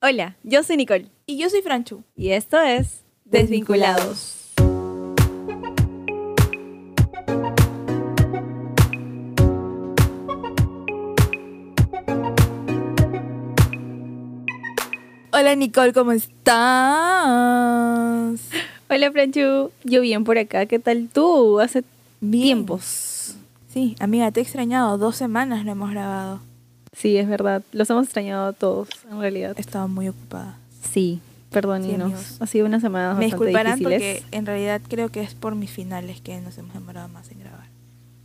Hola, 0.00 0.36
yo 0.44 0.62
soy 0.62 0.76
Nicole 0.76 1.10
Y 1.26 1.38
yo 1.38 1.50
soy 1.50 1.62
Franchu. 1.62 2.04
y 2.14 2.30
esto 2.30 2.60
es 2.60 3.02
Desvinculados. 3.24 4.34
Hola 15.30 15.54
Nicole, 15.54 15.92
¿cómo 15.92 16.12
estás? 16.12 16.48
Hola 18.90 19.12
Franchu, 19.12 19.70
yo 19.84 20.00
bien 20.00 20.24
por 20.24 20.38
acá, 20.38 20.64
¿qué 20.66 20.78
tal 20.78 21.08
tú? 21.12 21.60
Hace 21.60 21.84
Bien. 22.20 22.42
tiempos. 22.44 23.36
Sí, 23.68 23.94
amiga, 24.00 24.30
te 24.32 24.40
he 24.40 24.42
extrañado. 24.42 24.96
Dos 24.98 25.16
semanas 25.16 25.64
no 25.64 25.72
hemos 25.72 25.90
grabado. 25.90 26.40
Sí, 26.98 27.16
es 27.16 27.28
verdad, 27.28 27.62
los 27.72 27.88
hemos 27.90 28.04
extrañado 28.04 28.46
a 28.48 28.52
todos, 28.52 28.88
en 29.10 29.20
realidad. 29.20 29.54
He 29.56 29.60
estado 29.60 29.86
muy 29.88 30.08
ocupada. 30.08 30.56
Sí, 30.92 31.20
perdónenos, 31.50 32.40
ha 32.40 32.46
sido 32.46 32.66
una 32.66 32.80
semana 32.80 33.14
Me 33.14 33.26
bastante 33.26 33.36
disculparán 33.36 33.78
difíciles. 33.78 34.22
porque 34.22 34.36
en 34.36 34.46
realidad 34.46 34.80
creo 34.88 35.08
que 35.10 35.20
es 35.22 35.34
por 35.34 35.54
mis 35.54 35.70
finales 35.70 36.20
que 36.20 36.40
nos 36.40 36.58
hemos 36.58 36.74
demorado 36.74 37.08
más 37.08 37.30
en 37.30 37.40
grabar. 37.40 37.66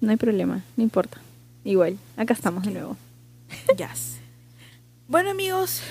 No 0.02 0.10
hay 0.12 0.18
problema, 0.18 0.64
no 0.76 0.84
importa. 0.84 1.20
Igual, 1.64 1.98
acá 2.18 2.34
estamos 2.34 2.66
de 2.66 2.72
nuevo. 2.72 2.98
Jazz. 3.78 4.18
bueno 5.08 5.30
amigos, 5.30 5.82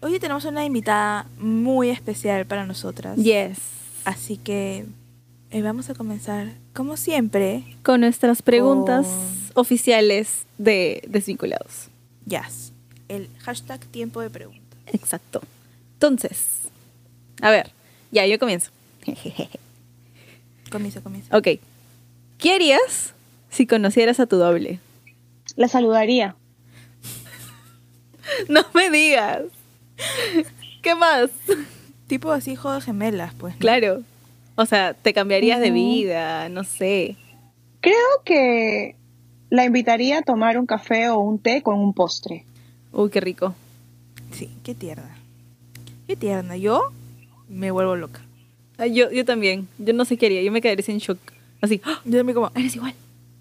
hoy 0.00 0.18
tenemos 0.20 0.44
una 0.44 0.64
invitada 0.64 1.26
muy 1.38 1.88
especial 1.90 2.44
para 2.46 2.66
nosotras. 2.66 3.16
Yes. 3.16 3.58
Así 4.04 4.36
que 4.36 4.84
eh, 5.50 5.62
vamos 5.62 5.88
a 5.90 5.94
comenzar, 5.94 6.52
como 6.74 6.96
siempre, 6.98 7.64
Con 7.82 8.02
nuestras 8.02 8.42
preguntas 8.42 9.06
Con- 9.06 9.62
oficiales 9.62 10.44
de 10.58 11.02
Desvinculados. 11.08 11.88
Jazz. 12.28 12.72
El 13.08 13.28
hashtag 13.40 13.80
tiempo 13.86 14.20
de 14.20 14.30
preguntas. 14.30 14.62
Exacto. 14.86 15.40
Entonces, 15.94 16.62
a 17.40 17.50
ver, 17.50 17.72
ya, 18.10 18.26
yo 18.26 18.38
comienzo. 18.38 18.70
Comienza, 20.70 21.00
comienza. 21.00 21.36
ok. 21.36 21.48
¿Qué 22.36 22.54
harías 22.54 23.14
si 23.50 23.66
conocieras 23.66 24.20
a 24.20 24.26
tu 24.26 24.36
doble? 24.36 24.80
La 25.56 25.68
saludaría. 25.68 26.36
No 28.50 28.62
me 28.74 28.90
digas. 28.90 29.44
¿Qué 30.82 30.94
más? 30.94 31.30
Tipo 32.06 32.30
así, 32.30 32.56
juego 32.56 32.74
de 32.76 32.82
gemelas, 32.82 33.32
pues. 33.32 33.54
¿no? 33.54 33.60
Claro. 33.60 34.02
O 34.56 34.66
sea, 34.66 34.92
te 34.92 35.14
cambiarías 35.14 35.60
de 35.60 35.70
vida, 35.70 36.50
no 36.50 36.62
sé. 36.64 37.16
Creo 37.80 38.22
que 38.26 38.96
la 39.50 39.64
invitaría 39.64 40.18
a 40.18 40.22
tomar 40.22 40.58
un 40.58 40.66
café 40.66 41.08
o 41.10 41.18
un 41.20 41.38
té 41.38 41.62
con 41.62 41.78
un 41.78 41.92
postre. 41.94 42.44
Uy, 42.92 43.10
qué 43.10 43.20
rico. 43.20 43.54
Sí, 44.32 44.50
qué 44.62 44.74
tierna. 44.74 45.16
Qué 46.06 46.16
tierna. 46.16 46.56
Yo 46.56 46.82
me 47.48 47.70
vuelvo 47.70 47.96
loca. 47.96 48.20
Ay, 48.76 48.94
yo, 48.94 49.10
yo 49.10 49.24
también. 49.24 49.68
Yo 49.78 49.92
no 49.94 50.04
sé 50.04 50.16
qué 50.16 50.26
haría. 50.26 50.42
Yo 50.42 50.52
me 50.52 50.60
quedaría 50.60 50.84
sin 50.84 50.98
shock. 50.98 51.18
Así. 51.60 51.80
¡ah! 51.84 52.00
Yo 52.04 52.18
también 52.18 52.34
como, 52.34 52.50
Eres 52.54 52.76
igual. 52.76 52.94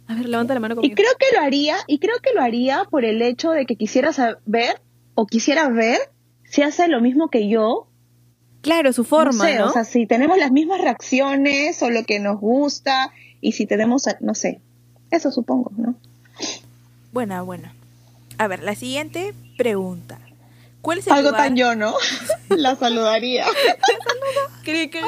A 0.07 0.15
ver, 0.15 0.29
levanta 0.29 0.53
la 0.53 0.59
mano 0.61 0.73
Y 0.73 0.75
conmigo. 0.77 0.95
creo 0.95 1.11
que 1.19 1.35
lo 1.35 1.41
haría, 1.41 1.75
y 1.85 1.99
creo 1.99 2.15
que 2.23 2.33
lo 2.33 2.41
haría 2.41 2.85
por 2.89 3.03
el 3.03 3.21
hecho 3.21 3.51
de 3.51 3.65
que 3.65 3.75
quisiera 3.75 4.13
saber 4.13 4.81
o 5.15 5.27
quisiera 5.27 5.67
ver 5.69 5.97
si 6.45 6.61
hace 6.61 6.87
lo 6.87 7.01
mismo 7.01 7.29
que 7.29 7.49
yo. 7.49 7.87
Claro, 8.61 8.93
su 8.93 9.03
forma, 9.03 9.31
no 9.33 9.43
sé, 9.43 9.57
¿no? 9.59 9.65
o 9.65 9.69
sea, 9.69 9.83
si 9.83 10.07
tenemos 10.07 10.37
las 10.37 10.51
mismas 10.51 10.79
reacciones 10.81 11.81
o 11.83 11.89
lo 11.89 12.03
que 12.05 12.19
nos 12.19 12.39
gusta 12.39 13.11
y 13.41 13.51
si 13.51 13.65
tenemos, 13.65 14.05
no 14.21 14.33
sé, 14.33 14.61
eso 15.11 15.31
supongo, 15.31 15.71
¿no? 15.77 15.95
buena, 17.11 17.41
buena. 17.41 17.73
A 18.37 18.47
ver, 18.47 18.61
la 18.63 18.75
siguiente 18.75 19.33
pregunta. 19.57 20.19
¿Cuál 20.81 20.99
es 20.99 21.07
el 21.07 21.13
Algo 21.13 21.29
lugar? 21.29 21.43
tan 21.47 21.55
yo, 21.55 21.75
¿no? 21.75 21.95
la 22.49 22.75
saludaría. 22.75 23.45
Creí 24.63 24.89
que- 24.89 25.01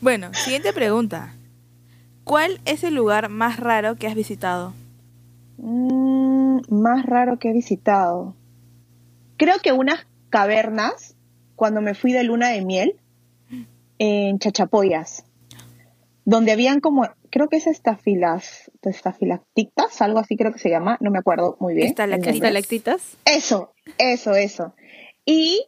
Bueno, 0.00 0.32
siguiente 0.34 0.72
pregunta. 0.72 1.34
¿Cuál 2.24 2.60
es 2.64 2.84
el 2.84 2.94
lugar 2.94 3.28
más 3.28 3.58
raro 3.58 3.96
que 3.96 4.06
has 4.06 4.14
visitado? 4.14 4.72
Mm, 5.58 6.60
más 6.70 7.04
raro 7.06 7.38
que 7.38 7.50
he 7.50 7.52
visitado. 7.52 8.34
Creo 9.36 9.58
que 9.60 9.72
unas 9.72 10.06
cavernas 10.30 11.14
cuando 11.56 11.80
me 11.80 11.94
fui 11.94 12.12
de 12.12 12.22
luna 12.24 12.48
de 12.48 12.64
miel 12.64 12.96
en 13.98 14.38
Chachapoyas, 14.38 15.23
donde 16.24 16.52
habían 16.52 16.80
como, 16.80 17.06
creo 17.30 17.48
que 17.48 17.56
es 17.56 17.66
estafilas, 17.66 18.70
estafilactitas, 18.82 20.00
algo 20.00 20.18
así 20.18 20.36
creo 20.36 20.52
que 20.52 20.58
se 20.58 20.70
llama, 20.70 20.96
no 21.00 21.10
me 21.10 21.18
acuerdo 21.18 21.56
muy 21.60 21.74
bien. 21.74 21.88
Estalactitas. 21.88 23.16
Eso, 23.24 23.72
eso, 23.98 24.34
eso. 24.34 24.74
Y 25.24 25.66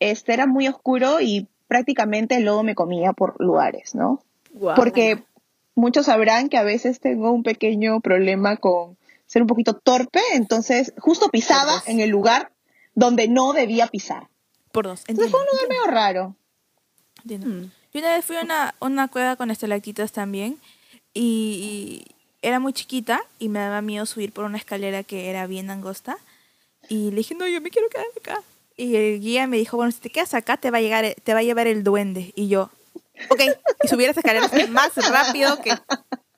este 0.00 0.32
era 0.32 0.46
muy 0.46 0.66
oscuro 0.68 1.20
y 1.20 1.48
prácticamente 1.68 2.36
el 2.36 2.44
lodo 2.44 2.62
me 2.64 2.74
comía 2.74 3.12
por 3.12 3.40
lugares, 3.40 3.94
¿no? 3.94 4.22
Porque 4.76 5.24
muchos 5.74 6.06
sabrán 6.06 6.48
que 6.48 6.58
a 6.58 6.64
veces 6.64 7.00
tengo 7.00 7.30
un 7.30 7.42
pequeño 7.42 8.00
problema 8.00 8.56
con 8.56 8.98
ser 9.26 9.42
un 9.42 9.48
poquito 9.48 9.74
torpe, 9.74 10.20
entonces 10.34 10.92
justo 10.98 11.30
pisaba 11.30 11.82
en 11.86 12.00
el 12.00 12.10
lugar 12.10 12.52
donde 12.94 13.28
no 13.28 13.52
debía 13.52 13.86
pisar. 13.86 14.28
Por 14.72 14.86
dos. 14.86 15.04
Entonces 15.06 15.30
fue 15.30 15.40
un 15.40 15.46
lugar 15.46 15.68
medio 15.68 15.86
raro. 15.86 16.36
entiendo. 17.22 17.46
Mm. 17.46 17.70
Yo 17.92 18.00
una 18.00 18.14
vez 18.14 18.24
fui 18.24 18.36
a 18.36 18.42
una, 18.42 18.74
una 18.80 19.08
cueva 19.08 19.36
con 19.36 19.50
estalactitas 19.50 20.12
también 20.12 20.58
y, 21.14 22.04
y 22.04 22.14
era 22.42 22.58
muy 22.58 22.72
chiquita 22.72 23.22
y 23.38 23.48
me 23.48 23.60
daba 23.60 23.82
miedo 23.82 24.06
subir 24.06 24.32
por 24.32 24.44
una 24.44 24.58
escalera 24.58 25.02
que 25.02 25.30
era 25.30 25.46
bien 25.46 25.70
angosta 25.70 26.18
y 26.88 27.10
le 27.10 27.16
dije, 27.16 27.34
no, 27.34 27.46
yo 27.46 27.60
me 27.60 27.70
quiero 27.70 27.88
quedar 27.88 28.06
acá. 28.16 28.42
Y 28.76 28.96
el 28.96 29.20
guía 29.20 29.46
me 29.46 29.56
dijo, 29.56 29.76
bueno, 29.76 29.92
si 29.92 30.00
te 30.00 30.10
quedas 30.10 30.34
acá 30.34 30.56
te 30.56 30.70
va 30.70 30.78
a, 30.78 30.80
llegar, 30.80 31.14
te 31.22 31.34
va 31.34 31.40
a 31.40 31.42
llevar 31.42 31.66
el 31.66 31.84
duende. 31.84 32.32
Y 32.34 32.48
yo, 32.48 32.70
ok, 33.30 33.40
y 33.84 33.88
subí 33.88 34.06
las 34.06 34.16
escaleras 34.16 34.50
más 34.70 34.94
rápido 35.10 35.60
que 35.62 35.72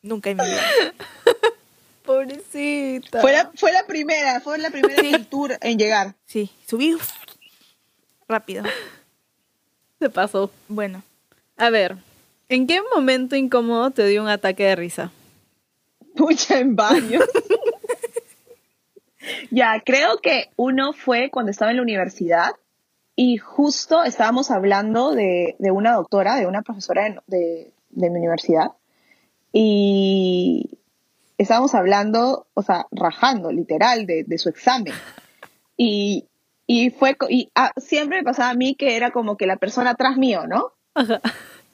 nunca 0.02 0.30
en 0.30 0.38
mi 0.38 0.44
vida. 0.44 0.62
Pobrecita. 2.04 3.20
Fue 3.22 3.32
la, 3.32 3.50
fue 3.54 3.72
la 3.72 3.86
primera, 3.86 4.40
fue 4.40 4.58
la 4.58 4.70
primera 4.70 5.24
tour 5.24 5.56
en 5.62 5.78
llegar. 5.78 6.14
Sí, 6.26 6.50
subí 6.66 6.96
rápido. 8.28 8.64
Se 9.98 10.10
pasó. 10.10 10.50
Bueno, 10.68 11.02
A 11.56 11.70
ver, 11.70 11.96
¿en 12.48 12.66
qué 12.66 12.80
momento 12.94 13.36
incómodo 13.36 13.90
te 13.90 14.06
dio 14.06 14.22
un 14.22 14.28
ataque 14.28 14.64
de 14.64 14.76
risa? 14.76 15.12
Pucha, 16.16 16.58
en 16.58 16.76
baño. 16.76 17.20
ya, 19.50 19.80
creo 19.84 20.18
que 20.18 20.50
uno 20.56 20.92
fue 20.92 21.30
cuando 21.30 21.50
estaba 21.50 21.70
en 21.70 21.78
la 21.78 21.82
universidad 21.82 22.52
y 23.16 23.36
justo 23.38 24.02
estábamos 24.04 24.50
hablando 24.50 25.12
de, 25.12 25.56
de 25.58 25.70
una 25.70 25.92
doctora, 25.94 26.36
de 26.36 26.46
una 26.46 26.62
profesora 26.62 27.04
de, 27.26 27.72
de- 27.90 28.10
mi 28.10 28.18
universidad 28.18 28.72
y 29.52 30.78
estábamos 31.38 31.74
hablando, 31.74 32.46
o 32.54 32.62
sea, 32.62 32.86
rajando, 32.90 33.52
literal, 33.52 34.06
de, 34.06 34.24
de 34.24 34.38
su 34.38 34.48
examen. 34.48 34.92
Y, 35.76 36.26
y 36.66 36.90
fue, 36.90 37.16
y 37.28 37.50
ah, 37.54 37.72
siempre 37.76 38.18
me 38.18 38.24
pasaba 38.24 38.50
a 38.50 38.54
mí 38.54 38.74
que 38.74 38.96
era 38.96 39.10
como 39.12 39.36
que 39.36 39.46
la 39.46 39.56
persona 39.56 39.90
atrás 39.90 40.16
mío, 40.16 40.46
¿no? 40.48 40.72
Ajá. 40.94 41.20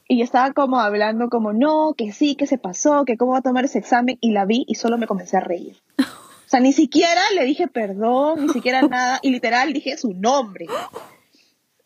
Y 0.08 0.18
yo 0.18 0.24
estaba 0.24 0.52
como 0.52 0.80
hablando 0.80 1.28
como, 1.28 1.52
no, 1.52 1.94
que 1.96 2.12
sí, 2.12 2.34
que 2.34 2.46
se 2.46 2.58
pasó, 2.58 3.04
que 3.04 3.16
cómo 3.16 3.32
va 3.32 3.38
a 3.38 3.42
tomar 3.42 3.64
ese 3.64 3.78
examen, 3.78 4.18
y 4.20 4.32
la 4.32 4.44
vi 4.44 4.64
y 4.66 4.74
solo 4.74 4.98
me 4.98 5.06
comencé 5.06 5.36
a 5.36 5.40
reír. 5.40 5.76
O 5.98 6.04
sea, 6.50 6.58
ni 6.58 6.72
siquiera 6.72 7.20
le 7.36 7.44
dije 7.44 7.68
perdón, 7.68 8.46
ni 8.46 8.52
siquiera 8.52 8.82
nada, 8.88 9.20
y 9.22 9.30
literal 9.30 9.72
dije 9.72 9.96
su 9.96 10.12
nombre. 10.14 10.66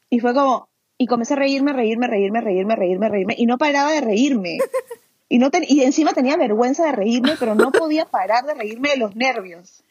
Y 0.08 0.20
fue 0.20 0.32
como, 0.32 0.68
y 0.96 1.06
comencé 1.06 1.34
a 1.34 1.36
reírme, 1.36 1.72
reírme, 1.74 2.06
reírme, 2.06 2.40
reírme, 2.40 2.76
reírme, 2.76 3.08
reírme, 3.10 3.34
y 3.36 3.44
no 3.46 3.58
paraba 3.58 3.92
de 3.92 4.00
reírme. 4.00 4.58
Y, 5.28 5.38
no 5.38 5.50
ten- 5.50 5.64
y 5.68 5.82
encima 5.82 6.12
tenía 6.12 6.36
vergüenza 6.36 6.84
de 6.86 6.92
reírme, 6.92 7.34
pero 7.38 7.54
no 7.54 7.72
podía 7.72 8.06
parar 8.06 8.46
de 8.46 8.54
reírme 8.54 8.90
de 8.90 8.96
los 8.98 9.16
nervios. 9.16 9.82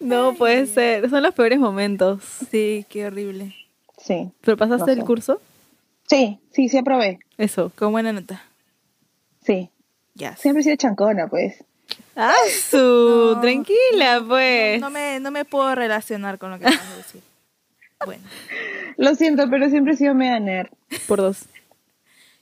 No 0.00 0.34
puede 0.34 0.66
ser. 0.66 1.08
Son 1.10 1.22
los 1.22 1.34
peores 1.34 1.58
momentos. 1.58 2.22
sí, 2.50 2.86
qué 2.88 3.06
horrible. 3.06 3.54
Sí, 3.98 4.30
¿Pero 4.40 4.56
pasaste 4.56 4.94
No 4.96 5.00
el 5.00 5.04
curso? 5.06 5.40
Sí, 6.16 6.38
sí, 6.52 6.68
sí 6.68 6.78
aprobé. 6.78 7.18
Eso. 7.38 7.72
Con 7.76 7.92
buena 7.92 8.12
nota. 8.12 8.42
Sí, 9.44 9.70
Ya. 10.14 10.36
siempre 10.36 10.60
he 10.60 10.64
sido 10.64 10.76
chancona, 10.76 11.26
pues. 11.28 11.64
¡Ah, 12.16 12.34
su! 12.70 12.76
No. 13.34 13.40
Tranquila, 13.40 14.22
pues. 14.26 14.80
No 14.80 14.90
me, 14.90 15.18
no 15.20 15.30
me 15.30 15.44
puedo 15.44 15.74
relacionar 15.74 16.38
con 16.38 16.50
lo 16.50 16.58
que 16.58 16.66
acabas 16.66 16.90
de 16.90 16.96
decir. 16.96 17.22
Bueno. 18.04 18.22
Lo 18.96 19.14
siento, 19.14 19.48
pero 19.48 19.70
siempre 19.70 19.94
he 19.94 19.96
sido 19.96 20.12
media 20.12 20.40
nerd. 20.40 20.68
Por 21.06 21.18
dos. 21.20 21.44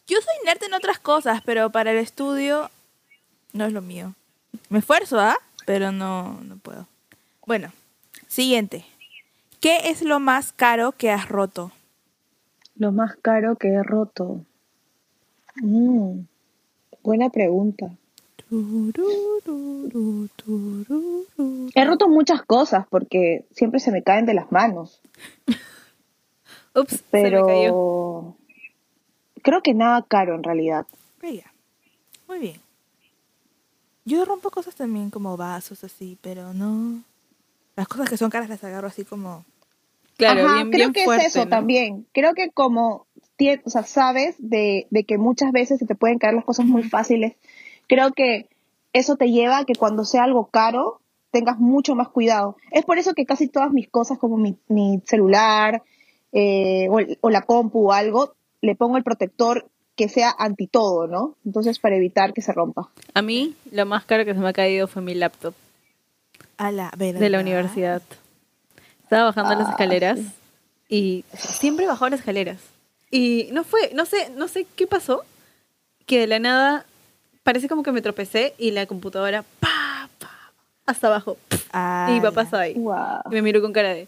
Yo 0.06 0.16
soy 0.22 0.34
nerd 0.46 0.62
en 0.64 0.72
otras 0.72 0.98
cosas, 0.98 1.42
pero 1.44 1.68
para 1.70 1.90
el 1.92 1.98
estudio 1.98 2.70
no 3.52 3.66
es 3.66 3.72
lo 3.74 3.82
mío. 3.82 4.14
Me 4.70 4.78
esfuerzo, 4.78 5.20
¿ah? 5.20 5.36
Pero 5.66 5.92
no, 5.92 6.40
no 6.44 6.56
puedo. 6.56 6.86
Bueno, 7.44 7.72
siguiente. 8.26 8.86
¿Qué 9.60 9.90
es 9.90 10.00
lo 10.00 10.18
más 10.18 10.52
caro 10.52 10.92
que 10.92 11.10
has 11.10 11.28
roto? 11.28 11.72
Lo 12.80 12.92
más 12.92 13.14
caro 13.20 13.56
que 13.56 13.68
he 13.68 13.82
roto. 13.82 14.40
Mm, 15.56 16.20
buena 17.02 17.28
pregunta. 17.28 17.90
He 21.74 21.84
roto 21.84 22.08
muchas 22.08 22.42
cosas 22.42 22.86
porque 22.88 23.44
siempre 23.50 23.80
se 23.80 23.92
me 23.92 24.02
caen 24.02 24.24
de 24.24 24.32
las 24.32 24.50
manos. 24.50 25.02
Ups, 26.74 27.04
se 27.10 27.22
me 27.22 27.30
cayó. 27.32 27.44
Pero 27.44 28.36
creo 29.42 29.60
que 29.60 29.74
nada 29.74 30.02
caro 30.08 30.34
en 30.34 30.42
realidad. 30.42 30.86
Bella. 31.20 31.52
Muy 32.28 32.38
bien. 32.38 32.62
Yo 34.06 34.24
rompo 34.24 34.50
cosas 34.50 34.74
también 34.74 35.10
como 35.10 35.36
vasos 35.36 35.84
así, 35.84 36.16
pero 36.22 36.54
no. 36.54 37.02
Las 37.76 37.88
cosas 37.88 38.08
que 38.08 38.16
son 38.16 38.30
caras 38.30 38.48
las 38.48 38.64
agarro 38.64 38.88
así 38.88 39.04
como. 39.04 39.44
Claro, 40.20 40.44
Ajá, 40.44 40.54
bien, 40.56 40.70
creo 40.70 40.78
bien 40.88 40.92
que 40.92 41.04
fuerte, 41.04 41.26
es 41.26 41.34
eso 41.34 41.44
¿no? 41.46 41.50
también. 41.50 42.06
Creo 42.12 42.34
que 42.34 42.50
como 42.50 43.06
tie- 43.38 43.60
o 43.64 43.70
sea, 43.70 43.82
sabes 43.84 44.36
de, 44.38 44.86
de 44.90 45.04
que 45.04 45.16
muchas 45.18 45.50
veces 45.52 45.78
se 45.78 45.86
te 45.86 45.94
pueden 45.94 46.18
caer 46.18 46.34
las 46.34 46.44
cosas 46.44 46.66
muy 46.66 46.82
fáciles, 46.82 47.34
creo 47.88 48.12
que 48.12 48.46
eso 48.92 49.16
te 49.16 49.30
lleva 49.30 49.58
a 49.58 49.64
que 49.64 49.74
cuando 49.74 50.04
sea 50.04 50.24
algo 50.24 50.46
caro 50.46 51.00
tengas 51.30 51.58
mucho 51.58 51.94
más 51.94 52.08
cuidado. 52.08 52.56
Es 52.70 52.84
por 52.84 52.98
eso 52.98 53.14
que 53.14 53.24
casi 53.24 53.48
todas 53.48 53.72
mis 53.72 53.88
cosas, 53.88 54.18
como 54.18 54.36
mi, 54.36 54.56
mi 54.68 55.00
celular 55.06 55.82
eh, 56.32 56.88
o 57.20 57.30
la 57.30 57.42
compu 57.42 57.88
o 57.88 57.92
algo, 57.92 58.34
le 58.60 58.74
pongo 58.74 58.96
el 58.96 59.04
protector 59.04 59.68
que 59.96 60.08
sea 60.08 60.34
anti 60.38 60.66
todo, 60.66 61.06
¿no? 61.06 61.36
Entonces 61.44 61.78
para 61.78 61.96
evitar 61.96 62.32
que 62.32 62.42
se 62.42 62.52
rompa. 62.52 62.90
A 63.14 63.22
mí, 63.22 63.54
lo 63.72 63.86
más 63.86 64.04
caro 64.04 64.24
que 64.24 64.34
se 64.34 64.40
me 64.40 64.48
ha 64.48 64.52
caído 64.52 64.86
fue 64.86 65.02
mi 65.02 65.14
laptop 65.14 65.54
A 66.56 66.70
la 66.72 66.90
verdad. 66.96 67.20
de 67.20 67.28
la 67.30 67.40
universidad. 67.40 68.02
Estaba 69.10 69.24
bajando 69.24 69.56
las 69.56 69.66
Ah, 69.66 69.70
escaleras 69.72 70.18
sí. 70.20 70.30
y 70.88 71.24
siempre 71.36 71.84
bajaba 71.88 72.10
las 72.10 72.20
escaleras. 72.20 72.58
Y 73.10 73.48
no 73.50 73.64
fue, 73.64 73.90
no 73.92 74.06
sé, 74.06 74.30
no 74.36 74.46
sé 74.46 74.68
qué 74.76 74.86
pasó, 74.86 75.24
que 76.06 76.20
de 76.20 76.26
la 76.28 76.38
nada 76.38 76.86
parece 77.42 77.68
como 77.68 77.82
que 77.82 77.90
me 77.90 78.02
tropecé 78.02 78.54
y 78.56 78.70
la 78.70 78.86
computadora 78.86 79.42
pa, 79.58 80.08
pa, 80.20 80.30
hasta 80.86 81.08
abajo. 81.08 81.36
pf, 81.48 81.66
y 82.08 82.12
mi 82.12 82.20
papá 82.20 82.42
estaba 82.42 82.62
ahí. 82.62 82.74
Wow. 82.74 83.22
Y 83.30 83.34
me 83.34 83.42
miró 83.42 83.60
con 83.60 83.72
cara 83.72 83.88
de 83.94 84.06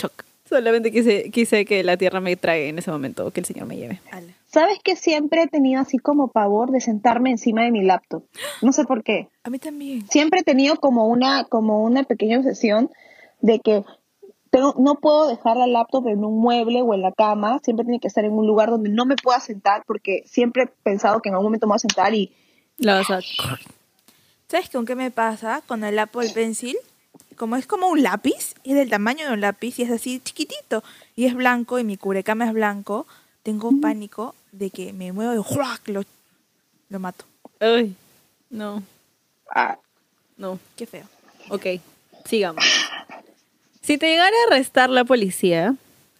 shock. 0.00 0.24
Solamente 0.48 0.92
quise, 0.92 1.28
quise 1.32 1.64
que 1.64 1.82
la 1.82 1.96
tierra 1.96 2.20
me 2.20 2.36
trague 2.36 2.68
en 2.68 2.78
ese 2.78 2.92
momento, 2.92 3.26
o 3.26 3.32
que 3.32 3.40
el 3.40 3.46
Señor 3.46 3.66
me 3.66 3.76
lleve. 3.76 4.00
Ala. 4.12 4.32
¿Sabes 4.46 4.78
que 4.82 4.94
siempre 4.94 5.42
he 5.42 5.48
tenido 5.48 5.80
así 5.82 5.98
como 5.98 6.28
pavor 6.28 6.70
de 6.70 6.80
sentarme 6.80 7.30
encima 7.32 7.64
de 7.64 7.72
mi 7.72 7.82
laptop? 7.82 8.22
No 8.62 8.72
sé 8.72 8.84
por 8.84 9.02
qué. 9.02 9.26
A 9.42 9.50
mí 9.50 9.58
también. 9.58 10.08
siempre 10.08 10.40
he 10.40 10.44
tenido 10.44 10.76
como 10.76 11.08
una, 11.08 11.42
como 11.44 11.82
una 11.82 12.04
pequeña 12.04 12.38
obsesión 12.38 12.90
de 13.40 13.60
que 13.60 13.84
tengo- 14.50 14.74
no 14.78 14.94
puedo 14.96 15.28
dejar 15.28 15.56
la 15.56 15.66
laptop 15.66 16.08
en 16.08 16.24
un 16.24 16.40
mueble 16.40 16.82
o 16.82 16.94
en 16.94 17.02
la 17.02 17.12
cama, 17.12 17.60
siempre 17.62 17.84
tiene 17.84 18.00
que 18.00 18.08
estar 18.08 18.24
en 18.24 18.32
un 18.32 18.46
lugar 18.46 18.70
donde 18.70 18.90
no 18.90 19.04
me 19.04 19.16
pueda 19.16 19.40
sentar 19.40 19.82
porque 19.86 20.22
siempre 20.26 20.64
he 20.64 20.66
pensado 20.66 21.20
que 21.20 21.28
en 21.28 21.34
algún 21.34 21.46
momento 21.46 21.66
me 21.66 21.72
voy 21.72 21.76
a 21.76 21.80
sentar 21.80 22.14
y 22.14 22.32
La 22.78 22.94
vas 22.94 23.10
a... 23.10 23.20
¿Sabes 24.48 24.70
con 24.70 24.86
qué 24.86 24.94
me 24.94 25.10
pasa? 25.10 25.62
Con 25.66 25.84
el 25.84 25.98
Apple 25.98 26.30
Pencil. 26.30 26.76
Como 27.36 27.56
es 27.56 27.66
como 27.66 27.88
un 27.88 28.02
lápiz, 28.02 28.54
es 28.64 28.74
del 28.74 28.88
tamaño 28.90 29.26
de 29.26 29.32
un 29.34 29.40
lápiz 29.40 29.78
y 29.78 29.82
es 29.82 29.90
así 29.90 30.20
chiquitito. 30.20 30.82
Y 31.14 31.26
es 31.26 31.34
blanco 31.34 31.78
y 31.78 31.84
mi 31.84 31.96
cubrecama 31.96 32.46
es 32.46 32.52
blanco. 32.52 33.06
Tengo 33.42 33.70
pánico 33.80 34.34
de 34.52 34.70
que 34.70 34.92
me 34.92 35.12
muevo 35.12 35.34
y 35.34 35.42
¡juac! 35.42 35.86
lo, 35.88 36.02
lo 36.88 36.98
mato. 36.98 37.24
Ay, 37.60 37.94
no, 38.50 38.82
ah, 39.54 39.78
no. 40.36 40.58
Qué 40.76 40.86
feo. 40.86 41.04
Ok, 41.50 41.66
sigamos. 42.24 42.64
Si 43.88 43.96
te 43.96 44.06
llegara 44.06 44.36
a 44.36 44.52
arrestar 44.52 44.90
la 44.90 45.06
policía, 45.06 45.74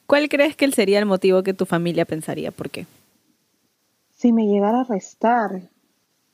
¿cuál 0.07 0.31
crees 0.31 0.57
que 0.57 0.73
sería 0.73 0.99
el 0.99 1.05
motivo 1.05 1.43
que 1.43 1.53
tu 1.53 1.67
familia 1.67 2.07
pensaría? 2.07 2.51
¿Por 2.51 2.71
qué? 2.71 2.87
si 4.17 4.33
me 4.33 4.47
llegara 4.47 4.79
a 4.79 4.81
arrestar. 4.81 5.69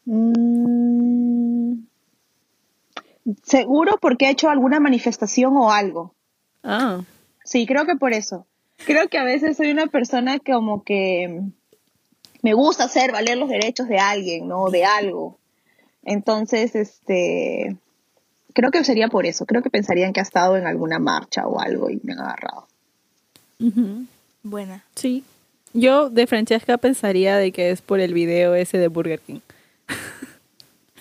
mm, 0.04 1.74
seguro 3.42 3.98
porque 4.00 4.26
ha 4.26 4.30
hecho 4.30 4.48
alguna 4.48 4.78
manifestación 4.78 5.56
o 5.56 5.72
algo. 5.72 6.14
Ah, 6.62 7.02
Sí, 7.42 7.66
creo 7.66 7.84
que 7.84 7.96
por 7.96 8.12
eso. 8.12 8.46
Creo 8.86 9.08
que 9.08 9.18
a 9.18 9.24
veces 9.24 9.56
soy 9.56 9.72
una 9.72 9.88
persona 9.88 10.38
que 10.38 10.52
como 10.52 10.84
que 10.84 11.42
me 12.42 12.54
gusta 12.54 12.84
hacer 12.84 13.10
valer 13.10 13.38
los 13.38 13.48
derechos 13.48 13.88
de 13.88 13.98
alguien, 13.98 14.46
¿no? 14.46 14.70
De 14.70 14.84
algo. 14.84 15.40
Entonces, 16.04 16.76
este, 16.76 17.76
creo 18.54 18.70
que 18.70 18.82
sería 18.84 19.08
por 19.08 19.26
eso. 19.26 19.44
Creo 19.44 19.62
que 19.62 19.68
pensarían 19.68 20.14
que 20.14 20.20
ha 20.20 20.22
estado 20.22 20.56
en 20.56 20.66
alguna 20.66 20.98
marcha 20.98 21.46
o 21.46 21.60
algo 21.60 21.90
y 21.90 22.00
me 22.02 22.14
han 22.14 22.20
agarrado. 22.20 22.66
Buena. 24.42 24.82
sí. 24.94 25.24
Yo 25.76 26.08
de 26.08 26.28
Francesca 26.28 26.78
pensaría 26.78 27.36
de 27.36 27.50
que 27.50 27.70
es 27.70 27.82
por 27.82 27.98
el 27.98 28.14
video 28.14 28.54
ese 28.54 28.78
de 28.78 28.86
Burger 28.88 29.20
King. 29.20 29.40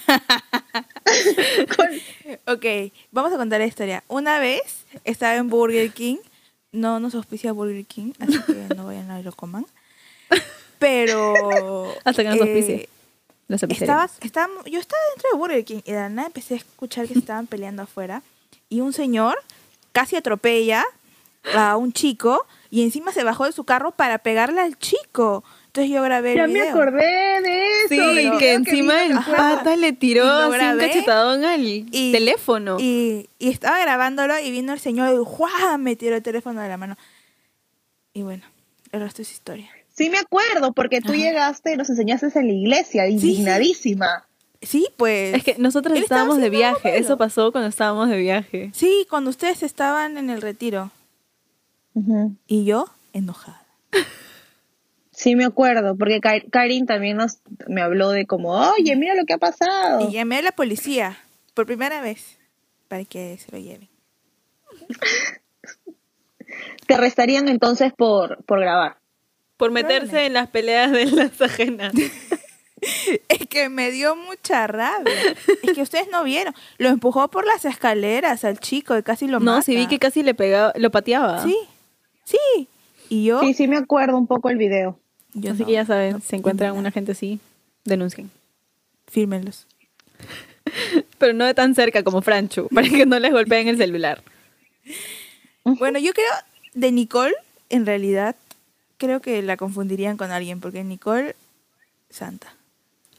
Ok, 2.48 2.66
vamos 3.12 3.32
a 3.34 3.38
contar 3.38 3.60
la 3.60 3.68
historia. 3.68 4.04
Una 4.08 4.40
vez 4.40 4.86
estaba 5.04 5.36
en 5.36 5.50
Burger 5.50 5.92
King. 5.92 6.18
No 6.72 7.00
nos 7.00 7.14
auspicia 7.14 7.52
Burger 7.52 7.86
King, 7.86 8.14
así 8.20 8.40
que 8.42 8.76
no 8.76 8.88
vayan 8.88 9.12
a 9.12 9.22
lo 9.22 9.32
coman. 9.32 9.68
Pero. 10.80 11.94
Hasta 12.04 12.24
que 12.24 12.30
nos 12.30 12.38
eh, 12.38 12.42
auspicie. 12.42 12.90
Los 13.62 13.64
estaba, 13.64 14.10
estaba, 14.22 14.48
yo 14.66 14.80
estaba 14.80 15.02
dentro 15.16 15.30
de 15.32 15.38
Burger 15.38 15.66
King 15.66 15.82
y 15.86 15.92
de 15.92 16.10
nada 16.10 16.28
empecé 16.28 16.56
a 16.56 16.58
escuchar 16.58 17.08
que 17.08 17.14
se 17.14 17.20
estaban 17.20 17.48
peleando 17.48 17.82
afuera. 17.84 18.22
Y 18.70 18.82
un 18.82 18.94
señor 18.94 19.38
casi 19.92 20.16
atropella 20.16 20.84
a 21.56 21.76
un 21.78 21.94
chico 21.94 22.46
y 22.72 22.84
encima 22.84 23.12
se 23.12 23.24
bajó 23.24 23.46
de 23.46 23.52
su 23.52 23.64
carro 23.64 23.92
para 23.92 24.18
pegarle 24.20 24.62
al 24.62 24.78
chico. 24.80 25.44
Entonces 25.68 25.92
yo 25.92 26.02
grabé 26.04 26.32
el 26.34 26.38
Ya 26.38 26.48
me 26.48 26.54
video. 26.54 26.70
acordé 26.70 27.42
de 27.42 27.84
eso. 27.86 27.88
Sí, 27.90 28.38
que 28.40 28.54
encima 28.54 28.94
vi 29.04 29.12
el 29.12 29.18
pata 29.18 29.76
le 29.76 29.92
tiró 29.94 30.26
así 30.32 30.64
un 30.66 30.78
cachetadón 30.80 31.46
al 31.46 31.62
y- 31.66 32.12
teléfono. 32.12 32.78
Y, 32.80 33.28
y 33.40 33.50
estaba 33.50 33.80
grabándolo 33.80 34.38
y 34.40 34.52
vino 34.52 34.72
el 34.74 34.80
señor 34.80 35.14
y 35.14 35.24
¡juá! 35.26 35.78
me 35.80 35.96
tiró 35.96 36.16
el 36.16 36.24
teléfono 36.24 36.62
de 36.62 36.70
la 36.70 36.78
mano. 36.78 36.96
Y 38.14 38.22
bueno, 38.22 38.44
el 38.92 39.02
resto 39.02 39.22
es 39.24 39.32
historia. 39.32 39.70
Sí 39.96 40.10
me 40.10 40.18
acuerdo, 40.18 40.74
porque 40.74 41.02
tú 41.02 41.14
llegaste 41.14 41.74
y 41.74 41.78
nos 41.78 41.90
enseñaste 41.90 42.28
en 42.40 42.48
la 42.48 42.54
iglesia, 42.54 43.08
indignadísima. 43.08 44.26
Sí, 44.62 44.88
pues. 44.98 45.36
Es 45.36 45.44
que 45.44 45.56
nosotros 45.60 45.98
estábamos 46.00 46.38
de 46.40 46.50
viaje. 46.50 46.98
Eso 46.98 47.18
pasó 47.18 47.52
cuando 47.52 47.68
estábamos 47.70 48.10
de 48.10 48.18
viaje. 48.18 48.72
Sí, 48.74 49.06
cuando 49.10 49.30
ustedes 49.30 49.62
estaban 49.62 50.18
en 50.18 50.30
el 50.30 50.42
retiro. 50.42 50.90
Y 52.48 52.66
yo, 52.66 52.88
enojada. 53.14 53.62
Sí 55.16 55.36
me 55.36 55.46
acuerdo, 55.46 55.96
porque 55.96 56.20
Ka- 56.20 56.42
Karin 56.52 56.88
también 56.88 57.18
nos, 57.18 57.38
me 57.68 57.82
habló 57.84 58.10
de 58.10 58.26
como, 58.26 58.50
oye, 58.50 58.96
mira 58.96 59.14
lo 59.14 59.26
que 59.26 59.34
ha 59.34 59.38
pasado. 59.38 60.10
Y 60.10 60.12
llamé 60.12 60.38
a 60.38 60.42
la 60.42 60.52
policía 60.52 61.20
por 61.54 61.68
primera 61.68 62.02
vez 62.02 62.40
para 62.88 63.06
que 63.06 63.38
se 63.38 63.52
lo 63.52 63.60
lleven. 63.60 63.88
Te 66.88 66.96
arrestarían 66.96 67.48
entonces 67.48 67.94
por, 67.96 68.44
por 68.46 68.60
grabar. 68.60 68.98
Por 69.64 69.72
meterse 69.72 70.26
en 70.26 70.34
las 70.34 70.50
peleas 70.50 70.92
de 70.92 71.06
las 71.06 71.42
ajenas. 71.42 71.94
Es 73.30 73.48
que 73.48 73.70
me 73.70 73.92
dio 73.92 74.14
mucha 74.18 74.68
rabia. 74.68 75.14
Es 75.64 75.72
que 75.74 75.82
ustedes 75.82 76.10
no 76.12 76.22
vieron. 76.26 76.54
Lo 76.78 76.90
empujó 76.90 77.30
por 77.30 77.46
las 77.48 77.64
escaleras 77.64 78.44
al 78.44 78.60
chico 78.60 78.98
y 78.98 79.04
casi 79.04 79.28
lo 79.28 79.40
mata. 79.40 79.56
No, 79.56 79.62
sí 79.62 79.74
vi 79.78 79.88
que 79.88 80.00
casi 80.00 80.22
le 80.22 80.34
pegaba, 80.34 80.74
lo 80.76 80.92
pateaba. 80.92 81.42
Sí, 81.42 81.56
sí. 82.26 82.68
Y 83.08 83.24
yo. 83.24 83.40
Sí, 83.40 83.54
sí 83.54 83.70
me 83.70 83.78
acuerdo 83.78 84.18
un 84.18 84.28
poco 84.28 84.50
el 84.50 84.58
video. 84.58 85.00
yo 85.34 85.52
Así 85.54 85.62
no. 85.62 85.68
que 85.68 85.72
ya 85.72 85.86
saben, 85.86 86.12
No, 86.12 86.20
si 86.20 86.36
encuentran 86.36 86.76
una 86.76 86.92
gente 86.92 87.14
así, 87.14 87.40
denuncien. 87.86 88.30
Fírmenlos. 89.08 89.66
Pero 91.20 91.32
no 91.32 91.46
de 91.46 91.54
tan 91.54 91.76
cerca 91.76 92.04
como 92.04 92.22
Franchu, 92.22 92.68
para 92.76 92.90
que 92.90 93.06
no 93.06 93.18
les 93.18 93.32
golpeen 93.32 93.70
el 93.70 93.78
celular. 93.78 94.22
Bueno, 95.64 96.00
yo 96.00 96.12
creo 96.12 96.34
de 96.74 96.92
Nicole, 96.92 97.36
en 97.70 97.86
realidad, 97.86 98.36
creo 99.04 99.20
que 99.20 99.42
la 99.42 99.58
confundirían 99.58 100.16
con 100.16 100.32
alguien, 100.32 100.62
porque 100.62 100.82
Nicole, 100.82 101.36
santa. 102.10 102.56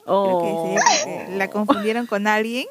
Creo 0.02 0.38
Oh. 0.38 0.74
que 1.04 1.36
la 1.36 1.48
confundieron 1.50 2.06
con 2.06 2.26
alguien 2.26 2.66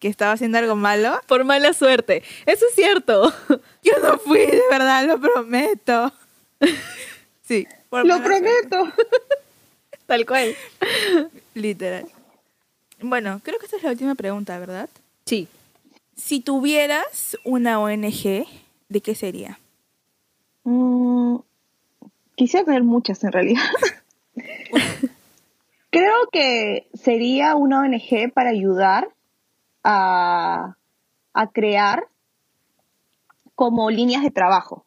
que 0.00 0.08
estaba 0.08 0.32
haciendo 0.32 0.58
algo 0.58 0.74
malo. 0.74 1.20
Por 1.28 1.44
mala 1.44 1.72
suerte. 1.74 2.24
Eso 2.46 2.66
es 2.68 2.74
cierto. 2.74 3.32
Yo 3.84 3.92
no 4.02 4.18
fui, 4.18 4.40
de 4.40 4.62
verdad, 4.68 5.06
lo 5.06 5.20
prometo. 5.20 6.12
Sí, 7.42 7.66
por 7.88 8.04
Lo 8.06 8.18
mala 8.18 8.26
suerte, 8.26 8.48
prometo. 8.68 8.92
Tal 10.06 10.24
cual. 10.26 10.54
literal. 11.54 12.06
Bueno, 13.00 13.40
creo 13.44 13.58
que 13.58 13.66
esta 13.66 13.76
es 13.76 13.82
la 13.84 13.90
última 13.90 14.14
pregunta, 14.16 14.58
¿verdad? 14.58 14.88
Sí. 15.24 15.48
Si 16.16 16.40
tuvieras 16.40 17.36
una 17.44 17.80
ONG, 17.80 18.46
¿de 18.88 19.00
qué 19.00 19.14
sería? 19.16 19.58
Mm, 20.64 21.38
quisiera 22.40 22.64
tener 22.64 22.84
muchas 22.84 23.22
en 23.22 23.32
realidad. 23.32 23.60
Creo 25.90 26.14
que 26.32 26.88
sería 26.94 27.54
una 27.54 27.80
ONG 27.80 28.32
para 28.32 28.48
ayudar 28.48 29.10
a, 29.84 30.76
a 31.34 31.46
crear 31.48 32.04
como 33.54 33.90
líneas 33.90 34.22
de 34.22 34.30
trabajo 34.30 34.86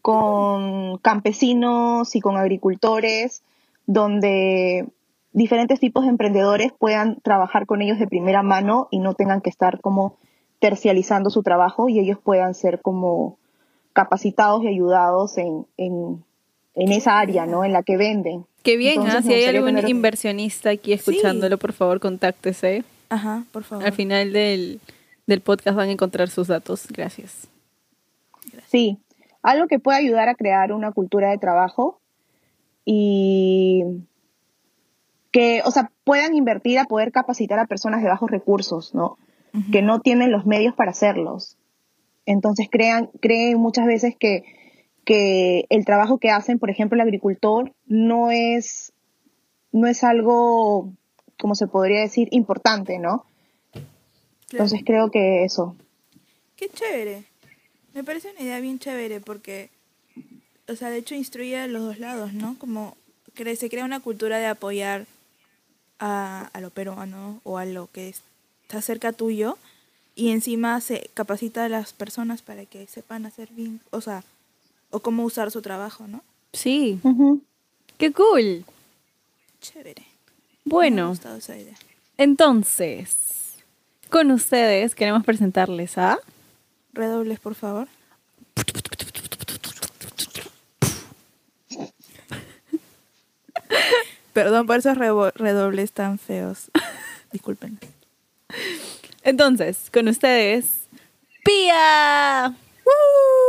con 0.00 0.96
campesinos 0.96 2.16
y 2.16 2.22
con 2.22 2.38
agricultores, 2.38 3.42
donde 3.84 4.88
diferentes 5.34 5.78
tipos 5.78 6.04
de 6.04 6.08
emprendedores 6.08 6.72
puedan 6.72 7.20
trabajar 7.20 7.66
con 7.66 7.82
ellos 7.82 7.98
de 7.98 8.06
primera 8.06 8.42
mano 8.42 8.88
y 8.90 8.98
no 8.98 9.12
tengan 9.12 9.42
que 9.42 9.50
estar 9.50 9.82
como 9.82 10.16
tercializando 10.58 11.28
su 11.28 11.42
trabajo 11.42 11.90
y 11.90 11.98
ellos 11.98 12.18
puedan 12.18 12.54
ser 12.54 12.80
como 12.80 13.36
capacitados 13.92 14.62
y 14.64 14.68
ayudados 14.68 15.36
en, 15.36 15.66
en, 15.76 16.24
en 16.74 16.92
esa 16.92 17.18
área, 17.18 17.46
¿no? 17.46 17.64
En 17.64 17.72
la 17.72 17.82
que 17.82 17.96
venden. 17.96 18.46
Qué 18.62 18.76
bien, 18.76 18.94
Entonces, 19.02 19.16
¿ah? 19.18 19.22
Si 19.22 19.32
hay 19.34 19.44
algún 19.44 19.74
tener- 19.74 19.88
inversionista 19.90 20.70
aquí 20.70 20.92
escuchándolo, 20.92 21.58
por 21.58 21.72
favor, 21.72 22.00
contáctese. 22.00 22.84
Ajá, 23.08 23.44
por 23.52 23.64
favor. 23.64 23.84
Al 23.84 23.92
final 23.92 24.32
del, 24.32 24.80
del 25.26 25.40
podcast 25.40 25.76
van 25.76 25.88
a 25.88 25.92
encontrar 25.92 26.28
sus 26.30 26.46
datos. 26.48 26.86
Gracias. 26.88 27.48
Sí, 28.68 28.98
algo 29.42 29.66
que 29.66 29.78
puede 29.78 29.98
ayudar 29.98 30.28
a 30.28 30.34
crear 30.34 30.72
una 30.72 30.92
cultura 30.92 31.30
de 31.30 31.38
trabajo 31.38 32.00
y 32.84 33.82
que, 35.30 35.62
o 35.64 35.70
sea, 35.70 35.90
puedan 36.04 36.34
invertir 36.34 36.78
a 36.78 36.84
poder 36.84 37.12
capacitar 37.12 37.58
a 37.58 37.66
personas 37.66 38.02
de 38.02 38.08
bajos 38.08 38.30
recursos, 38.30 38.94
¿no? 38.94 39.18
Que 39.70 39.82
no 39.82 40.00
tienen 40.00 40.30
los 40.32 40.46
medios 40.46 40.74
para 40.74 40.92
hacerlos. 40.92 41.56
Entonces 42.24 42.68
crean, 42.70 43.10
creen 43.20 43.58
muchas 43.58 43.86
veces 43.86 44.14
que, 44.18 44.44
que 45.04 45.66
el 45.68 45.84
trabajo 45.84 46.18
que 46.18 46.30
hacen, 46.30 46.58
por 46.58 46.70
ejemplo, 46.70 46.96
el 46.96 47.00
agricultor, 47.00 47.72
no 47.86 48.30
es, 48.30 48.92
no 49.72 49.86
es 49.86 50.04
algo, 50.04 50.92
como 51.38 51.54
se 51.54 51.66
podría 51.66 52.00
decir, 52.00 52.28
importante, 52.30 52.98
¿no? 52.98 53.26
Claro. 53.72 53.84
Entonces 54.50 54.82
creo 54.84 55.10
que 55.10 55.44
eso. 55.44 55.76
Qué 56.56 56.68
chévere. 56.68 57.24
Me 57.94 58.04
parece 58.04 58.30
una 58.30 58.40
idea 58.40 58.60
bien 58.60 58.78
chévere 58.78 59.20
porque, 59.20 59.70
o 60.68 60.76
sea, 60.76 60.90
de 60.90 60.98
hecho 60.98 61.14
instruye 61.14 61.58
a 61.58 61.66
los 61.66 61.82
dos 61.82 61.98
lados, 61.98 62.32
¿no? 62.32 62.56
Como 62.58 62.96
se 63.34 63.70
crea 63.70 63.84
una 63.84 64.00
cultura 64.00 64.38
de 64.38 64.46
apoyar 64.46 65.06
a, 65.98 66.50
a 66.52 66.60
lo 66.60 66.70
peruano 66.70 67.40
o 67.44 67.58
a 67.58 67.64
lo 67.64 67.88
que 67.90 68.10
está 68.10 68.80
cerca 68.82 69.12
tuyo 69.12 69.56
y 70.14 70.30
encima 70.30 70.80
se 70.80 71.10
capacita 71.14 71.64
a 71.64 71.68
las 71.68 71.92
personas 71.92 72.42
para 72.42 72.66
que 72.66 72.86
sepan 72.86 73.26
hacer 73.26 73.48
bien, 73.52 73.80
o 73.90 74.00
sea, 74.00 74.24
o 74.92 75.00
cómo 75.00 75.24
usar 75.24 75.50
su 75.50 75.60
trabajo, 75.62 76.06
¿no? 76.06 76.22
Sí, 76.52 77.00
Ujú. 77.02 77.42
qué 77.98 78.12
cool. 78.12 78.64
Chévere. 79.60 80.02
Me 80.02 80.06
ha 80.06 80.74
Bueno, 80.76 81.08
gustado 81.08 81.36
esa 81.36 81.56
idea. 81.56 81.74
entonces, 82.18 83.56
con 84.10 84.30
ustedes 84.30 84.94
queremos 84.94 85.24
presentarles 85.24 85.98
a... 85.98 86.18
Redobles, 86.92 87.40
por 87.40 87.54
favor. 87.54 87.88
Perdón 94.32 94.66
por 94.66 94.78
esos 94.78 94.96
redobles 94.96 95.92
tan 95.92 96.18
feos. 96.18 96.70
Disculpen. 97.32 97.78
Entonces, 99.22 99.90
con 99.92 100.08
ustedes, 100.08 100.86
Pía. 101.44 102.54
¡Woo! 102.84 103.41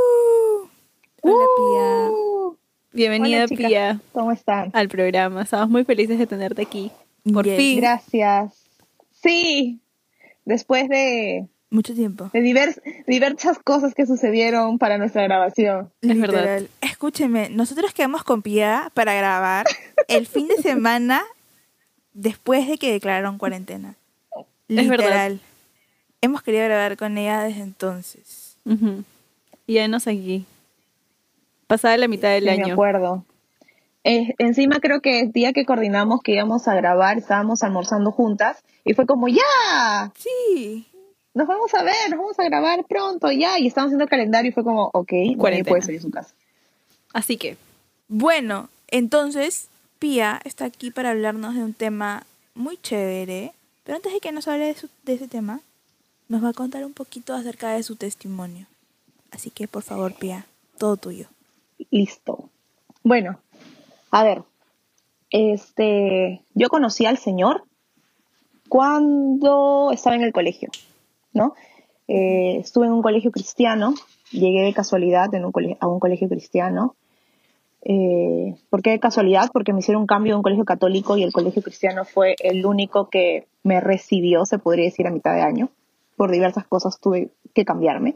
Hola, 1.24 1.46
Pía. 1.58 2.12
Uh, 2.12 2.58
Bienvenida, 2.92 3.46
hola. 3.46 3.48
Pía, 3.68 4.01
¿Cómo 4.12 4.32
están? 4.32 4.70
al 4.74 4.89
programa. 4.89 5.42
Estamos 5.44 5.70
muy 5.70 5.84
felices 5.86 6.20
de 6.20 6.27
tenerte 6.27 6.62
aquí. 6.62 6.92
Por 7.32 7.46
Yes. 7.46 7.58
fin. 7.58 7.80
Gracias. 7.80 8.53
Sí, 9.22 9.80
después 10.46 10.89
de, 10.89 11.48
Mucho 11.70 11.94
tiempo. 11.94 12.30
de 12.34 12.42
divers- 12.42 12.82
diversas 13.08 13.58
cosas 13.60 13.94
que 13.96 14.06
sucedieron 14.06 14.77
para 14.77 14.98
nuestra 14.98 15.24
grabación. 15.24 15.89
Es 16.01 16.20
verdad. 16.20 16.39
Literal. 16.42 16.70
Escúcheme, 16.82 17.50
nosotros 17.50 17.94
quedamos 17.94 18.24
con 18.24 18.42
Pia 18.42 18.92
para 18.94 19.13
grabar 19.13 19.65
el 20.10 20.27
fin 20.27 20.48
de 20.50 20.58
semana 20.58 21.24
después 22.13 22.68
de 22.68 22.77
que 22.77 22.92
declararon 22.92 23.38
cuarentena. 23.38 23.96
Es 24.68 24.89
verdad. 24.89 25.06
Literal. 25.06 25.39
Hemos 26.22 26.42
querido 26.44 26.65
grabar 26.65 26.98
con 26.98 27.18
ella 27.18 27.44
desde 27.44 27.62
entonces. 27.62 28.58
Y 29.65 29.74
ya 29.75 29.88
nos 29.88 30.08
aquí. 30.08 30.46
Pasada 31.74 31.98
la 31.98 32.08
mitad 32.08 32.30
del 32.30 32.44
Sí, 32.44 32.50
año. 32.51 32.74
acuerdo. 32.74 33.25
Eh, 34.03 34.36
encima 34.38 34.80
creo 34.80 35.01
que 35.01 35.22
el 35.22 35.32
día 35.32 35.53
que 35.53 35.65
coordinamos 35.65 36.22
que 36.22 36.34
íbamos 36.34 36.68
a 36.68 36.75
grabar, 36.75 37.18
estábamos 37.18 37.63
almorzando 37.63 38.12
juntas 38.12 38.63
y 38.86 38.94
fue 38.94 39.08
como, 39.08 39.27
ya, 39.27 40.12
Sí. 40.15 40.86
nos 41.34 41.48
vamos 41.48 41.74
a 41.74 41.82
ver, 41.82 41.96
nos 42.12 42.20
vamos 42.20 42.38
a 42.39 42.44
grabar 42.44 42.84
pronto, 42.88 43.32
ya. 43.32 43.58
Y 43.58 43.65
estábamos 43.65 43.89
haciendo 43.89 44.03
el 44.03 44.10
calendario 44.12 44.50
y 44.50 44.53
fue 44.53 44.63
como, 44.63 44.92
ok, 44.94 45.12
nadie 45.38 45.63
puede 45.63 45.82
salir 45.82 46.00
de 46.00 46.03
su 46.06 46.12
casa. 46.12 46.36
Así 47.12 47.38
que, 47.38 47.58
Bueno, 48.08 48.70
entonces 48.89 49.68
Pia 49.98 50.42
está 50.44 50.65
aquí 50.65 50.92
para 50.92 51.10
hablarnos 51.10 51.56
de 51.56 51.63
un 51.63 51.74
tema 51.74 52.24
muy 52.53 52.77
chévere. 52.77 53.51
Pero 53.84 53.96
antes 53.96 54.13
de 54.13 54.20
que 54.20 54.32
nos 54.32 54.48
hable 54.48 54.65
de, 54.68 54.75
su- 54.75 54.89
de 55.06 55.13
ese 55.13 55.27
tema, 55.27 55.60
nos 56.30 56.44
va 56.44 56.50
a 56.50 56.53
contar 56.53 56.86
un 56.86 56.94
poquito 56.94 57.34
acerca 57.34 57.72
de 57.72 57.82
su 57.82 57.96
testimonio. 57.96 58.68
Así 59.32 59.50
que, 59.50 59.68
por 59.68 59.82
favor, 59.82 60.13
Pia, 60.13 60.46
todo 60.77 60.98
tuyo. 60.98 61.25
Listo. 61.92 62.50
Bueno, 63.03 63.39
a 64.12 64.24
ver, 64.24 64.44
este, 65.30 66.42
yo 66.53 66.70
conocí 66.70 67.06
al 67.06 67.18
Señor 67.18 67.63
cuando 68.70 69.92
estaba 69.92 70.15
en 70.15 70.24
el 70.24 70.32
colegio, 70.32 70.70
¿no? 71.34 71.53
Eh, 72.08 72.58
estuve 72.60 72.86
en 72.88 72.94
un 72.94 73.01
colegio 73.01 73.32
cristiano, 73.32 73.94
llegué 74.32 74.62
de 74.62 74.74
casualidad 74.74 75.34
en 75.34 75.46
un 75.46 75.77
a 75.80 75.88
un 75.88 76.00
colegio 76.00 76.30
cristiano. 76.30 76.96
Eh, 77.82 78.56
¿Por 78.70 78.82
qué 78.82 78.92
de 78.92 79.00
casualidad? 79.00 79.50
Porque 79.51 79.74
me 79.74 79.80
hicieron 79.80 80.01
un 80.01 80.08
cambio 80.08 80.34
de 80.34 80.38
un 80.38 80.44
colegio 80.44 80.65
católico 80.65 81.18
y 81.18 81.24
el 81.24 81.34
colegio 81.34 81.62
cristiano 81.62 82.06
fue 82.06 82.36
el 82.39 82.65
único 82.65 83.10
que 83.10 83.48
me 83.63 83.82
recibió, 83.82 84.46
se 84.46 84.60
podría 84.60 84.86
decir, 84.86 85.08
a 85.08 85.12
mitad 85.12 85.36
de 85.36 85.42
año. 85.42 85.70
Por 86.15 86.32
diversas 86.32 86.65
cosas 86.68 87.00
tuve 87.00 87.30
que 87.53 87.65
cambiarme. 87.65 88.15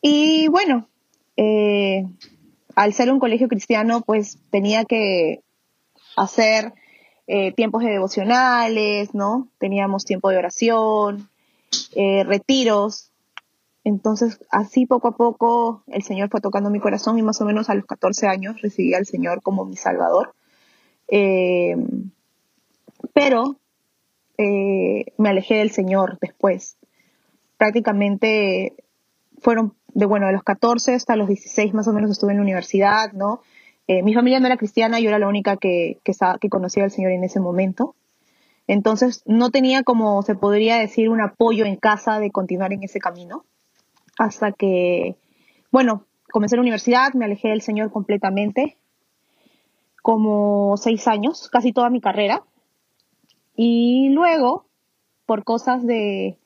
Y 0.00 0.48
bueno, 0.48 0.86
eh, 1.36 2.06
al 2.78 2.92
ser 2.92 3.10
un 3.10 3.18
colegio 3.18 3.48
cristiano, 3.48 4.02
pues 4.02 4.38
tenía 4.50 4.84
que 4.84 5.42
hacer 6.16 6.74
eh, 7.26 7.52
tiempos 7.52 7.82
de 7.82 7.90
devocionales, 7.90 9.14
¿no? 9.14 9.48
Teníamos 9.58 10.04
tiempo 10.04 10.30
de 10.30 10.38
oración, 10.38 11.28
eh, 11.96 12.22
retiros. 12.22 13.10
Entonces, 13.82 14.38
así 14.52 14.86
poco 14.86 15.08
a 15.08 15.16
poco 15.16 15.82
el 15.88 16.04
Señor 16.04 16.30
fue 16.30 16.40
tocando 16.40 16.70
mi 16.70 16.78
corazón 16.78 17.18
y 17.18 17.22
más 17.22 17.40
o 17.40 17.44
menos 17.44 17.68
a 17.68 17.74
los 17.74 17.84
14 17.84 18.28
años 18.28 18.62
recibí 18.62 18.94
al 18.94 19.06
Señor 19.06 19.42
como 19.42 19.64
mi 19.64 19.74
Salvador. 19.74 20.36
Eh, 21.08 21.74
pero 23.12 23.56
me 24.36 25.28
alejé 25.28 25.56
del 25.56 25.72
Señor 25.72 26.16
después. 26.20 26.76
Prácticamente 27.56 28.76
fueron 29.40 29.74
de 29.98 30.06
bueno, 30.06 30.26
de 30.26 30.32
los 30.32 30.44
14 30.44 30.94
hasta 30.94 31.16
los 31.16 31.26
16 31.26 31.74
más 31.74 31.88
o 31.88 31.92
menos 31.92 32.12
estuve 32.12 32.30
en 32.30 32.36
la 32.36 32.44
universidad, 32.44 33.12
¿no? 33.14 33.40
Eh, 33.88 34.04
mi 34.04 34.14
familia 34.14 34.38
no 34.38 34.46
era 34.46 34.56
cristiana, 34.56 35.00
yo 35.00 35.08
era 35.08 35.18
la 35.18 35.26
única 35.26 35.56
que, 35.56 35.98
que, 36.04 36.12
que 36.40 36.48
conocía 36.48 36.84
al 36.84 36.92
Señor 36.92 37.10
en 37.10 37.24
ese 37.24 37.40
momento. 37.40 37.96
Entonces 38.68 39.24
no 39.26 39.50
tenía 39.50 39.82
como 39.82 40.22
se 40.22 40.36
podría 40.36 40.76
decir 40.76 41.08
un 41.08 41.20
apoyo 41.20 41.64
en 41.64 41.74
casa 41.74 42.20
de 42.20 42.30
continuar 42.30 42.72
en 42.72 42.84
ese 42.84 43.00
camino. 43.00 43.44
Hasta 44.16 44.52
que, 44.52 45.16
bueno, 45.72 46.04
comencé 46.30 46.54
la 46.54 46.62
universidad, 46.62 47.14
me 47.14 47.24
alejé 47.24 47.48
del 47.48 47.62
Señor 47.62 47.90
completamente, 47.90 48.76
como 50.00 50.76
seis 50.76 51.08
años, 51.08 51.48
casi 51.50 51.72
toda 51.72 51.90
mi 51.90 52.00
carrera. 52.00 52.44
Y 53.56 54.10
luego, 54.10 54.64
por 55.26 55.42
cosas 55.42 55.84
de, 55.84 56.38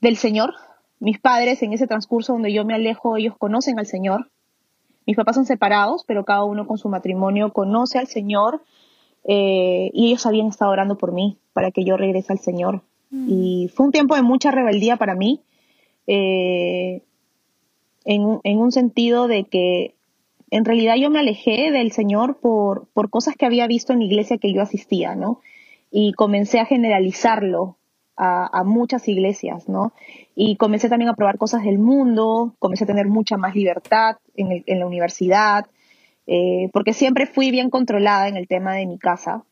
del 0.00 0.16
Señor, 0.16 0.54
mis 1.00 1.18
padres 1.18 1.62
en 1.62 1.72
ese 1.72 1.86
transcurso 1.86 2.32
donde 2.32 2.52
yo 2.52 2.64
me 2.64 2.74
alejo, 2.74 3.16
ellos 3.16 3.34
conocen 3.38 3.78
al 3.78 3.86
Señor. 3.86 4.30
Mis 5.06 5.16
papás 5.16 5.34
son 5.36 5.44
separados, 5.46 6.04
pero 6.06 6.24
cada 6.24 6.44
uno 6.44 6.66
con 6.66 6.78
su 6.78 6.88
matrimonio 6.88 7.52
conoce 7.52 7.98
al 7.98 8.06
Señor 8.06 8.62
eh, 9.24 9.90
y 9.92 10.06
ellos 10.08 10.24
habían 10.26 10.46
estado 10.48 10.70
orando 10.70 10.96
por 10.96 11.12
mí 11.12 11.38
para 11.52 11.70
que 11.70 11.84
yo 11.84 11.96
regrese 11.96 12.32
al 12.32 12.38
Señor. 12.38 12.82
Y 13.28 13.70
fue 13.74 13.86
un 13.86 13.92
tiempo 13.92 14.16
de 14.16 14.22
mucha 14.22 14.50
rebeldía 14.50 14.96
para 14.96 15.14
mí, 15.14 15.40
eh, 16.06 17.02
en, 18.04 18.22
un- 18.24 18.40
en 18.44 18.58
un 18.58 18.72
sentido 18.72 19.28
de 19.28 19.44
que 19.44 19.94
en 20.50 20.64
realidad 20.64 20.96
yo 20.96 21.10
me 21.10 21.18
alejé 21.20 21.70
del 21.70 21.92
Señor 21.92 22.38
por, 22.38 22.86
por 22.92 23.10
cosas 23.10 23.34
que 23.36 23.46
había 23.46 23.66
visto 23.66 23.92
en 23.92 24.00
la 24.00 24.04
iglesia 24.06 24.38
que 24.38 24.52
yo 24.52 24.62
asistía, 24.62 25.14
¿no? 25.14 25.40
Y 25.90 26.12
comencé 26.14 26.60
a 26.60 26.66
generalizarlo 26.66 27.76
a, 28.16 28.62
muchas 28.64 29.08
iglesias, 29.08 29.68
¿no? 29.68 29.92
Y 30.34 30.56
comencé 30.56 30.88
también 30.88 31.08
a 31.08 31.14
probar 31.14 31.38
cosas 31.38 31.64
del 31.64 31.78
mundo, 31.78 32.54
comencé 32.58 32.84
a 32.84 32.86
tener 32.86 33.06
mucha 33.06 33.36
más 33.36 33.54
libertad 33.54 34.16
en, 34.36 34.78
la 34.78 34.86
universidad, 34.86 35.66
eh, 36.26 36.70
porque 36.72 36.92
siempre 36.92 37.26
fui 37.26 37.50
bien 37.50 37.70
controlada 37.70 38.28
en 38.28 38.36
el 38.36 38.46
tema 38.46 38.74
de 38.74 38.86
mi 38.86 38.98
casa. 38.98 39.44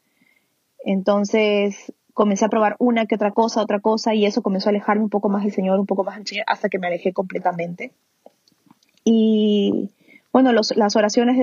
Entonces 0.85 1.93
comencé 2.15 2.45
a 2.45 2.51
probar 2.51 2.77
una 2.79 3.07
que 3.07 3.15
otra 3.15 3.33
cosa, 3.33 3.63
otra 3.63 3.81
cosa, 3.81 4.15
y 4.15 4.27
eso 4.27 4.43
comenzó 4.43 4.69
a 4.69 4.71
alejarme 4.71 5.05
un 5.05 5.11
poco 5.11 5.29
más 5.29 5.43
del 5.43 5.53
Señor, 5.53 5.81
un 5.81 5.87
poco 5.87 6.05
más 6.05 6.17
del 6.17 6.27
Señor, 6.27 6.45
hasta 6.47 6.69
que 6.69 6.79
me 6.79 6.87
alejé 6.87 7.13
completamente. 7.13 7.93
Y 9.05 9.91
bueno, 10.33 10.53
las 10.53 10.97
oraciones 10.97 11.37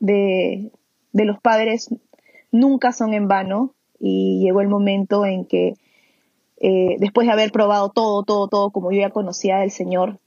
de 0.00 0.70
los 1.12 1.40
padres 1.40 1.90
nunca 2.50 2.92
son 2.92 3.14
en 3.14 3.28
vano. 3.28 3.72
Y 3.98 4.40
llegó 4.40 4.60
el 4.60 4.68
momento 4.68 5.24
en 5.24 5.46
que, 5.46 5.74
eh, 6.58 6.96
después 6.98 7.26
de 7.26 7.32
haber 7.32 7.52
probado 7.52 7.90
todo, 7.90 8.22
todo, 8.22 8.48
todo, 8.48 8.70
como 8.70 8.92
yo 8.92 9.00
ya 9.00 9.10
conocía 9.10 9.58
del 9.58 9.70
Señor, 9.70 10.18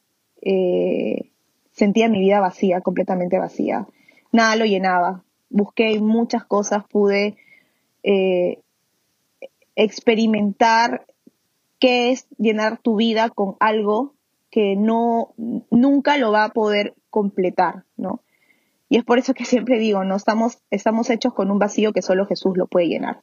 eh, 0.42 1.32
sentía 1.72 2.10
mi 2.10 2.20
vida 2.20 2.40
vacía, 2.40 2.82
completamente 2.82 3.40
vacía. 3.40 3.88
Nada 4.32 4.56
lo 4.56 4.66
llenaba. 4.66 5.24
Busqué 5.50 6.00
muchas 6.00 6.46
cosas, 6.46 6.84
pude 6.88 7.38
eh, 8.04 8.60
experimentar 9.76 11.06
qué 11.80 12.12
es 12.12 12.28
llenar 12.38 12.78
tu 12.78 12.96
vida 12.98 13.30
con 13.30 13.56
algo 13.60 14.14
que 14.52 14.76
no 14.76 15.34
nunca 15.70 16.18
lo 16.18 16.32
va 16.32 16.46
a 16.46 16.54
poder 16.54 16.94
completar, 17.10 17.84
¿no? 17.98 18.22
Y 18.90 18.98
es 18.98 19.04
por 19.04 19.20
eso 19.20 19.34
que 19.34 19.46
siempre 19.46 19.78
digo, 19.78 20.04
no 20.04 20.16
estamos 20.16 20.60
estamos 20.72 21.10
hechos 21.10 21.34
con 21.34 21.52
un 21.52 21.60
vacío 21.60 21.94
que 21.94 22.02
solo 22.02 22.26
Jesús 22.26 22.58
lo 22.58 22.68
puede 22.68 22.88
llenar. 22.88 23.22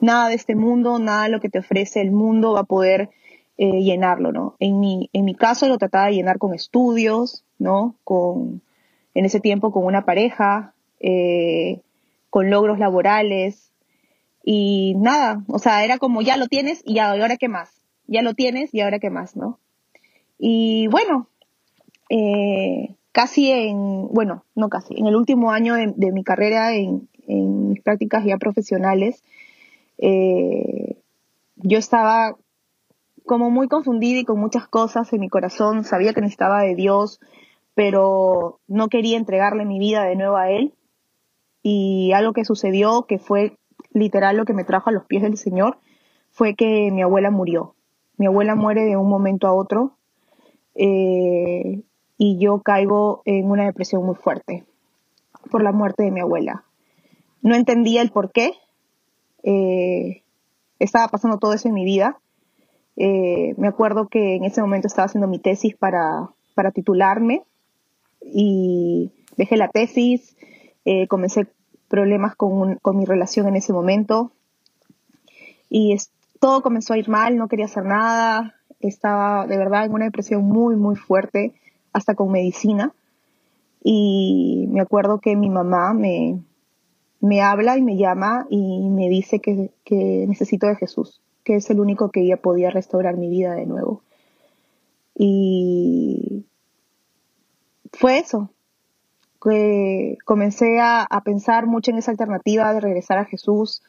Nada 0.00 0.28
de 0.28 0.34
este 0.34 0.54
mundo, 0.54 0.98
nada 0.98 1.24
de 1.24 1.30
lo 1.30 1.40
que 1.40 1.48
te 1.48 1.60
ofrece 1.60 2.00
el 2.00 2.10
mundo 2.10 2.52
va 2.52 2.60
a 2.60 2.64
poder 2.64 3.10
eh, 3.58 3.82
llenarlo, 3.82 4.32
¿no? 4.32 4.56
En 4.58 4.80
mi 4.80 5.10
en 5.12 5.24
mi 5.24 5.34
caso 5.34 5.68
lo 5.68 5.78
trataba 5.78 6.06
de 6.06 6.14
llenar 6.14 6.38
con 6.38 6.54
estudios, 6.54 7.44
¿no? 7.58 7.94
Con 8.04 8.62
en 9.14 9.24
ese 9.24 9.40
tiempo 9.40 9.72
con 9.72 9.84
una 9.84 10.04
pareja, 10.04 10.74
eh, 11.00 11.80
con 12.30 12.50
logros 12.50 12.78
laborales 12.78 13.72
y 14.44 14.94
nada, 14.96 15.44
o 15.48 15.58
sea, 15.58 15.84
era 15.84 15.98
como 15.98 16.22
ya 16.22 16.36
lo 16.36 16.48
tienes 16.48 16.82
y 16.84 16.94
ya, 16.94 17.16
¿y 17.16 17.20
ahora 17.20 17.36
qué 17.36 17.48
más? 17.48 17.70
Ya 18.06 18.22
lo 18.22 18.34
tienes 18.34 18.74
y 18.74 18.80
ahora 18.80 18.98
qué 18.98 19.10
más, 19.10 19.36
¿no? 19.36 19.58
Y 20.38 20.88
bueno, 20.88 21.28
eh, 22.08 22.94
casi 23.12 23.50
en, 23.50 24.08
bueno, 24.08 24.44
no 24.54 24.68
casi, 24.68 24.94
en 24.96 25.06
el 25.06 25.14
último 25.14 25.52
año 25.52 25.74
de, 25.74 26.12
mi 26.12 26.24
carrera 26.24 26.74
en, 26.74 27.08
mis 27.26 27.80
prácticas 27.80 28.24
ya 28.24 28.36
profesionales, 28.38 29.22
eh, 30.04 30.96
yo 31.54 31.78
estaba 31.78 32.36
como 33.24 33.50
muy 33.50 33.68
confundida 33.68 34.18
y 34.18 34.24
con 34.24 34.40
muchas 34.40 34.66
cosas 34.66 35.12
en 35.12 35.20
mi 35.20 35.28
corazón, 35.28 35.84
sabía 35.84 36.12
que 36.12 36.20
necesitaba 36.20 36.62
de 36.62 36.74
Dios, 36.74 37.20
pero 37.74 38.58
no 38.66 38.88
quería 38.88 39.16
entregarle 39.16 39.64
mi 39.64 39.78
vida 39.78 40.02
de 40.04 40.16
nuevo 40.16 40.36
a 40.36 40.50
Él. 40.50 40.74
Y 41.62 42.10
algo 42.12 42.32
que 42.32 42.44
sucedió, 42.44 43.06
que 43.06 43.20
fue 43.20 43.56
literal 43.92 44.36
lo 44.36 44.44
que 44.44 44.54
me 44.54 44.64
trajo 44.64 44.90
a 44.90 44.92
los 44.92 45.04
pies 45.04 45.22
del 45.22 45.36
Señor, 45.36 45.78
fue 46.32 46.56
que 46.56 46.90
mi 46.90 47.02
abuela 47.02 47.30
murió. 47.30 47.76
Mi 48.16 48.26
abuela 48.26 48.56
muere 48.56 48.84
de 48.84 48.96
un 48.96 49.08
momento 49.08 49.46
a 49.46 49.54
otro 49.54 49.96
eh, 50.74 51.80
y 52.18 52.38
yo 52.38 52.60
caigo 52.60 53.22
en 53.24 53.48
una 53.48 53.66
depresión 53.66 54.04
muy 54.04 54.16
fuerte 54.16 54.64
por 55.50 55.62
la 55.62 55.70
muerte 55.70 56.02
de 56.02 56.10
mi 56.10 56.20
abuela. 56.20 56.64
No 57.40 57.54
entendía 57.54 58.02
el 58.02 58.10
por 58.10 58.32
qué. 58.32 58.52
Eh, 59.42 60.22
estaba 60.78 61.08
pasando 61.08 61.38
todo 61.38 61.52
eso 61.52 61.68
en 61.68 61.74
mi 61.74 61.84
vida. 61.84 62.18
Eh, 62.96 63.54
me 63.56 63.68
acuerdo 63.68 64.08
que 64.08 64.36
en 64.36 64.44
ese 64.44 64.60
momento 64.60 64.86
estaba 64.86 65.06
haciendo 65.06 65.28
mi 65.28 65.38
tesis 65.38 65.76
para, 65.76 66.30
para 66.54 66.72
titularme 66.72 67.42
y 68.20 69.10
dejé 69.36 69.56
la 69.56 69.68
tesis, 69.68 70.36
comencé 71.08 71.46
problemas 71.88 72.34
con, 72.36 72.76
con, 72.76 72.96
mi 72.96 73.04
relación 73.04 73.48
en 73.48 73.56
ese 73.56 73.72
momento 73.72 74.32
y 75.70 75.96
todo 76.38 76.60
comenzó 76.60 76.92
a 76.92 76.98
ir 76.98 77.08
mal, 77.08 77.36
no 77.36 77.48
quería 77.48 77.64
hacer 77.64 77.84
nada, 77.84 78.54
estaba 78.80 79.46
de 79.46 79.56
verdad 79.56 79.86
en 79.86 79.92
una 79.92 80.04
depresión 80.04 80.44
muy, 80.44 80.76
muy 80.76 80.96
fuerte, 80.96 81.54
hasta 81.92 82.14
con 82.14 82.30
medicina. 82.30 82.92
Y 83.82 84.66
me 84.70 84.80
acuerdo 84.80 85.20
que 85.20 85.34
mi 85.34 85.50
mamá 85.50 85.94
me, 85.94 86.42
me 87.22 87.40
habla 87.40 87.78
y 87.78 87.82
me 87.82 87.96
llama 87.96 88.46
y 88.50 88.90
me 88.90 89.08
dice 89.08 89.38
que, 89.38 89.70
que, 89.84 90.26
necesito 90.26 90.66
de 90.66 90.74
Jesús, 90.74 91.22
que 91.44 91.54
es 91.54 91.70
el 91.70 91.78
único 91.78 92.10
que 92.10 92.20
ella 92.20 92.36
podía 92.36 92.68
restaurar 92.68 93.16
mi 93.16 93.28
vida 93.28 93.54
de 93.54 93.64
nuevo. 93.64 94.02
Y 95.14 96.44
fue 97.92 98.18
eso, 98.18 98.50
que 99.40 100.18
comencé 100.24 100.80
a, 100.80 101.02
a 101.02 101.22
pensar 101.22 101.66
mucho 101.66 101.92
en 101.92 101.98
esa 101.98 102.10
alternativa 102.10 102.74
de 102.74 102.80
regresar 102.80 103.18
a 103.18 103.24
Jesús, 103.24 103.82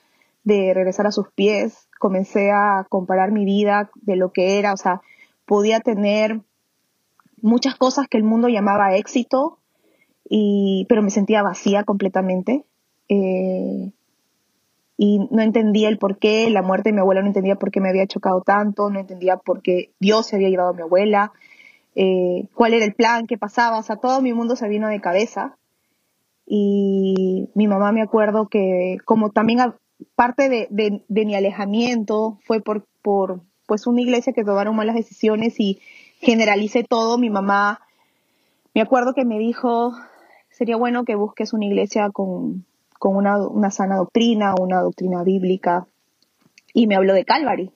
de 0.43 0.71
regresar 0.75 1.07
a 1.07 1.11
sus 1.11 1.31
pies, 1.31 1.87
comencé 1.99 2.51
a 2.51 2.85
comparar 2.87 3.31
mi 3.31 3.45
vida 3.45 3.89
de 3.95 4.15
lo 4.15 4.31
que 4.31 4.59
era, 4.59 4.73
o 4.73 4.77
sea, 4.77 5.01
podía 5.45 5.79
tener 5.79 6.41
muchas 7.41 7.75
cosas 7.77 8.07
que 8.07 8.17
el 8.17 8.23
mundo 8.23 8.47
llamaba 8.47 8.95
éxito, 8.95 9.57
y, 10.29 10.85
pero 10.87 11.01
me 11.01 11.09
sentía 11.09 11.41
vacía 11.41 11.83
completamente. 11.83 12.63
Eh, 13.09 13.91
y 14.97 15.19
no 15.31 15.41
entendía 15.41 15.89
el 15.89 15.97
por 15.97 16.17
qué, 16.17 16.49
la 16.49 16.61
muerte 16.61 16.89
de 16.89 16.93
mi 16.93 16.99
abuela 16.99 17.21
no 17.21 17.27
entendía 17.27 17.55
por 17.55 17.71
qué 17.71 17.81
me 17.81 17.89
había 17.89 18.07
chocado 18.07 18.41
tanto, 18.41 18.89
no 18.89 18.99
entendía 18.99 19.37
por 19.37 19.61
qué 19.61 19.91
Dios 19.99 20.27
se 20.27 20.35
había 20.35 20.49
llevado 20.49 20.69
a 20.69 20.73
mi 20.73 20.81
abuela, 20.81 21.33
eh, 21.95 22.47
cuál 22.53 22.73
era 22.73 22.85
el 22.85 22.93
plan, 22.93 23.27
qué 23.27 23.37
pasaba, 23.37 23.79
o 23.79 23.83
sea, 23.83 23.97
todo 23.97 24.21
mi 24.21 24.33
mundo 24.33 24.55
se 24.55 24.67
vino 24.67 24.87
de 24.87 25.01
cabeza. 25.01 25.57
Y 26.45 27.49
mi 27.55 27.67
mamá 27.67 27.91
me 27.91 28.01
acuerdo 28.01 28.47
que 28.49 28.97
como 29.05 29.31
también 29.31 29.59
parte 30.15 30.49
de, 30.49 30.67
de, 30.69 31.25
mi 31.25 31.35
alejamiento 31.35 32.37
fue 32.45 32.61
por, 32.61 32.85
por 33.01 33.41
pues 33.65 33.87
una 33.87 34.01
iglesia 34.01 34.33
que 34.33 34.43
tomaron 34.43 34.75
malas 34.75 34.95
decisiones 34.95 35.59
y 35.59 35.79
generalicé 36.19 36.83
todo. 36.83 37.17
Mi 37.17 37.29
mamá, 37.29 37.79
me 38.73 38.81
acuerdo 38.81 39.13
que 39.13 39.25
me 39.25 39.39
dijo, 39.39 39.93
sería 40.49 40.75
bueno 40.75 41.05
que 41.05 41.15
busques 41.15 41.53
una 41.53 41.65
iglesia 41.65 42.09
con, 42.11 42.65
con 43.03 43.17
una, 43.17 43.45
una 43.45 43.69
sana 43.69 43.97
doctrina, 43.97 44.55
una 44.57 44.79
doctrina 44.79 45.23
bíblica. 45.23 45.87
Y 46.73 46.87
me 46.87 46.95
habló 46.95 47.13
de 47.13 47.25
Calvary. 47.25 47.69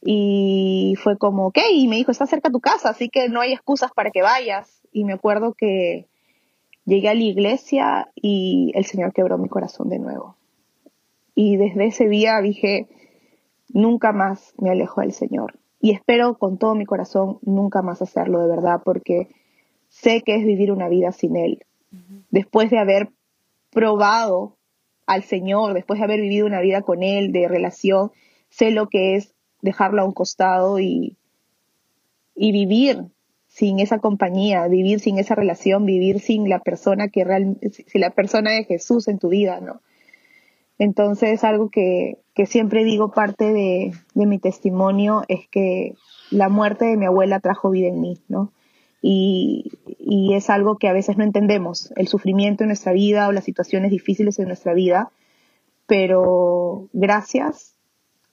Y 0.00 0.96
fue 1.00 1.16
como, 1.16 1.46
ok, 1.46 1.58
y 1.72 1.86
me 1.86 1.94
dijo, 1.94 2.10
está 2.10 2.26
cerca 2.26 2.48
de 2.48 2.54
tu 2.54 2.60
casa, 2.60 2.88
así 2.88 3.08
que 3.08 3.28
no 3.28 3.40
hay 3.40 3.52
excusas 3.52 3.92
para 3.92 4.10
que 4.10 4.20
vayas. 4.20 4.80
Y 4.90 5.04
me 5.04 5.12
acuerdo 5.12 5.54
que 5.54 6.08
llegué 6.84 7.08
a 7.08 7.14
la 7.14 7.22
iglesia 7.22 8.10
y 8.16 8.72
el 8.74 8.84
Señor 8.84 9.12
quebró 9.12 9.38
mi 9.38 9.48
corazón 9.48 9.88
de 9.90 10.00
nuevo. 10.00 10.34
Y 11.36 11.56
desde 11.56 11.86
ese 11.86 12.08
día 12.08 12.40
dije, 12.40 12.88
nunca 13.68 14.10
más 14.10 14.54
me 14.58 14.70
alejo 14.70 15.02
del 15.02 15.12
Señor. 15.12 15.60
Y 15.80 15.92
espero 15.92 16.36
con 16.36 16.58
todo 16.58 16.74
mi 16.74 16.84
corazón 16.84 17.38
nunca 17.42 17.80
más 17.80 18.02
hacerlo 18.02 18.40
de 18.40 18.48
verdad, 18.48 18.82
porque 18.84 19.28
sé 19.88 20.22
que 20.22 20.34
es 20.34 20.44
vivir 20.44 20.72
una 20.72 20.88
vida 20.88 21.12
sin 21.12 21.36
Él. 21.36 21.62
Después 22.32 22.70
de 22.70 22.80
haber 22.80 23.10
probado 23.72 24.56
al 25.06 25.24
Señor, 25.24 25.74
después 25.74 25.98
de 25.98 26.04
haber 26.04 26.20
vivido 26.20 26.46
una 26.46 26.60
vida 26.60 26.82
con 26.82 27.02
Él, 27.02 27.32
de 27.32 27.48
relación, 27.48 28.12
sé 28.50 28.70
lo 28.70 28.88
que 28.88 29.16
es 29.16 29.34
dejarlo 29.60 30.02
a 30.02 30.04
un 30.04 30.12
costado 30.12 30.78
y, 30.78 31.16
y 32.36 32.52
vivir 32.52 33.06
sin 33.48 33.80
esa 33.80 33.98
compañía, 33.98 34.66
vivir 34.68 35.00
sin 35.00 35.18
esa 35.18 35.34
relación, 35.34 35.84
vivir 35.84 36.20
sin 36.20 36.48
la 36.48 36.60
persona 36.60 37.08
que 37.08 37.24
realmente, 37.24 37.70
sin 37.70 38.00
la 38.00 38.10
persona 38.10 38.52
de 38.52 38.64
Jesús 38.64 39.08
en 39.08 39.18
tu 39.18 39.28
vida, 39.28 39.60
¿no? 39.60 39.80
Entonces, 40.78 41.44
algo 41.44 41.70
que, 41.70 42.18
siempre 42.46 42.82
digo, 42.82 43.12
parte 43.12 43.52
de, 43.52 43.92
mi 44.14 44.38
testimonio, 44.38 45.22
es 45.28 45.46
que 45.48 45.94
la 46.30 46.48
muerte 46.48 46.86
de 46.86 46.96
mi 46.96 47.06
abuela 47.06 47.40
trajo 47.40 47.70
vida 47.70 47.88
en 47.88 48.00
mí, 48.00 48.18
¿no? 48.28 48.52
Y, 49.02 49.70
es 50.34 50.48
algo 50.48 50.78
que 50.78 50.88
a 50.88 50.92
veces 50.92 51.18
no 51.18 51.24
entendemos, 51.24 51.92
el 51.96 52.08
sufrimiento 52.08 52.64
en 52.64 52.68
nuestra 52.68 52.92
vida 52.92 53.28
o 53.28 53.32
las 53.32 53.44
situaciones 53.44 53.90
difíciles 53.90 54.38
en 54.38 54.46
nuestra 54.46 54.72
vida, 54.72 55.10
pero 55.86 56.88
gracias 56.92 57.74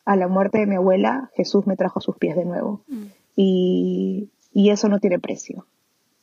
a 0.05 0.15
la 0.15 0.27
muerte 0.27 0.59
de 0.59 0.67
mi 0.67 0.75
abuela, 0.75 1.29
Jesús 1.35 1.67
me 1.67 1.75
trajo 1.75 1.99
a 1.99 2.01
sus 2.01 2.15
pies 2.17 2.35
de 2.35 2.45
nuevo. 2.45 2.81
Mm. 2.87 3.05
Y, 3.35 4.29
y, 4.53 4.69
eso 4.69 4.87
no 4.87 4.99
tiene 4.99 5.19
precio. 5.19 5.65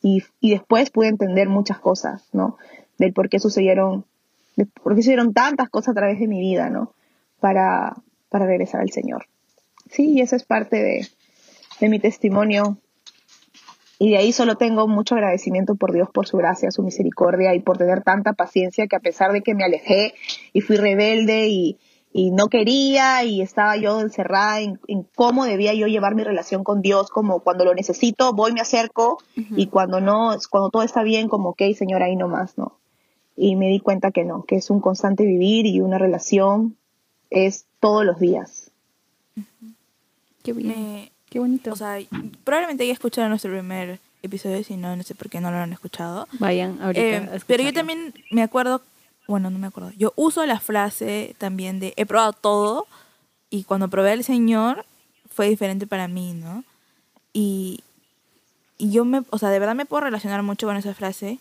Y, 0.01 0.23
y 0.39 0.51
después 0.51 0.89
pude 0.89 1.09
entender 1.09 1.49
muchas 1.49 1.79
cosas, 1.79 2.27
¿no? 2.33 2.57
Del 2.97 3.13
por 3.13 3.29
qué 3.29 3.39
sucedieron 3.39 4.05
porque 4.83 5.01
hicieron 5.01 5.33
tantas 5.33 5.69
cosas 5.69 5.89
a 5.89 5.99
través 5.99 6.19
de 6.19 6.27
mi 6.27 6.39
vida, 6.39 6.69
¿no? 6.69 6.93
Para, 7.39 7.95
para 8.29 8.45
regresar 8.45 8.81
al 8.81 8.89
Señor. 8.89 9.27
Sí, 9.89 10.13
y 10.13 10.21
eso 10.21 10.35
es 10.35 10.43
parte 10.43 10.77
de, 10.77 11.07
de 11.79 11.89
mi 11.89 11.99
testimonio. 11.99 12.77
Y 13.99 14.11
de 14.11 14.17
ahí 14.17 14.31
solo 14.31 14.55
tengo 14.55 14.87
mucho 14.87 15.15
agradecimiento 15.15 15.75
por 15.75 15.91
Dios, 15.91 16.09
por 16.13 16.27
su 16.27 16.37
gracia, 16.37 16.71
su 16.71 16.83
misericordia 16.83 17.55
y 17.55 17.59
por 17.59 17.77
tener 17.77 18.03
tanta 18.03 18.33
paciencia 18.33 18.87
que 18.87 18.95
a 18.95 18.99
pesar 18.99 19.31
de 19.31 19.41
que 19.41 19.55
me 19.55 19.63
alejé 19.63 20.13
y 20.53 20.61
fui 20.61 20.77
rebelde 20.77 21.47
y, 21.47 21.77
y 22.13 22.31
no 22.31 22.47
quería 22.47 23.23
y 23.23 23.41
estaba 23.41 23.75
yo 23.75 23.99
encerrada 23.99 24.61
en, 24.61 24.79
en, 24.87 25.07
cómo 25.15 25.45
debía 25.45 25.73
yo 25.73 25.87
llevar 25.87 26.13
mi 26.13 26.23
relación 26.23 26.63
con 26.63 26.81
Dios, 26.81 27.09
como 27.09 27.39
cuando 27.39 27.65
lo 27.65 27.73
necesito 27.73 28.33
voy, 28.33 28.53
me 28.53 28.61
acerco 28.61 29.17
y 29.35 29.67
cuando 29.67 29.99
no, 29.99 30.35
cuando 30.51 30.69
todo 30.69 30.83
está 30.83 31.01
bien, 31.01 31.27
como 31.27 31.49
ok, 31.49 31.63
Señor, 31.75 32.03
ahí 32.03 32.15
nomás, 32.15 32.57
¿no? 32.57 32.77
y 33.37 33.55
me 33.55 33.69
di 33.69 33.79
cuenta 33.79 34.11
que 34.11 34.25
no, 34.25 34.43
que 34.43 34.55
es 34.55 34.69
un 34.71 34.81
constante 34.81 35.23
vivir 35.23 35.67
y 35.67 35.79
una 35.79 35.99
relación 35.99 36.75
es 37.29 37.67
todos 37.79 38.03
los 38.03 38.19
días. 38.19 38.71
Qué 40.43 40.53
bien. 40.53 41.09
Qué 41.29 41.39
bonito. 41.39 41.73
O 41.73 41.75
sea, 41.75 41.99
probablemente 42.43 42.85
ya 42.87 42.93
escucharon 42.93 43.29
nuestro 43.29 43.51
primer 43.51 43.99
episodio, 44.21 44.63
si 44.63 44.77
no, 44.77 44.95
no 44.95 45.03
sé 45.03 45.15
por 45.15 45.29
qué 45.29 45.41
no 45.41 45.51
lo 45.51 45.57
han 45.57 45.73
escuchado. 45.73 46.27
Vayan 46.39 46.81
ahorita. 46.81 47.35
Eh, 47.35 47.39
pero 47.45 47.63
yo 47.63 47.73
también 47.73 48.13
me 48.31 48.43
acuerdo 48.43 48.81
bueno, 49.27 49.49
no 49.49 49.59
me 49.59 49.67
acuerdo, 49.67 49.91
yo 49.97 50.13
uso 50.15 50.45
la 50.45 50.59
frase 50.59 51.35
también 51.37 51.79
de 51.79 51.93
he 51.97 52.05
probado 52.05 52.33
todo 52.33 52.87
y 53.49 53.65
cuando 53.65 53.89
probé 53.89 54.11
al 54.11 54.23
Señor 54.23 54.85
fue 55.29 55.49
diferente 55.49 55.85
para 55.85 56.07
mí, 56.07 56.33
¿no? 56.33 56.63
Y, 57.33 57.83
y 58.77 58.91
yo 58.91 59.05
me, 59.05 59.23
o 59.29 59.37
sea, 59.37 59.49
de 59.49 59.59
verdad 59.59 59.75
me 59.75 59.85
puedo 59.85 60.01
relacionar 60.01 60.41
mucho 60.43 60.65
con 60.65 60.77
esa 60.77 60.93
frase 60.93 61.39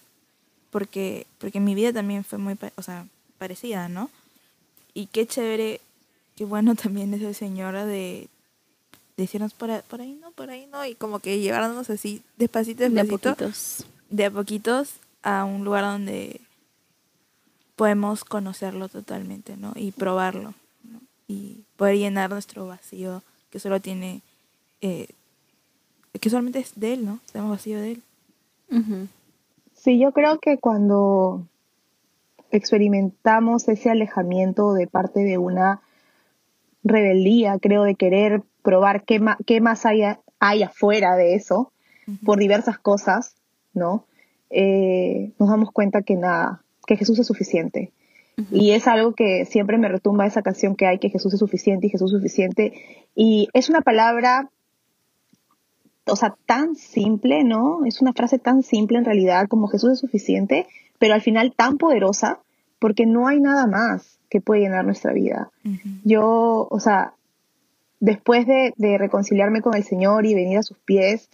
porque, 0.71 1.27
porque 1.39 1.61
mi 1.61 1.75
vida 1.75 1.93
también 1.93 2.25
fue 2.25 2.39
muy, 2.39 2.59
o 2.75 2.83
sea, 2.83 3.07
parecida, 3.39 3.89
¿no? 3.89 4.11
Y 4.93 5.07
qué 5.07 5.27
chévere, 5.27 5.81
qué 6.35 6.45
bueno 6.45 6.75
también 6.83 7.15
es 7.15 7.23
el 7.23 7.35
Señor 7.37 7.75
de 7.75 8.29
decirnos 9.17 9.55
por, 9.55 9.71
ahí- 9.71 9.83
por 9.89 10.01
ahí 10.01 10.19
no, 10.21 10.31
por 10.33 10.51
ahí 10.51 10.67
no, 10.71 10.85
y 10.85 10.95
como 10.95 11.19
que 11.21 11.39
llevarnos 11.41 11.89
así 11.91 12.23
despacito, 12.37 12.81
De 12.81 12.87
a 12.87 12.91
despacito, 13.05 13.31
poquitos. 13.31 13.87
de 14.11 14.25
a 14.27 14.31
poquitos 14.31 14.95
a 15.23 15.45
un 15.45 15.65
lugar 15.65 15.85
donde 15.85 16.41
podemos 17.77 18.25
conocerlo 18.25 18.89
totalmente, 18.89 19.57
¿no? 19.57 19.73
Y 19.75 19.93
probarlo, 19.93 20.55
¿no? 20.85 21.01
Y 21.29 21.65
poder 21.77 21.97
llenar 21.97 22.31
nuestro 22.31 22.67
vacío 22.67 23.23
que 23.51 23.59
solo 23.59 23.81
tiene, 23.81 24.21
eh, 24.81 25.09
que 26.21 26.31
solamente 26.31 26.59
es 26.61 26.73
de 26.79 26.95
Él, 26.95 27.05
¿no? 27.05 27.19
Tenemos 27.33 27.51
vacío 27.53 27.79
de 27.81 27.93
Él. 27.93 28.03
Sí, 29.75 29.99
yo 29.99 30.13
creo 30.13 30.39
que 30.41 30.59
cuando 30.59 31.43
experimentamos 32.51 33.69
ese 33.69 33.91
alejamiento 33.91 34.73
de 34.73 34.87
parte 34.87 35.21
de 35.21 35.39
una 35.39 35.81
rebeldía, 36.85 37.59
creo, 37.59 37.83
de 37.83 37.95
querer 37.95 38.43
probar 38.67 39.05
qué, 39.05 39.21
ma- 39.21 39.39
qué 39.47 39.61
más 39.61 39.87
hay, 39.87 40.03
hay 40.41 40.63
afuera 40.65 41.15
de 41.15 41.37
eso, 41.37 41.73
por 42.25 42.39
diversas 42.39 42.79
cosas, 42.79 43.37
¿no? 43.73 44.05
Eh, 44.51 45.31
nos 45.39 45.49
damos 45.49 45.71
cuenta 45.71 46.03
que 46.03 46.17
nada, 46.17 46.63
que 46.87 46.97
Jesús 46.97 47.19
es 47.21 47.27
suficiente. 47.27 47.93
Y 48.51 48.73
es 48.73 48.87
algo 48.87 49.15
que 49.15 49.47
siempre 49.47 49.79
me 49.79 49.89
retumba 49.89 50.27
esa 50.27 50.43
canción 50.43 50.77
que 50.77 50.87
hay, 50.87 50.99
que 50.99 51.09
Jesús 51.09 51.33
es 51.33 51.41
suficiente 51.41 51.87
y 51.87 51.91
Jesús 51.91 52.13
es 52.13 52.19
suficiente. 52.19 52.75
Y 53.15 53.49
es 53.55 53.71
una 53.71 53.81
palabra 53.81 54.51
o 56.09 56.17
sea, 56.17 56.37
tan 56.47 56.77
simple, 56.77 57.45
¿no? 57.45 57.85
Es 57.85 58.01
una 58.01 58.13
frase 58.13 58.39
tan 58.39 58.63
simple 58.63 58.99
en 58.99 59.05
realidad 59.05 59.49
como 59.49 59.69
Jesús 59.69 59.93
es 59.93 59.99
suficiente, 59.99 60.67
pero 60.99 61.15
al 61.15 61.23
final 61.23 61.53
tan 61.57 61.79
poderosa 61.79 62.41
porque 62.79 63.07
no 63.07 63.27
hay 63.27 63.41
nada 63.41 63.67
más 63.67 64.19
que 64.31 64.41
puede 64.41 64.61
llenar 64.63 64.85
nuestra 64.85 65.13
vida. 65.13 65.51
Yo, 66.05 66.69
o 66.71 66.81
sea, 66.81 67.15
después 68.01 68.47
de, 68.47 68.73
de 68.77 68.99
reconciliarme 68.99 69.63
con 69.63 69.75
el 69.75 69.85
Señor 69.85 70.27
y 70.27 70.35
venir 70.35 70.59
a 70.59 70.63
sus 70.63 70.79
pies, 70.79 71.29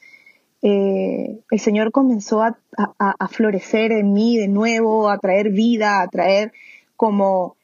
eh, 0.63 1.41
el 1.51 1.61
Señor 1.61 1.91
comenzó 1.91 2.43
a, 2.43 2.57
a- 2.77 3.29
florecer 3.29 3.91
en 3.93 4.13
mí 4.13 4.37
de 4.37 4.47
nuevo, 4.49 5.11
a 5.11 5.19
traer 5.19 5.51
vida, 5.51 6.01
a 6.01 6.09
traer 6.09 6.53
como 6.97 7.57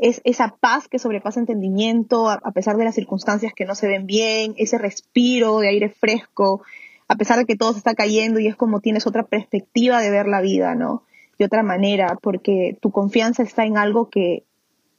es 0.00 0.20
esa 0.24 0.56
paz 0.58 0.88
que 0.88 0.98
sobrepasa 0.98 1.38
entendimiento 1.40 2.28
a, 2.28 2.34
a 2.42 2.50
pesar 2.52 2.76
de 2.76 2.84
las 2.84 2.94
circunstancias 2.94 3.52
que 3.54 3.66
no 3.66 3.74
se 3.74 3.88
ven 3.88 4.06
bien, 4.06 4.54
ese 4.56 4.78
respiro 4.78 5.58
de 5.60 5.68
aire 5.68 5.88
fresco, 5.90 6.62
a 7.08 7.16
pesar 7.16 7.38
de 7.38 7.44
que 7.44 7.56
todo 7.56 7.72
se 7.72 7.78
está 7.78 7.94
cayendo 7.94 8.40
y 8.40 8.46
es 8.46 8.56
como 8.56 8.80
tienes 8.80 9.06
otra 9.06 9.24
perspectiva 9.24 10.00
de 10.00 10.10
ver 10.10 10.26
la 10.26 10.40
vida, 10.40 10.74
¿no? 10.74 11.02
De 11.38 11.44
otra 11.44 11.62
manera, 11.62 12.16
porque 12.22 12.76
tu 12.80 12.90
confianza 12.90 13.42
está 13.42 13.64
en 13.66 13.76
algo 13.76 14.08
que, 14.08 14.44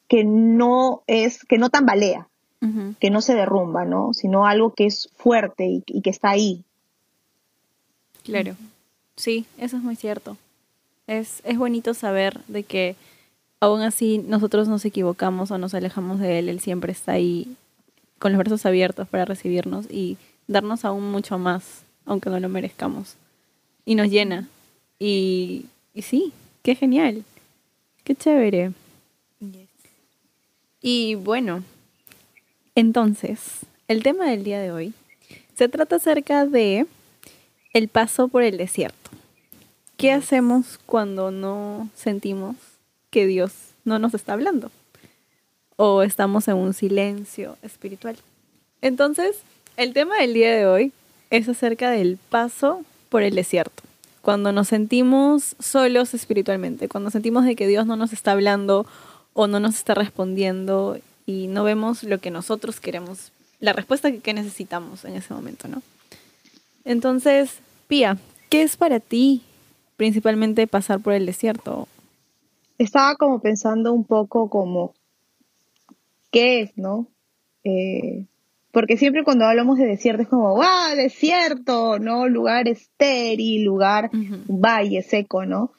que 0.07 0.23
no 0.23 1.01
es, 1.07 1.43
que 1.43 1.57
no 1.57 1.69
tambalea, 1.69 2.27
Que 2.99 3.09
no 3.09 3.21
se 3.21 3.35
derrumba, 3.35 3.85
¿no? 3.85 4.13
Sino 4.13 4.45
algo 4.45 4.73
que 4.73 4.85
es 4.85 5.09
fuerte 5.17 5.65
y, 5.65 5.83
y 5.87 6.01
que 6.01 6.09
está 6.09 6.29
ahí. 6.29 6.63
Claro. 8.23 8.55
Sí, 9.15 9.45
eso 9.57 9.77
es 9.77 9.83
muy 9.83 9.95
cierto. 9.95 10.37
Es, 11.07 11.41
es 11.45 11.57
bonito 11.57 11.93
saber 11.93 12.41
de 12.47 12.63
que 12.63 12.95
aún 13.59 13.81
así 13.81 14.17
nosotros 14.17 14.67
nos 14.67 14.83
equivocamos 14.85 15.51
o 15.51 15.57
nos 15.57 15.73
alejamos 15.73 16.19
de 16.19 16.39
Él, 16.39 16.49
Él 16.49 16.59
siempre 16.59 16.91
está 16.91 17.13
ahí 17.13 17.55
con 18.19 18.31
los 18.31 18.39
brazos 18.39 18.65
abiertos 18.65 19.07
para 19.07 19.25
recibirnos 19.25 19.85
y 19.89 20.17
darnos 20.47 20.85
aún 20.85 21.11
mucho 21.11 21.37
más, 21.37 21.83
aunque 22.05 22.29
no 22.29 22.39
lo 22.39 22.49
merezcamos. 22.49 23.15
Y 23.85 23.95
nos 23.95 24.09
llena. 24.09 24.47
Y, 24.99 25.65
y 25.93 26.01
sí, 26.01 26.33
qué 26.63 26.75
genial. 26.75 27.23
Qué 28.03 28.15
chévere. 28.15 28.71
Yes. 29.39 29.69
Y 30.81 31.15
bueno, 31.15 31.63
entonces, 32.75 33.39
el 33.87 34.03
tema 34.03 34.25
del 34.29 34.43
día 34.43 34.59
de 34.59 34.71
hoy 34.71 34.93
se 35.55 35.69
trata 35.69 35.95
acerca 35.95 36.45
de 36.45 36.85
el 37.73 37.87
paso 37.87 38.27
por 38.27 38.43
el 38.43 38.57
desierto. 38.57 39.11
¿Qué 39.97 40.11
hacemos 40.11 40.77
cuando 40.85 41.31
no 41.31 41.89
sentimos 41.95 42.57
que 43.09 43.25
Dios 43.25 43.53
no 43.85 43.97
nos 43.97 44.13
está 44.13 44.33
hablando? 44.33 44.71
O 45.77 46.03
estamos 46.03 46.47
en 46.49 46.55
un 46.55 46.73
silencio 46.73 47.57
espiritual. 47.61 48.17
Entonces, 48.81 49.37
el 49.77 49.93
tema 49.93 50.17
del 50.17 50.33
día 50.33 50.53
de 50.53 50.65
hoy 50.65 50.91
es 51.29 51.47
acerca 51.47 51.89
del 51.91 52.17
paso 52.29 52.83
por 53.09 53.23
el 53.23 53.35
desierto. 53.35 53.83
Cuando 54.21 54.51
nos 54.51 54.67
sentimos 54.67 55.55
solos 55.59 56.13
espiritualmente, 56.13 56.89
cuando 56.89 57.09
sentimos 57.09 57.45
de 57.45 57.55
que 57.55 57.67
Dios 57.67 57.85
no 57.85 57.95
nos 57.95 58.11
está 58.11 58.33
hablando 58.33 58.85
o 59.33 59.47
no 59.47 59.59
nos 59.59 59.75
está 59.75 59.93
respondiendo 59.93 60.97
y 61.25 61.47
no 61.47 61.63
vemos 61.63 62.03
lo 62.03 62.19
que 62.19 62.31
nosotros 62.31 62.79
queremos, 62.79 63.31
la 63.59 63.73
respuesta 63.73 64.11
que 64.11 64.33
necesitamos 64.33 65.05
en 65.05 65.15
ese 65.15 65.33
momento, 65.33 65.67
¿no? 65.67 65.81
Entonces, 66.83 67.59
Pía, 67.87 68.17
¿qué 68.49 68.61
es 68.61 68.77
para 68.77 68.99
ti 68.99 69.41
principalmente 69.97 70.67
pasar 70.67 70.99
por 70.99 71.13
el 71.13 71.25
desierto? 71.25 71.87
Estaba 72.77 73.15
como 73.15 73.39
pensando 73.39 73.93
un 73.93 74.03
poco 74.03 74.49
como, 74.49 74.93
¿qué 76.31 76.61
es, 76.61 76.77
no? 76.77 77.07
Eh, 77.63 78.25
porque 78.71 78.97
siempre 78.97 79.23
cuando 79.23 79.45
hablamos 79.45 79.77
de 79.77 79.85
desierto 79.85 80.23
es 80.23 80.27
como, 80.27 80.55
¡wow! 80.55 80.95
Desierto, 80.95 81.97
¿no? 81.97 82.27
Lugar 82.27 82.67
estéril, 82.67 83.63
lugar, 83.63 84.09
valle 84.13 85.01
seco, 85.01 85.45
¿no? 85.45 85.71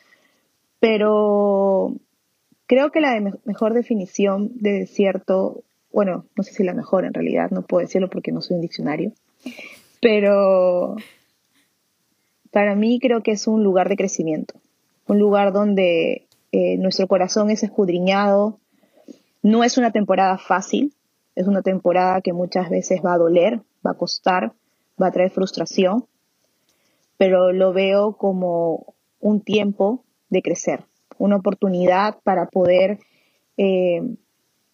Pero 0.80 1.94
creo 2.66 2.90
que 2.90 3.00
la 3.00 3.20
mejor 3.44 3.74
definición 3.74 4.50
de 4.54 4.72
desierto, 4.72 5.62
bueno, 5.92 6.26
no 6.36 6.42
sé 6.42 6.52
si 6.52 6.64
la 6.64 6.74
mejor 6.74 7.04
en 7.04 7.14
realidad, 7.14 7.50
no 7.50 7.62
puedo 7.62 7.86
decirlo 7.86 8.08
porque 8.10 8.32
no 8.32 8.40
soy 8.40 8.56
un 8.56 8.62
diccionario, 8.62 9.12
pero 10.00 10.96
para 12.50 12.74
mí 12.74 12.98
creo 13.00 13.22
que 13.22 13.32
es 13.32 13.46
un 13.46 13.62
lugar 13.62 13.88
de 13.88 13.96
crecimiento, 13.96 14.54
un 15.06 15.18
lugar 15.18 15.52
donde 15.52 16.26
eh, 16.52 16.78
nuestro 16.78 17.06
corazón 17.06 17.50
es 17.50 17.62
escudriñado. 17.62 18.58
No 19.42 19.62
es 19.62 19.76
una 19.76 19.92
temporada 19.92 20.38
fácil, 20.38 20.94
es 21.34 21.46
una 21.46 21.62
temporada 21.62 22.20
que 22.22 22.32
muchas 22.32 22.70
veces 22.70 23.00
va 23.04 23.12
a 23.12 23.18
doler, 23.18 23.60
va 23.86 23.90
a 23.90 23.98
costar, 23.98 24.52
va 25.00 25.08
a 25.08 25.12
traer 25.12 25.30
frustración, 25.30 26.06
pero 27.18 27.52
lo 27.52 27.72
veo 27.72 28.16
como 28.16 28.94
un 29.20 29.40
tiempo 29.42 30.02
de 30.30 30.40
crecer, 30.42 30.84
una 31.18 31.36
oportunidad 31.36 32.18
para 32.22 32.46
poder 32.46 32.98
eh, 33.56 34.02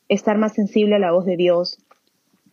estar 0.08 0.38
más 0.38 0.52
sensible 0.54 0.96
a 0.96 0.98
la 0.98 1.12
voz 1.12 1.24
de 1.24 1.36
Dios, 1.36 1.78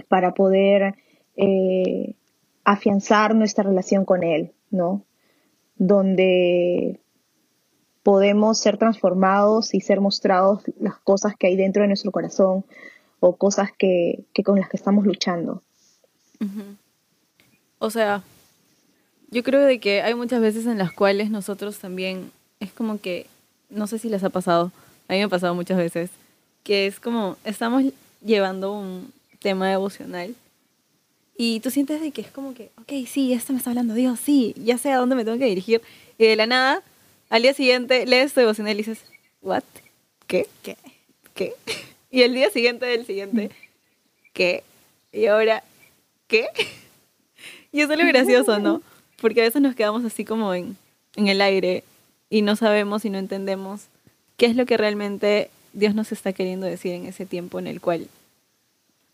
para 0.08 0.34
poder 0.34 0.96
eh, 1.36 2.16
afianzar 2.64 3.36
nuestra 3.36 3.64
relación 3.64 4.06
con 4.06 4.24
Él, 4.24 4.52
¿no? 4.72 5.04
Donde 5.76 7.00
podemos 8.04 8.58
ser 8.58 8.78
transformados 8.78 9.74
y 9.74 9.82
ser 9.82 10.02
mostrados 10.02 10.64
las 10.80 10.98
cosas 10.98 11.36
que 11.38 11.48
hay 11.48 11.56
dentro 11.56 11.82
de 11.82 11.90
nuestro 11.90 12.12
corazón 12.12 12.66
o 13.20 13.36
cosas 13.36 13.70
que, 13.78 14.26
con 14.44 14.60
las 14.60 14.70
que 14.70 14.78
estamos 14.78 15.06
luchando. 15.06 15.62
O 17.80 17.90
sea, 17.90 18.24
yo 19.30 19.44
creo 19.44 19.62
de 19.62 19.80
que 19.80 20.02
hay 20.02 20.16
muchas 20.16 20.42
veces 20.42 20.66
en 20.66 20.78
las 20.78 20.92
cuales 20.92 21.30
nosotros 21.30 21.80
también 21.80 22.32
es 22.60 22.72
como 22.72 23.00
que, 23.00 23.28
no 23.70 23.88
sé 23.88 24.00
si 24.00 24.10
les 24.10 24.24
ha 24.24 24.30
pasado, 24.30 24.72
a 25.08 25.14
mí 25.14 25.20
me 25.20 25.26
ha 25.26 25.30
pasado 25.30 25.56
muchas 25.56 25.78
veces, 25.78 26.10
que 26.64 26.88
es 26.88 27.00
como 27.00 27.38
estamos 27.44 27.84
llevando 28.24 28.74
un 28.74 29.12
tema 29.40 29.70
devocional 29.70 30.36
y 31.38 31.62
tú 31.62 31.72
sientes 31.72 32.02
de 32.02 32.12
que 32.12 32.22
es 32.22 32.32
como 32.32 32.54
que, 32.54 32.70
ok, 32.82 33.08
sí, 33.08 33.32
esto 33.34 33.54
me 33.54 33.60
está 33.60 33.70
hablando 33.70 33.94
Dios, 33.94 34.20
sí, 34.20 34.54
ya 34.58 34.78
sé 34.78 34.92
a 34.92 34.98
dónde 34.98 35.16
me 35.16 35.24
tengo 35.24 35.38
que 35.38 35.46
dirigir 35.46 35.82
y 36.18 36.26
de 36.26 36.36
la 36.36 36.46
nada, 36.46 36.84
al 37.30 37.42
día 37.44 37.54
siguiente 37.54 38.06
lees 38.06 38.34
tu 38.34 38.42
devocional 38.42 38.74
y 38.74 38.78
dices, 38.78 39.04
¿what? 39.42 39.64
¿Qué? 40.28 40.48
¿Qué? 40.64 40.78
¿Qué? 41.34 41.54
Y 42.12 42.24
el 42.24 42.34
día 42.34 42.50
siguiente 42.50 42.88
del 42.88 43.06
siguiente, 43.06 43.52
¿qué? 44.34 44.64
Y 45.12 45.28
ahora, 45.28 45.64
¿qué? 46.28 46.48
Y 47.72 47.82
eso 47.82 47.94
es 47.94 48.00
lo 48.00 48.08
gracioso, 48.08 48.58
¿no? 48.58 48.82
Porque 49.22 49.42
a 49.42 49.44
veces 49.44 49.62
nos 49.62 49.76
quedamos 49.76 50.04
así 50.04 50.26
como 50.26 50.56
en, 50.56 50.76
en 51.16 51.28
el 51.28 51.40
aire 51.40 51.84
y 52.30 52.42
no 52.42 52.56
sabemos 52.56 53.06
y 53.06 53.10
no 53.10 53.18
entendemos 53.18 53.88
qué 54.38 54.46
es 54.46 54.56
lo 54.56 54.66
que 54.66 54.78
realmente 54.78 55.50
Dios 55.74 55.96
nos 55.96 56.12
está 56.12 56.34
queriendo 56.34 56.66
decir 56.66 56.94
en 56.94 57.06
ese 57.06 57.26
tiempo 57.26 57.60
en 57.60 57.68
el 57.68 57.82
cual 57.82 58.08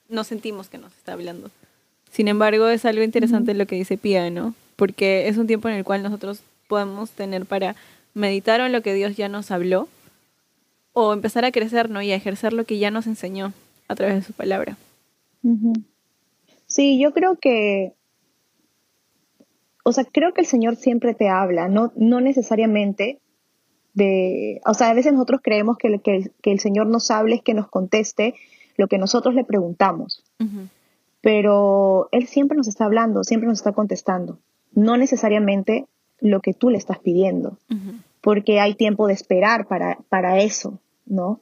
no 0.10 0.24
sentimos 0.24 0.70
que 0.70 0.78
nos 0.78 0.94
está 0.94 1.14
hablando. 1.14 1.50
Sin 2.12 2.28
embargo, 2.28 2.68
es 2.70 2.86
algo 2.86 3.04
interesante 3.04 3.54
lo 3.54 3.66
que 3.66 3.76
dice 3.76 3.98
Pía, 3.98 4.30
¿no? 4.30 4.54
Porque 4.76 5.28
es 5.28 5.38
un 5.38 5.48
tiempo 5.48 5.68
en 5.68 5.76
el 5.76 5.84
cual 5.84 6.04
nosotros 6.04 6.42
podemos 6.68 7.12
tener 7.12 7.46
para 7.46 7.76
meditar 8.14 8.62
en 8.62 8.72
lo 8.72 8.82
que 8.82 8.94
Dios 8.94 9.18
ya 9.18 9.30
nos 9.30 9.52
habló 9.52 9.90
o 10.94 11.12
empezar 11.12 11.44
a 11.44 11.52
crecer, 11.52 11.90
¿no? 11.90 12.02
Y 12.02 12.12
a 12.12 12.16
ejercer 12.16 12.54
lo 12.54 12.64
que 12.64 12.78
ya 12.78 12.92
nos 12.92 13.08
enseñó 13.08 13.54
a 13.88 13.96
través 13.96 14.16
de 14.16 14.22
su 14.22 14.34
palabra. 14.34 14.78
Sí, 16.68 17.00
yo 17.00 17.14
creo 17.14 17.36
que, 17.36 17.94
o 19.88 19.92
sea, 19.92 20.04
creo 20.04 20.34
que 20.34 20.42
el 20.42 20.48
Señor 20.48 20.76
siempre 20.76 21.14
te 21.14 21.30
habla, 21.30 21.68
no, 21.70 21.92
no 21.96 22.20
necesariamente 22.22 23.20
de, 23.94 24.60
o 24.66 24.74
sea, 24.74 24.90
a 24.90 24.94
veces 24.94 25.14
nosotros 25.14 25.42
creemos 25.44 25.78
que, 25.78 25.88
el- 25.88 26.02
que, 26.02 26.16
el- 26.16 26.32
que 26.42 26.52
el 26.52 26.60
Señor 26.60 26.88
nos 26.88 27.12
hable 27.12 27.36
es 27.36 27.42
que 27.44 27.54
nos 27.54 27.70
conteste 27.70 28.34
lo 28.78 28.88
que 28.88 28.98
nosotros 28.98 29.36
le 29.36 29.44
preguntamos, 29.46 30.24
pero 31.22 32.10
Él 32.12 32.28
siempre 32.28 32.58
nos 32.58 32.68
está 32.68 32.86
hablando, 32.86 33.24
siempre 33.24 33.48
nos 33.48 33.60
está 33.60 33.72
contestando, 33.72 34.40
no 34.74 34.98
necesariamente 34.98 35.86
lo 36.20 36.40
que 36.42 36.54
tú 36.54 36.70
le 36.70 36.78
estás 36.78 37.00
pidiendo, 37.00 37.58
porque 38.22 38.60
hay 38.60 38.74
tiempo 38.76 39.08
de 39.08 39.14
esperar 39.14 39.68
para, 39.68 39.98
para 40.10 40.40
eso, 40.40 40.80
¿no? 41.06 41.40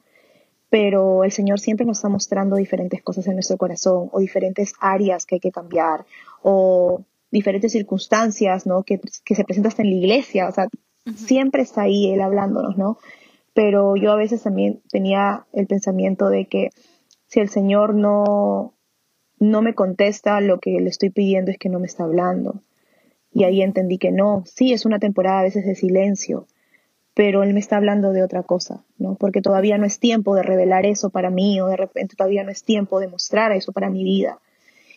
Pero 0.70 1.24
el 1.24 1.32
Señor 1.32 1.60
siempre 1.60 1.86
nos 1.86 1.98
está 1.98 2.08
mostrando 2.08 2.56
diferentes 2.56 3.02
cosas 3.02 3.26
en 3.26 3.34
nuestro 3.34 3.56
corazón 3.56 4.08
o 4.12 4.18
diferentes 4.20 4.74
áreas 4.80 5.24
que 5.24 5.36
hay 5.36 5.40
que 5.40 5.52
cambiar 5.52 6.04
o 6.42 7.02
diferentes 7.34 7.72
circunstancias, 7.72 8.64
¿no? 8.64 8.84
Que, 8.84 9.00
que 9.24 9.34
se 9.34 9.44
presentan 9.44 9.70
hasta 9.70 9.82
en 9.82 9.90
la 9.90 9.96
iglesia, 9.96 10.48
o 10.48 10.52
sea, 10.52 10.68
siempre 11.16 11.62
está 11.62 11.82
ahí 11.82 12.12
Él 12.12 12.20
hablándonos, 12.22 12.78
¿no? 12.78 12.98
Pero 13.52 13.96
yo 13.96 14.12
a 14.12 14.16
veces 14.16 14.42
también 14.42 14.80
tenía 14.88 15.44
el 15.52 15.66
pensamiento 15.66 16.30
de 16.30 16.46
que 16.46 16.70
si 17.26 17.40
el 17.40 17.48
Señor 17.48 17.94
no, 17.94 18.74
no 19.38 19.62
me 19.62 19.74
contesta, 19.74 20.40
lo 20.40 20.60
que 20.60 20.80
le 20.80 20.88
estoy 20.88 21.10
pidiendo 21.10 21.50
es 21.50 21.58
que 21.58 21.68
no 21.68 21.80
me 21.80 21.86
está 21.86 22.04
hablando. 22.04 22.62
Y 23.32 23.42
ahí 23.42 23.62
entendí 23.62 23.98
que 23.98 24.12
no, 24.12 24.44
sí, 24.46 24.72
es 24.72 24.86
una 24.86 25.00
temporada 25.00 25.40
a 25.40 25.44
veces 25.44 25.66
de 25.66 25.74
silencio, 25.74 26.46
pero 27.14 27.42
él 27.42 27.52
me 27.52 27.60
está 27.60 27.76
hablando 27.76 28.12
de 28.12 28.22
otra 28.22 28.44
cosa, 28.44 28.84
¿no? 28.96 29.16
Porque 29.16 29.42
todavía 29.42 29.76
no 29.76 29.86
es 29.86 29.98
tiempo 29.98 30.36
de 30.36 30.44
revelar 30.44 30.86
eso 30.86 31.10
para 31.10 31.30
mí 31.30 31.60
o 31.60 31.66
de 31.66 31.76
repente 31.76 32.14
todavía 32.16 32.44
no 32.44 32.52
es 32.52 32.62
tiempo 32.62 33.00
de 33.00 33.08
mostrar 33.08 33.50
eso 33.50 33.72
para 33.72 33.90
mi 33.90 34.04
vida. 34.04 34.38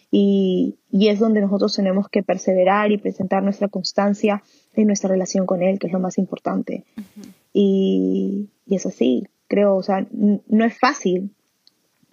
Y, 0.10 0.76
y 0.92 1.10
es 1.10 1.20
donde 1.20 1.42
nosotros 1.42 1.76
tenemos 1.76 2.08
que 2.10 2.24
perseverar 2.24 2.92
y 2.92 2.98
presentar 2.98 3.44
nuestra 3.44 3.68
constancia 3.68 4.42
en 4.74 4.88
nuestra 4.88 5.10
relación 5.10 5.46
con 5.46 5.62
él, 5.62 5.80
que 5.80 5.88
es 5.88 5.94
lo 5.94 6.00
más 6.00 6.18
importante. 6.18 6.84
y, 7.54 8.50
y 8.66 8.76
es 8.76 8.86
así, 8.86 9.28
creo, 9.48 9.76
o 9.76 9.84
sea, 9.84 10.06
no 10.12 10.66
es 10.66 10.78
fácil, 10.80 11.32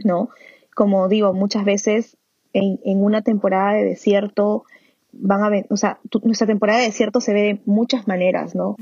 ¿no? 0.02 0.30
Como 0.74 1.08
digo, 1.08 1.32
muchas 1.34 1.64
veces 1.64 2.16
en, 2.52 2.80
en 2.84 3.02
una 3.04 3.22
temporada 3.22 3.74
de 3.74 3.84
desierto 3.84 4.64
van 5.12 5.42
a 5.42 5.48
ver, 5.48 5.66
o 5.70 5.76
sea, 5.76 6.00
tu- 6.10 6.20
nuestra 6.24 6.46
temporada 6.46 6.80
de 6.80 6.86
desierto 6.86 7.20
se 7.20 7.32
ve 7.32 7.42
de 7.42 7.60
muchas 7.66 8.08
maneras, 8.08 8.54
¿no? 8.54 8.76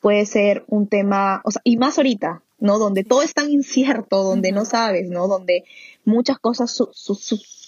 Puede 0.00 0.26
ser 0.26 0.64
un 0.68 0.86
tema, 0.88 1.40
o 1.44 1.50
sea, 1.50 1.60
y 1.64 1.76
más 1.76 1.98
ahorita, 1.98 2.42
¿no? 2.58 2.78
Donde 2.78 3.04
todo 3.04 3.22
es 3.22 3.34
tan 3.34 3.50
incierto, 3.50 4.22
donde 4.22 4.52
no 4.52 4.64
sabes, 4.64 5.08
¿no? 5.10 5.28
Donde 5.28 5.64
muchas 6.04 6.38
cosas 6.38 6.70
su- 6.70 6.90
su- 6.92 7.14
su- 7.14 7.36
sa- 7.36 7.65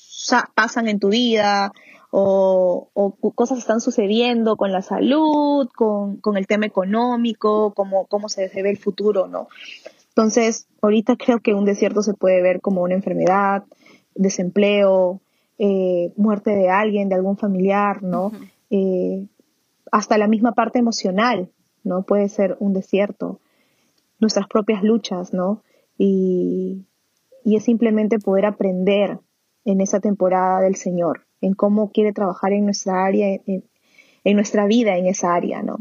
pasan 0.54 0.88
en 0.88 0.98
tu 0.98 1.08
vida 1.08 1.72
o, 2.10 2.88
cosas 3.34 3.58
están 3.58 3.80
sucediendo 3.80 4.56
con 4.56 4.72
la 4.72 4.82
salud, 4.82 5.68
con, 5.74 6.16
con 6.16 6.36
el 6.36 6.46
tema 6.46 6.66
económico, 6.66 7.74
cómo, 7.74 8.06
cómo 8.06 8.28
se, 8.28 8.48
se 8.48 8.62
ve 8.62 8.70
el 8.70 8.78
futuro, 8.78 9.28
¿no? 9.28 9.48
Entonces, 10.08 10.66
ahorita 10.82 11.16
creo 11.16 11.40
que 11.40 11.54
un 11.54 11.64
desierto 11.64 12.02
se 12.02 12.14
puede 12.14 12.42
ver 12.42 12.60
como 12.60 12.82
una 12.82 12.94
enfermedad, 12.94 13.64
desempleo, 14.14 15.20
eh, 15.58 16.12
muerte 16.16 16.50
de 16.50 16.70
alguien, 16.70 17.08
de 17.08 17.14
algún 17.14 17.36
familiar, 17.36 18.02
¿no? 18.02 18.32
Eh, 18.70 19.26
hasta 19.92 20.18
la 20.18 20.26
misma 20.26 20.52
parte 20.52 20.78
emocional, 20.78 21.50
¿no? 21.84 22.02
Puede 22.02 22.28
ser 22.28 22.56
un 22.58 22.72
desierto. 22.72 23.40
Nuestras 24.18 24.48
propias 24.48 24.82
luchas, 24.82 25.32
¿no? 25.32 25.62
Y, 25.96 26.84
y 27.44 27.56
es 27.56 27.64
simplemente 27.64 28.18
poder 28.18 28.46
aprender 28.46 29.20
en 29.64 29.80
esa 29.80 30.00
temporada 30.00 30.60
del 30.60 30.76
Señor, 30.76 31.24
en 31.40 31.54
cómo 31.54 31.90
quiere 31.92 32.12
trabajar 32.12 32.52
en 32.52 32.64
nuestra 32.64 33.04
área, 33.04 33.28
en, 33.46 33.64
en 34.24 34.36
nuestra 34.36 34.66
vida 34.66 34.96
en 34.96 35.06
esa 35.06 35.34
área, 35.34 35.62
¿no? 35.62 35.78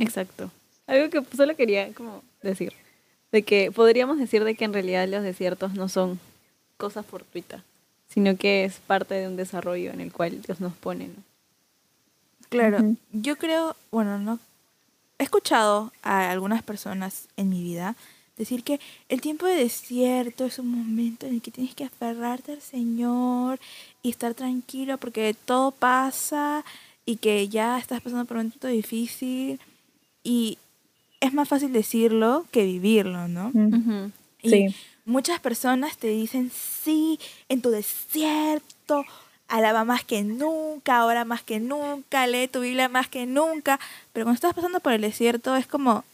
Exacto. 0.00 0.50
Algo 0.86 1.10
que 1.10 1.36
solo 1.36 1.56
quería 1.56 1.92
como 1.92 2.22
decir, 2.42 2.72
de 3.32 3.42
que 3.42 3.72
podríamos 3.72 4.18
decir 4.18 4.44
de 4.44 4.54
que 4.54 4.64
en 4.64 4.72
realidad 4.72 5.08
los 5.08 5.22
desiertos 5.22 5.74
no 5.74 5.88
son 5.88 6.18
cosas 6.76 7.04
fortuitas, 7.06 7.62
sino 8.08 8.36
que 8.36 8.64
es 8.64 8.78
parte 8.80 9.14
de 9.14 9.26
un 9.26 9.36
desarrollo 9.36 9.90
en 9.90 10.00
el 10.00 10.12
cual 10.12 10.42
Dios 10.42 10.60
nos 10.60 10.74
pone, 10.74 11.08
¿no? 11.08 11.22
Claro, 12.48 12.78
yo 13.12 13.36
creo, 13.36 13.74
bueno, 13.90 14.18
no 14.20 14.38
he 15.18 15.24
escuchado 15.24 15.92
a 16.02 16.30
algunas 16.30 16.62
personas 16.62 17.28
en 17.36 17.48
mi 17.48 17.62
vida 17.62 17.96
decir 18.36 18.62
que 18.62 18.80
el 19.08 19.20
tiempo 19.20 19.46
de 19.46 19.56
desierto 19.56 20.44
es 20.44 20.58
un 20.58 20.68
momento 20.68 21.26
en 21.26 21.34
el 21.34 21.42
que 21.42 21.50
tienes 21.50 21.74
que 21.74 21.84
aferrarte 21.84 22.52
al 22.52 22.60
Señor 22.60 23.58
y 24.02 24.10
estar 24.10 24.34
tranquilo 24.34 24.98
porque 24.98 25.34
todo 25.44 25.70
pasa 25.70 26.64
y 27.04 27.16
que 27.16 27.48
ya 27.48 27.78
estás 27.78 28.00
pasando 28.00 28.24
por 28.24 28.36
un 28.36 28.44
momento 28.44 28.68
difícil 28.68 29.60
y 30.22 30.58
es 31.20 31.32
más 31.32 31.48
fácil 31.48 31.72
decirlo 31.72 32.44
que 32.50 32.64
vivirlo, 32.64 33.26
¿no? 33.28 33.50
Y 34.42 34.50
Sí. 34.50 34.66
muchas 35.06 35.40
personas 35.40 35.96
te 35.96 36.08
dicen, 36.08 36.50
sí, 36.50 37.18
en 37.48 37.62
tu 37.62 37.70
desierto, 37.70 39.04
alaba 39.48 39.84
más 39.84 40.04
que 40.04 40.22
nunca, 40.24 40.98
ahora 40.98 41.24
más 41.24 41.42
que 41.42 41.58
nunca, 41.60 42.26
lee 42.26 42.48
tu 42.48 42.60
Biblia 42.60 42.88
más 42.88 43.08
que 43.08 43.24
nunca. 43.26 43.80
Pero 44.12 44.24
cuando 44.26 44.34
estás 44.34 44.54
pasando 44.54 44.80
por 44.80 44.92
el 44.92 45.00
desierto 45.00 45.56
es 45.56 45.66
como, 45.66 46.04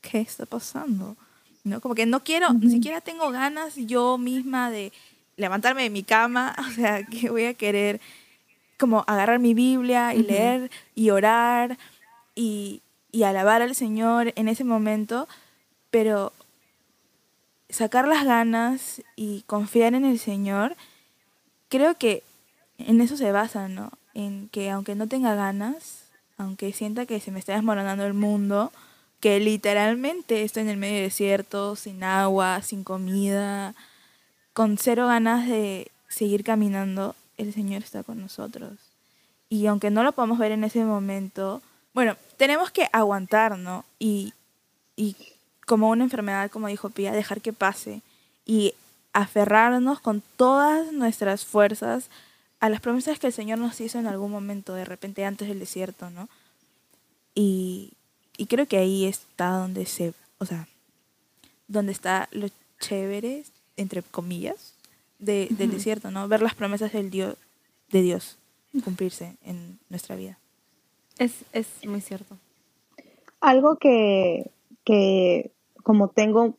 ¿qué 0.00 0.20
está 0.20 0.46
pasando? 0.46 1.16
¿No? 1.64 1.80
Como 1.80 1.94
que 1.94 2.06
no 2.06 2.24
quiero, 2.24 2.52
ni 2.54 2.70
siquiera 2.70 3.00
tengo 3.00 3.30
ganas 3.30 3.76
yo 3.76 4.18
misma 4.18 4.70
de 4.70 4.92
levantarme 5.36 5.82
de 5.82 5.90
mi 5.90 6.02
cama, 6.02 6.54
o 6.68 6.70
sea, 6.72 7.04
que 7.04 7.30
voy 7.30 7.44
a 7.44 7.54
querer 7.54 8.00
como 8.78 9.04
agarrar 9.06 9.38
mi 9.38 9.52
Biblia 9.52 10.14
y 10.14 10.22
leer 10.22 10.70
y 10.94 11.10
orar 11.10 11.76
y, 12.34 12.80
y 13.12 13.24
alabar 13.24 13.60
al 13.60 13.74
Señor 13.74 14.32
en 14.36 14.48
ese 14.48 14.64
momento, 14.64 15.28
pero 15.90 16.32
sacar 17.68 18.08
las 18.08 18.24
ganas 18.24 19.02
y 19.16 19.42
confiar 19.42 19.94
en 19.94 20.04
el 20.04 20.18
Señor, 20.18 20.76
creo 21.68 21.96
que 21.96 22.22
en 22.78 23.00
eso 23.00 23.16
se 23.16 23.32
basa, 23.32 23.68
¿no? 23.68 23.92
En 24.14 24.48
que 24.48 24.70
aunque 24.70 24.94
no 24.94 25.06
tenga 25.06 25.34
ganas, 25.34 26.10
aunque 26.36 26.72
sienta 26.72 27.06
que 27.06 27.20
se 27.20 27.30
me 27.30 27.38
está 27.38 27.54
desmoronando 27.54 28.06
el 28.06 28.14
mundo, 28.14 28.72
que 29.20 29.38
literalmente 29.38 30.42
estoy 30.42 30.62
en 30.62 30.70
el 30.70 30.76
medio 30.78 31.02
desierto, 31.02 31.76
sin 31.76 32.02
agua, 32.02 32.62
sin 32.62 32.84
comida, 32.84 33.74
con 34.52 34.78
cero 34.78 35.06
ganas 35.06 35.46
de 35.46 35.90
seguir 36.08 36.42
caminando, 36.42 37.14
el 37.36 37.52
Señor 37.52 37.82
está 37.82 38.02
con 38.02 38.20
nosotros. 38.20 38.72
Y 39.48 39.66
aunque 39.66 39.90
no 39.90 40.02
lo 40.02 40.12
podamos 40.12 40.38
ver 40.38 40.52
en 40.52 40.64
ese 40.64 40.84
momento, 40.84 41.62
bueno, 41.92 42.16
tenemos 42.36 42.70
que 42.70 42.88
aguantar, 42.92 43.58
¿no? 43.58 43.84
Y, 43.98 44.32
y 44.96 45.16
como 45.66 45.90
una 45.90 46.04
enfermedad, 46.04 46.50
como 46.50 46.68
dijo 46.68 46.90
Pía, 46.90 47.12
dejar 47.12 47.40
que 47.40 47.52
pase 47.52 48.02
y 48.46 48.74
aferrarnos 49.12 50.00
con 50.00 50.22
todas 50.36 50.92
nuestras 50.92 51.44
fuerzas 51.44 52.08
a 52.60 52.68
las 52.68 52.80
promesas 52.80 53.18
que 53.18 53.26
el 53.26 53.32
Señor 53.32 53.58
nos 53.58 53.80
hizo 53.80 53.98
en 53.98 54.06
algún 54.06 54.30
momento, 54.30 54.74
de 54.74 54.84
repente 54.84 55.24
antes 55.24 55.48
del 55.48 55.58
desierto, 55.58 56.10
¿no? 56.10 56.28
Y, 57.34 57.92
y 58.40 58.46
creo 58.46 58.64
que 58.64 58.78
ahí 58.78 59.04
está 59.04 59.50
donde 59.58 59.84
se, 59.84 60.14
o 60.38 60.46
sea, 60.46 60.66
donde 61.68 61.92
está 61.92 62.26
lo 62.32 62.46
chévere, 62.78 63.44
entre 63.76 64.02
comillas, 64.02 64.72
de, 65.18 65.48
del 65.50 65.70
desierto, 65.70 66.10
¿no? 66.10 66.26
Ver 66.26 66.40
las 66.40 66.54
promesas 66.54 66.90
del 66.94 67.10
Dios, 67.10 67.36
de 67.90 68.00
Dios 68.00 68.38
cumplirse 68.82 69.36
en 69.44 69.78
nuestra 69.90 70.16
vida. 70.16 70.38
Es, 71.18 71.44
es 71.52 71.66
muy 71.84 72.00
cierto. 72.00 72.38
Algo 73.42 73.76
que, 73.76 74.50
que 74.84 75.50
como 75.82 76.08
tengo, 76.08 76.56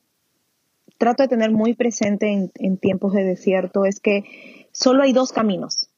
trato 0.99 1.23
de 1.23 1.29
tener 1.29 1.49
muy 1.49 1.73
presente 1.73 2.31
en, 2.31 2.51
en 2.59 2.77
tiempos 2.77 3.13
de 3.13 3.23
desierto 3.23 3.85
es 3.85 3.99
que 3.99 4.67
solo 4.71 5.01
hay 5.01 5.13
dos 5.13 5.31
caminos 5.31 5.89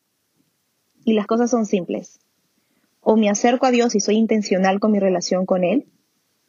y 1.04 1.12
las 1.12 1.28
cosas 1.28 1.52
son 1.52 1.66
simples. 1.66 2.22
O 3.04 3.18
me 3.18 3.30
acerco 3.30 3.66
a 3.66 3.72
Dios 3.72 3.96
y 3.96 4.00
soy 4.00 4.16
intencional 4.16 4.80
con 4.80 4.92
mi 4.92 5.00
relación 5.00 5.46
con 5.46 5.64
Él, 5.64 5.86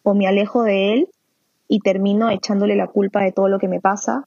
o 0.03 0.15
me 0.15 0.27
alejo 0.27 0.63
de 0.63 0.93
Él 0.93 1.09
y 1.69 1.81
termino 1.81 2.31
echándole 2.31 2.77
la 2.77 2.87
culpa 2.87 3.23
de 3.23 3.33
todo 3.33 3.49
lo 3.49 3.59
que 3.59 3.69
me 3.69 3.81
pasa, 3.81 4.25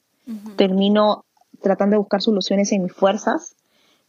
termino 0.58 1.24
tratando 1.62 1.94
de 1.94 2.00
buscar 2.00 2.22
soluciones 2.22 2.72
en 2.72 2.84
mis 2.84 2.94
fuerzas, 2.94 3.56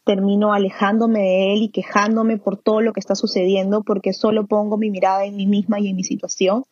termino 0.05 0.53
alejándome 0.53 1.21
de 1.21 1.53
Él 1.53 1.63
y 1.63 1.69
quejándome 1.69 2.39
por 2.39 2.57
todo 2.57 2.81
lo 2.81 2.93
que 2.93 3.01
está 3.01 3.15
sucediendo 3.15 3.83
porque 3.83 4.13
solo 4.13 4.47
pongo 4.47 4.79
mi 4.79 4.91
mirada 4.91 5.25
en 5.25 5.37
mí 5.37 5.47
misma 5.47 5.79
y 5.81 5.89
en 5.89 5.97
mi 5.97 6.03
situación 6.03 6.65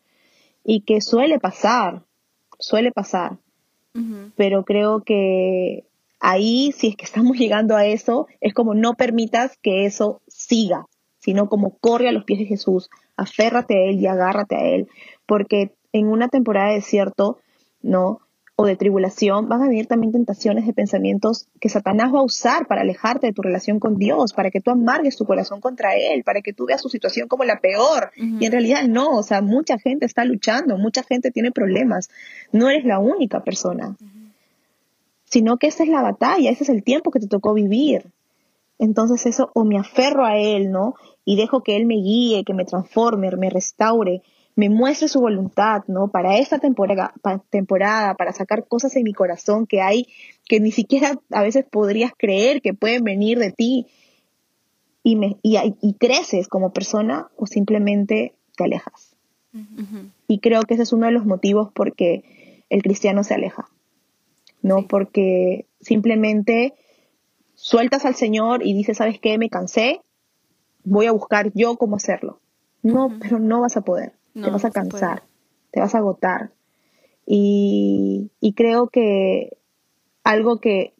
y 0.64 0.80
que 0.80 1.00
suele 1.00 1.38
pasar, 1.38 2.02
suele 2.58 2.90
pasar, 2.90 3.38
pero 4.36 4.64
creo 4.64 5.04
que 5.04 5.84
ahí, 6.18 6.72
si 6.72 6.88
es 6.88 6.96
que 6.96 7.04
estamos 7.04 7.36
llegando 7.38 7.76
a 7.76 7.86
eso, 7.86 8.26
es 8.40 8.52
como 8.52 8.74
no 8.74 8.94
permitas 8.94 9.56
que 9.62 9.86
eso 9.86 10.20
siga, 10.26 10.86
sino 11.26 11.48
como 11.48 11.76
corre 11.80 12.08
a 12.08 12.12
los 12.12 12.22
pies 12.22 12.38
de 12.38 12.44
Jesús, 12.44 12.88
aférrate 13.16 13.74
a 13.74 13.90
Él 13.90 13.98
y 13.98 14.06
agárrate 14.06 14.54
a 14.54 14.64
Él, 14.64 14.86
porque 15.26 15.72
en 15.92 16.06
una 16.06 16.28
temporada 16.28 16.68
de 16.68 16.76
desierto, 16.76 17.40
¿no? 17.82 18.20
O 18.54 18.64
de 18.64 18.76
tribulación, 18.76 19.48
van 19.48 19.60
a 19.60 19.68
venir 19.68 19.88
también 19.88 20.12
tentaciones 20.12 20.66
de 20.66 20.72
pensamientos 20.72 21.48
que 21.60 21.68
Satanás 21.68 22.14
va 22.14 22.20
a 22.20 22.22
usar 22.22 22.68
para 22.68 22.82
alejarte 22.82 23.26
de 23.26 23.32
tu 23.32 23.42
relación 23.42 23.80
con 23.80 23.96
Dios, 23.96 24.34
para 24.34 24.52
que 24.52 24.60
tú 24.60 24.70
amargues 24.70 25.16
tu 25.16 25.24
corazón 25.24 25.60
contra 25.60 25.96
Él, 25.96 26.22
para 26.22 26.42
que 26.42 26.52
tú 26.52 26.66
veas 26.66 26.80
su 26.80 26.88
situación 26.88 27.26
como 27.26 27.42
la 27.42 27.58
peor. 27.58 28.12
Y 28.14 28.46
en 28.46 28.52
realidad 28.52 28.84
no, 28.84 29.10
o 29.10 29.24
sea, 29.24 29.42
mucha 29.42 29.78
gente 29.78 30.06
está 30.06 30.24
luchando, 30.24 30.78
mucha 30.78 31.02
gente 31.02 31.32
tiene 31.32 31.50
problemas. 31.50 32.08
No 32.52 32.70
eres 32.70 32.84
la 32.84 33.00
única 33.00 33.42
persona, 33.42 33.96
sino 35.24 35.56
que 35.56 35.66
esa 35.66 35.82
es 35.82 35.88
la 35.88 36.02
batalla, 36.02 36.52
ese 36.52 36.62
es 36.62 36.70
el 36.70 36.84
tiempo 36.84 37.10
que 37.10 37.18
te 37.18 37.26
tocó 37.26 37.52
vivir. 37.52 38.12
Entonces 38.78 39.26
eso, 39.26 39.50
o 39.54 39.64
me 39.64 39.78
aferro 39.78 40.24
a 40.24 40.36
Él, 40.36 40.70
¿no? 40.70 40.94
Y 41.26 41.36
dejo 41.36 41.62
que 41.62 41.76
Él 41.76 41.84
me 41.84 41.96
guíe, 41.96 42.44
que 42.44 42.54
me 42.54 42.64
transforme, 42.64 43.30
me 43.32 43.50
restaure, 43.50 44.22
me 44.54 44.70
muestre 44.70 45.08
su 45.08 45.20
voluntad, 45.20 45.82
¿no? 45.86 46.08
Para 46.08 46.38
esta 46.38 46.58
temporada, 46.58 47.12
temporada, 47.50 48.14
para 48.14 48.32
sacar 48.32 48.66
cosas 48.66 48.96
en 48.96 49.02
mi 49.02 49.12
corazón 49.12 49.66
que 49.66 49.82
hay, 49.82 50.06
que 50.46 50.60
ni 50.60 50.70
siquiera 50.70 51.20
a 51.30 51.42
veces 51.42 51.66
podrías 51.70 52.12
creer 52.16 52.62
que 52.62 52.72
pueden 52.72 53.04
venir 53.04 53.38
de 53.38 53.52
ti 53.52 53.86
y, 55.02 55.16
me, 55.16 55.36
y, 55.42 55.94
creces 55.98 56.48
como 56.48 56.72
persona 56.72 57.28
o 57.36 57.46
simplemente 57.46 58.34
te 58.56 58.64
alejas. 58.64 59.14
Y 60.28 60.38
creo 60.40 60.62
que 60.62 60.74
ese 60.74 60.82
es 60.84 60.92
uno 60.92 61.06
de 61.06 61.12
los 61.12 61.26
motivos 61.26 61.70
porque 61.74 62.24
el 62.70 62.82
cristiano 62.82 63.24
se 63.24 63.34
aleja, 63.34 63.68
¿no? 64.62 64.86
Porque 64.86 65.66
simplemente 65.80 66.74
sueltas 67.54 68.04
al 68.04 68.14
Señor 68.14 68.64
y 68.64 68.74
dices, 68.74 68.98
¿sabes 68.98 69.18
qué? 69.18 69.38
Me 69.38 69.48
cansé, 69.48 70.00
voy 70.86 71.04
a 71.04 71.12
buscar 71.12 71.52
yo 71.52 71.76
cómo 71.76 71.96
hacerlo. 71.96 72.40
No, 72.82 73.10
pero 73.20 73.38
no 73.38 73.60
vas 73.60 73.76
a 73.76 73.82
poder 73.82 74.12
te 74.42 74.50
vas 74.50 74.64
a 74.64 74.70
cansar, 74.70 75.22
te 75.70 75.80
vas 75.80 75.94
a 75.94 75.98
agotar. 75.98 76.50
Y, 77.26 78.30
creo 78.54 78.88
que 78.88 79.56
algo 80.24 80.60
que, 80.60 80.94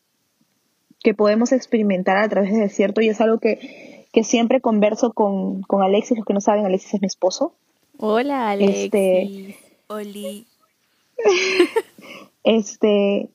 que 1.03 1.15
podemos 1.15 1.53
experimentar 1.53 2.17
a 2.17 2.29
través 2.29 2.51
del 2.53 2.61
desierto 2.61 3.01
y 3.01 3.09
es 3.09 3.21
algo 3.21 3.39
que, 3.39 4.07
que 4.13 4.25
siempre 4.25 4.61
converso 4.61 5.13
con, 5.13 5.63
con, 5.63 5.83
Alexis, 5.83 6.17
los 6.17 6.27
que 6.27 6.35
no 6.35 6.41
saben, 6.41 6.67
Alexis 6.67 6.95
es 6.95 7.01
mi 7.01 7.07
esposo. 7.07 7.55
Hola 7.99 8.51
Alexis. 8.51 8.85
Este, 8.85 9.57
Oli. 9.87 10.47
este, 12.45 13.31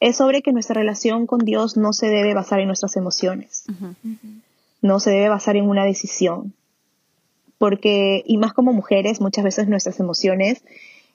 es 0.00 0.16
sobre 0.16 0.42
que 0.42 0.52
nuestra 0.52 0.74
relación 0.74 1.26
con 1.26 1.40
Dios 1.40 1.76
no 1.76 1.92
se 1.92 2.08
debe 2.08 2.34
basar 2.34 2.60
en 2.60 2.66
nuestras 2.66 2.96
emociones, 2.96 3.64
no 4.84 5.00
se 5.00 5.10
debe 5.10 5.30
basar 5.30 5.56
en 5.56 5.66
una 5.66 5.86
decisión, 5.86 6.52
porque, 7.56 8.22
y 8.26 8.36
más 8.36 8.52
como 8.52 8.74
mujeres, 8.74 9.18
muchas 9.18 9.42
veces 9.42 9.66
nuestras 9.66 9.98
emociones 9.98 10.62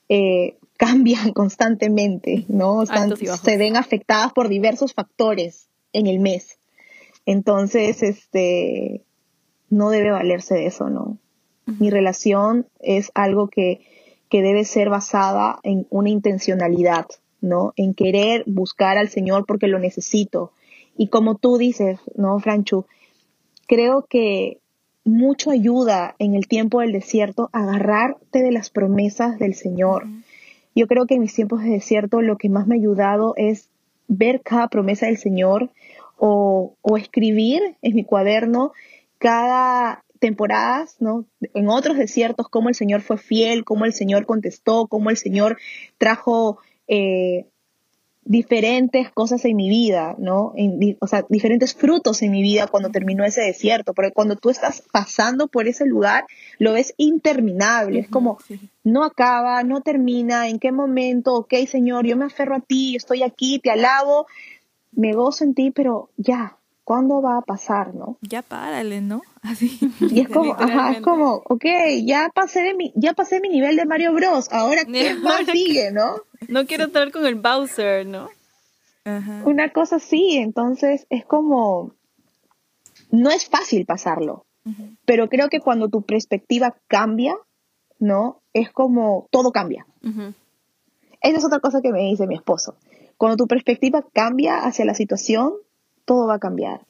eh, 0.09 0.57
cambian 0.77 1.33
constantemente, 1.33 2.45
¿no? 2.47 2.83
se 2.85 3.57
ven 3.57 3.77
afectadas 3.77 4.33
por 4.33 4.49
diversos 4.49 4.95
factores 4.95 5.67
en 5.93 6.07
el 6.07 6.19
mes. 6.19 6.57
Entonces, 7.27 8.01
este, 8.01 9.03
no 9.69 9.91
debe 9.91 10.09
valerse 10.09 10.55
de 10.55 10.65
eso, 10.65 10.89
¿no? 10.89 11.19
Mi 11.67 11.91
relación 11.91 12.65
es 12.79 13.11
algo 13.13 13.49
que, 13.49 13.81
que 14.29 14.41
debe 14.41 14.65
ser 14.65 14.89
basada 14.89 15.59
en 15.61 15.85
una 15.91 16.09
intencionalidad, 16.09 17.05
¿no? 17.39 17.73
En 17.75 17.93
querer 17.93 18.45
buscar 18.47 18.97
al 18.97 19.09
Señor 19.09 19.45
porque 19.45 19.67
lo 19.67 19.77
necesito. 19.77 20.53
Y 20.97 21.09
como 21.09 21.35
tú 21.35 21.59
dices, 21.59 21.99
¿no, 22.15 22.39
Franchu? 22.39 22.87
Creo 23.69 24.07
que 24.09 24.61
mucho 25.05 25.51
ayuda 25.51 26.15
en 26.17 26.33
el 26.33 26.47
tiempo 26.47 26.81
del 26.81 26.91
desierto 26.91 27.51
agarrarte 27.53 28.41
de 28.41 28.51
las 28.51 28.71
promesas 28.71 29.37
del 29.37 29.53
Señor. 29.53 30.07
Yo 30.73 30.87
creo 30.87 31.05
que 31.05 31.13
en 31.13 31.21
mis 31.21 31.35
tiempos 31.35 31.61
de 31.61 31.69
desierto 31.69 32.21
lo 32.21 32.39
que 32.39 32.49
más 32.49 32.65
me 32.65 32.73
ha 32.73 32.79
ayudado 32.79 33.35
es 33.37 33.69
ver 34.07 34.41
cada 34.41 34.69
promesa 34.69 35.05
del 35.05 35.17
Señor 35.17 35.69
o, 36.17 36.73
escribir 36.97 37.61
en 37.83 37.93
mi 37.93 38.03
cuaderno 38.03 38.71
cada 39.19 40.03
temporada, 40.17 40.87
¿no? 40.99 41.25
En 41.53 41.69
otros 41.69 41.95
desiertos, 41.95 42.49
cómo 42.49 42.69
el 42.69 42.75
Señor 42.75 43.01
fue 43.01 43.19
fiel, 43.19 43.65
cómo 43.65 43.85
el 43.85 43.93
Señor 43.93 44.25
contestó, 44.25 44.87
cómo 44.87 45.11
el 45.11 45.17
Señor 45.17 45.59
trajo 45.99 46.57
eh, 46.87 47.45
diferentes 48.29 49.11
cosas 49.11 49.43
en 49.45 49.55
mi 49.55 49.69
vida, 49.69 50.15
¿no? 50.19 50.53
o 50.99 51.07
sea, 51.07 51.25
diferentes 51.29 51.73
frutos 51.73 52.21
en 52.21 52.29
mi 52.29 52.43
vida 52.43 52.67
cuando 52.67 52.91
terminó 52.91 53.25
ese 53.25 53.41
desierto, 53.41 53.95
porque 53.95 54.11
cuando 54.11 54.35
tú 54.35 54.51
estás 54.51 54.83
pasando 54.91 55.47
por 55.47 55.67
ese 55.67 55.87
lugar, 55.87 56.25
lo 56.59 56.73
ves 56.73 56.93
interminable, 56.97 58.01
es 58.01 58.07
como, 58.07 58.37
no 58.83 59.03
acaba, 59.03 59.63
no 59.63 59.81
termina, 59.81 60.47
en 60.47 60.59
qué 60.59 60.71
momento, 60.71 61.33
ok, 61.33 61.55
Señor, 61.67 62.05
yo 62.05 62.15
me 62.17 62.25
aferro 62.25 62.57
a 62.57 62.59
ti, 62.59 62.95
estoy 62.95 63.23
aquí, 63.23 63.57
te 63.57 63.71
alabo, 63.71 64.27
me 64.91 65.13
gozo 65.13 65.43
en 65.43 65.55
ti, 65.55 65.71
pero 65.71 66.11
ya, 66.15 66.58
¿cuándo 66.89 67.21
va 67.21 67.37
a 67.37 67.41
pasar, 67.43 67.93
no? 67.93 68.17
Ya 68.21 68.41
párale, 68.41 68.99
¿no? 68.99 69.21
Así. 69.43 69.79
Y 69.99 70.21
es 70.21 70.27
como, 70.27 70.53
ajá, 70.53 70.93
es 70.93 71.01
como, 71.01 71.43
ok, 71.45 71.63
ya 72.03 72.31
pasé 72.33 72.61
de 72.61 72.73
mi, 72.73 72.91
ya 72.95 73.13
pasé 73.13 73.39
mi 73.41 73.49
nivel 73.49 73.75
de 73.75 73.85
Mario 73.85 74.11
Bros, 74.11 74.51
ahora 74.51 74.85
qué 74.85 75.13
más 75.13 75.45
sigue, 75.51 75.91
¿no? 75.91 76.15
No 76.47 76.65
quiero 76.65 76.85
estar 76.85 77.11
con 77.11 77.27
el 77.27 77.35
Bowser, 77.35 78.07
¿no? 78.07 78.27
Una 79.45 79.69
cosa 79.69 79.97
así, 79.97 80.37
entonces 80.37 81.05
es 81.11 81.25
como, 81.25 81.93
no 83.11 83.29
es 83.29 83.47
fácil 83.47 83.85
pasarlo, 83.85 84.47
pero 85.05 85.29
creo 85.29 85.47
que 85.49 85.59
cuando 85.59 85.89
tu 85.89 86.01
perspectiva 86.01 86.75
cambia, 86.87 87.35
¿no? 87.99 88.41
Es 88.51 88.71
como, 88.71 89.27
todo 89.29 89.51
cambia. 89.51 89.85
Esa 91.21 91.37
es 91.37 91.45
otra 91.45 91.59
cosa 91.59 91.81
que 91.83 91.91
me 91.91 92.01
dice 92.01 92.25
mi 92.25 92.33
esposo. 92.33 92.77
Cuando 93.17 93.37
tu 93.37 93.45
perspectiva 93.45 94.03
cambia 94.11 94.63
hacia 94.63 94.85
la 94.85 94.95
situación, 94.95 95.53
todo 96.09 96.25
va 96.25 96.33
a 96.33 96.39
cambiar, 96.39 96.81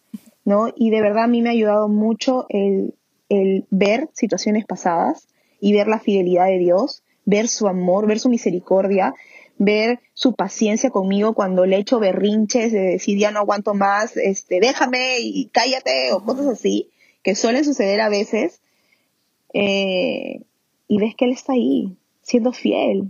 ¿no? 0.46 0.70
Y 0.78 0.92
de 0.92 1.02
verdad 1.02 1.26
a 1.26 1.28
mí 1.28 1.42
me 1.42 1.50
ha 1.50 1.52
ayudado 1.52 1.90
mucho 1.90 2.46
el, 2.48 2.94
el 3.28 3.66
ver 3.70 4.08
situaciones 4.14 4.66
pasadas 4.66 5.28
y 5.60 5.74
ver 5.74 5.88
la 5.88 6.00
fidelidad 6.00 6.46
de 6.46 6.58
Dios, 6.58 7.04
ver 7.26 7.50
su 7.50 7.68
amor, 7.68 8.08
ver 8.08 8.18
su 8.22 8.30
misericordia, 8.30 9.14
ver 9.58 10.00
su 10.14 10.36
paciencia 10.36 10.90
conmigo 10.90 11.34
cuando 11.34 11.66
le 11.66 11.76
echo 11.76 12.00
berrinches 12.00 12.72
de 12.72 12.80
decir 12.80 13.18
ya 13.18 13.32
no 13.32 13.40
aguanto 13.40 13.74
más, 13.74 14.16
este, 14.16 14.62
déjame 14.62 15.20
y 15.20 15.50
cállate 15.52 16.14
o 16.14 16.24
cosas 16.24 16.48
así, 16.48 16.90
que 17.22 17.36
suelen 17.36 17.66
suceder 17.66 18.00
a 18.00 18.08
veces. 18.08 18.62
Eh, 19.54 20.44
y 20.88 20.98
ves 20.98 21.14
que 21.16 21.26
él 21.26 21.32
está 21.32 21.52
ahí, 21.52 21.98
siendo 22.22 22.54
fiel. 22.54 23.10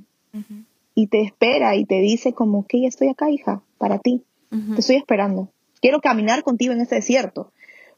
Y 0.96 1.06
te 1.06 1.22
espera 1.22 1.76
y 1.76 1.86
te 1.86 2.00
dice 2.02 2.34
como 2.34 2.66
que 2.66 2.82
ya 2.82 2.88
estoy 2.88 3.10
acá, 3.10 3.30
hija, 3.30 3.62
para 3.78 4.00
ti. 4.00 4.24
Te 4.50 4.80
estoy 4.80 4.96
esperando. 4.96 5.50
Quiero 5.82 6.02
caminar 6.02 6.44
contigo 6.44 6.74
en 6.74 6.82
este 6.82 6.96
desierto. 6.96 7.52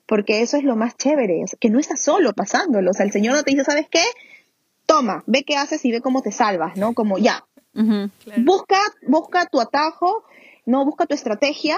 Porque 0.06 0.42
eso 0.42 0.58
es 0.58 0.64
lo 0.64 0.76
más 0.76 0.98
chévere, 0.98 1.46
que 1.60 1.70
no 1.70 1.80
estás 1.80 2.02
solo 2.02 2.34
pasándolo. 2.34 2.92
O 2.92 2.94
sea, 2.94 3.06
el 3.06 3.12
Señor 3.12 3.36
no 3.36 3.44
te 3.44 3.52
dice, 3.52 3.64
¿sabes 3.64 3.88
qué? 3.90 4.04
Toma, 4.86 5.24
ve 5.26 5.44
qué 5.44 5.56
haces 5.56 5.86
y 5.86 5.92
ve 5.92 6.02
cómo 6.02 6.22
te 6.22 6.32
salvas, 6.32 6.76
¿no? 6.76 6.94
Como 6.94 7.18
ya, 7.18 7.46
Busca, 7.74 8.80
busca 9.08 9.46
tu 9.46 9.62
atajo, 9.62 10.24
no 10.66 10.86
busca 10.86 11.06
tu 11.06 11.16
estrategia 11.16 11.78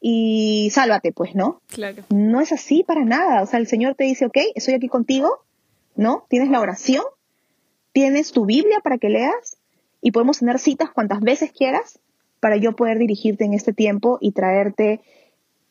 y 0.00 0.70
sálvate, 0.72 1.12
pues, 1.12 1.34
¿no? 1.34 1.60
Claro. 1.68 2.02
No 2.10 2.40
es 2.40 2.52
así 2.52 2.84
para 2.84 3.04
nada. 3.04 3.42
O 3.42 3.46
sea, 3.46 3.58
el 3.58 3.66
Señor 3.66 3.94
te 3.94 4.04
dice, 4.04 4.26
ok, 4.26 4.36
estoy 4.54 4.74
aquí 4.74 4.88
contigo, 4.88 5.44
¿no? 5.96 6.24
Tienes 6.28 6.50
la 6.50 6.60
oración, 6.60 7.04
tienes 7.92 8.32
tu 8.32 8.46
Biblia 8.46 8.80
para 8.82 8.98
que 8.98 9.08
leas 9.08 9.58
y 10.00 10.12
podemos 10.12 10.38
tener 10.38 10.58
citas 10.58 10.90
cuantas 10.90 11.20
veces 11.20 11.52
quieras 11.52 11.98
para 12.40 12.56
yo 12.56 12.76
poder 12.76 12.98
dirigirte 12.98 13.44
en 13.44 13.54
este 13.54 13.72
tiempo 13.72 14.18
y 14.20 14.32
traerte 14.32 15.00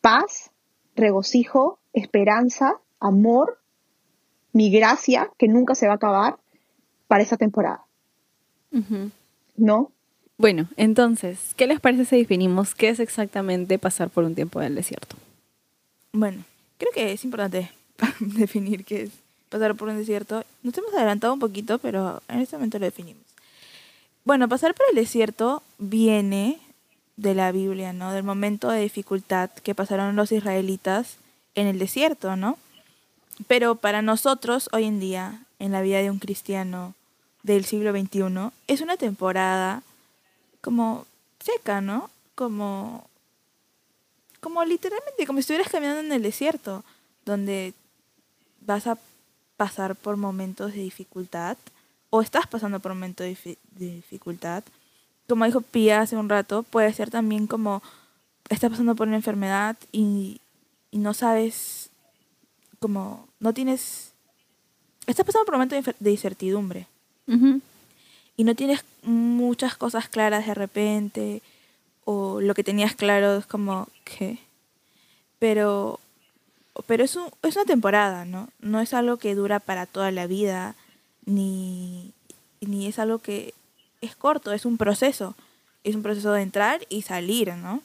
paz, 0.08 0.52
regocijo, 0.96 1.80
esperanza, 1.92 2.76
amor, 3.02 3.60
mi 4.54 4.72
gracia, 4.72 5.30
que 5.38 5.50
nunca 5.50 5.76
se 5.76 5.86
va 5.86 5.92
a 5.92 5.96
acabar 5.98 6.38
para 7.08 7.24
esta 7.24 7.36
temporada. 7.36 7.82
¿no? 9.58 9.92
Bueno, 10.38 10.70
entonces, 10.78 11.54
¿qué 11.58 11.68
les 11.68 11.82
parece 11.82 12.06
si 12.06 12.20
definimos 12.20 12.74
qué 12.74 12.88
es 12.88 13.02
exactamente 13.02 13.78
pasar 13.80 14.10
por 14.10 14.24
un 14.24 14.34
tiempo 14.34 14.62
del 14.62 14.76
desierto? 14.76 15.18
Bueno, 16.14 16.46
creo 16.78 16.94
que 16.94 17.12
es 17.12 17.26
importante 17.26 17.70
definir 18.22 18.86
qué 18.86 19.02
es 19.04 19.10
pasar 19.50 19.76
por 19.76 19.90
un 19.90 19.98
desierto. 19.98 20.46
Nos 20.64 20.78
hemos 20.78 20.94
adelantado 20.94 21.34
un 21.34 21.40
poquito, 21.40 21.80
pero 21.80 22.22
en 22.30 22.40
este 22.40 22.56
momento 22.56 22.80
lo 22.80 22.86
definimos. 22.86 23.24
Bueno, 24.24 24.48
pasar 24.48 24.74
por 24.74 24.86
el 24.90 24.96
desierto 24.96 25.64
viene 25.78 26.62
de 27.18 27.34
la 27.36 27.52
Biblia, 27.52 27.94
¿no? 27.94 28.14
Del 28.14 28.24
momento 28.24 28.70
de 28.70 28.82
dificultad 28.82 29.50
que 29.50 29.76
pasaron 29.76 30.16
los 30.16 30.32
israelitas 30.32 31.18
en 31.56 31.68
el 31.68 31.80
desierto, 31.80 32.36
¿no? 32.36 32.58
Pero 33.48 33.76
para 33.76 34.02
nosotros, 34.02 34.70
hoy 34.72 34.86
en 34.86 35.00
día, 35.00 35.42
en 35.60 35.72
la 35.72 35.82
vida 35.82 35.98
de 36.00 36.10
un 36.12 36.20
cristiano, 36.20 36.94
del 37.44 37.66
siglo 37.66 37.92
XXI, 37.92 38.52
es 38.68 38.82
una 38.82 38.98
temporada 38.98 39.82
como 40.62 41.06
seca, 41.40 41.82
¿no? 41.82 42.10
Como, 42.36 43.10
como 44.40 44.64
literalmente, 44.66 45.26
como 45.26 45.38
si 45.38 45.42
estuvieras 45.42 45.72
caminando 45.72 46.02
en 46.02 46.12
el 46.12 46.22
desierto, 46.24 46.84
donde 47.26 47.74
vas 48.62 48.86
a 48.88 48.98
pasar 49.56 49.96
por 49.96 50.18
momentos 50.18 50.74
de 50.74 50.80
dificultad, 50.82 51.58
o 52.10 52.22
estás 52.22 52.48
pasando 52.48 52.80
por 52.80 52.92
un 52.92 53.00
momento 53.00 53.24
de, 53.24 53.32
difi- 53.36 53.58
de 53.72 53.96
dificultad, 53.96 54.64
como 55.28 55.46
dijo 55.46 55.62
Pia 55.62 56.02
hace 56.02 56.16
un 56.18 56.30
rato, 56.30 56.64
puede 56.64 56.94
ser 56.94 57.10
también 57.10 57.48
como 57.48 57.82
estás 58.50 58.70
pasando 58.72 58.96
por 58.96 59.08
una 59.08 59.18
enfermedad 59.18 59.76
y, 59.92 60.40
y 60.92 60.98
no 61.00 61.14
sabes, 61.14 61.90
como 62.80 63.28
no 63.40 63.54
tienes, 63.54 64.12
estás 65.06 65.26
pasando 65.26 65.46
por 65.46 65.56
un 65.56 65.62
momento 65.68 65.92
de 66.00 66.12
incertidumbre. 66.12 66.88
Ujú. 67.28 67.60
y 68.38 68.44
no 68.46 68.56
tienes 68.56 68.86
muchas 69.04 69.76
cosas 69.76 70.08
claras 70.08 70.46
de 70.48 70.54
repente 70.54 71.42
o 72.06 72.40
lo 72.40 72.54
que 72.54 72.64
tenías 72.64 72.96
claro 72.96 73.36
es 73.38 73.46
como 73.46 73.90
que 74.06 74.40
pero 75.40 76.00
pero 76.86 77.04
es, 77.04 77.16
un- 77.18 77.30
es 77.44 77.56
una 77.58 77.66
temporada 77.66 78.24
no 78.24 78.48
no 78.62 78.80
es 78.80 78.94
algo 78.94 79.18
que 79.18 79.36
dura 79.36 79.60
para 79.60 79.86
toda 79.88 80.12
la 80.12 80.26
vida 80.28 80.76
ni 81.26 82.14
ni 82.62 82.88
es 82.88 82.98
algo 83.00 83.20
que 83.20 83.54
es 84.02 84.16
corto 84.16 84.54
es 84.54 84.66
un 84.66 84.78
proceso 84.78 85.36
es 85.84 85.96
un 85.96 86.04
proceso 86.04 86.32
de 86.34 86.42
entrar 86.42 86.82
y 86.90 87.04
salir 87.04 87.54
no 87.56 87.82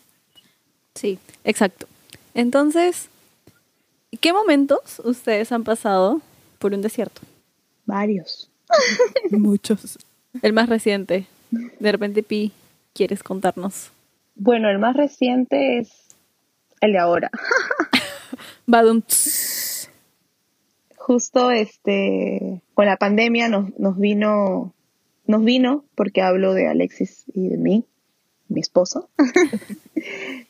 Sí, 0.94 1.18
exacto. 1.44 1.86
Entonces, 2.34 3.08
¿qué 4.20 4.32
momentos 4.32 5.00
ustedes 5.04 5.52
han 5.52 5.64
pasado 5.64 6.20
por 6.58 6.74
un 6.74 6.82
desierto? 6.82 7.22
Varios. 7.86 8.50
muchos 9.30 9.98
El 10.42 10.52
más 10.52 10.68
reciente. 10.68 11.26
De 11.50 11.92
repente, 11.92 12.22
Pi, 12.22 12.52
¿quieres 12.94 13.22
contarnos? 13.22 13.90
Bueno, 14.34 14.70
el 14.70 14.78
más 14.78 14.96
reciente 14.96 15.78
es 15.78 15.90
el 16.80 16.92
de 16.92 16.98
ahora. 16.98 17.30
Badum. 18.66 19.02
Justo 20.96 21.50
este 21.50 22.62
con 22.74 22.86
la 22.86 22.96
pandemia 22.96 23.48
nos, 23.48 23.78
nos 23.78 23.98
vino 23.98 24.72
nos 25.32 25.44
vino 25.44 25.84
porque 25.94 26.22
hablo 26.22 26.54
de 26.54 26.68
Alexis 26.68 27.24
y 27.34 27.48
de 27.48 27.56
mí, 27.56 27.84
mi 28.48 28.60
esposo. 28.60 29.08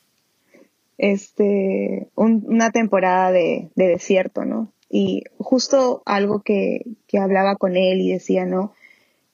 este 0.98 2.08
un- 2.14 2.44
una 2.46 2.70
temporada 2.70 3.32
de, 3.32 3.70
de 3.74 3.86
desierto, 3.88 4.44
¿no? 4.44 4.72
Y 4.88 5.24
justo 5.38 6.02
algo 6.04 6.42
que, 6.42 6.82
que 7.06 7.18
hablaba 7.18 7.56
con 7.56 7.76
él 7.76 8.00
y 8.00 8.12
decía, 8.12 8.44
¿no? 8.44 8.72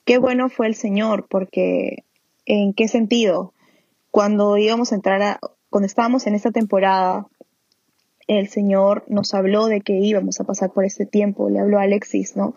Qué 0.05 0.19
bueno 0.19 0.49
fue 0.49 0.69
el 0.69 0.75
Señor, 0.75 1.27
porque 1.29 2.05
¿en 2.47 2.73
qué 2.73 2.89
sentido? 2.89 3.53
Cuando 4.11 4.57
íbamos 4.57 4.93
a 4.93 4.95
entrar 4.95 5.21
a, 5.23 5.41
cuando 5.69 5.87
estábamos 5.87 6.27
en 6.27 6.35
esta 6.35 6.53
temporada, 6.53 7.27
el 8.29 8.49
Señor 8.49 9.05
nos 9.09 9.35
habló 9.35 9.67
de 9.67 9.81
que 9.81 9.99
íbamos 9.99 10.41
a 10.41 10.45
pasar 10.45 10.71
por 10.73 10.85
este 10.85 11.07
tiempo, 11.07 11.51
le 11.51 11.59
habló 11.59 11.79
a 11.79 11.83
Alexis, 11.83 12.37
¿no? 12.37 12.55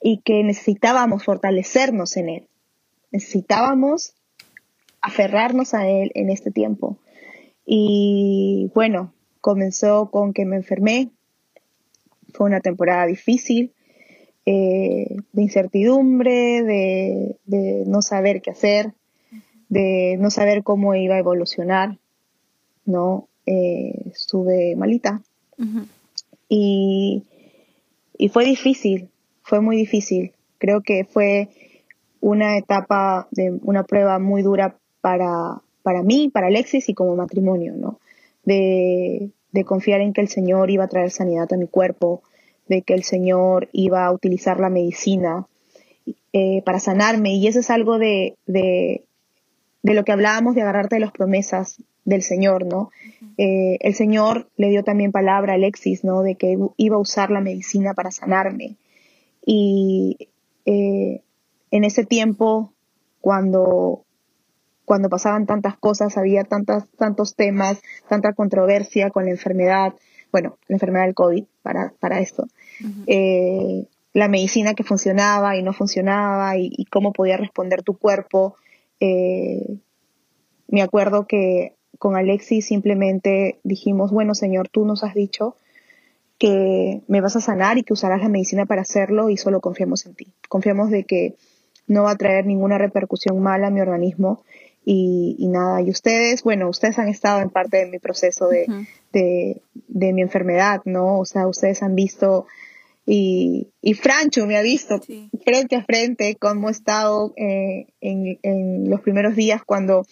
Y 0.00 0.18
que 0.18 0.42
necesitábamos 0.44 1.24
fortalecernos 1.24 2.16
en 2.16 2.28
Él, 2.28 2.46
necesitábamos 3.10 4.14
aferrarnos 5.00 5.74
a 5.74 5.88
Él 5.88 6.12
en 6.14 6.30
este 6.30 6.50
tiempo. 6.50 6.98
Y 7.64 8.70
bueno, 8.74 9.12
comenzó 9.40 10.10
con 10.10 10.32
que 10.32 10.44
me 10.44 10.56
enfermé, 10.56 11.10
fue 12.32 12.46
una 12.46 12.60
temporada 12.60 13.06
difícil, 13.06 13.72
eh, 14.46 15.16
de 15.32 15.42
incertidumbre, 15.42 16.62
de, 16.62 17.36
de 17.44 17.84
no 17.86 18.00
saber 18.00 18.40
qué 18.40 18.50
hacer, 18.50 18.94
de 19.68 20.16
no 20.18 20.30
saber 20.30 20.62
cómo 20.62 20.94
iba 20.94 21.16
a 21.16 21.18
evolucionar, 21.18 21.98
¿no? 22.86 23.28
Eh, 23.46 24.10
estuve 24.12 24.76
malita 24.76 25.22
y, 26.48 27.22
y 28.18 28.28
fue 28.28 28.44
difícil, 28.44 29.08
fue 29.48 29.60
muy 29.60 29.76
difícil. 29.76 30.32
Creo 30.58 30.82
que 30.82 31.04
fue 31.04 31.48
una 32.20 32.58
etapa 32.58 33.28
de 33.30 33.58
una 33.62 33.84
prueba 33.84 34.18
muy 34.18 34.42
dura 34.42 34.76
para, 35.00 35.62
para 35.82 36.02
mí, 36.02 36.28
para 36.28 36.48
Alexis 36.48 36.88
y 36.88 36.94
como 36.94 37.16
matrimonio, 37.16 37.74
¿no? 37.74 37.98
De, 38.44 39.30
de 39.52 39.64
confiar 39.64 40.00
en 40.00 40.12
que 40.12 40.20
el 40.20 40.28
Señor 40.28 40.70
iba 40.70 40.84
a 40.84 40.88
traer 40.88 41.10
sanidad 41.10 41.50
a 41.52 41.56
mi 41.56 41.66
cuerpo, 41.66 42.22
de 42.68 42.82
que 42.82 42.92
el 42.92 43.04
Señor 43.04 43.68
iba 43.72 44.04
a 44.04 44.12
utilizar 44.12 44.60
la 44.60 44.68
medicina 44.68 45.46
eh, 46.32 46.62
para 46.64 46.78
sanarme. 46.78 47.34
Y 47.34 47.46
eso 47.46 47.60
es 47.60 47.70
algo 47.70 47.98
de, 47.98 48.36
de, 48.46 49.04
de 49.82 49.94
lo 49.94 50.04
que 50.04 50.12
hablábamos 50.12 50.54
de 50.54 50.62
agarrarte 50.62 50.96
de 50.96 51.00
las 51.00 51.12
promesas 51.12 51.82
del 52.04 52.22
Señor, 52.22 52.66
¿no? 52.66 52.90
Eh, 53.38 53.78
el 53.80 53.94
Señor 53.94 54.48
le 54.56 54.68
dio 54.68 54.82
también 54.82 55.12
palabra 55.12 55.52
a 55.52 55.56
Alexis, 55.56 56.04
¿no? 56.04 56.22
De 56.22 56.34
que 56.34 56.58
iba 56.76 56.96
a 56.96 57.00
usar 57.00 57.30
la 57.30 57.40
medicina 57.40 57.94
para 57.94 58.10
sanarme. 58.10 58.76
Y 59.44 60.28
eh, 60.64 61.22
en 61.70 61.84
ese 61.84 62.04
tiempo, 62.04 62.72
cuando, 63.20 64.04
cuando 64.84 65.08
pasaban 65.08 65.46
tantas 65.46 65.76
cosas, 65.76 66.16
había 66.16 66.44
tantas, 66.44 66.88
tantos 66.96 67.34
temas, 67.34 67.80
tanta 68.08 68.32
controversia 68.32 69.10
con 69.10 69.24
la 69.24 69.30
enfermedad, 69.30 69.94
bueno, 70.32 70.58
la 70.68 70.76
enfermedad 70.76 71.06
del 71.06 71.14
COVID 71.14 71.44
para, 71.62 71.92
para 72.00 72.20
esto, 72.20 72.46
eh, 73.06 73.86
la 74.12 74.28
medicina 74.28 74.74
que 74.74 74.84
funcionaba 74.84 75.56
y 75.56 75.62
no 75.62 75.72
funcionaba 75.72 76.56
y, 76.56 76.70
y 76.76 76.84
cómo 76.86 77.12
podía 77.12 77.36
responder 77.36 77.82
tu 77.82 77.96
cuerpo. 77.96 78.56
eh, 79.00 79.78
me 80.68 80.82
acuerdo 80.82 81.26
que 81.26 81.74
con 81.98 82.16
Alexis 82.16 82.66
simplemente 82.66 83.58
dijimos, 83.64 84.12
bueno 84.12 84.34
Señor, 84.34 84.68
tú 84.68 84.84
nos 84.84 85.02
has 85.02 85.14
dicho 85.14 85.56
que 86.38 87.00
me 87.08 87.20
vas 87.20 87.36
a 87.36 87.40
sanar 87.40 87.78
y 87.78 87.82
que 87.82 87.92
usarás 87.92 88.22
la 88.22 88.28
medicina 88.28 88.66
para 88.66 88.82
hacerlo 88.82 89.28
y 89.30 89.36
solo 89.36 89.60
confiamos 89.60 90.06
en 90.06 90.14
ti. 90.14 90.28
Confiamos 90.48 90.90
de 90.90 91.04
que 91.04 91.34
no 91.86 92.04
va 92.04 92.12
a 92.12 92.16
traer 92.16 92.46
ninguna 92.46 92.78
repercusión 92.78 93.40
mala 93.40 93.68
a 93.68 93.70
mi 93.70 93.80
organismo 93.80 94.44
y, 94.84 95.36
y 95.38 95.48
nada. 95.48 95.80
Y 95.82 95.90
ustedes, 95.90 96.42
bueno, 96.42 96.68
ustedes 96.68 96.98
han 96.98 97.08
estado 97.08 97.40
en 97.40 97.50
parte 97.50 97.78
de 97.78 97.86
mi 97.86 97.98
proceso 97.98 98.48
de, 98.48 98.66
de, 99.12 99.62
de 99.88 100.12
mi 100.12 100.22
enfermedad, 100.22 100.80
¿no? 100.84 101.18
O 101.18 101.24
sea, 101.24 101.46
ustedes 101.48 101.82
han 101.82 101.94
visto 101.94 102.46
y, 103.10 103.68
y 103.80 103.94
Francho 103.94 104.46
me 104.46 104.58
ha 104.58 104.62
visto 104.62 105.00
Sí. 105.00 105.30
frente 105.44 105.76
a 105.76 105.82
frente 105.84 106.36
cómo 106.36 106.68
he 106.68 106.72
estado 106.72 107.32
eh, 107.36 107.86
en, 108.02 108.38
en 108.42 108.90
los 108.90 109.00
primeros 109.00 109.34
días 109.34 109.62
cuando, 109.64 110.06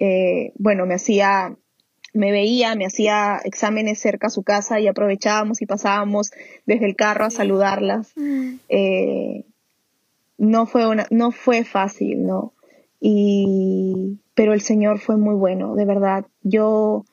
eh, 0.00 0.52
bueno, 0.56 0.86
me 0.86 0.94
hacía, 0.94 1.54
me 2.18 2.32
veía, 2.32 2.74
me 2.74 2.84
hacía 2.84 3.40
exámenes 3.44 4.00
cerca 4.00 4.26
a 4.26 4.30
su 4.30 4.42
casa 4.42 4.80
y 4.80 4.88
aprovechábamos 4.88 5.62
y 5.62 5.66
pasábamos 5.66 6.32
desde 6.66 6.84
el 6.86 6.96
carro 6.96 7.26
a 7.26 7.30
saludarlas. 7.30 8.12
Eh, 8.68 9.44
no 10.36 10.66
fue 10.66 10.88
una, 10.88 11.06
no 11.10 11.30
fue 11.30 11.62
fácil, 11.62 12.26
¿no? 12.26 12.54
Y, 13.00 14.18
pero 14.34 14.52
el 14.52 14.62
Señor 14.62 14.98
fue 14.98 15.16
muy 15.16 15.36
bueno, 15.36 15.76
de 15.76 15.84
verdad. 15.84 16.26
Yo 16.42 17.04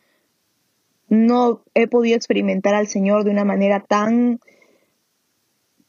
no 1.08 1.62
he 1.76 1.88
podido 1.88 2.16
experimentar 2.16 2.74
al 2.74 2.88
Señor 2.88 3.26
de 3.26 3.30
una 3.30 3.46
manera 3.46 3.82
tan 3.82 4.40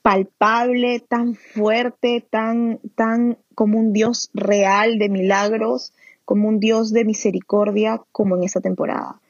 palpable, 0.03 1.01
tan 1.01 1.37
fuerte, 1.37 2.23
tan, 2.29 2.81
tan 2.95 3.39
como 3.55 3.79
un 3.79 3.95
Dios 3.95 4.29
real 4.35 4.99
de 4.99 5.09
milagros, 5.09 5.95
como 6.27 6.49
un 6.49 6.61
Dios 6.61 6.93
de 6.93 7.07
misericordia, 7.07 8.03
como 8.13 8.37
en 8.37 8.43
esta 8.45 8.61
temporada. 8.61 9.21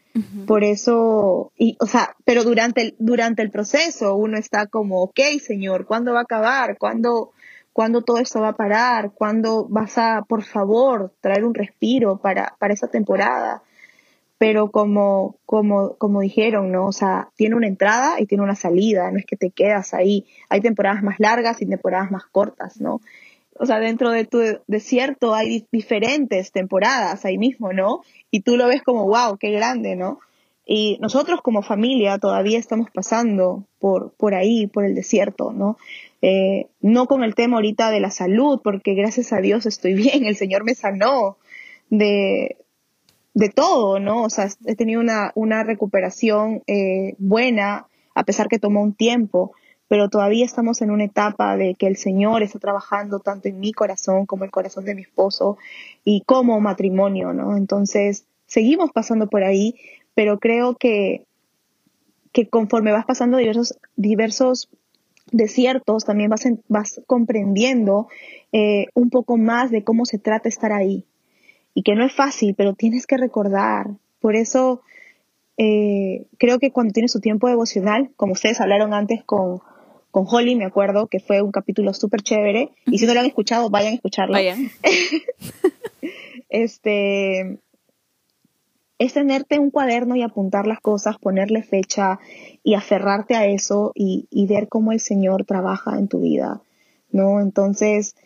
Por 0.46 0.64
eso, 0.64 1.52
y, 1.58 1.76
o 1.78 1.84
sea, 1.84 2.16
pero 2.24 2.42
durante 2.42 2.80
el, 2.80 2.96
durante 2.98 3.42
el 3.42 3.50
proceso 3.50 4.16
uno 4.16 4.38
está 4.38 4.66
como, 4.66 5.02
ok, 5.02 5.20
Señor, 5.46 5.84
¿cuándo 5.84 6.14
va 6.14 6.20
a 6.20 6.22
acabar? 6.22 6.78
¿Cuándo, 6.78 7.32
¿Cuándo 7.74 8.00
todo 8.00 8.16
esto 8.16 8.40
va 8.40 8.48
a 8.48 8.56
parar? 8.56 9.12
¿Cuándo 9.12 9.66
vas 9.68 9.98
a, 9.98 10.24
por 10.26 10.42
favor, 10.42 11.12
traer 11.20 11.44
un 11.44 11.52
respiro 11.52 12.16
para, 12.16 12.56
para 12.58 12.72
esa 12.72 12.88
temporada? 12.88 13.62
Pero 14.38 14.70
como, 14.70 15.36
como, 15.44 15.96
como 15.96 16.22
dijeron, 16.22 16.72
¿no? 16.72 16.86
O 16.86 16.92
sea, 16.92 17.28
tiene 17.36 17.54
una 17.54 17.66
entrada 17.66 18.18
y 18.18 18.24
tiene 18.24 18.42
una 18.42 18.54
salida, 18.54 19.10
no 19.10 19.18
es 19.18 19.26
que 19.26 19.36
te 19.36 19.50
quedas 19.50 19.92
ahí. 19.92 20.24
Hay 20.48 20.62
temporadas 20.62 21.02
más 21.02 21.20
largas 21.20 21.60
y 21.60 21.66
temporadas 21.66 22.10
más 22.10 22.24
cortas, 22.24 22.80
¿no? 22.80 23.02
O 23.58 23.66
sea, 23.66 23.78
dentro 23.80 24.10
de 24.10 24.24
tu 24.24 24.38
desierto 24.66 25.34
hay 25.34 25.48
di- 25.48 25.66
diferentes 25.72 26.52
temporadas 26.52 27.24
ahí 27.24 27.38
mismo, 27.38 27.72
¿no? 27.72 28.02
Y 28.30 28.40
tú 28.40 28.56
lo 28.56 28.66
ves 28.68 28.82
como, 28.82 29.06
wow, 29.06 29.36
qué 29.38 29.50
grande, 29.50 29.96
¿no? 29.96 30.18
Y 30.68 30.98
nosotros 31.00 31.40
como 31.42 31.62
familia 31.62 32.18
todavía 32.18 32.58
estamos 32.58 32.88
pasando 32.92 33.64
por, 33.78 34.12
por 34.14 34.34
ahí, 34.34 34.66
por 34.66 34.84
el 34.84 34.94
desierto, 34.94 35.52
¿no? 35.52 35.76
Eh, 36.22 36.66
no 36.80 37.06
con 37.06 37.22
el 37.22 37.34
tema 37.36 37.56
ahorita 37.56 37.90
de 37.90 38.00
la 38.00 38.10
salud, 38.10 38.60
porque 38.64 38.94
gracias 38.94 39.32
a 39.32 39.40
Dios 39.40 39.64
estoy 39.66 39.94
bien, 40.02 40.24
el 40.26 40.36
Señor 40.36 40.64
me 40.64 40.74
sanó 40.74 41.36
de, 41.88 42.56
de 43.34 43.48
todo, 43.48 44.00
¿no? 44.00 44.24
O 44.24 44.30
sea, 44.30 44.48
he 44.66 44.74
tenido 44.74 45.00
una, 45.00 45.30
una 45.34 45.62
recuperación 45.62 46.62
eh, 46.66 47.14
buena, 47.18 47.86
a 48.14 48.24
pesar 48.24 48.48
que 48.48 48.58
tomó 48.58 48.82
un 48.82 48.94
tiempo, 48.94 49.52
pero 49.88 50.08
todavía 50.08 50.44
estamos 50.44 50.82
en 50.82 50.90
una 50.90 51.04
etapa 51.04 51.56
de 51.56 51.74
que 51.74 51.86
el 51.86 51.96
Señor 51.96 52.42
está 52.42 52.58
trabajando 52.58 53.20
tanto 53.20 53.48
en 53.48 53.60
mi 53.60 53.72
corazón 53.72 54.26
como 54.26 54.44
el 54.44 54.50
corazón 54.50 54.84
de 54.84 54.94
mi 54.94 55.02
esposo 55.02 55.58
y 56.04 56.22
como 56.26 56.60
matrimonio, 56.60 57.32
¿no? 57.32 57.56
Entonces, 57.56 58.26
seguimos 58.46 58.90
pasando 58.92 59.28
por 59.28 59.44
ahí, 59.44 59.76
pero 60.14 60.38
creo 60.38 60.74
que, 60.76 61.24
que 62.32 62.48
conforme 62.48 62.92
vas 62.92 63.06
pasando 63.06 63.38
diversos, 63.38 63.78
diversos 63.96 64.68
desiertos 65.32 66.04
también 66.04 66.30
vas, 66.30 66.46
en- 66.46 66.62
vas 66.68 67.00
comprendiendo 67.06 68.08
eh, 68.52 68.86
un 68.94 69.10
poco 69.10 69.36
más 69.36 69.70
de 69.70 69.84
cómo 69.84 70.04
se 70.04 70.18
trata 70.18 70.48
estar 70.48 70.72
ahí. 70.72 71.04
Y 71.74 71.82
que 71.82 71.94
no 71.94 72.04
es 72.04 72.12
fácil, 72.14 72.54
pero 72.56 72.74
tienes 72.74 73.06
que 73.06 73.16
recordar. 73.18 73.88
Por 74.20 74.36
eso 74.36 74.82
eh, 75.58 76.26
creo 76.38 76.58
que 76.58 76.72
cuando 76.72 76.92
tienes 76.92 77.12
tu 77.12 77.20
tiempo 77.20 77.48
devocional, 77.48 78.10
como 78.16 78.32
ustedes 78.32 78.60
hablaron 78.60 78.94
antes 78.94 79.24
con, 79.24 79.60
con 80.16 80.24
Holly, 80.26 80.56
me 80.56 80.64
acuerdo 80.64 81.08
que 81.08 81.20
fue 81.20 81.42
un 81.42 81.52
capítulo 81.52 81.92
súper 81.92 82.22
chévere. 82.22 82.70
Y 82.86 82.96
si 82.96 83.04
no 83.04 83.12
lo 83.12 83.20
han 83.20 83.26
escuchado, 83.26 83.68
vayan 83.68 83.92
a 83.92 83.96
escucharlo. 83.96 84.32
Vayan. 84.32 84.70
Este 86.48 87.58
es 88.98 89.12
tenerte 89.12 89.58
un 89.58 89.70
cuaderno 89.70 90.16
y 90.16 90.22
apuntar 90.22 90.66
las 90.66 90.80
cosas, 90.80 91.18
ponerle 91.18 91.62
fecha 91.62 92.18
y 92.64 92.72
aferrarte 92.72 93.34
a 93.34 93.44
eso 93.44 93.92
y, 93.94 94.26
y 94.30 94.46
ver 94.46 94.68
cómo 94.68 94.92
el 94.92 95.00
Señor 95.00 95.44
trabaja 95.44 95.98
en 95.98 96.08
tu 96.08 96.20
vida, 96.20 96.62
¿no? 97.10 97.42
Entonces, 97.42 98.16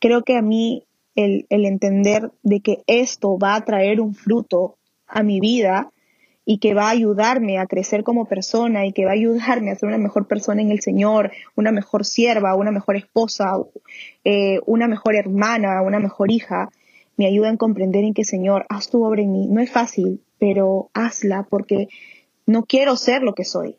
creo 0.00 0.22
que 0.22 0.38
a 0.38 0.42
mí 0.42 0.84
el, 1.16 1.44
el 1.50 1.66
entender 1.66 2.30
de 2.44 2.60
que 2.60 2.82
esto 2.86 3.36
va 3.36 3.56
a 3.56 3.64
traer 3.66 4.00
un 4.00 4.14
fruto 4.14 4.76
a 5.06 5.22
mi 5.22 5.38
vida 5.40 5.92
y 6.48 6.58
que 6.58 6.74
va 6.74 6.86
a 6.86 6.90
ayudarme 6.90 7.58
a 7.58 7.66
crecer 7.66 8.04
como 8.04 8.26
persona 8.26 8.86
y 8.86 8.92
que 8.92 9.04
va 9.04 9.10
a 9.10 9.14
ayudarme 9.14 9.72
a 9.72 9.74
ser 9.74 9.88
una 9.88 9.98
mejor 9.98 10.28
persona 10.28 10.62
en 10.62 10.70
el 10.70 10.80
Señor, 10.80 11.32
una 11.56 11.72
mejor 11.72 12.06
sierva, 12.06 12.54
una 12.54 12.70
mejor 12.70 12.96
esposa, 12.96 13.56
eh, 14.24 14.60
una 14.64 14.86
mejor 14.86 15.16
hermana, 15.16 15.82
una 15.82 15.98
mejor 15.98 16.30
hija, 16.30 16.70
me 17.16 17.26
ayuda 17.26 17.48
en 17.48 17.56
comprender 17.56 18.04
en 18.04 18.14
que 18.14 18.24
Señor, 18.24 18.64
haz 18.68 18.88
tu 18.88 19.04
obra 19.04 19.22
en 19.22 19.32
mí. 19.32 19.48
No 19.48 19.60
es 19.60 19.72
fácil, 19.72 20.20
pero 20.38 20.88
hazla 20.94 21.48
porque 21.50 21.88
no 22.46 22.64
quiero 22.64 22.96
ser 22.96 23.22
lo 23.22 23.34
que 23.34 23.44
soy. 23.44 23.76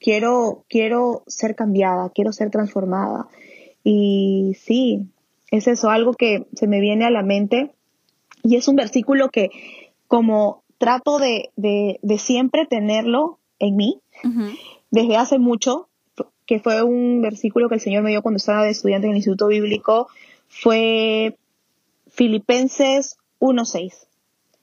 Quiero, 0.00 0.64
quiero 0.70 1.24
ser 1.26 1.54
cambiada, 1.54 2.10
quiero 2.14 2.32
ser 2.32 2.50
transformada. 2.50 3.26
Y 3.84 4.56
sí, 4.58 5.08
es 5.50 5.66
eso, 5.66 5.90
algo 5.90 6.14
que 6.14 6.46
se 6.54 6.66
me 6.66 6.80
viene 6.80 7.04
a 7.04 7.10
la 7.10 7.22
mente. 7.22 7.72
Y 8.42 8.56
es 8.56 8.66
un 8.66 8.76
versículo 8.76 9.28
que 9.28 9.50
como 10.12 10.61
trato 10.82 11.20
de, 11.20 11.52
de, 11.54 12.00
de 12.02 12.18
siempre 12.18 12.66
tenerlo 12.66 13.38
en 13.60 13.76
mí, 13.76 14.00
desde 14.90 15.16
hace 15.16 15.38
mucho, 15.38 15.88
que 16.44 16.58
fue 16.58 16.82
un 16.82 17.22
versículo 17.22 17.68
que 17.68 17.76
el 17.76 17.80
Señor 17.80 18.02
me 18.02 18.10
dio 18.10 18.20
cuando 18.20 18.38
estaba 18.38 18.64
de 18.64 18.70
estudiante 18.70 19.06
en 19.06 19.12
el 19.12 19.18
Instituto 19.18 19.46
Bíblico, 19.46 20.08
fue 20.48 21.36
Filipenses 22.08 23.16
1.6, 23.38 24.08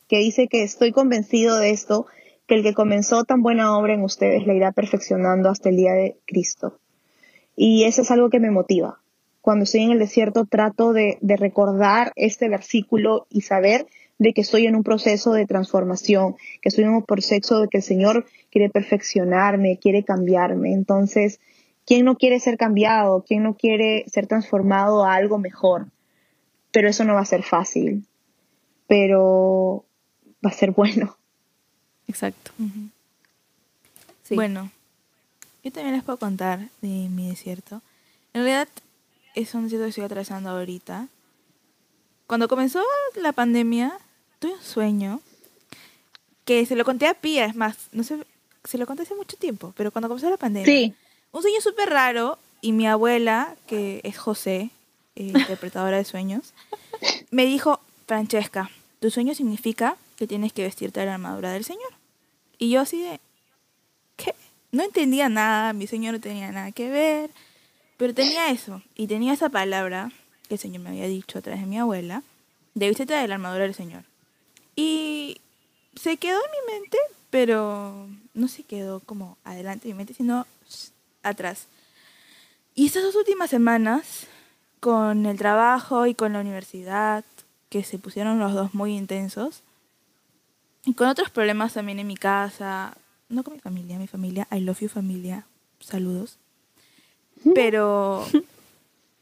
que 0.10 0.18
dice 0.18 0.50
que 0.50 0.64
estoy 0.64 0.92
convencido 0.92 1.58
de 1.58 1.70
esto, 1.70 2.06
que 2.48 2.56
el 2.56 2.64
que 2.64 2.74
comenzó 2.74 3.24
tan 3.24 3.42
buena 3.42 3.78
obra 3.78 3.94
en 3.94 4.04
ustedes 4.04 4.46
la 4.46 4.56
irá 4.56 4.74
perfeccionando 4.74 5.48
hasta 5.48 5.70
el 5.70 5.78
día 5.78 5.94
de 5.94 6.18
Cristo. 6.26 6.80
Y 7.56 7.86
eso 7.86 8.02
es 8.02 8.12
algo 8.12 8.30
que 8.30 8.42
me 8.42 8.52
motiva. 8.52 9.00
Cuando 9.40 9.64
estoy 9.64 9.84
en 9.84 9.92
el 9.92 10.00
desierto 10.00 10.44
trato 10.44 10.92
de, 10.92 11.18
de 11.22 11.38
recordar 11.38 12.12
este 12.18 12.50
versículo 12.50 13.26
y 13.30 13.40
saber 13.40 13.88
de 14.20 14.34
que 14.34 14.42
estoy 14.42 14.68
en 14.68 14.76
un 14.76 14.84
proceso 14.84 15.32
de 15.32 15.48
transformación, 15.48 16.36
que 16.62 16.70
estoy 16.70 16.84
en 16.84 16.92
un 16.92 17.04
proceso 17.04 17.62
de 17.62 17.70
que 17.70 17.78
el 17.78 17.84
Señor 17.84 18.26
quiere 18.52 18.70
perfeccionarme, 18.70 19.80
quiere 19.80 20.04
cambiarme. 20.04 20.74
Entonces, 20.74 21.40
¿quién 21.86 22.06
no 22.06 22.18
quiere 22.18 22.40
ser 22.40 22.58
cambiado? 22.58 23.24
¿Quién 23.26 23.44
no 23.44 23.56
quiere 23.56 24.04
ser 24.08 24.28
transformado 24.28 25.06
a 25.06 25.16
algo 25.16 25.40
mejor? 25.40 25.88
Pero 26.72 26.90
eso 26.90 27.06
no 27.06 27.14
va 27.14 27.22
a 27.22 27.26
ser 27.26 27.44
fácil, 27.44 28.06
pero 28.88 29.86
va 30.46 30.50
a 30.50 30.54
ser 30.54 30.72
bueno. 30.72 31.18
Exacto. 32.08 32.52
Sí. 34.24 34.36
Bueno, 34.36 34.70
yo 35.64 35.72
también 35.72 35.96
les 35.96 36.04
puedo 36.04 36.20
contar 36.20 36.60
de 36.82 37.08
mi 37.10 37.30
desierto. 37.30 37.82
En 38.34 38.44
realidad 38.44 38.68
es 39.34 39.56
un 39.56 39.64
desierto 39.64 39.86
que 39.86 39.90
estoy 39.90 40.04
atravesando 40.04 40.50
ahorita. 40.50 41.08
Cuando 42.28 42.48
comenzó 42.48 42.84
la 43.16 43.32
pandemia, 43.32 43.98
tuve 44.40 44.54
un 44.54 44.64
sueño 44.64 45.22
que 46.46 46.66
se 46.66 46.76
lo 46.76 46.84
conté 46.84 47.08
a 47.08 47.14
Pía, 47.14 47.46
es 47.46 47.56
más, 47.56 47.78
no 47.92 48.04
sé, 48.04 48.18
se 48.64 48.78
lo 48.78 48.88
conté 48.88 49.04
hace 49.04 49.16
mucho 49.16 49.38
tiempo, 49.38 49.74
pero 49.78 49.92
cuando 49.92 50.08
comenzó 50.08 50.30
la 50.30 50.38
pandemia, 50.38 50.66
Sí, 50.66 50.94
un 51.32 51.42
sueño 51.42 51.62
súper 51.62 51.90
raro 51.90 52.40
y 52.62 52.72
mi 52.72 52.88
abuela, 52.88 53.56
que 53.68 54.02
es 54.04 54.18
José, 54.18 54.72
eh, 55.16 55.24
interpretadora 55.24 55.98
de 55.98 56.06
sueños, 56.06 56.54
me 57.30 57.46
dijo, 57.46 57.80
Francesca, 58.08 58.72
tu 59.00 59.12
sueño 59.12 59.36
significa 59.36 59.96
que 60.18 60.28
tienes 60.28 60.52
que 60.54 60.64
vestirte 60.64 61.00
de 61.00 61.06
la 61.06 61.14
armadura 61.14 61.52
del 61.52 61.64
Señor. 61.64 61.92
Y 62.58 62.72
yo 62.72 62.82
así 62.82 63.02
de, 63.02 63.20
¿qué? 64.18 64.36
No 64.72 64.84
entendía 64.84 65.30
nada, 65.30 65.74
mi 65.74 65.88
sueño 65.88 66.12
no 66.12 66.20
tenía 66.20 66.52
nada 66.52 66.72
que 66.72 66.90
ver, 66.90 67.32
pero 67.98 68.14
tenía 68.14 68.50
eso, 68.50 68.82
y 68.96 69.08
tenía 69.08 69.34
esa 69.34 69.50
palabra 69.50 70.12
que 70.48 70.56
el 70.56 70.60
Señor 70.60 70.82
me 70.82 70.90
había 70.90 71.08
dicho 71.08 71.38
a 71.38 71.42
través 71.42 71.62
de 71.62 71.68
mi 71.68 71.78
abuela, 71.78 72.24
de 72.74 72.88
vístete 72.88 73.14
de 73.14 73.28
la 73.28 73.36
armadura 73.36 73.64
del 73.64 73.76
Señor. 73.76 74.04
Y 74.80 75.42
se 76.00 76.16
quedó 76.16 76.38
en 76.38 76.52
mi 76.52 76.74
mente, 76.74 76.98
pero 77.30 78.08
no 78.34 78.48
se 78.48 78.64
quedó 78.64 79.02
como 79.02 79.38
adelante 79.44 79.90
de 79.90 79.94
mi 79.94 79.98
mente, 79.98 80.14
sino 80.14 80.48
atrás. 81.22 81.66
Y 82.76 82.86
estas 82.86 83.04
dos 83.04 83.16
últimas 83.16 83.50
semanas, 83.50 84.28
con 84.80 85.26
el 85.26 85.38
trabajo 85.38 86.06
y 86.06 86.16
con 86.16 86.32
la 86.32 86.40
universidad, 86.40 87.26
que 87.68 87.84
se 87.84 88.00
pusieron 88.00 88.40
los 88.40 88.54
dos 88.54 88.74
muy 88.74 88.96
intensos, 88.96 89.64
y 90.86 90.94
con 90.94 91.10
otros 91.10 91.30
problemas 91.30 91.74
también 91.74 92.00
en 92.00 92.08
mi 92.08 92.16
casa, 92.16 92.96
no 93.28 93.44
con 93.44 93.56
mi 93.56 93.60
familia, 93.60 94.00
mi 94.00 94.08
familia, 94.08 94.48
I 94.50 94.62
love 94.62 94.80
you 94.80 94.88
familia, 94.88 95.46
saludos. 95.82 96.38
Pero, 97.54 98.26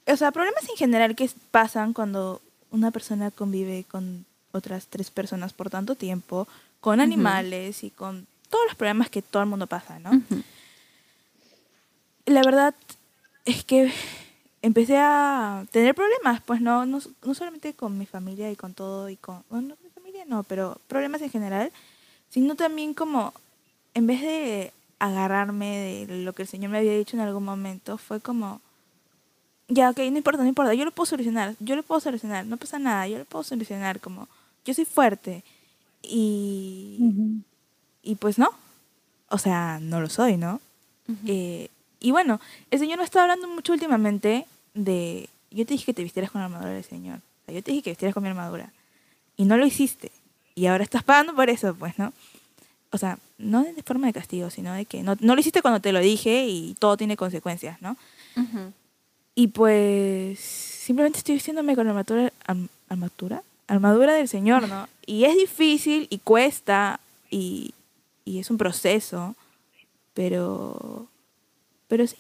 o 0.06 0.18
sea, 0.18 0.32
problemas 0.32 0.70
en 0.70 0.76
general 0.76 1.16
que 1.16 1.28
pasan 1.50 1.94
cuando 1.94 2.44
una 2.70 2.92
persona 2.92 3.32
convive 3.32 3.86
con 3.90 4.28
otras 4.58 4.88
tres 4.88 5.10
personas 5.12 5.54
por 5.54 5.70
tanto 5.70 5.96
tiempo, 5.96 6.48
con 6.80 7.00
animales 7.00 7.84
y 7.84 7.90
con 7.90 8.28
todos 8.50 8.66
los 8.68 8.76
problemas 8.76 9.10
que 9.10 9.22
todo 9.22 9.44
el 9.44 9.50
mundo 9.50 9.68
pasa, 9.68 10.00
¿no? 10.00 10.12
Ujú. 10.12 10.44
La 12.26 12.42
verdad 12.44 12.76
es 13.46 13.64
que 13.64 13.92
empecé 14.62 14.98
a 14.98 15.66
tener 15.72 15.96
problemas, 15.96 16.42
pues 16.42 16.62
no, 16.62 16.86
no, 16.86 17.00
no 17.24 17.34
solamente 17.34 17.74
con 17.74 17.98
mi 17.98 18.06
familia 18.06 18.52
y 18.52 18.56
con 18.56 18.74
todo 18.74 19.10
y 19.10 19.16
con, 19.16 19.44
bueno, 19.50 19.76
mi 19.84 19.90
familia 19.90 20.26
no, 20.26 20.44
pero 20.44 20.80
problemas 20.88 21.22
en 21.22 21.30
general, 21.30 21.72
sino 22.30 22.56
también 22.56 22.94
como, 22.94 23.34
en 23.94 24.08
vez 24.08 24.22
de 24.22 24.74
agarrarme 25.00 26.06
de 26.08 26.24
lo 26.24 26.34
que 26.34 26.42
el 26.42 26.48
Señor 26.48 26.72
me 26.72 26.80
había 26.80 26.98
dicho 26.98 27.16
en 27.16 27.22
algún 27.22 27.46
momento, 27.46 27.98
fue 27.98 28.20
como, 28.20 28.62
ya, 29.68 29.90
ok, 29.90 29.98
no 29.98 30.18
importa, 30.18 30.42
no 30.42 30.50
importa, 30.50 30.74
yo 30.74 30.86
lo 30.86 30.92
puedo 30.92 31.06
solucionar, 31.06 31.56
yo 31.60 31.76
lo 31.76 31.84
puedo 31.84 32.02
solucionar, 32.02 32.46
no 32.46 32.58
pasa 32.58 32.80
nada, 32.80 33.08
yo 33.08 33.20
lo 33.20 33.26
puedo 33.26 33.44
solucionar, 33.44 34.00
como, 34.00 34.28
yo 34.68 34.74
soy 34.76 34.86
fuerte. 34.86 35.44
Y, 36.04 37.00
y 38.04 38.16
pues 38.16 38.38
no, 38.38 38.50
o 39.30 39.38
sea, 39.38 39.80
no 39.82 40.00
lo 40.00 40.10
soy, 40.10 40.38
¿no? 40.38 40.62
Eh, 41.26 41.70
y 42.00 42.12
bueno, 42.12 42.40
el 42.70 42.80
Señor 42.80 43.00
me 43.00 43.04
está 43.06 43.22
hablando 43.24 43.48
mucho 43.48 43.74
últimamente 43.74 44.46
de, 44.74 45.28
yo 45.52 45.66
te 45.66 45.74
dije 45.74 45.86
que 45.86 45.94
te 45.94 46.04
vistieras 46.04 46.32
con 46.32 46.40
la 46.40 46.46
armadura 46.46 46.72
del 46.72 46.84
Señor, 46.84 47.18
o 47.18 47.46
sea, 47.46 47.56
yo 47.56 47.64
te 47.64 47.72
dije 47.72 47.84
que 47.84 47.90
vistieras 47.92 48.14
con 48.14 48.24
mi 48.24 48.30
armadura, 48.30 48.72
y 49.38 49.46
no 49.46 49.58
lo 49.58 49.66
hiciste, 49.66 50.12
y 50.54 50.68
ahora 50.68 50.84
estás 50.84 51.04
pagando 51.04 51.34
por 51.36 51.50
eso, 51.50 51.74
pues, 51.76 51.98
¿no? 51.98 52.14
O 52.92 52.98
sea, 52.98 53.18
no 53.38 53.64
de 53.64 53.84
forma 53.84 54.08
de 54.08 54.14
castigo, 54.14 54.50
sino 54.50 54.74
de 54.74 54.86
que 54.86 55.02
no, 55.04 55.16
no 55.20 55.34
lo 55.34 55.42
hiciste 55.42 55.62
cuando 55.62 55.80
te 55.82 55.92
lo 55.92 56.00
dije 56.00 56.46
y 56.48 56.76
todo 56.80 56.96
tiene 56.98 57.18
consecuencias, 57.18 57.82
¿no? 57.82 57.98
Y 59.36 59.48
pues 59.48 60.40
simplemente 60.40 61.18
estoy 61.20 61.36
vistiéndome 61.36 61.76
con 61.76 61.88
armadura, 61.88 62.32
arm- 62.46 62.70
armadura, 62.90 63.44
armadura 63.68 64.14
del 64.14 64.28
Señor, 64.28 64.68
¿no? 64.68 64.88
Y 65.06 65.26
es 65.26 65.36
difícil 65.36 66.08
y 66.10 66.20
cuesta 66.20 67.00
y, 67.30 67.74
y 68.26 68.40
es 68.40 68.50
un 68.50 68.58
proceso, 68.58 69.36
pero, 70.14 71.08
pero 71.88 72.08
sí, 72.08 72.18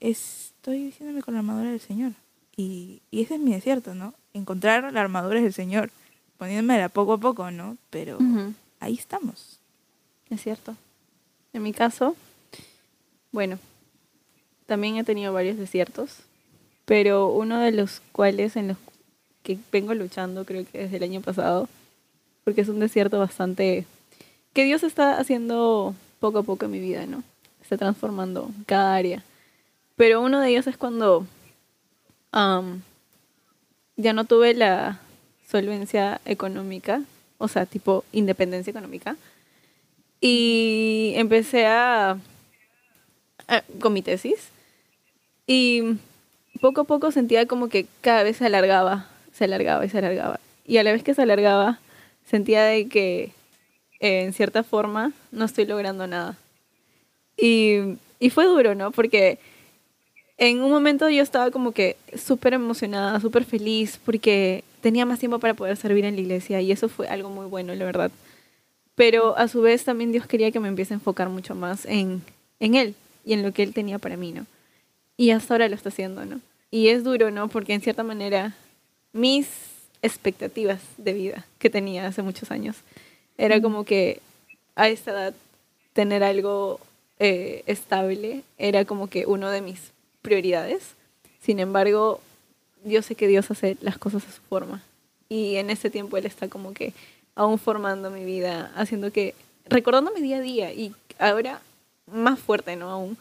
estoy 0.00 0.84
vistiéndome 0.84 1.22
con 1.22 1.34
la 1.34 1.40
armadura 1.40 1.70
del 1.70 1.80
Señor. 1.80 2.12
Y, 2.56 3.02
y 3.10 3.22
ese 3.22 3.34
es 3.34 3.40
mi 3.40 3.52
desierto, 3.52 3.94
¿no? 3.94 4.14
Encontrar 4.32 4.92
la 4.92 5.00
armadura 5.00 5.40
del 5.40 5.52
Señor, 5.52 5.90
poniéndomela 6.38 6.88
poco 6.88 7.14
a 7.14 7.18
poco, 7.18 7.50
¿no? 7.50 7.76
Pero 7.90 8.18
ahí 8.80 8.94
estamos. 8.94 9.58
Es 10.30 10.42
cierto. 10.42 10.76
En 11.52 11.62
mi 11.62 11.72
caso, 11.72 12.16
bueno, 13.32 13.58
también 14.66 14.96
he 14.96 15.04
tenido 15.04 15.32
varios 15.32 15.56
desiertos, 15.56 16.18
pero 16.84 17.28
uno 17.28 17.58
de 17.60 17.72
los 17.72 18.00
cuales 18.12 18.56
en 18.56 18.68
los 18.68 18.78
que 19.44 19.58
vengo 19.70 19.94
luchando 19.94 20.44
creo 20.44 20.66
que 20.70 20.78
desde 20.80 20.96
el 20.96 21.04
año 21.04 21.20
pasado, 21.20 21.68
porque 22.44 22.62
es 22.62 22.68
un 22.68 22.80
desierto 22.80 23.20
bastante 23.20 23.86
que 24.52 24.64
Dios 24.64 24.82
está 24.82 25.18
haciendo 25.18 25.94
poco 26.20 26.40
a 26.40 26.42
poco 26.42 26.64
en 26.64 26.72
mi 26.72 26.80
vida, 26.80 27.06
¿no? 27.06 27.22
Está 27.62 27.76
transformando 27.78 28.50
cada 28.66 28.96
área. 28.96 29.22
Pero 29.96 30.20
uno 30.22 30.40
de 30.40 30.50
ellos 30.50 30.66
es 30.66 30.76
cuando 30.76 31.26
ya 33.96 34.12
no 34.12 34.24
tuve 34.24 34.54
la 34.54 35.00
solvencia 35.50 36.20
económica, 36.24 37.02
o 37.38 37.48
sea, 37.48 37.66
tipo 37.66 38.04
independencia 38.12 38.70
económica. 38.70 39.16
Y 40.20 41.12
empecé 41.16 41.66
a, 41.66 42.18
a- 43.48 43.62
con 43.80 43.92
mi 43.92 44.02
tesis 44.02 44.48
Y 45.46 45.82
poco 46.60 46.82
a 46.82 46.84
poco 46.84 47.10
sentía 47.12 47.46
como 47.46 47.68
que 47.68 47.86
cada 48.00 48.22
vez 48.22 48.38
se 48.38 48.46
alargaba, 48.46 49.06
se 49.34 49.44
alargaba 49.44 49.84
y 49.84 49.88
se 49.90 49.98
alargaba. 49.98 50.40
Y 50.64 50.78
a 50.78 50.82
la 50.82 50.92
vez 50.92 51.02
que 51.02 51.14
se 51.14 51.22
alargaba, 51.22 51.80
sentía 52.24 52.64
de 52.64 52.88
que 52.88 53.32
eh, 54.00 54.22
en 54.22 54.32
cierta 54.32 54.62
forma 54.62 55.12
no 55.32 55.44
estoy 55.44 55.66
logrando 55.66 56.06
nada. 56.06 56.38
Y, 57.36 57.98
y 58.20 58.30
fue 58.30 58.46
duro, 58.46 58.74
¿no? 58.74 58.92
Porque 58.92 59.38
en 60.38 60.62
un 60.62 60.70
momento 60.70 61.08
yo 61.10 61.22
estaba 61.22 61.50
como 61.50 61.72
que 61.72 61.96
súper 62.16 62.54
emocionada, 62.54 63.20
súper 63.20 63.44
feliz, 63.44 64.00
porque 64.04 64.64
tenía 64.80 65.04
más 65.04 65.18
tiempo 65.18 65.38
para 65.38 65.54
poder 65.54 65.76
servir 65.76 66.04
en 66.04 66.14
la 66.14 66.20
iglesia 66.20 66.60
y 66.60 66.72
eso 66.72 66.88
fue 66.88 67.08
algo 67.08 67.28
muy 67.28 67.46
bueno, 67.46 67.74
la 67.74 67.84
verdad. 67.84 68.10
Pero 68.94 69.36
a 69.36 69.48
su 69.48 69.60
vez 69.60 69.84
también 69.84 70.12
Dios 70.12 70.26
quería 70.26 70.52
que 70.52 70.60
me 70.60 70.68
empiece 70.68 70.94
a 70.94 70.96
enfocar 70.96 71.28
mucho 71.28 71.54
más 71.54 71.84
en, 71.84 72.22
en 72.60 72.76
Él 72.76 72.94
y 73.24 73.32
en 73.32 73.42
lo 73.42 73.52
que 73.52 73.64
Él 73.64 73.74
tenía 73.74 73.98
para 73.98 74.16
mí, 74.16 74.32
¿no? 74.32 74.46
Y 75.16 75.30
hasta 75.30 75.54
ahora 75.54 75.68
lo 75.68 75.74
está 75.74 75.88
haciendo, 75.88 76.24
¿no? 76.24 76.40
Y 76.70 76.88
es 76.88 77.04
duro, 77.04 77.30
¿no? 77.30 77.48
Porque 77.48 77.74
en 77.74 77.80
cierta 77.80 78.02
manera 78.02 78.54
mis 79.14 79.48
expectativas 80.02 80.80
de 80.98 81.14
vida 81.14 81.46
que 81.58 81.70
tenía 81.70 82.06
hace 82.06 82.20
muchos 82.20 82.50
años 82.50 82.76
era 83.38 83.62
como 83.62 83.84
que 83.84 84.20
a 84.76 84.90
esta 84.90 85.12
edad 85.12 85.34
tener 85.94 86.22
algo 86.22 86.78
eh, 87.18 87.62
estable 87.66 88.42
era 88.58 88.84
como 88.84 89.08
que 89.08 89.24
uno 89.24 89.48
de 89.48 89.62
mis 89.62 89.92
prioridades. 90.20 90.94
Sin 91.40 91.60
embargo, 91.60 92.20
yo 92.84 93.00
sé 93.00 93.14
que 93.14 93.28
Dios 93.28 93.50
hace 93.50 93.78
las 93.80 93.96
cosas 93.96 94.26
a 94.26 94.32
su 94.32 94.42
forma. 94.42 94.82
Y 95.28 95.56
en 95.56 95.70
ese 95.70 95.88
tiempo 95.90 96.16
Él 96.16 96.26
está 96.26 96.48
como 96.48 96.74
que 96.74 96.92
aún 97.34 97.58
formando 97.58 98.10
mi 98.10 98.24
vida, 98.24 98.72
haciendo 98.76 99.10
que, 99.10 99.34
recordando 99.66 100.12
mi 100.12 100.20
día 100.20 100.38
a 100.38 100.40
día 100.40 100.72
y 100.72 100.92
ahora 101.18 101.60
más 102.12 102.38
fuerte, 102.38 102.76
¿no? 102.76 102.90
Aún, 102.90 103.16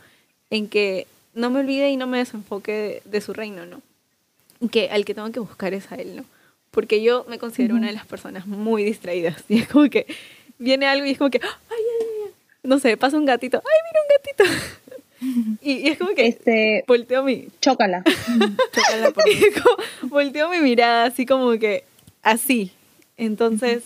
en 0.50 0.68
que 0.68 1.08
no 1.34 1.50
me 1.50 1.62
olvide 1.62 1.90
y 1.90 1.98
no 1.98 2.08
me 2.08 2.18
desenfoque 2.18 3.02
de, 3.06 3.22
su 3.22 3.34
reino, 3.34 3.66
¿no? 3.66 3.82
Que 4.72 4.90
al 4.90 5.06
que 5.06 5.14
tengo 5.14 5.32
que 5.32 5.40
buscar 5.40 5.74
es 5.74 5.92
a 5.92 5.96
Él, 5.96 6.16
¿no? 6.16 6.26
Porque 6.72 7.02
yo 7.04 7.26
me 7.30 7.38
considero 7.38 7.76
una 7.76 7.88
de 7.88 7.94
las 7.94 8.06
personas 8.06 8.48
muy 8.48 8.84
distraídas. 8.84 9.44
Y 9.50 9.60
es 9.60 9.68
como 9.68 9.90
que 9.90 10.08
viene 10.58 10.86
algo 10.88 11.06
y 11.06 11.12
es 11.12 11.18
como 11.18 11.30
que, 11.30 11.40
ay, 11.44 11.50
ay, 11.70 12.08
ay, 12.28 12.32
no 12.64 12.80
sé, 12.80 12.96
pasa 12.98 13.18
un 13.18 13.26
gatito, 13.26 13.62
ay, 13.64 13.80
mira 13.90 14.02
un 14.02 14.10
gatito. 14.54 14.80
Y, 15.62 15.88
es 15.88 15.98
como 15.98 16.14
que 16.16 16.28
Este, 16.28 16.84
volteo 16.86 17.24
mi, 17.24 17.48
chócala. 17.62 18.04
Chócala 18.74 19.12
por 19.12 19.24
mí. 19.26 19.36
como- 19.64 20.10
volteo 20.10 20.50
mi 20.50 20.60
mirada 20.60 21.06
así 21.06 21.26
como 21.26 21.52
que 21.58 21.86
así. 22.22 22.72
Entonces, 23.16 23.84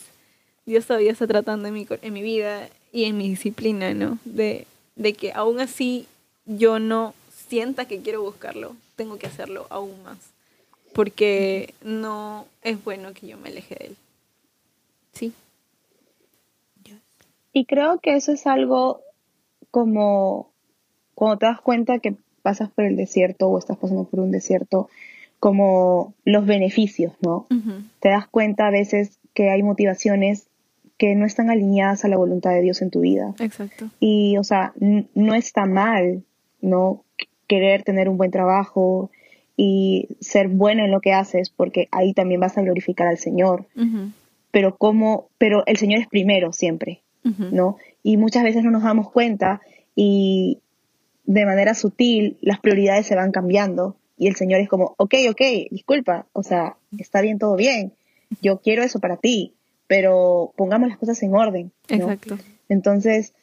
Dios 0.65 0.87
todavía 0.87 1.11
está 1.11 1.27
tratando 1.27 1.67
en 1.67 1.75
mi, 1.75 1.85
en 2.01 2.13
mi 2.13 2.23
vida 2.23 2.69
y 2.91 3.03
en 3.03 3.17
mi 3.17 3.29
disciplina, 3.29 3.93
¿no? 3.93 4.17
De, 4.25 4.65
de 4.95 5.13
que 5.13 5.31
aún 5.33 5.59
así 5.59 6.07
yo 6.47 6.79
no 6.79 7.13
sienta 7.49 7.85
que 7.85 8.01
quiero 8.01 8.23
buscarlo, 8.23 8.75
tengo 8.95 9.19
que 9.19 9.27
hacerlo 9.27 9.67
aún 9.69 10.01
más. 10.03 10.17
Porque 10.97 11.73
no 11.83 12.45
es 12.63 12.83
bueno 12.83 13.13
que 13.13 13.27
yo 13.27 13.37
me 13.37 13.47
aleje 13.49 13.75
de 13.75 13.85
él. 13.85 13.95
Sí. 15.13 15.31
Y 17.53 17.65
creo 17.65 17.99
que 17.99 18.15
eso 18.15 18.31
es 18.31 18.45
algo 18.45 19.01
como 19.71 20.49
cuando 21.15 21.37
te 21.39 21.45
das 21.47 21.61
cuenta 21.61 21.99
que 21.99 22.15
pasas 22.43 22.69
por 22.69 22.85
el 22.85 22.95
desierto 22.95 23.47
o 23.47 23.57
estás 23.57 23.77
pasando 23.77 24.03
por 24.03 24.19
un 24.19 24.31
desierto, 24.31 24.89
como 25.39 26.13
los 26.23 26.45
beneficios, 26.45 27.13
¿no? 27.21 27.45
Te 27.99 28.09
das 28.09 28.27
cuenta 28.27 28.67
a 28.67 28.71
veces 28.71 29.17
que 29.33 29.49
hay 29.49 29.63
motivaciones 29.63 30.47
que 30.97 31.13
no 31.15 31.25
están 31.25 31.49
alineadas 31.49 32.05
a 32.05 32.07
la 32.07 32.17
voluntad 32.17 32.51
de 32.51 32.61
Dios 32.61 32.81
en 32.81 32.89
tu 32.89 33.01
vida. 33.01 33.33
Exacto. 33.39 33.89
Y, 33.99 34.37
o 34.37 34.43
sea, 34.43 34.73
no 34.79 35.33
está 35.35 35.65
mal, 35.65 36.23
¿no? 36.61 37.03
Qu- 37.19 37.27
Querer 37.47 37.83
tener 37.83 38.09
un 38.09 38.17
buen 38.17 38.31
trabajo 38.31 39.09
y 39.57 40.07
ser 40.21 40.47
buena 40.47 40.85
en 40.85 40.91
lo 40.91 41.01
que 41.01 41.11
haces, 41.11 41.49
porque 41.49 41.89
ahí 41.91 42.13
también 42.13 42.39
vas 42.39 42.57
a 42.57 42.61
glorificar 42.61 43.07
al 43.07 43.17
Señor. 43.17 43.65
Pero 44.51 44.77
como, 44.77 45.27
pero 45.37 45.63
el 45.65 45.77
Señor 45.77 45.99
es 45.99 46.07
primero 46.07 46.53
siempre. 46.53 47.01
¿no? 47.51 47.77
Y 48.03 48.15
muchas 48.15 48.43
veces 48.43 48.63
no 48.63 48.71
nos 48.71 48.83
damos 48.83 49.11
cuenta 49.11 49.61
y 49.95 50.59
de 51.25 51.45
manera 51.45 51.73
sutil 51.73 52.37
las 52.41 52.59
prioridades 52.59 53.05
se 53.05 53.15
van 53.15 53.31
cambiando 53.31 53.97
y 54.17 54.27
el 54.27 54.35
Señor 54.35 54.61
es 54.61 54.69
como, 54.69 54.95
ok, 54.97 55.13
ok, 55.29 55.41
disculpa, 55.71 56.25
o 56.33 56.41
sea, 56.41 56.77
está 56.97 57.21
bien, 57.21 57.37
todo 57.37 57.55
bien, 57.55 57.93
yo 58.41 58.61
quiero 58.61 58.83
eso 58.83 58.99
para 58.99 59.17
ti, 59.17 59.53
pero 59.87 60.53
pongamos 60.55 60.89
las 60.89 60.97
cosas 60.97 61.21
en 61.21 61.35
orden, 61.35 61.71
¿no? 61.89 61.95
Exacto. 61.95 62.37
Entonces, 62.69 63.33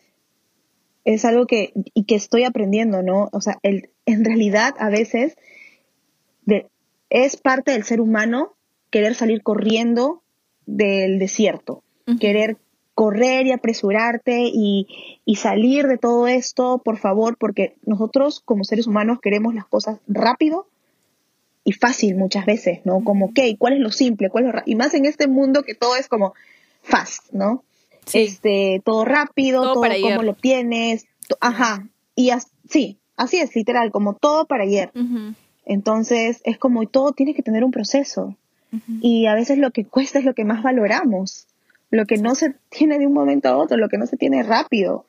es 1.04 1.24
algo 1.24 1.46
que, 1.46 1.72
y 1.92 2.04
que 2.04 2.14
estoy 2.14 2.44
aprendiendo, 2.44 3.02
¿no? 3.02 3.28
O 3.32 3.40
sea, 3.40 3.58
el, 3.62 3.90
en 4.06 4.24
realidad 4.24 4.74
a 4.78 4.88
veces 4.88 5.36
de- 6.46 6.66
es 7.10 7.36
parte 7.36 7.72
del 7.72 7.84
ser 7.84 8.00
humano 8.00 8.54
querer 8.90 9.14
salir 9.14 9.42
corriendo 9.42 10.22
del 10.66 11.18
desierto, 11.18 11.82
querer 12.20 12.56
correr 12.94 13.46
y 13.46 13.52
apresurarte 13.52 14.42
y, 14.52 14.86
y 15.24 15.36
salir 15.36 15.86
de 15.88 15.98
todo 15.98 16.26
esto, 16.28 16.78
por 16.84 16.96
favor, 16.98 17.36
porque 17.38 17.74
nosotros 17.84 18.40
como 18.44 18.62
seres 18.64 18.86
humanos 18.86 19.18
queremos 19.20 19.54
las 19.54 19.66
cosas 19.66 19.98
rápido 20.06 20.66
y 21.64 21.72
fácil 21.72 22.14
muchas 22.16 22.46
veces, 22.46 22.80
¿no? 22.84 23.02
Como, 23.02 23.26
ok, 23.26 23.40
¿cuál 23.58 23.72
es 23.74 23.80
lo 23.80 23.90
simple? 23.90 24.30
¿Cuál 24.30 24.44
es 24.44 24.46
lo 24.48 24.52
ra-?" 24.52 24.62
y 24.66 24.74
más 24.76 24.94
en 24.94 25.06
este 25.06 25.26
mundo 25.28 25.62
que 25.62 25.74
todo 25.74 25.96
es 25.96 26.08
como 26.08 26.34
fast, 26.82 27.32
¿no? 27.32 27.64
Sí. 28.06 28.18
Este, 28.20 28.80
todo 28.84 29.04
rápido, 29.04 29.62
Todo 29.62 29.72
todo, 29.74 29.80
para 29.82 29.94
como 29.94 30.06
ayer. 30.06 30.24
lo 30.24 30.34
tienes, 30.34 31.06
ajá, 31.40 31.88
y 32.14 32.30
as- 32.30 32.50
sí, 32.68 32.98
así 33.16 33.38
es, 33.38 33.56
literal, 33.56 33.90
como 33.90 34.14
todo 34.14 34.44
para 34.46 34.64
ayer. 34.64 34.92
Entonces, 35.66 36.40
es 36.44 36.58
como 36.58 36.86
todo 36.86 37.12
tiene 37.12 37.34
que 37.34 37.42
tener 37.42 37.64
un 37.64 37.70
proceso. 37.70 38.36
Y 39.00 39.26
a 39.26 39.34
veces 39.34 39.58
lo 39.58 39.70
que 39.70 39.84
cuesta 39.84 40.18
es 40.18 40.24
lo 40.24 40.34
que 40.34 40.44
más 40.44 40.62
valoramos. 40.62 41.46
Lo 41.90 42.06
que 42.06 42.16
no 42.16 42.34
se 42.34 42.56
tiene 42.70 42.98
de 42.98 43.06
un 43.06 43.12
momento 43.12 43.48
a 43.48 43.56
otro, 43.56 43.76
lo 43.76 43.88
que 43.88 43.98
no 43.98 44.06
se 44.06 44.16
tiene 44.16 44.42
rápido. 44.42 45.06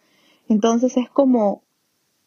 Entonces 0.48 0.98
es 0.98 1.10
como, 1.10 1.64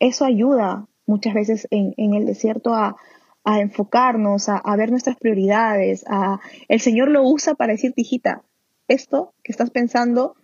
eso 0.01 0.24
ayuda 0.24 0.89
muchas 1.07 1.35
veces 1.35 1.68
en, 1.70 1.95
en 1.97 2.14
el 2.14 2.26
desierto 2.26 2.74
a, 2.74 2.97
a 3.45 3.61
enfocarnos, 3.61 4.49
a, 4.49 4.57
a 4.57 4.76
ver 4.76 4.91
nuestras 4.91 5.16
prioridades. 5.16 6.05
A, 6.09 6.41
el 6.66 6.81
Señor 6.81 7.09
lo 7.09 7.22
usa 7.22 7.55
para 7.55 7.72
decirte, 7.72 8.01
hijita, 8.01 8.43
esto 8.89 9.33
que 9.45 9.53
estás 9.53 9.70
pensando 9.70 10.35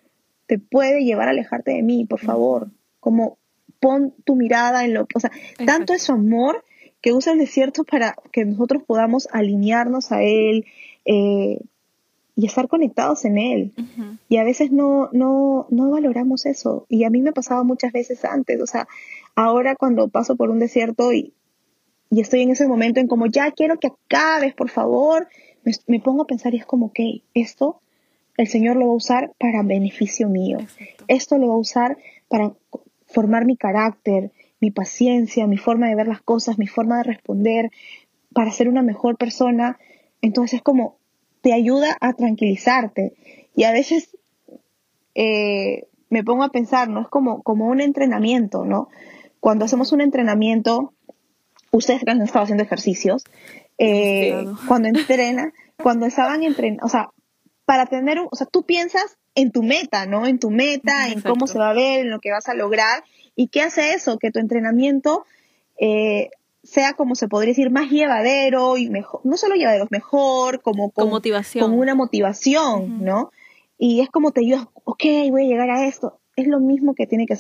te 0.46 0.58
puede 0.58 1.02
llevar 1.04 1.28
a 1.28 1.32
alejarte 1.32 1.72
de 1.72 1.82
mí, 1.82 2.04
por 2.04 2.20
favor. 2.20 2.70
Como 3.00 3.38
pon 3.80 4.14
tu 4.24 4.36
mirada 4.36 4.84
en 4.84 4.94
lo 4.94 5.06
que, 5.06 5.16
o 5.16 5.20
sea, 5.20 5.30
tanto 5.66 5.92
es 5.92 6.02
su 6.02 6.12
amor 6.12 6.64
que 7.04 7.12
usa 7.12 7.34
el 7.34 7.38
desierto 7.38 7.84
para 7.84 8.16
que 8.32 8.46
nosotros 8.46 8.82
podamos 8.86 9.28
alinearnos 9.30 10.10
a 10.10 10.22
Él 10.22 10.64
eh, 11.04 11.60
y 12.34 12.46
estar 12.46 12.66
conectados 12.66 13.26
en 13.26 13.36
Él. 13.36 13.72
Y 14.30 14.38
a 14.38 14.42
veces 14.42 14.72
no, 14.72 15.10
no, 15.12 15.66
no 15.68 15.90
valoramos 15.90 16.46
eso. 16.46 16.86
Y 16.88 17.04
a 17.04 17.10
mí 17.10 17.20
me 17.20 17.34
pasaba 17.34 17.62
muchas 17.62 17.92
veces 17.92 18.24
antes. 18.24 18.58
O 18.62 18.66
sea, 18.66 18.88
ahora 19.34 19.76
cuando 19.76 20.08
paso 20.08 20.34
por 20.36 20.48
un 20.48 20.60
desierto 20.60 21.12
y, 21.12 21.34
y 22.08 22.22
estoy 22.22 22.40
en 22.40 22.52
ese 22.52 22.66
momento 22.66 23.00
en 23.00 23.06
como, 23.06 23.26
ya 23.26 23.50
quiero 23.50 23.78
que 23.78 23.88
acabes, 23.88 24.54
por 24.54 24.70
favor, 24.70 25.28
me, 25.62 25.72
me 25.86 26.00
pongo 26.00 26.22
a 26.22 26.26
pensar 26.26 26.54
y 26.54 26.56
es 26.56 26.64
como, 26.64 26.86
ok, 26.86 27.00
esto 27.34 27.82
el 28.38 28.48
Señor 28.48 28.76
lo 28.76 28.86
va 28.86 28.92
a 28.92 28.96
usar 28.96 29.32
para 29.38 29.62
beneficio 29.62 30.30
mío. 30.30 30.56
Exacto. 30.58 31.04
Esto 31.08 31.36
lo 31.36 31.48
va 31.48 31.54
a 31.56 31.58
usar 31.58 31.98
para 32.28 32.54
formar 33.08 33.44
mi 33.44 33.58
carácter, 33.58 34.32
mi 34.64 34.70
paciencia, 34.70 35.46
mi 35.46 35.58
forma 35.58 35.88
de 35.88 35.94
ver 35.94 36.08
las 36.08 36.22
cosas, 36.22 36.58
mi 36.58 36.66
forma 36.66 36.96
de 36.96 37.02
responder, 37.02 37.70
para 38.32 38.50
ser 38.50 38.66
una 38.66 38.82
mejor 38.82 39.18
persona. 39.18 39.78
Entonces 40.22 40.54
es 40.54 40.62
como, 40.62 40.96
te 41.42 41.52
ayuda 41.52 41.98
a 42.00 42.14
tranquilizarte. 42.14 43.12
Y 43.54 43.64
a 43.64 43.72
veces 43.72 44.16
eh, 45.14 45.86
me 46.08 46.24
pongo 46.24 46.44
a 46.44 46.48
pensar, 46.48 46.88
¿no? 46.88 47.02
Es 47.02 47.08
como, 47.08 47.42
como 47.42 47.66
un 47.66 47.82
entrenamiento, 47.82 48.64
¿no? 48.64 48.88
Cuando 49.38 49.66
hacemos 49.66 49.92
un 49.92 50.00
entrenamiento, 50.00 50.94
ustedes 51.70 52.02
que 52.02 52.10
han 52.10 52.22
estado 52.22 52.44
haciendo 52.44 52.64
ejercicios, 52.64 53.22
eh, 53.76 54.46
cuando 54.66 54.88
entrenan, 54.88 55.52
cuando 55.76 56.06
estaban 56.06 56.42
entrenando, 56.42 56.86
o 56.86 56.88
sea, 56.88 57.10
para 57.66 57.84
tener, 57.84 58.18
un, 58.18 58.28
o 58.30 58.34
sea, 58.34 58.46
tú 58.46 58.64
piensas 58.64 59.18
en 59.34 59.52
tu 59.52 59.62
meta, 59.62 60.06
¿no? 60.06 60.26
En 60.26 60.38
tu 60.38 60.50
meta, 60.50 61.08
en 61.08 61.20
cómo 61.20 61.46
se 61.46 61.58
va 61.58 61.68
a 61.68 61.74
ver, 61.74 62.00
en 62.00 62.10
lo 62.10 62.20
que 62.20 62.30
vas 62.30 62.48
a 62.48 62.54
lograr. 62.54 63.04
¿Y 63.36 63.48
qué 63.48 63.62
hace 63.62 63.94
eso? 63.94 64.18
Que 64.18 64.30
tu 64.30 64.38
entrenamiento 64.38 65.24
eh, 65.78 66.30
sea, 66.64 66.94
como 66.94 67.14
se 67.14 67.28
podría 67.28 67.50
decir, 67.50 67.70
más 67.70 67.90
llevadero 67.90 68.76
y 68.76 68.88
mejor, 68.88 69.20
no 69.24 69.36
solo 69.36 69.54
llevadero, 69.54 69.86
mejor, 69.90 70.62
como 70.62 70.90
Con 70.90 71.10
motivación. 71.10 71.64
con 71.70 71.78
una 71.78 71.94
motivación. 71.94 73.04
¿no? 73.04 73.30
Y 73.78 74.00
es 74.00 74.08
como 74.10 74.32
te 74.32 74.40
ayudas, 74.40 74.66
ok, 74.84 75.04
voy 75.30 75.44
a 75.44 75.48
llegar 75.48 75.70
a 75.70 75.86
esto. 75.86 76.18
Es 76.36 76.46
lo 76.48 76.58
mismo 76.58 76.94
que 76.94 77.06
tiene 77.06 77.26
que 77.26 77.36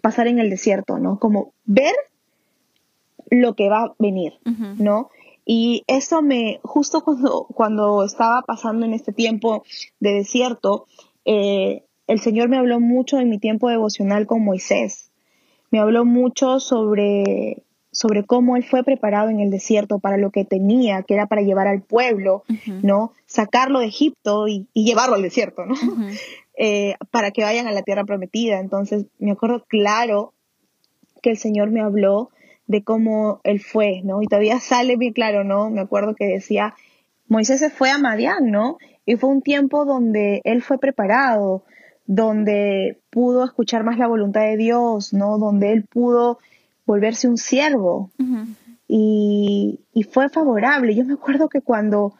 pasar 0.00 0.26
en 0.26 0.38
el 0.40 0.50
desierto, 0.50 0.98
¿no? 0.98 1.20
Como 1.20 1.52
ver 1.64 1.94
lo 3.30 3.54
que 3.54 3.68
va 3.68 3.84
a 3.84 3.94
venir. 3.98 4.34
¿no? 4.44 5.10
Y 5.44 5.84
eso 5.86 6.22
me, 6.22 6.58
justo 6.62 7.02
cuando, 7.04 7.46
cuando 7.54 8.04
estaba 8.04 8.42
pasando 8.42 8.86
en 8.86 8.94
este 8.94 9.12
tiempo 9.12 9.62
de 10.00 10.14
desierto, 10.14 10.86
eh, 11.24 11.84
el 12.06 12.20
Señor 12.20 12.48
me 12.48 12.56
habló 12.56 12.80
mucho 12.80 13.18
en 13.18 13.28
mi 13.28 13.38
tiempo 13.38 13.68
devocional 13.68 14.26
con 14.26 14.44
Moisés. 14.44 15.03
Me 15.74 15.80
habló 15.80 16.04
mucho 16.04 16.60
sobre, 16.60 17.64
sobre 17.90 18.24
cómo 18.24 18.56
él 18.56 18.62
fue 18.62 18.84
preparado 18.84 19.28
en 19.30 19.40
el 19.40 19.50
desierto 19.50 19.98
para 19.98 20.16
lo 20.16 20.30
que 20.30 20.44
tenía, 20.44 21.02
que 21.02 21.14
era 21.14 21.26
para 21.26 21.42
llevar 21.42 21.66
al 21.66 21.82
pueblo, 21.82 22.44
¿no? 22.84 23.10
Sacarlo 23.26 23.80
de 23.80 23.86
Egipto 23.86 24.46
y, 24.46 24.68
llevarlo 24.72 25.16
al 25.16 25.22
desierto, 25.22 25.66
¿no? 25.66 25.74
Eh, 26.56 26.94
para 27.10 27.32
que 27.32 27.42
vayan 27.42 27.66
a 27.66 27.72
la 27.72 27.82
tierra 27.82 28.04
prometida. 28.04 28.60
Entonces, 28.60 29.06
me 29.18 29.32
acuerdo 29.32 29.64
claro 29.66 30.32
que 31.20 31.30
el 31.30 31.36
Señor 31.36 31.72
me 31.72 31.80
habló 31.80 32.30
de 32.68 32.84
cómo 32.84 33.40
él 33.42 33.58
fue, 33.58 34.02
¿no? 34.04 34.22
Y 34.22 34.28
todavía 34.28 34.60
sale 34.60 34.96
bien 34.96 35.12
claro, 35.12 35.42
¿no? 35.42 35.70
Me 35.70 35.80
acuerdo 35.80 36.14
que 36.14 36.26
decía, 36.26 36.76
Moisés 37.26 37.58
se 37.58 37.70
fue 37.70 37.90
a 37.90 37.98
Madián, 37.98 38.52
¿no? 38.52 38.78
Y 39.04 39.16
fue 39.16 39.28
un 39.30 39.42
tiempo 39.42 39.84
donde 39.84 40.40
él 40.44 40.62
fue 40.62 40.78
preparado, 40.78 41.64
donde 42.06 43.00
pudo 43.10 43.44
escuchar 43.44 43.84
más 43.84 43.98
la 43.98 44.06
voluntad 44.06 44.42
de 44.42 44.56
Dios, 44.56 45.12
¿no? 45.12 45.38
Donde 45.38 45.72
él 45.72 45.84
pudo 45.84 46.38
volverse 46.86 47.28
un 47.28 47.38
siervo. 47.38 48.10
y, 48.88 49.80
fue 50.10 50.28
favorable. 50.28 50.94
Yo 50.94 51.04
me 51.04 51.14
acuerdo 51.14 51.48
que 51.48 51.60
cuando 51.60 52.14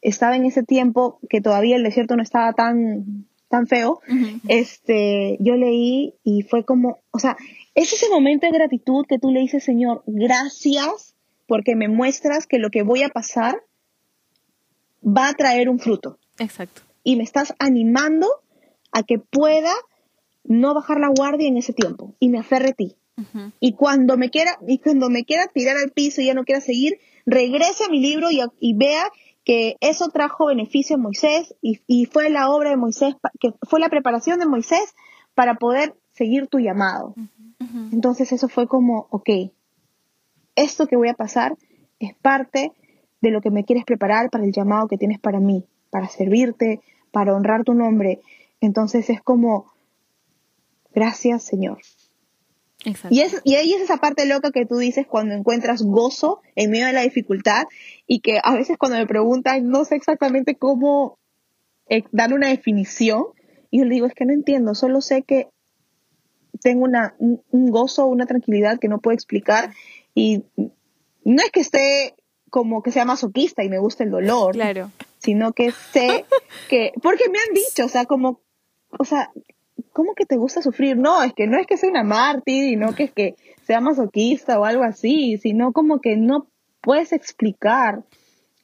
estaba 0.00 0.36
en 0.36 0.44
ese 0.44 0.62
tiempo, 0.62 1.18
que 1.28 1.40
todavía 1.40 1.76
el 1.76 1.82
desierto 1.82 2.16
no 2.16 2.22
estaba 2.22 2.52
tan, 2.52 3.26
tan 3.48 3.66
feo, 3.66 4.00
este, 4.48 5.36
yo 5.40 5.56
leí 5.56 6.14
y 6.22 6.42
fue 6.42 6.64
como, 6.64 7.00
o 7.10 7.18
sea, 7.18 7.36
es 7.74 7.92
ese 7.92 8.08
momento 8.08 8.46
de 8.46 8.52
gratitud 8.52 9.04
que 9.06 9.18
tú 9.18 9.30
le 9.30 9.40
dices, 9.40 9.64
Señor, 9.64 10.02
gracias 10.06 11.14
porque 11.46 11.76
me 11.76 11.88
muestras 11.88 12.46
que 12.46 12.58
lo 12.58 12.70
que 12.70 12.82
voy 12.82 13.02
a 13.02 13.08
pasar 13.08 13.62
va 15.04 15.28
a 15.28 15.34
traer 15.34 15.68
un 15.68 15.78
fruto. 15.78 16.18
Exacto. 16.38 16.82
Y 17.04 17.16
me 17.16 17.24
estás 17.24 17.54
animando 17.58 18.28
a 18.92 19.02
que 19.02 19.18
pueda 19.18 19.72
no 20.44 20.74
bajar 20.74 21.00
la 21.00 21.08
guardia 21.08 21.48
en 21.48 21.56
ese 21.56 21.72
tiempo 21.72 22.14
y 22.18 22.28
me 22.28 22.38
aferre 22.38 22.70
a 22.70 22.74
ti. 22.74 22.96
Y 23.60 23.74
cuando 23.74 24.16
me 24.16 24.30
quiera, 24.30 24.58
y 24.66 24.78
cuando 24.78 25.08
me 25.08 25.24
quiera 25.24 25.46
tirar 25.46 25.76
al 25.76 25.90
piso 25.90 26.20
y 26.20 26.26
ya 26.26 26.34
no 26.34 26.44
quiera 26.44 26.60
seguir, 26.60 26.98
regrese 27.26 27.84
a 27.84 27.88
mi 27.88 28.00
libro 28.00 28.28
y, 28.30 28.74
vea 28.74 29.04
que 29.44 29.76
eso 29.80 30.08
trajo 30.08 30.46
beneficio 30.46 30.96
a 30.96 30.98
Moisés 30.98 31.54
y, 31.60 32.06
fue 32.06 32.30
la 32.30 32.50
obra 32.50 32.70
de 32.70 32.76
Moisés, 32.76 33.14
que 33.38 33.52
fue 33.62 33.80
la 33.80 33.90
preparación 33.90 34.38
de 34.38 34.46
Moisés 34.46 34.94
para 35.34 35.56
poder 35.56 35.94
seguir 36.12 36.48
tu 36.48 36.58
llamado. 36.58 37.14
Entonces 37.92 38.32
eso 38.32 38.48
fue 38.48 38.66
como, 38.66 39.06
ok, 39.10 39.28
esto 40.56 40.86
que 40.86 40.96
voy 40.96 41.08
a 41.08 41.14
pasar 41.14 41.56
es 42.00 42.14
parte 42.16 42.72
de 43.20 43.30
lo 43.30 43.40
que 43.40 43.50
me 43.50 43.64
quieres 43.64 43.84
preparar 43.84 44.30
para 44.30 44.44
el 44.44 44.52
llamado 44.52 44.88
que 44.88 44.98
tienes 44.98 45.20
para 45.20 45.38
mí, 45.38 45.64
para 45.90 46.08
servirte, 46.08 46.80
para 47.12 47.34
honrar 47.34 47.62
tu 47.62 47.74
nombre. 47.74 48.20
Entonces 48.62 49.10
es 49.10 49.20
como, 49.20 49.72
gracias 50.94 51.42
Señor. 51.42 51.78
Y, 53.10 53.20
es, 53.20 53.40
y 53.44 53.54
ahí 53.54 53.74
es 53.74 53.82
esa 53.82 53.98
parte 53.98 54.26
loca 54.26 54.50
que 54.50 54.66
tú 54.66 54.78
dices 54.78 55.06
cuando 55.06 55.34
encuentras 55.34 55.82
gozo 55.82 56.40
en 56.56 56.70
medio 56.70 56.86
de 56.86 56.92
la 56.92 57.02
dificultad 57.02 57.64
y 58.08 58.20
que 58.20 58.40
a 58.42 58.54
veces 58.54 58.76
cuando 58.76 58.98
me 58.98 59.06
preguntan 59.06 59.68
no 59.68 59.84
sé 59.84 59.94
exactamente 59.94 60.56
cómo 60.56 61.18
eh, 61.88 62.02
dar 62.10 62.32
una 62.32 62.48
definición 62.48 63.26
y 63.70 63.78
yo 63.78 63.84
le 63.84 63.94
digo 63.94 64.06
es 64.06 64.14
que 64.14 64.24
no 64.24 64.32
entiendo, 64.32 64.74
solo 64.74 65.00
sé 65.00 65.22
que 65.22 65.48
tengo 66.60 66.84
una, 66.84 67.14
un, 67.18 67.70
gozo, 67.70 68.06
una 68.06 68.26
tranquilidad 68.26 68.78
que 68.78 68.88
no 68.88 69.00
puedo 69.00 69.14
explicar 69.14 69.72
y 70.14 70.44
no 71.24 71.42
es 71.42 71.50
que 71.50 71.60
esté 71.60 72.14
como 72.50 72.82
que 72.82 72.90
sea 72.90 73.04
masoquista 73.04 73.62
y 73.64 73.68
me 73.68 73.78
guste 73.78 74.04
el 74.04 74.10
dolor, 74.10 74.54
claro. 74.54 74.90
sino 75.18 75.52
que 75.52 75.70
sé 75.70 76.24
que, 76.68 76.92
porque 77.00 77.28
me 77.28 77.38
han 77.38 77.54
dicho, 77.54 77.86
o 77.86 77.88
sea, 77.88 78.04
como, 78.06 78.40
o 78.98 79.04
sea, 79.04 79.30
¿cómo 79.92 80.14
que 80.14 80.26
te 80.26 80.36
gusta 80.36 80.62
sufrir? 80.62 80.96
No, 80.96 81.22
es 81.22 81.32
que 81.32 81.46
no 81.46 81.58
es 81.58 81.66
que 81.66 81.76
sea 81.76 81.90
una 81.90 82.04
mártir 82.04 82.72
y 82.72 82.76
no 82.76 82.94
que 82.94 83.04
es 83.04 83.12
que 83.12 83.36
sea 83.64 83.80
masoquista 83.80 84.58
o 84.58 84.64
algo 84.64 84.82
así, 84.82 85.38
sino 85.38 85.72
como 85.72 86.00
que 86.00 86.16
no 86.16 86.46
puedes 86.80 87.12
explicar 87.12 88.02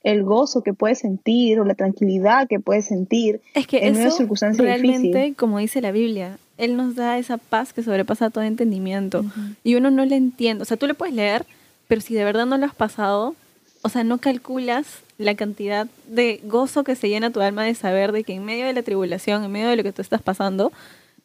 el 0.02 0.22
gozo 0.22 0.62
que 0.62 0.74
puedes 0.74 1.00
sentir 1.00 1.60
o 1.60 1.64
la 1.64 1.74
tranquilidad 1.74 2.48
que 2.48 2.60
puedes 2.60 2.86
sentir 2.86 3.40
es 3.54 3.66
que 3.66 3.86
en 3.86 3.96
eso 3.96 4.16
circunstancias 4.16 4.64
realmente, 4.64 5.34
como 5.34 5.58
dice 5.58 5.80
la 5.80 5.92
Biblia, 5.92 6.38
Él 6.56 6.76
nos 6.76 6.94
da 6.94 7.18
esa 7.18 7.36
paz 7.36 7.72
que 7.72 7.82
sobrepasa 7.82 8.30
todo 8.30 8.44
entendimiento 8.44 9.24
y 9.64 9.74
uno 9.74 9.90
no 9.90 10.04
le 10.04 10.16
entiende. 10.16 10.62
O 10.62 10.64
sea, 10.64 10.76
tú 10.76 10.86
le 10.86 10.94
puedes 10.94 11.14
leer, 11.14 11.44
pero 11.88 12.00
si 12.00 12.14
de 12.14 12.24
verdad 12.24 12.46
no 12.46 12.56
lo 12.58 12.66
has 12.66 12.74
pasado, 12.74 13.34
o 13.82 13.88
sea, 13.88 14.04
no 14.04 14.18
calculas 14.18 14.86
la 15.18 15.34
cantidad 15.34 15.88
de 16.06 16.40
gozo 16.44 16.84
que 16.84 16.96
se 16.96 17.08
llena 17.08 17.30
tu 17.30 17.40
alma 17.40 17.64
de 17.64 17.74
saber 17.74 18.12
de 18.12 18.24
que 18.24 18.34
en 18.34 18.44
medio 18.44 18.66
de 18.66 18.72
la 18.72 18.82
tribulación, 18.82 19.44
en 19.44 19.52
medio 19.52 19.68
de 19.68 19.76
lo 19.76 19.82
que 19.82 19.92
tú 19.92 20.02
estás 20.02 20.22
pasando, 20.22 20.72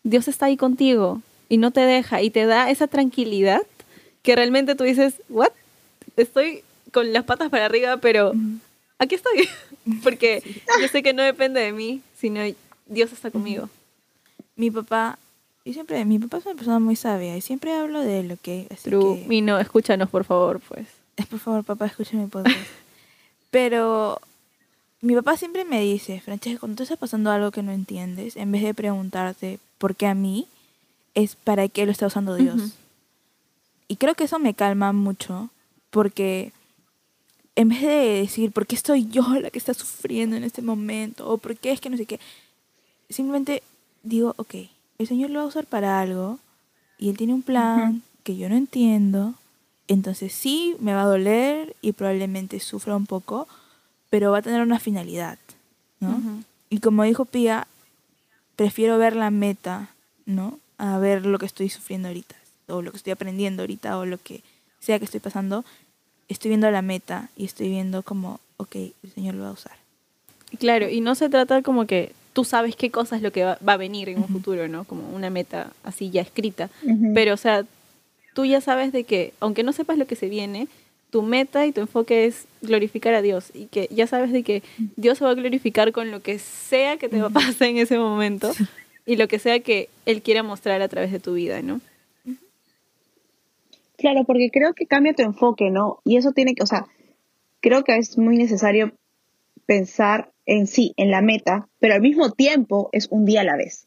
Dios 0.03 0.27
está 0.27 0.47
ahí 0.47 0.57
contigo 0.57 1.21
y 1.49 1.57
no 1.57 1.71
te 1.71 1.81
deja 1.81 2.21
y 2.21 2.29
te 2.29 2.45
da 2.45 2.69
esa 2.69 2.87
tranquilidad 2.87 3.61
que 4.21 4.35
realmente 4.35 4.75
tú 4.75 4.83
dices, 4.83 5.15
¿what? 5.29 5.51
Estoy 6.17 6.63
con 6.91 7.11
las 7.13 7.23
patas 7.23 7.49
para 7.49 7.65
arriba, 7.65 7.97
pero 7.97 8.33
aquí 8.97 9.15
estoy. 9.15 9.47
Porque 10.03 10.41
yo 10.79 10.87
sé 10.87 11.03
que 11.03 11.13
no 11.13 11.23
depende 11.23 11.59
de 11.59 11.73
mí, 11.73 12.01
sino 12.17 12.41
Dios 12.85 13.11
está 13.11 13.31
conmigo. 13.31 13.69
Mi 14.55 14.71
papá, 14.71 15.19
y 15.65 15.73
siempre, 15.73 16.03
mi 16.05 16.19
papá 16.19 16.37
es 16.37 16.45
una 16.45 16.55
persona 16.55 16.79
muy 16.79 16.95
sabia 16.95 17.35
y 17.35 17.41
siempre 17.41 17.73
hablo 17.73 18.01
de 18.01 18.23
lo 18.23 18.37
que... 18.37 18.67
True. 18.81 19.25
Y 19.29 19.41
no, 19.41 19.59
escúchanos 19.59 20.09
por 20.09 20.23
favor, 20.23 20.61
pues. 20.61 20.87
Es 21.15 21.27
por 21.27 21.39
favor, 21.39 21.63
papá, 21.63 21.85
escucha 21.85 22.17
mi 22.17 22.27
podcast. 22.27 22.57
pero 23.51 24.19
mi 25.01 25.15
papá 25.15 25.37
siempre 25.37 25.65
me 25.65 25.81
dice, 25.81 26.21
Francesca, 26.21 26.59
cuando 26.59 26.77
tú 26.77 26.83
estás 26.83 26.97
pasando 26.97 27.29
algo 27.31 27.51
que 27.51 27.63
no 27.63 27.71
entiendes, 27.71 28.35
en 28.37 28.51
vez 28.51 28.63
de 28.63 28.73
preguntarte 28.73 29.59
por 29.77 29.95
qué 29.95 30.07
a 30.07 30.15
mí, 30.15 30.47
es 31.13 31.35
para 31.35 31.67
qué 31.67 31.85
lo 31.85 31.91
está 31.91 32.07
usando 32.07 32.35
Dios. 32.35 32.73
Y 33.87 33.97
creo 33.97 34.15
que 34.15 34.23
eso 34.23 34.39
me 34.39 34.53
calma 34.53 34.93
mucho, 34.93 35.49
porque 35.89 36.51
en 37.55 37.69
vez 37.69 37.81
de 37.81 38.21
decir, 38.21 38.51
¿por 38.51 38.65
qué 38.65 38.75
estoy 38.75 39.07
yo 39.07 39.23
la 39.39 39.51
que 39.51 39.59
está 39.59 39.73
sufriendo 39.73 40.35
en 40.35 40.43
este 40.43 40.61
momento? 40.61 41.29
O 41.29 41.37
¿por 41.37 41.55
qué 41.57 41.71
es 41.71 41.81
que 41.81 41.89
no 41.89 41.97
sé 41.97 42.05
qué? 42.05 42.19
Simplemente 43.09 43.61
digo, 44.01 44.33
ok, 44.37 44.55
el 44.97 45.07
Señor 45.07 45.29
lo 45.29 45.39
va 45.39 45.45
a 45.45 45.49
usar 45.49 45.65
para 45.65 45.99
algo 45.99 46.39
y 46.97 47.09
Él 47.09 47.17
tiene 47.17 47.33
un 47.33 47.43
plan 47.43 48.01
que 48.23 48.37
yo 48.37 48.49
no 48.49 48.55
entiendo. 48.55 49.35
Entonces 49.87 50.33
sí, 50.33 50.75
me 50.79 50.93
va 50.93 51.03
a 51.03 51.07
doler 51.07 51.75
y 51.81 51.91
probablemente 51.91 52.59
sufra 52.59 52.95
un 52.95 53.05
poco, 53.05 53.47
pero 54.09 54.31
va 54.31 54.39
a 54.39 54.41
tener 54.41 54.61
una 54.61 54.79
finalidad, 54.79 55.37
¿no? 55.99 56.21
Y 56.69 56.79
como 56.79 57.03
dijo 57.03 57.25
Pía, 57.25 57.67
prefiero 58.55 58.97
ver 58.97 59.15
la 59.15 59.31
meta, 59.31 59.89
¿no? 60.25 60.59
A 60.77 60.97
ver 60.97 61.25
lo 61.25 61.37
que 61.39 61.45
estoy 61.45 61.69
sufriendo 61.69 62.07
ahorita, 62.07 62.35
o 62.67 62.81
lo 62.81 62.91
que 62.91 62.97
estoy 62.97 63.11
aprendiendo 63.11 63.63
ahorita, 63.63 63.97
o 63.97 64.05
lo 64.05 64.17
que 64.17 64.41
sea 64.79 64.99
que 64.99 65.05
estoy 65.05 65.19
pasando. 65.19 65.65
Estoy 66.29 66.49
viendo 66.49 66.69
la 66.71 66.81
meta 66.81 67.29
y 67.35 67.45
estoy 67.45 67.69
viendo 67.69 68.03
como, 68.03 68.39
ok, 68.57 68.75
el 68.75 69.11
Señor 69.13 69.35
lo 69.35 69.43
va 69.43 69.49
a 69.49 69.53
usar. 69.53 69.77
Claro, 70.59 70.89
y 70.89 71.01
no 71.01 71.15
se 71.15 71.29
trata 71.29 71.61
como 71.61 71.85
que 71.85 72.13
tú 72.33 72.43
sabes 72.43 72.75
qué 72.75 72.91
cosa 72.91 73.15
es 73.15 73.21
lo 73.21 73.31
que 73.31 73.43
va, 73.43 73.57
a 73.65 73.77
venir 73.77 74.09
en 74.09 74.17
un 74.17 74.27
futuro, 74.27 74.67
¿no? 74.67 74.83
Como 74.83 75.09
una 75.09 75.29
meta 75.29 75.71
así 75.83 76.09
ya 76.09 76.21
escrita. 76.21 76.69
Pero, 77.13 77.33
o 77.33 77.37
sea, 77.37 77.65
tú 78.33 78.45
ya 78.45 78.61
sabes 78.61 78.91
de 78.91 79.03
que, 79.03 79.33
aunque 79.39 79.63
no 79.63 79.73
sepas 79.73 79.97
lo 79.97 80.07
que 80.07 80.15
se 80.15 80.29
viene, 80.29 80.67
tu 81.09 81.21
meta 81.21 81.65
y 81.65 81.71
tu 81.71 81.81
enfoque 81.81 82.25
es 82.25 82.47
glorificar 82.61 83.13
a 83.13 83.21
Dios 83.21 83.51
y 83.53 83.67
que 83.67 83.87
ya 83.91 84.07
sabes 84.07 84.31
de 84.31 84.41
que 84.41 84.63
Dios 84.95 85.19
se 85.19 85.25
va 85.25 85.31
a 85.31 85.35
glorificar 85.35 85.91
con 85.91 86.09
lo 86.09 86.21
que 86.21 86.39
sea 86.39 86.97
que 86.97 87.07
te 87.07 87.21
va 87.21 87.27
a 87.27 87.29
pasar 87.29 87.67
en 87.67 87.77
ese 87.77 87.99
momento 87.99 88.51
y 89.05 89.15
lo 89.15 89.27
que 89.27 89.37
sea 89.37 89.59
que 89.59 89.89
Él 90.05 90.21
quiera 90.23 90.41
mostrar 90.41 90.81
a 90.81 90.87
través 90.87 91.11
de 91.11 91.19
tu 91.19 91.35
vida, 91.35 91.61
¿no? 91.61 91.81
Claro, 93.97 94.23
porque 94.25 94.49
creo 94.51 94.73
que 94.73 94.87
cambia 94.87 95.13
tu 95.13 95.21
enfoque, 95.21 95.69
¿no? 95.69 95.99
Y 96.03 96.17
eso 96.17 96.31
tiene 96.31 96.55
que, 96.55 96.63
o 96.63 96.65
sea, 96.65 96.87
creo 97.61 97.83
que 97.83 97.95
es 97.95 98.17
muy 98.17 98.37
necesario 98.37 98.91
pensar 99.65 100.31
en 100.45 100.67
sí, 100.67 100.93
en 100.97 101.11
la 101.11 101.21
meta, 101.21 101.67
pero 101.79 101.93
al 101.93 102.01
mismo 102.01 102.31
tiempo 102.31 102.89
es 102.91 103.07
un 103.11 103.25
día 103.25 103.41
a 103.41 103.45
la 103.45 103.55
vez. 103.55 103.85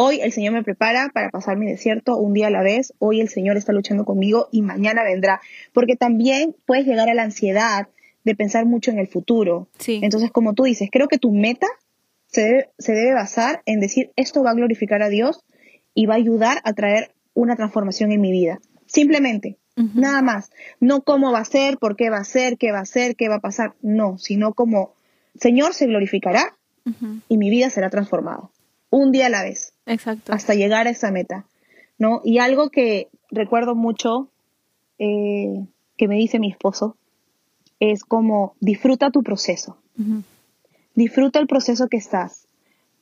Hoy 0.00 0.20
el 0.20 0.30
Señor 0.30 0.52
me 0.52 0.62
prepara 0.62 1.10
para 1.12 1.28
pasar 1.28 1.56
mi 1.56 1.66
desierto 1.66 2.16
un 2.18 2.32
día 2.32 2.46
a 2.46 2.50
la 2.50 2.62
vez. 2.62 2.94
Hoy 3.00 3.20
el 3.20 3.28
Señor 3.28 3.56
está 3.56 3.72
luchando 3.72 4.04
conmigo 4.04 4.48
y 4.52 4.62
mañana 4.62 5.02
vendrá. 5.02 5.40
Porque 5.72 5.96
también 5.96 6.54
puedes 6.66 6.86
llegar 6.86 7.08
a 7.08 7.14
la 7.14 7.24
ansiedad 7.24 7.88
de 8.22 8.36
pensar 8.36 8.64
mucho 8.64 8.92
en 8.92 9.00
el 9.00 9.08
futuro. 9.08 9.66
Entonces, 9.88 10.30
como 10.30 10.54
tú 10.54 10.62
dices, 10.62 10.88
creo 10.92 11.08
que 11.08 11.18
tu 11.18 11.32
meta 11.32 11.66
se 12.28 12.70
debe, 12.78 13.12
basar 13.12 13.60
en 13.66 13.80
decir, 13.80 14.12
esto 14.14 14.44
va 14.44 14.50
a 14.50 14.54
glorificar 14.54 15.02
a 15.02 15.08
Dios 15.08 15.44
y 15.94 16.06
va 16.06 16.14
a 16.14 16.18
ayudar 16.18 16.58
a 16.62 16.74
traer 16.74 17.10
una 17.34 17.56
transformación 17.56 18.12
en 18.12 18.20
mi 18.20 18.30
vida. 18.30 18.60
Simplemente, 18.86 19.56
nada 19.74 20.22
más. 20.22 20.52
No 20.78 21.02
cómo 21.02 21.32
va 21.32 21.40
a 21.40 21.44
ser, 21.44 21.76
por 21.76 21.96
qué 21.96 22.08
va 22.08 22.18
a 22.18 22.24
ser, 22.24 22.56
qué 22.56 22.70
va 22.70 22.78
a 22.78 22.86
ser, 22.86 23.16
qué 23.16 23.28
va 23.28 23.38
a 23.38 23.40
pasar. 23.40 23.74
No, 23.82 24.16
sino 24.16 24.54
como, 24.54 24.94
Señor 25.40 25.74
se 25.74 25.86
glorificará 25.86 26.56
y 27.28 27.36
mi 27.36 27.50
vida 27.50 27.68
será 27.68 27.90
transformada 27.90 28.48
un 28.90 29.12
día 29.12 29.26
a 29.26 29.30
la 29.30 29.42
vez. 29.42 29.74
Exacto. 29.86 30.32
Hasta 30.32 30.54
llegar 30.54 30.86
a 30.86 30.90
esa 30.90 31.10
meta, 31.10 31.46
¿no? 31.98 32.20
Y 32.24 32.38
algo 32.38 32.70
que 32.70 33.08
recuerdo 33.30 33.74
mucho 33.74 34.30
eh, 34.98 35.66
que 35.96 36.08
me 36.08 36.16
dice 36.16 36.38
mi 36.38 36.50
esposo 36.50 36.96
es 37.80 38.04
como 38.04 38.54
disfruta 38.60 39.10
tu 39.10 39.22
proceso. 39.22 39.76
Disfruta 40.94 41.38
el 41.38 41.46
proceso 41.46 41.88
que 41.88 41.96
estás, 41.96 42.46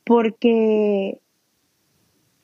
porque 0.03 1.19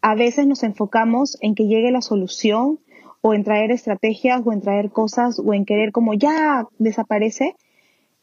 a 0.01 0.15
veces 0.15 0.45
nos 0.47 0.63
enfocamos 0.63 1.37
en 1.41 1.55
que 1.55 1.65
llegue 1.65 1.91
la 1.91 2.01
solución 2.01 2.79
o 3.21 3.33
en 3.33 3.43
traer 3.43 3.71
estrategias 3.71 4.41
o 4.45 4.51
en 4.51 4.61
traer 4.61 4.91
cosas 4.91 5.39
o 5.39 5.53
en 5.53 5.65
querer 5.65 5.91
como 5.91 6.13
ya 6.13 6.67
desaparece 6.77 7.55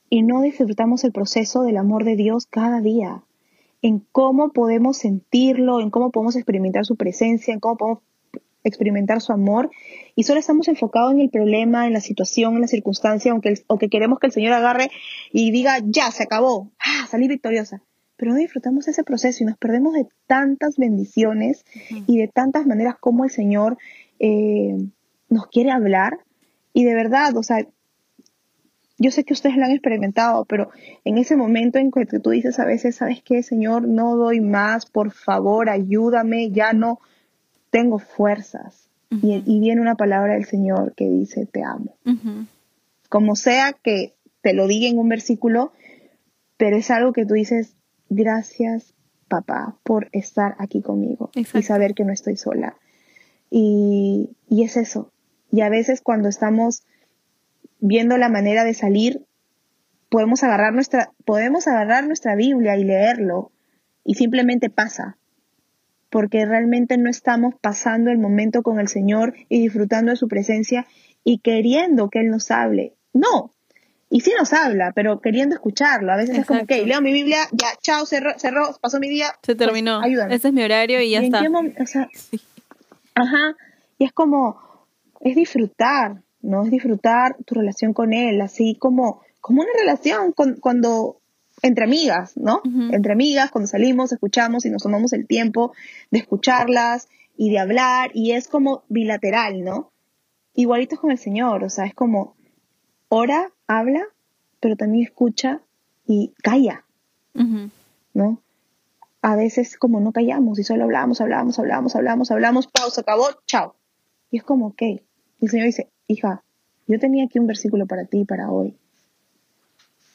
y 0.08 0.22
no 0.22 0.42
disfrutamos 0.42 1.04
el 1.04 1.12
proceso 1.12 1.62
del 1.62 1.78
amor 1.78 2.04
de 2.04 2.16
Dios 2.16 2.46
cada 2.46 2.80
día, 2.80 3.22
en 3.82 4.00
cómo 4.12 4.52
podemos 4.52 4.98
sentirlo, 4.98 5.80
en 5.80 5.90
cómo 5.90 6.10
podemos 6.10 6.36
experimentar 6.36 6.84
su 6.84 6.96
presencia, 6.96 7.54
en 7.54 7.60
cómo 7.60 7.76
podemos 7.76 8.02
experimentar 8.62 9.20
su 9.20 9.32
amor 9.32 9.70
y 10.14 10.24
solo 10.24 10.38
estamos 10.38 10.68
enfocados 10.68 11.12
en 11.12 11.20
el 11.20 11.30
problema, 11.30 11.86
en 11.86 11.94
la 11.94 12.00
situación, 12.00 12.54
en 12.54 12.62
la 12.62 12.66
circunstancia, 12.66 13.32
aunque 13.32 13.54
o 13.66 13.78
que 13.78 13.88
queremos 13.88 14.18
que 14.18 14.26
el 14.26 14.32
Señor 14.32 14.52
agarre 14.52 14.90
y 15.32 15.50
diga, 15.50 15.78
ya, 15.82 16.10
se 16.10 16.24
acabó, 16.24 16.70
ah, 16.78 17.06
salí 17.08 17.28
victoriosa. 17.28 17.82
Pero 18.16 18.32
no 18.32 18.38
disfrutamos 18.38 18.86
ese 18.86 19.02
proceso 19.02 19.42
y 19.42 19.46
nos 19.46 19.56
perdemos 19.56 19.94
de 19.94 20.06
tantas 20.26 20.76
bendiciones 20.76 21.64
y 22.06 22.18
de 22.18 22.28
tantas 22.28 22.66
maneras 22.66 22.96
como 23.00 23.24
el 23.24 23.30
Señor 23.30 23.78
eh, 24.18 24.76
nos 25.30 25.46
quiere 25.46 25.70
hablar. 25.70 26.18
Y 26.74 26.84
de 26.84 26.94
verdad, 26.94 27.34
o 27.38 27.42
sea, 27.42 27.66
yo 29.00 29.10
sé 29.10 29.24
que 29.24 29.32
ustedes 29.32 29.56
lo 29.56 29.64
han 29.64 29.70
experimentado, 29.70 30.44
pero 30.44 30.70
en 31.04 31.16
ese 31.16 31.34
momento 31.34 31.78
en 31.78 31.90
que 31.90 32.04
tú 32.04 32.30
dices 32.30 32.58
a 32.58 32.66
veces, 32.66 32.96
¿sabes 32.96 33.22
qué, 33.22 33.42
Señor? 33.42 33.88
No 33.88 34.14
doy 34.14 34.42
más, 34.42 34.84
por 34.84 35.10
favor, 35.10 35.70
ayúdame, 35.70 36.50
ya 36.50 36.74
no 36.74 37.00
tengo 37.70 37.98
fuerzas. 37.98 38.90
y, 39.10 39.58
viene 39.58 39.80
una 39.80 39.96
palabra 39.96 40.34
del 40.34 40.44
Señor 40.44 40.94
que 40.94 41.08
dice, 41.08 41.46
te 41.46 41.64
amo. 41.64 41.96
Como 43.08 43.36
sea 43.36 43.72
que 43.72 44.12
te 44.42 44.52
lo 44.52 44.68
diga 44.68 44.86
en 44.86 44.98
un 44.98 45.08
versículo, 45.08 45.72
pero 46.58 46.76
es 46.76 46.90
algo 46.90 47.14
que 47.14 47.24
tú 47.24 47.34
dices, 47.34 47.74
gracias 48.10 48.92
papá 49.28 49.78
por 49.82 50.10
estar 50.12 50.56
aquí 50.58 50.82
conmigo 50.82 51.30
y 51.34 51.62
saber 51.62 51.94
que 51.94 52.04
no 52.04 52.12
estoy 52.12 52.36
sola. 52.36 52.76
Y, 53.50 54.36
y 54.50 54.62
es 54.62 54.76
eso. 54.76 55.10
Y 55.50 55.62
a 55.62 55.70
veces 55.70 56.02
cuando 56.02 56.28
estamos 56.28 56.82
viendo 57.80 58.16
la 58.16 58.28
manera 58.28 58.64
de 58.64 58.74
salir, 58.74 59.26
podemos 60.08 60.42
agarrar 60.42 60.72
nuestra, 60.72 61.12
podemos 61.24 61.66
agarrar 61.66 62.06
nuestra 62.06 62.34
Biblia 62.34 62.76
y 62.76 62.84
leerlo 62.84 63.52
y 64.04 64.14
simplemente 64.14 64.70
pasa 64.70 65.16
porque 66.10 66.44
realmente 66.44 66.98
no 66.98 67.08
estamos 67.08 67.54
pasando 67.60 68.10
el 68.10 68.18
momento 68.18 68.62
con 68.62 68.80
el 68.80 68.88
Señor 68.88 69.34
y 69.48 69.60
disfrutando 69.62 70.10
de 70.10 70.16
su 70.16 70.28
presencia 70.28 70.86
y 71.24 71.38
queriendo 71.38 72.10
que 72.10 72.20
Él 72.20 72.30
nos 72.30 72.50
hable. 72.50 72.94
No. 73.12 73.52
Y 74.12 74.22
sí 74.22 74.32
nos 74.36 74.52
habla, 74.52 74.90
pero 74.92 75.20
queriendo 75.20 75.54
escucharlo. 75.54 76.12
A 76.12 76.16
veces 76.16 76.36
es 76.38 76.46
como, 76.46 76.62
ok, 76.62 76.70
leo 76.84 77.00
mi 77.00 77.12
Biblia, 77.12 77.38
ya, 77.52 77.68
chao, 77.80 78.04
cerró, 78.06 78.36
cerró 78.38 78.76
pasó 78.80 78.98
mi 78.98 79.08
día. 79.08 79.28
Se 79.42 79.54
pues, 79.54 79.58
terminó. 79.58 80.00
ayúdame. 80.00 80.34
Ese 80.34 80.48
es 80.48 80.54
mi 80.54 80.64
horario 80.64 81.00
y 81.00 81.10
ya 81.10 81.20
está. 81.20 81.38
Ajá. 83.14 83.56
Y 83.98 84.04
es 84.04 84.12
como, 84.12 84.60
es 85.20 85.36
disfrutar, 85.36 86.22
¿no? 86.42 86.64
Es 86.64 86.70
disfrutar 86.70 87.36
tu 87.44 87.54
relación 87.54 87.92
con 87.92 88.12
Él, 88.12 88.40
así 88.40 88.76
como, 88.78 89.22
como 89.40 89.62
una 89.62 89.72
relación 89.78 90.32
con, 90.32 90.56
cuando 90.56 91.20
entre 91.62 91.84
amigas, 91.84 92.36
¿no? 92.36 92.62
Entre 92.64 93.12
amigas, 93.12 93.50
cuando 93.50 93.68
salimos, 93.68 94.12
escuchamos 94.12 94.64
y 94.64 94.70
nos 94.70 94.82
tomamos 94.82 95.12
el 95.12 95.26
tiempo 95.26 95.72
de 96.10 96.20
escucharlas 96.20 97.08
y 97.36 97.50
de 97.50 97.58
hablar, 97.58 98.10
y 98.14 98.32
es 98.32 98.48
como 98.48 98.82
bilateral, 98.88 99.62
¿no? 99.62 99.90
Igualito 100.54 100.96
con 100.96 101.10
el 101.10 101.18
Señor, 101.18 101.64
o 101.64 101.70
sea, 101.70 101.84
es 101.86 101.94
como 101.94 102.34
ora, 103.08 103.52
habla, 103.66 104.04
pero 104.60 104.76
también 104.76 105.04
escucha 105.04 105.60
y 106.06 106.32
calla, 106.42 106.84
¿no? 108.14 108.42
A 109.22 109.36
veces 109.36 109.76
como 109.76 110.00
no 110.00 110.12
callamos 110.12 110.58
y 110.58 110.64
solo 110.64 110.84
hablamos, 110.84 111.20
hablamos, 111.20 111.58
hablamos, 111.58 111.94
hablamos, 111.94 112.30
hablamos, 112.30 112.66
pausa, 112.68 113.02
acabó, 113.02 113.26
chao. 113.46 113.76
Y 114.30 114.38
es 114.38 114.44
como, 114.44 114.68
ok. 114.68 114.82
Y 114.82 115.00
el 115.42 115.50
Señor 115.50 115.66
dice, 115.66 115.90
hija, 116.10 116.42
yo 116.86 116.98
tenía 116.98 117.24
aquí 117.24 117.38
un 117.38 117.46
versículo 117.46 117.86
para 117.86 118.04
ti, 118.04 118.24
para 118.24 118.50
hoy. 118.50 118.74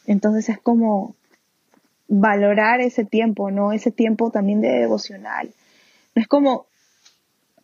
Entonces 0.06 0.50
es 0.50 0.60
como, 0.60 1.16
valorar 2.08 2.82
ese 2.82 3.06
tiempo, 3.06 3.52
¿no? 3.52 3.72
Ese 3.72 3.92
tiempo 3.92 4.32
también 4.32 4.62
de 4.62 4.70
devocional. 4.70 5.54
No 6.14 6.22
es 6.22 6.28
como, 6.28 6.66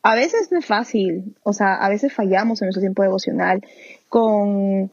a 0.01 0.15
veces 0.15 0.51
no 0.51 0.59
es 0.59 0.65
fácil, 0.65 1.35
o 1.43 1.53
sea, 1.53 1.75
a 1.75 1.89
veces 1.89 2.13
fallamos 2.13 2.61
en 2.61 2.67
nuestro 2.67 2.81
tiempo 2.81 3.03
devocional 3.03 3.61
con 4.09 4.91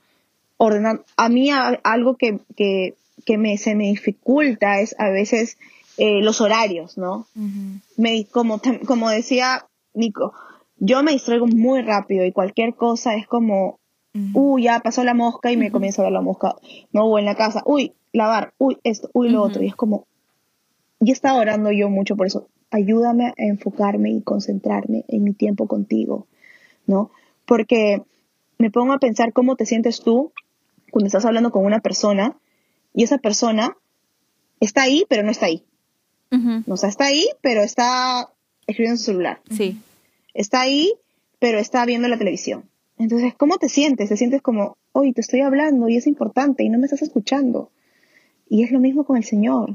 ordenar. 0.56 1.02
A 1.16 1.28
mí 1.28 1.50
algo 1.50 2.16
que, 2.16 2.40
que, 2.56 2.94
que 3.24 3.38
me, 3.38 3.56
se 3.56 3.74
me 3.74 3.84
dificulta 3.84 4.80
es 4.80 4.94
a 4.98 5.08
veces 5.10 5.56
eh, 5.96 6.22
los 6.22 6.40
horarios, 6.40 6.98
¿no? 6.98 7.26
me, 7.96 8.26
como, 8.26 8.60
como 8.86 9.08
decía 9.08 9.66
Nico, 9.94 10.34
yo 10.78 11.02
me 11.02 11.12
distraigo 11.12 11.46
muy 11.46 11.82
rápido 11.82 12.24
y 12.24 12.32
cualquier 12.32 12.74
cosa 12.74 13.14
es 13.14 13.26
como, 13.26 13.78
uy, 14.34 14.64
ya 14.64 14.80
pasó 14.80 15.04
la 15.04 15.14
mosca 15.14 15.52
y 15.52 15.56
me 15.56 15.70
comienzo 15.70 16.02
a 16.02 16.06
ver 16.06 16.12
la 16.12 16.20
mosca. 16.20 16.56
No, 16.92 17.04
o 17.04 17.18
en 17.18 17.24
la 17.24 17.34
casa, 17.34 17.62
uy, 17.66 17.92
lavar, 18.12 18.52
uy, 18.58 18.78
esto, 18.84 19.10
uy, 19.12 19.28
lo 19.28 19.42
otro. 19.42 19.62
Y 19.62 19.68
es 19.68 19.74
como, 19.74 20.06
y 21.00 21.10
estaba 21.10 21.38
orando 21.38 21.70
yo 21.72 21.88
mucho 21.88 22.16
por 22.16 22.26
eso. 22.26 22.48
Ayúdame 22.70 23.28
a 23.28 23.32
enfocarme 23.36 24.10
y 24.10 24.22
concentrarme 24.22 25.04
en 25.08 25.24
mi 25.24 25.32
tiempo 25.32 25.66
contigo, 25.66 26.26
¿no? 26.86 27.10
Porque 27.46 28.02
me 28.58 28.70
pongo 28.70 28.92
a 28.92 28.98
pensar 28.98 29.32
cómo 29.32 29.56
te 29.56 29.66
sientes 29.66 30.00
tú 30.00 30.32
cuando 30.90 31.06
estás 31.06 31.24
hablando 31.24 31.50
con 31.50 31.64
una 31.64 31.80
persona 31.80 32.36
y 32.94 33.04
esa 33.04 33.18
persona 33.18 33.76
está 34.60 34.82
ahí, 34.82 35.04
pero 35.08 35.22
no 35.22 35.30
está 35.30 35.46
ahí. 35.46 35.64
O 36.66 36.76
sea, 36.76 36.90
está 36.90 37.06
ahí, 37.06 37.26
pero 37.40 37.62
está 37.62 38.28
escribiendo 38.66 38.94
en 38.94 38.98
su 38.98 39.04
celular. 39.04 39.40
Sí. 39.50 39.80
Está 40.38 40.60
ahí, 40.60 40.94
pero 41.40 41.58
está 41.58 41.84
viendo 41.84 42.06
la 42.06 42.16
televisión. 42.16 42.62
Entonces, 42.96 43.34
¿cómo 43.34 43.58
te 43.58 43.68
sientes? 43.68 44.08
Te 44.08 44.16
sientes 44.16 44.40
como, 44.40 44.76
oye, 44.92 45.12
te 45.12 45.20
estoy 45.20 45.40
hablando 45.40 45.88
y 45.88 45.96
es 45.96 46.06
importante 46.06 46.62
y 46.62 46.68
no 46.68 46.78
me 46.78 46.84
estás 46.84 47.02
escuchando. 47.02 47.72
Y 48.48 48.62
es 48.62 48.70
lo 48.70 48.78
mismo 48.78 49.02
con 49.02 49.16
el 49.16 49.24
Señor. 49.24 49.74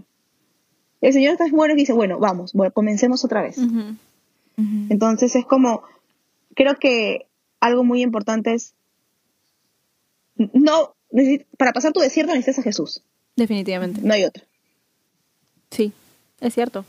El 1.01 1.11
Señor 1.11 1.33
está 1.33 1.49
bueno 1.51 1.73
y 1.73 1.77
dice, 1.77 1.91
bueno, 1.91 2.17
vamos, 2.17 2.53
bueno, 2.53 2.73
comencemos 2.73 3.25
otra 3.25 3.41
vez. 3.41 3.57
Entonces 4.87 5.35
es 5.35 5.43
como, 5.43 5.83
creo 6.55 6.75
que 6.75 7.25
algo 7.59 7.83
muy 7.83 8.01
importante 8.01 8.53
es, 8.53 8.73
no, 10.37 10.95
para 11.57 11.73
pasar 11.73 11.91
tu 11.91 11.99
desierto 11.99 12.31
necesitas 12.31 12.59
a 12.59 12.63
Jesús. 12.63 13.03
Definitivamente. 13.35 13.99
No 14.01 14.13
hay 14.13 14.23
otro. 14.23 14.45
Sí, 15.71 15.91
es 16.39 16.53
cierto. 16.53 16.85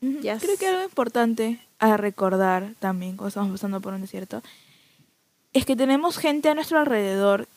Creo 0.00 0.56
que 0.58 0.66
algo 0.66 0.84
importante 0.84 1.60
a 1.78 1.96
recordar 1.96 2.74
también 2.78 3.16
cuando 3.16 3.28
estamos 3.28 3.52
pasando 3.52 3.80
por 3.80 3.94
un 3.94 4.00
desierto 4.00 4.42
es 5.52 5.64
que 5.64 5.76
tenemos 5.76 6.18
gente 6.18 6.48
a 6.48 6.54
nuestro 6.54 6.78
alrededor 6.78 7.48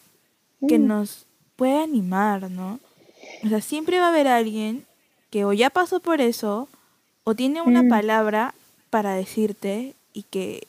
que 0.67 0.79
mm. 0.79 0.87
nos 0.87 1.25
puede 1.55 1.81
animar, 1.83 2.49
¿no? 2.49 2.79
O 3.43 3.49
sea, 3.49 3.61
siempre 3.61 3.99
va 3.99 4.07
a 4.07 4.09
haber 4.09 4.27
alguien 4.27 4.85
que 5.29 5.45
o 5.45 5.53
ya 5.53 5.69
pasó 5.69 5.99
por 5.99 6.21
eso 6.21 6.67
o 7.23 7.35
tiene 7.35 7.61
una 7.61 7.83
mm. 7.83 7.89
palabra 7.89 8.55
para 8.89 9.13
decirte 9.13 9.93
y 10.13 10.23
que 10.23 10.67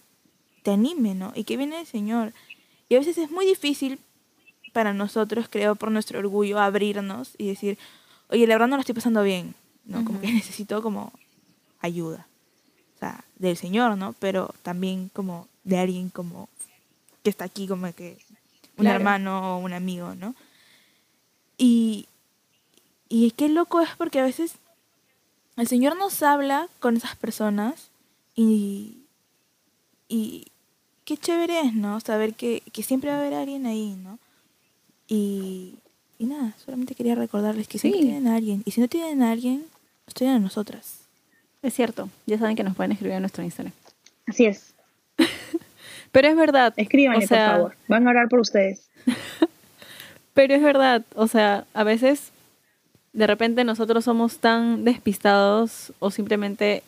te 0.63 0.73
anime, 0.73 1.15
¿no? 1.15 1.33
Y 1.35 1.45
que 1.45 1.57
viene 1.57 1.77
del 1.77 1.87
Señor. 1.87 2.33
Y 2.89 2.97
a 2.97 2.99
veces 2.99 3.19
es 3.19 3.31
muy 3.31 3.47
difícil 3.47 3.99
para 4.73 4.93
nosotros, 4.93 5.47
creo, 5.51 5.75
por 5.75 5.91
nuestro 5.91 6.19
orgullo, 6.19 6.59
abrirnos 6.59 7.33
y 7.39 7.49
decir, 7.49 7.79
oye, 8.29 8.47
la 8.47 8.55
verdad 8.55 8.69
no 8.69 8.77
lo 8.77 8.81
estoy 8.81 8.95
pasando 8.95 9.23
bien, 9.23 9.55
¿no? 9.85 10.05
Como 10.05 10.21
que 10.21 10.33
necesito 10.33 10.83
como 10.83 11.13
ayuda. 11.83 12.27
O 12.97 12.99
sea, 12.99 13.25
del 13.37 13.57
Señor, 13.57 13.99
¿no? 13.99 14.15
Pero 14.15 14.55
también 14.63 15.11
como 15.13 15.49
de 15.65 15.79
alguien 15.79 16.09
como 16.09 16.49
que 17.23 17.31
está 17.31 17.45
aquí, 17.45 17.69
como 17.69 17.93
que 17.93 18.17
un 18.77 18.87
hermano 18.87 19.57
o 19.57 19.59
un 19.59 19.73
amigo, 19.73 20.15
¿no? 20.15 20.35
Y, 21.59 22.07
y 23.09 23.31
qué 23.33 23.49
loco 23.49 23.81
es 23.81 23.91
porque 23.97 24.21
a 24.21 24.25
veces 24.25 24.55
el 25.57 25.69
Señor 25.69 25.97
nos 25.97 26.23
habla 26.23 26.69
con 26.81 26.97
esas 26.97 27.15
personas 27.17 27.91
y, 28.35 28.99
y 30.09 30.47
qué 31.05 31.17
chévere 31.17 31.61
es, 31.61 31.75
¿no? 31.75 32.01
Saber 32.01 32.35
que, 32.35 32.63
siempre 32.83 33.11
va 33.11 33.17
a 33.17 33.21
haber 33.21 33.35
alguien 33.35 33.67
ahí, 33.67 33.97
¿no? 34.03 34.19
Y, 35.09 35.75
y 36.19 36.25
nada, 36.25 36.55
solamente 36.65 36.95
quería 36.95 37.15
recordarles 37.15 37.69
que 37.69 37.79
siempre 37.79 38.01
tienen 38.01 38.29
a 38.29 38.37
alguien. 38.37 38.63
Y 38.65 38.71
si 38.71 38.81
no 38.81 38.89
tienen 38.89 39.23
a 39.23 39.31
alguien, 39.31 39.67
nos 40.07 40.15
tienen 40.15 40.37
a 40.37 40.41
nosotras. 40.41 41.02
Es 41.63 41.75
cierto, 41.75 42.09
ya 42.27 42.39
saben 42.39 42.57
que 42.57 42.65
nos 42.65 42.75
pueden 42.75 42.93
escribir 42.93 43.15
en 43.15 43.23
nuestro 43.23 43.45
Instagram. 43.45 43.73
Así 44.27 44.47
es. 44.47 44.75
Pero 46.13 46.29
es 46.29 46.37
verdad. 46.37 46.75
Escríbanle, 46.77 47.27
por 47.27 47.39
favor. 47.39 47.77
Van 47.89 48.07
a 48.07 48.11
orar 48.11 48.29
por 48.29 48.41
ustedes. 48.41 48.89
Pero 50.35 50.55
es 50.55 50.63
verdad, 50.63 51.03
o 51.15 51.29
sea, 51.29 51.67
a 51.75 51.85
veces 51.85 52.33
de 53.13 53.27
repente 53.27 53.65
nosotros 53.65 54.05
somos 54.05 54.39
tan 54.39 54.85
despistados 54.85 55.93
o 55.99 56.11
simplemente 56.11 56.83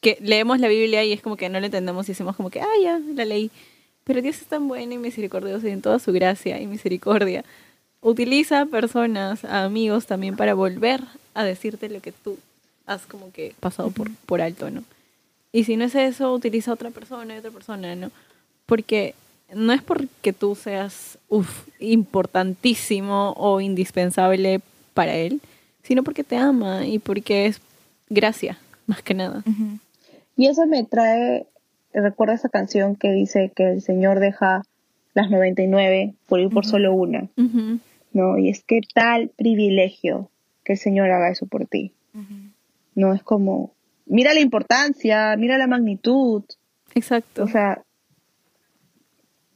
que 0.00 0.18
leemos 0.20 0.58
la 0.58 0.68
Biblia 0.68 1.04
y 1.04 1.12
es 1.12 1.22
como 1.22 1.36
que 1.36 1.48
no 1.48 1.60
la 1.60 1.66
entendemos 1.66 2.08
y 2.08 2.12
decimos 2.12 2.36
como 2.36 2.50
que, 2.50 2.60
ah, 2.60 2.78
ya, 2.82 2.98
la 3.14 3.24
leí. 3.24 3.50
Pero 4.04 4.22
Dios 4.22 4.40
es 4.40 4.46
tan 4.46 4.68
bueno 4.68 4.92
y 4.92 4.98
misericordioso 4.98 5.66
y 5.66 5.70
en 5.70 5.82
toda 5.82 5.98
su 5.98 6.12
gracia 6.12 6.60
y 6.60 6.66
misericordia. 6.66 7.44
Utiliza 8.00 8.66
personas, 8.66 9.44
amigos 9.44 10.06
también 10.06 10.36
para 10.36 10.54
volver 10.54 11.00
a 11.34 11.44
decirte 11.44 11.88
lo 11.88 12.00
que 12.00 12.12
tú 12.12 12.38
has 12.86 13.06
como 13.06 13.32
que 13.32 13.54
pasado 13.60 13.90
por, 13.90 14.10
por 14.26 14.40
alto, 14.40 14.70
¿no? 14.70 14.82
Y 15.52 15.64
si 15.64 15.76
no 15.76 15.84
es 15.84 15.94
eso, 15.94 16.32
utiliza 16.32 16.72
otra 16.72 16.90
persona 16.90 17.34
y 17.34 17.38
otra 17.38 17.50
persona, 17.50 17.94
¿no? 17.96 18.10
Porque 18.66 19.14
no 19.54 19.72
es 19.72 19.82
porque 19.82 20.32
tú 20.32 20.54
seas 20.54 21.18
uf, 21.28 21.66
importantísimo 21.80 23.32
o 23.36 23.60
indispensable 23.60 24.60
para 24.94 25.14
él, 25.14 25.40
sino 25.82 26.02
porque 26.02 26.24
te 26.24 26.36
ama 26.36 26.86
y 26.86 26.98
porque 26.98 27.46
es 27.46 27.60
gracia, 28.08 28.58
más 28.86 29.02
que 29.02 29.14
nada. 29.14 29.42
Ujú. 29.46 29.78
Y 30.36 30.46
eso 30.48 30.66
me 30.66 30.84
trae, 30.84 31.46
recuerda 31.92 32.34
esa 32.34 32.48
canción 32.48 32.96
que 32.96 33.12
dice 33.12 33.52
que 33.54 33.72
el 33.72 33.82
Señor 33.82 34.20
deja 34.20 34.62
las 35.14 35.30
99 35.30 36.14
por 36.28 36.40
ir 36.40 36.50
por 36.50 36.64
Ujú. 36.64 36.70
solo 36.70 36.92
una, 36.92 37.28
Ujú, 37.36 37.78
¿no? 38.12 38.36
Y 38.38 38.50
es 38.50 38.62
que 38.62 38.80
tal 38.94 39.30
privilegio 39.36 40.28
que 40.64 40.74
el 40.74 40.78
Señor 40.78 41.10
haga 41.10 41.30
eso 41.30 41.46
por 41.46 41.66
ti. 41.66 41.92
No 42.96 43.14
es 43.14 43.22
como, 43.22 43.76
mira 44.06 44.34
la 44.34 44.40
importancia, 44.40 45.36
mira 45.36 45.58
la 45.58 45.68
magnitud. 45.68 46.42
Exacto. 46.94 47.44
O 47.44 47.46
sea, 47.46 47.84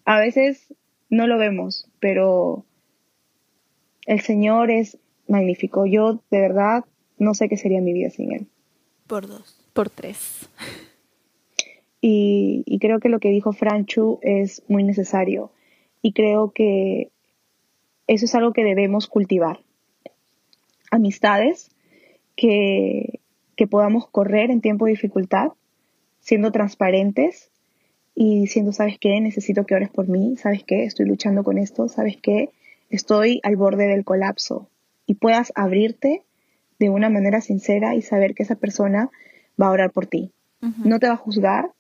a 0.04 0.20
veces 0.20 0.72
no 1.08 1.26
lo 1.26 1.38
vemos, 1.38 1.88
pero 1.98 2.64
el 4.06 4.20
Señor 4.20 4.70
es 4.70 4.98
magnífico. 5.26 5.86
Yo 5.86 6.22
de 6.30 6.40
verdad 6.40 6.84
no 7.18 7.34
sé 7.34 7.48
qué 7.48 7.56
sería 7.56 7.80
mi 7.80 7.92
vida 7.92 8.10
sin 8.10 8.32
Él. 8.32 8.46
Por 9.06 9.26
dos. 9.26 9.56
por 9.72 9.90
tres. 9.90 10.48
Y, 12.02 12.62
y 12.64 12.78
creo 12.78 12.98
que 12.98 13.10
lo 13.10 13.20
que 13.20 13.28
dijo 13.28 13.52
Franchu 13.52 14.20
es 14.22 14.62
muy 14.68 14.84
necesario. 14.84 15.52
Y 16.00 16.14
creo 16.14 16.50
que 16.50 17.10
eso 18.06 18.24
es 18.24 18.34
algo 18.34 18.54
que 18.54 18.64
debemos 18.64 19.06
cultivar. 19.06 19.60
Amistades 20.90 21.70
que, 22.36 23.19
que 23.60 23.66
podamos 23.66 24.08
correr 24.08 24.50
en 24.50 24.62
tiempo 24.62 24.86
de 24.86 24.92
dificultad, 24.92 25.48
siendo 26.18 26.50
transparentes 26.50 27.50
y 28.14 28.40
diciendo, 28.40 28.72
¿sabes 28.72 28.96
qué? 28.98 29.20
Necesito 29.20 29.66
que 29.66 29.74
ores 29.74 29.90
por 29.90 30.08
mí, 30.08 30.38
¿sabes 30.38 30.64
qué? 30.64 30.84
Estoy 30.84 31.04
luchando 31.04 31.44
con 31.44 31.58
esto, 31.58 31.86
¿sabes 31.86 32.16
qué? 32.22 32.48
Estoy 32.88 33.38
al 33.42 33.56
borde 33.56 33.86
del 33.86 34.02
colapso. 34.02 34.70
Y 35.04 35.16
puedas 35.16 35.52
abrirte 35.56 36.22
de 36.78 36.88
una 36.88 37.10
manera 37.10 37.42
sincera 37.42 37.94
y 37.94 38.00
saber 38.00 38.34
que 38.34 38.44
esa 38.44 38.54
persona 38.54 39.10
va 39.60 39.66
a 39.66 39.72
orar 39.72 39.90
por 39.90 40.06
ti. 40.06 40.32
No 40.82 40.98
te 40.98 41.08
va 41.08 41.12
a 41.12 41.18
juzgar, 41.18 41.70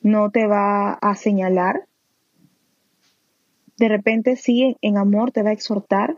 no 0.00 0.30
te 0.30 0.46
va 0.46 0.94
a 0.94 1.14
señalar. 1.16 1.84
De 3.76 3.88
repente 3.88 4.36
sí, 4.36 4.78
en 4.80 4.96
amor 4.96 5.32
te 5.32 5.42
va 5.42 5.50
a 5.50 5.52
exhortar, 5.52 6.16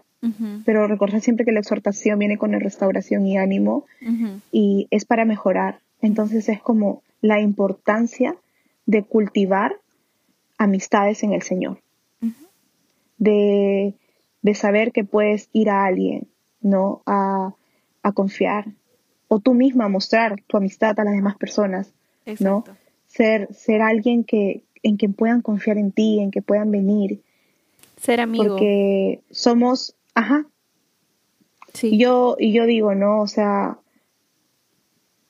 Pero 0.64 0.88
recordar 0.88 1.20
siempre 1.20 1.44
que 1.44 1.52
la 1.52 1.60
exhortación 1.60 2.18
viene 2.18 2.36
con 2.36 2.50
la 2.50 2.58
restauración 2.58 3.26
y 3.26 3.36
ánimo 3.36 3.84
y 4.50 4.88
es 4.90 5.04
para 5.04 5.24
mejorar. 5.24 5.78
Entonces 6.02 6.48
es 6.48 6.60
como 6.60 7.02
la 7.20 7.40
importancia 7.40 8.34
de 8.86 9.02
cultivar 9.02 9.76
amistades 10.58 11.22
en 11.22 11.32
el 11.32 11.42
Señor, 11.42 11.78
de, 13.18 13.94
de 14.42 14.54
saber 14.54 14.92
que 14.92 15.04
puedes 15.04 15.48
ir 15.52 15.70
a 15.70 15.84
alguien, 15.84 16.26
¿no? 16.60 17.02
A, 17.06 17.54
a 18.02 18.12
confiar, 18.12 18.66
o 19.28 19.40
tú 19.40 19.54
misma 19.54 19.88
mostrar 19.88 20.42
tu 20.46 20.56
amistad 20.56 20.98
a 21.00 21.04
las 21.04 21.14
demás 21.14 21.36
personas, 21.36 21.92
¿no? 22.40 22.64
Ser, 23.06 23.52
ser 23.54 23.82
alguien 23.82 24.24
que, 24.24 24.62
en 24.82 24.96
quien 24.96 25.14
puedan 25.14 25.40
confiar 25.42 25.78
en 25.78 25.92
ti, 25.92 26.20
en 26.20 26.30
que 26.30 26.42
puedan 26.42 26.70
venir, 26.70 27.20
Ser 28.00 28.20
amigo. 28.20 28.44
porque 28.48 29.20
somos, 29.30 29.94
ajá, 30.16 30.46
sí. 31.74 31.96
Yo, 31.98 32.36
y 32.38 32.52
yo 32.52 32.64
digo, 32.64 32.94
¿no? 32.94 33.20
O 33.20 33.26
sea, 33.26 33.78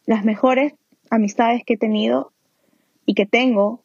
las 0.06 0.24
mejores 0.24 0.74
amistades 1.10 1.62
que 1.66 1.74
he 1.74 1.76
tenido 1.76 2.32
y 3.04 3.14
que 3.14 3.26
tengo 3.26 3.82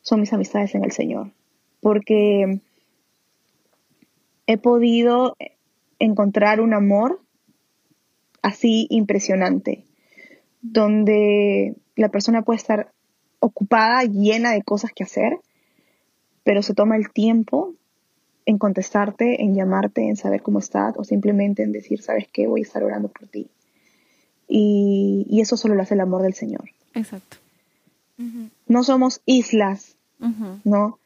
son 0.00 0.20
mis 0.20 0.32
amistades 0.32 0.74
en 0.74 0.84
el 0.84 0.92
Señor. 0.92 1.32
Porque 1.80 2.60
he 4.46 4.58
podido 4.58 5.36
encontrar 5.98 6.60
un 6.60 6.72
amor 6.72 7.20
así 8.42 8.86
impresionante, 8.90 9.84
donde 10.62 11.74
la 11.96 12.08
persona 12.10 12.42
puede 12.42 12.58
estar 12.58 12.92
ocupada, 13.40 14.04
llena 14.04 14.52
de 14.52 14.62
cosas 14.62 14.92
que 14.94 15.02
hacer, 15.02 15.38
pero 16.44 16.62
se 16.62 16.74
toma 16.74 16.96
el 16.96 17.10
tiempo 17.10 17.74
en 18.48 18.56
contestarte, 18.58 19.42
en 19.42 19.54
llamarte, 19.54 20.08
en 20.08 20.16
saber 20.16 20.40
cómo 20.42 20.58
estás, 20.58 20.94
o 20.96 21.04
simplemente 21.04 21.62
en 21.62 21.72
decir, 21.72 22.00
¿sabes 22.00 22.26
qué? 22.32 22.46
Voy 22.46 22.60
a 22.62 22.64
estar 22.64 22.82
orando 22.82 23.08
por 23.08 23.28
ti. 23.28 23.46
Y, 24.48 25.26
y 25.28 25.40
eso 25.42 25.56
solo 25.58 25.74
lo 25.74 25.82
hace 25.82 25.94
el 25.94 26.00
amor 26.00 26.22
del 26.22 26.32
Señor. 26.34 26.64
Exacto. 26.94 27.36
No 28.66 28.82
somos 28.84 29.20
islas. 29.26 29.96
¿no? 30.64 30.98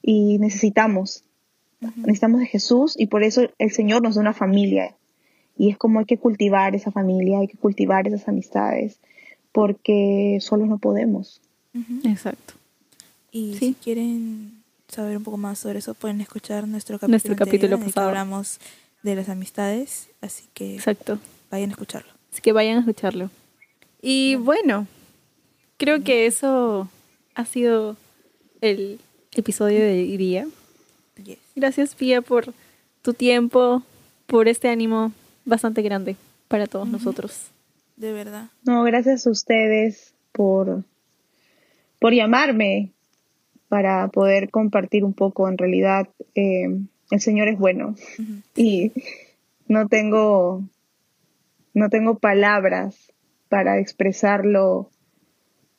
Y 0.00 0.38
necesitamos, 0.38 1.24
necesitamos 1.96 2.40
de 2.40 2.46
Jesús 2.46 2.94
y 2.98 3.06
por 3.08 3.22
eso 3.22 3.42
el 3.58 3.70
Señor 3.70 4.02
nos 4.02 4.14
da 4.14 4.22
una 4.22 4.32
familia. 4.32 4.94
Y 5.58 5.70
es 5.70 5.76
como 5.76 5.98
hay 5.98 6.06
que 6.06 6.16
cultivar 6.18 6.74
esa 6.74 6.90
familia, 6.90 7.40
hay 7.40 7.48
que 7.48 7.58
cultivar 7.58 8.06
esas 8.08 8.26
amistades, 8.28 8.98
porque 9.52 10.38
solos 10.40 10.68
no 10.68 10.78
podemos. 10.78 11.40
Exacto. 12.04 12.54
Y 13.30 13.54
Sí. 13.54 13.66
si 13.68 13.74
quieren 13.74 14.63
saber 14.94 15.16
un 15.16 15.22
poco 15.24 15.36
más 15.36 15.58
sobre 15.58 15.78
eso, 15.80 15.94
pueden 15.94 16.20
escuchar 16.20 16.66
nuestro 16.68 16.96
capítulo, 16.96 17.10
Nuestro 17.12 17.36
capítulo 17.36 17.74
anterior 17.74 17.78
en 17.78 17.82
el 17.82 17.86
que 17.86 17.92
pasado. 17.94 18.08
hablamos 18.08 18.58
de 19.02 19.14
las 19.16 19.28
amistades, 19.28 20.08
así 20.20 20.44
que 20.54 20.74
Exacto. 20.76 21.18
vayan 21.50 21.70
a 21.70 21.72
escucharlo. 21.72 22.10
Así 22.32 22.40
que 22.40 22.52
vayan 22.52 22.76
a 22.76 22.80
escucharlo. 22.80 23.30
Y 24.00 24.36
bueno, 24.36 24.86
creo 25.76 26.02
que 26.02 26.26
eso 26.26 26.88
ha 27.34 27.44
sido 27.44 27.96
el 28.60 28.98
episodio 29.32 29.80
de 29.80 29.92
hoy 29.92 30.16
día. 30.16 30.46
Yes. 31.22 31.38
Gracias, 31.54 31.94
Pia, 31.94 32.22
por 32.22 32.52
tu 33.02 33.14
tiempo, 33.14 33.82
por 34.26 34.48
este 34.48 34.68
ánimo 34.68 35.12
bastante 35.44 35.82
grande 35.82 36.16
para 36.48 36.66
todos 36.66 36.88
nosotros. 36.88 37.48
De 37.96 38.12
verdad. 38.12 38.48
No, 38.64 38.82
gracias 38.84 39.26
a 39.26 39.30
ustedes 39.30 40.12
por, 40.32 40.82
por 41.98 42.12
llamarme 42.12 42.90
para 43.68 44.08
poder 44.08 44.50
compartir 44.50 45.04
un 45.04 45.14
poco. 45.14 45.48
En 45.48 45.58
realidad, 45.58 46.08
eh, 46.34 46.68
el 47.10 47.20
Señor 47.20 47.48
es 47.48 47.58
bueno 47.58 47.94
y 48.56 48.92
no 49.68 49.88
tengo, 49.88 50.62
no 51.72 51.88
tengo 51.90 52.18
palabras 52.18 53.12
para 53.48 53.78
expresar 53.78 54.44
lo, 54.44 54.90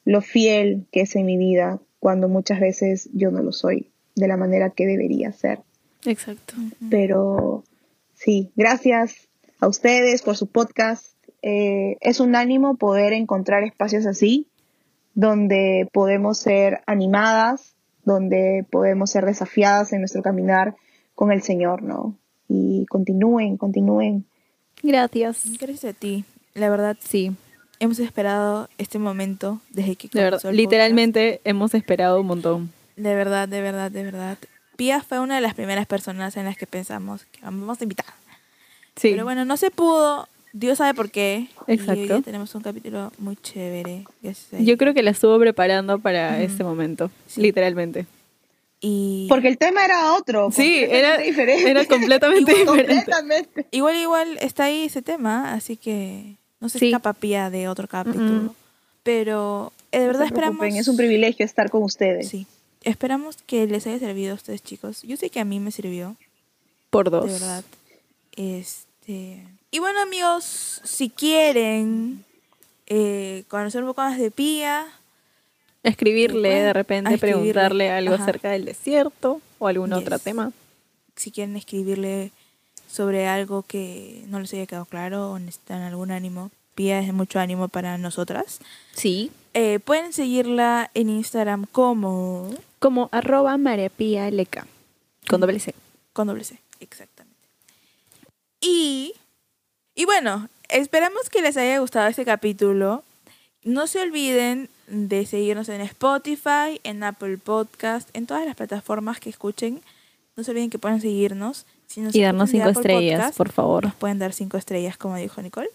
lo 0.06 0.22
fiel 0.22 0.86
que 0.92 1.02
es 1.02 1.16
en 1.16 1.26
mi 1.26 1.38
vida 1.38 1.80
cuando 2.00 2.30
muchas 2.30 2.60
veces 2.60 3.10
yo 3.14 3.32
no 3.32 3.42
lo 3.42 3.52
soy 3.52 3.92
de 4.16 4.28
la 4.28 4.38
manera 4.38 4.70
que 4.70 4.86
debería 4.86 5.32
ser. 5.32 5.60
Exacto. 6.06 6.54
Pero 6.90 7.64
sí, 8.14 8.52
gracias 8.56 9.28
a 9.60 9.68
ustedes 9.68 10.22
por 10.22 10.38
su 10.38 10.48
podcast. 10.48 11.16
Eh, 11.42 11.98
es 12.02 12.20
un 12.20 12.36
ánimo 12.36 12.78
poder 12.78 13.14
encontrar 13.14 13.64
espacios 13.64 14.06
así, 14.06 14.48
donde 15.14 15.90
podemos 15.92 16.40
ser 16.40 16.82
animadas, 16.86 17.75
donde 18.06 18.66
podemos 18.72 19.10
ser 19.12 19.26
desafiadas 19.26 19.92
en 19.94 20.00
nuestro 20.00 20.22
caminar 20.22 20.76
con 21.16 21.32
el 21.32 21.42
Señor, 21.42 21.82
¿no? 21.84 22.16
Y 22.48 22.86
continúen, 22.86 23.58
continúen. 23.58 24.26
Gracias. 24.84 25.44
Gracias 25.60 25.96
a 25.96 25.98
ti. 25.98 26.26
La 26.54 26.70
verdad, 26.70 26.96
Sí, 27.00 27.36
hemos 27.80 28.00
esperado 28.00 28.70
este 28.78 29.00
momento 29.00 29.60
desde 29.72 29.96
que 29.96 30.08
de 30.08 30.22
verdad. 30.22 30.40
comenzó 30.42 30.50
el 30.50 30.58
Literalmente 30.58 31.42
hemos 31.44 31.74
esperado 31.74 32.22
un 32.22 32.28
montón. 32.28 32.72
De 32.96 33.16
verdad, 33.16 33.48
de 33.50 33.62
verdad, 33.62 33.92
de 33.92 34.04
verdad. 34.04 34.38
Pia 34.78 35.02
fue 35.02 35.20
una 35.20 35.36
de 35.36 35.42
las 35.42 35.54
primeras 35.54 35.86
personas 35.86 36.38
en 36.38 36.46
las 36.46 36.58
que 36.58 36.68
pensamos 36.68 37.26
que 37.26 37.42
vamos 37.42 37.80
a 37.80 37.84
invitar. 37.84 38.06
Sí. 38.96 39.10
Pero 39.12 39.24
bueno, 39.24 39.44
no 39.46 39.58
se 39.58 39.72
pudo. 39.72 40.28
Dios 40.58 40.78
sabe 40.78 40.94
por 40.94 41.12
qué. 41.12 41.48
Y 41.68 41.72
hoy 41.72 41.78
Exacto. 41.78 42.22
tenemos 42.22 42.56
un 42.56 42.62
capítulo 42.62 43.12
muy 43.18 43.36
chévere. 43.36 44.06
Yo 44.60 44.78
creo 44.78 44.94
que 44.94 45.04
la 45.04 45.12
estuvo 45.12 45.38
preparando 45.38 46.00
para 46.00 46.36
Ujú. 46.36 46.44
este 46.44 46.64
momento, 46.64 47.12
Sí. 47.28 47.42
literalmente. 47.42 48.06
Y 48.80 49.26
Porque 49.28 49.50
el 49.50 49.58
tema 49.58 49.84
era 49.84 50.14
otro. 50.14 50.52
Sí, 50.52 50.78
era, 50.88 51.18
diferente. 51.18 51.70
era 51.70 51.86
completamente 51.86 52.54
diferente. 52.56 52.66
completamente. 52.86 53.66
igual, 53.72 53.96
igual 53.98 54.38
está 54.40 54.66
ahí 54.66 54.84
ese 54.86 55.02
tema, 55.02 55.54
así 55.54 55.76
que 55.76 56.36
no 56.62 56.70
se 56.70 56.80
Sí. 56.80 56.86
escapa 56.88 57.12
Pia 57.14 57.50
de 57.50 57.68
otro 57.68 57.88
capítulo. 57.88 58.56
Pero 59.04 59.74
eh, 59.92 60.00
de 60.00 60.08
verdad 60.08 60.20
No 60.22 60.26
esperamos. 60.28 60.58
preocupen, 60.60 60.80
Es 60.80 60.88
un 60.88 60.98
privilegio 60.98 61.46
estar 61.46 61.70
con 61.70 61.84
ustedes. 61.84 62.30
Sí. 62.30 62.48
Esperamos 62.84 63.38
que 63.46 63.66
les 63.68 63.86
haya 63.88 64.00
servido 64.00 64.32
a 64.32 64.36
ustedes, 64.36 64.64
chicos. 64.64 65.02
Yo 65.04 65.18
sé 65.18 65.30
que 65.30 65.40
a 65.40 65.46
mí 65.46 65.60
me 65.60 65.72
sirvió. 65.72 66.16
Por 66.92 67.10
dos. 67.10 67.26
De 67.26 67.32
verdad. 67.34 67.64
Este. 68.38 69.42
Y 69.76 69.80
bueno, 69.80 70.00
amigos, 70.02 70.80
si 70.86 71.10
quieren 71.10 72.24
eh, 72.88 73.44
conocer 73.50 73.84
un 73.84 73.90
poco 73.90 74.04
más 74.04 74.18
de 74.18 74.32
Pía, 74.32 74.88
Escribirle, 75.84 76.48
Bueno, 76.50 76.66
de 76.68 76.72
repente 76.72 77.14
escribirle, 77.14 77.42
preguntarle 77.52 77.92
algo 77.92 78.14
ajá. 78.16 78.24
acerca 78.24 78.52
del 78.52 78.64
desierto 78.64 79.42
o 79.60 79.68
algún 79.68 79.90
Yes. 79.90 79.98
otro 80.00 80.18
tema. 80.20 80.54
si 81.18 81.30
quieren 81.30 81.58
escribirle 81.58 82.32
sobre 82.90 83.28
algo 83.28 83.64
que 83.64 84.24
no 84.28 84.40
les 84.40 84.54
haya 84.54 84.66
quedado 84.66 84.86
claro 84.86 85.32
o 85.32 85.40
necesitan 85.40 85.82
algún 85.82 86.10
ánimo, 86.12 86.52
Pía 86.74 87.00
es 87.00 87.12
mucho 87.14 87.42
ánimo 87.42 87.68
para 87.68 87.98
nosotras. 87.98 88.60
Sí. 88.94 89.30
Eh, 89.54 89.80
pueden 89.84 90.14
seguirla 90.14 90.90
en 90.94 91.10
Instagram 91.10 91.66
como 91.70 92.50
Como 92.80 93.10
arroba. 93.12 93.58
Con 95.28 95.42
doble 95.42 95.60
C. 95.60 95.76
con 96.14 96.28
doble 96.28 96.46
C, 96.46 96.62
exactamente. 96.80 97.36
Y, 98.62 99.16
y 99.96 100.06
bueno, 100.06 100.50
esperamos 100.70 101.30
que 101.30 101.42
les 101.42 101.58
haya 101.58 101.80
gustado 101.80 102.08
este 102.08 102.26
capítulo. 102.26 103.04
No 103.64 103.88
se 103.88 104.02
olviden 104.02 104.70
de 104.88 105.26
seguirnos 105.26 105.70
en 105.70 105.82
Spotify, 105.82 106.80
en 106.84 107.04
Apple 107.04 107.38
Podcast, 107.38 108.10
en 108.14 108.28
todas 108.28 108.46
las 108.46 108.56
plataformas 108.56 109.20
que 109.20 109.30
escuchen. 109.30 109.82
No 110.36 110.44
se 110.44 110.52
olviden 110.52 110.70
que 110.70 110.80
pueden 110.80 111.02
seguirnos. 111.02 111.66
Si 111.88 112.02
Y 112.02 112.22
darnos 112.22 112.50
cinco 112.50 112.70
estrellas, 112.70 113.20
Podcast, 113.20 113.38
por 113.38 113.52
favor. 113.52 113.86
nos 113.86 113.96
pueden 113.96 114.20
dar 114.20 114.34
cinco 114.34 114.58
estrellas, 114.58 114.98
como 114.98 115.16
dijo 115.16 115.42
Nicole. 115.42 115.70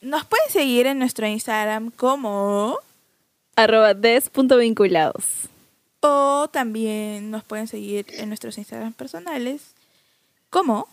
Nos 0.00 0.24
pueden 0.26 0.50
seguir 0.50 0.86
en 0.86 0.98
nuestro 0.98 1.26
Instagram 1.26 1.90
como... 1.90 2.78
Arroba 3.54 3.94
des.vinculados. 3.94 5.24
O 6.00 6.48
también 6.52 7.30
nos 7.30 7.42
pueden 7.42 7.68
seguir 7.68 8.06
en 8.10 8.28
nuestros 8.28 8.58
Instagram 8.58 8.92
personales 8.92 9.62
como... 10.50 10.88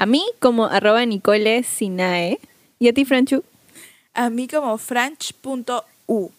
A 0.00 0.06
mí 0.06 0.24
como 0.38 0.64
arroba 0.64 1.04
Nicole 1.04 1.62
Sinae. 1.62 2.40
Y 2.78 2.88
a 2.88 2.94
ti, 2.94 3.04
Franchu. 3.04 3.44
A 4.14 4.30
mí 4.30 4.48
como 4.48 4.78
franch.u. 4.78 6.30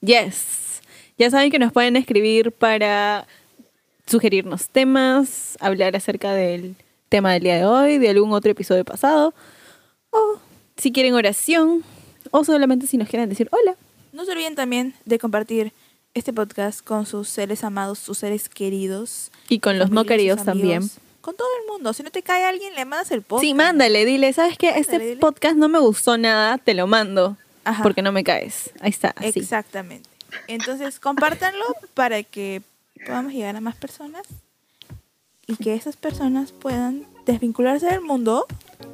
Yes. 0.00 0.82
Ya 1.18 1.28
saben 1.28 1.50
que 1.50 1.58
nos 1.58 1.72
pueden 1.72 1.96
escribir 1.96 2.52
para 2.52 3.26
sugerirnos 4.06 4.68
temas, 4.68 5.58
hablar 5.58 5.96
acerca 5.96 6.32
del 6.32 6.76
tema 7.08 7.32
del 7.32 7.42
día 7.42 7.56
de 7.56 7.64
hoy, 7.64 7.98
de 7.98 8.08
algún 8.08 8.32
otro 8.32 8.52
episodio 8.52 8.84
pasado, 8.84 9.34
o 10.10 10.38
si 10.76 10.92
quieren 10.92 11.14
oración, 11.14 11.82
o 12.30 12.44
solamente 12.44 12.86
si 12.86 12.98
nos 12.98 13.08
quieren 13.08 13.28
decir 13.28 13.48
hola. 13.50 13.74
No 14.12 14.24
se 14.24 14.30
olviden 14.30 14.54
también 14.54 14.94
de 15.04 15.18
compartir 15.18 15.72
este 16.14 16.32
podcast 16.32 16.84
con 16.84 17.04
sus 17.04 17.28
seres 17.28 17.64
amados, 17.64 17.98
sus 17.98 18.18
seres 18.18 18.48
queridos. 18.48 19.32
Y 19.48 19.58
con 19.58 19.76
los 19.76 19.90
no 19.90 20.04
queridos 20.04 20.44
también. 20.44 20.88
Con 21.26 21.34
todo 21.34 21.48
el 21.60 21.72
mundo. 21.72 21.92
Si 21.92 22.04
no 22.04 22.10
te 22.12 22.22
cae 22.22 22.44
alguien, 22.44 22.72
le 22.76 22.84
mandas 22.84 23.10
el 23.10 23.22
podcast. 23.22 23.42
Sí, 23.44 23.52
mándale, 23.52 24.04
dile, 24.04 24.32
¿sabes 24.32 24.56
qué? 24.56 24.68
Este 24.68 24.92
Mándale, 24.92 25.04
dile. 25.06 25.20
podcast 25.20 25.56
no 25.56 25.68
me 25.68 25.80
gustó 25.80 26.16
nada, 26.16 26.56
te 26.56 26.72
lo 26.72 26.86
mando, 26.86 27.36
Ajá. 27.64 27.82
porque 27.82 28.00
no 28.00 28.12
me 28.12 28.22
caes. 28.22 28.70
Ahí 28.80 28.90
está, 28.90 29.12
así. 29.16 29.40
Exactamente. 29.40 30.08
Entonces, 30.46 31.00
compártanlo 31.00 31.64
para 31.94 32.22
que 32.22 32.62
podamos 33.04 33.32
llegar 33.32 33.56
a 33.56 33.60
más 33.60 33.74
personas 33.74 34.22
y 35.48 35.56
que 35.56 35.74
esas 35.74 35.96
personas 35.96 36.52
puedan 36.52 37.04
desvincularse 37.24 37.86
del 37.86 38.02
mundo. 38.02 38.46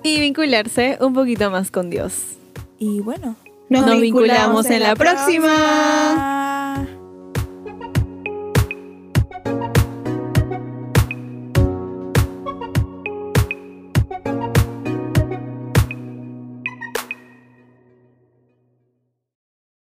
Y 0.02 0.18
vincularse 0.18 0.96
un 1.02 1.12
poquito 1.12 1.50
más 1.50 1.70
con 1.70 1.90
Dios. 1.90 2.14
Y 2.78 3.00
bueno, 3.00 3.36
Nos, 3.68 3.84
Nos 3.86 4.00
vinculamos. 4.00 4.64
vinculamos 4.64 4.66
en 4.70 4.82
la 4.82 4.96
próxima. 4.96 5.54
Ah. 5.54 6.86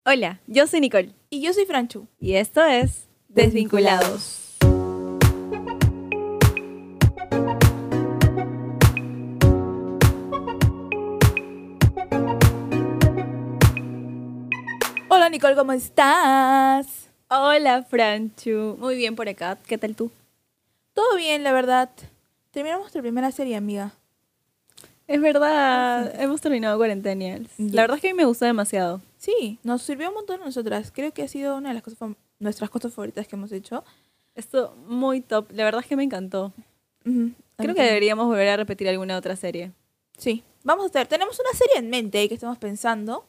Hola, 0.09 0.39
yo 0.47 0.65
soy 0.67 0.79
Nicole. 0.79 1.13
Y 1.29 1.41
yo 1.41 1.51
soy 1.51 1.65
Franchu. 1.65 2.07
Y 2.17 2.35
esto 2.35 2.63
es 2.63 3.09
Desvinculados. 3.27 4.55
Hola 15.09 15.27
Nicole, 15.29 15.57
¿cómo 15.57 15.73
estás? 15.73 17.09
Hola, 17.27 17.83
Franchu. 17.83 18.77
Muy 18.79 18.95
bien 18.95 19.13
por 19.17 19.27
acá. 19.27 19.57
¿Qué 19.67 19.77
tal 19.77 19.93
tú? 19.93 20.09
Todo 20.93 21.17
bien, 21.17 21.43
la 21.43 21.51
verdad. 21.51 21.89
Terminamos 22.51 22.83
nuestra 22.83 23.01
primera 23.01 23.29
serie, 23.33 23.57
amiga. 23.57 23.91
Es 25.07 25.21
verdad, 25.21 26.19
hemos 26.21 26.41
terminado 26.41 26.77
Cuarentenials. 26.77 27.49
Yes. 27.57 27.73
La 27.73 27.83
verdad 27.83 27.95
es 27.95 28.01
que 28.01 28.09
a 28.09 28.13
mí 28.13 28.17
me 28.17 28.25
gustó 28.25 28.45
demasiado. 28.45 29.01
Sí, 29.17 29.57
nos 29.63 29.81
sirvió 29.81 30.09
un 30.09 30.15
montón 30.15 30.41
a 30.41 30.45
nosotras. 30.45 30.91
Creo 30.93 31.13
que 31.13 31.23
ha 31.23 31.27
sido 31.27 31.57
una 31.57 31.69
de 31.69 31.75
las 31.75 31.83
cosas 31.83 32.09
nuestras 32.39 32.69
cosas 32.69 32.93
favoritas 32.93 33.27
que 33.27 33.35
hemos 33.35 33.51
hecho. 33.51 33.83
Esto 34.35 34.75
muy 34.85 35.21
top. 35.21 35.51
La 35.53 35.63
verdad 35.63 35.81
es 35.81 35.87
que 35.87 35.95
me 35.95 36.03
encantó. 36.03 36.53
A 37.05 37.09
mí 37.09 37.33
Creo 37.57 37.73
que 37.73 37.81
deberíamos 37.81 38.27
volver 38.27 38.49
a 38.49 38.57
repetir 38.57 38.87
alguna 38.89 39.17
otra 39.17 39.35
serie. 39.35 39.71
Sí, 40.17 40.43
vamos 40.63 40.85
a 40.85 40.89
hacer. 40.89 41.07
Tenemos 41.07 41.39
una 41.39 41.57
serie 41.57 41.77
en 41.77 41.89
mente 41.89 42.27
que 42.27 42.33
estamos 42.35 42.57
pensando. 42.57 43.25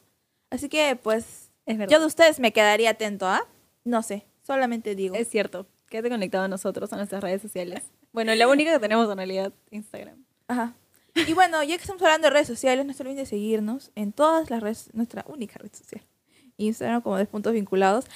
Así 0.50 0.68
que, 0.68 0.96
pues, 1.00 1.50
Es 1.64 1.74
yo 1.74 1.78
verdad. 1.78 2.00
de 2.00 2.06
ustedes 2.06 2.40
me 2.40 2.52
quedaría 2.52 2.90
atento, 2.90 3.26
¿ah? 3.26 3.46
No 3.84 4.02
sé, 4.02 4.26
solamente 4.42 4.94
digo. 4.94 5.14
Es 5.14 5.28
cierto. 5.28 5.66
Quédate 5.88 6.10
conectado 6.10 6.44
a 6.44 6.48
nosotros, 6.48 6.92
a 6.92 6.96
nuestras 6.96 7.22
redes 7.22 7.40
sociales. 7.40 7.84
Bueno, 8.12 8.34
la 8.34 8.48
única 8.48 8.72
que 8.72 8.78
tenemos 8.78 9.10
en 9.10 9.16
realidad, 9.16 9.52
Instagram. 9.70 10.24
Ajá. 10.48 10.74
Y 11.14 11.32
bueno, 11.34 11.62
ya 11.62 11.76
que 11.76 11.82
estamos 11.82 12.00
hablando 12.02 12.26
de 12.28 12.30
redes 12.34 12.46
sociales, 12.46 12.86
no 12.86 12.92
se 12.92 13.02
olviden 13.02 13.18
de 13.18 13.26
seguirnos 13.26 13.90
en 13.94 14.12
todas 14.12 14.50
las 14.50 14.62
redes, 14.62 14.90
nuestra 14.92 15.24
única 15.28 15.58
red 15.58 15.70
social. 15.72 16.04
Instagram 16.58 17.02
como 17.02 17.16
de 17.16 17.26
puntos 17.26 17.52
vinculados. 17.52 18.06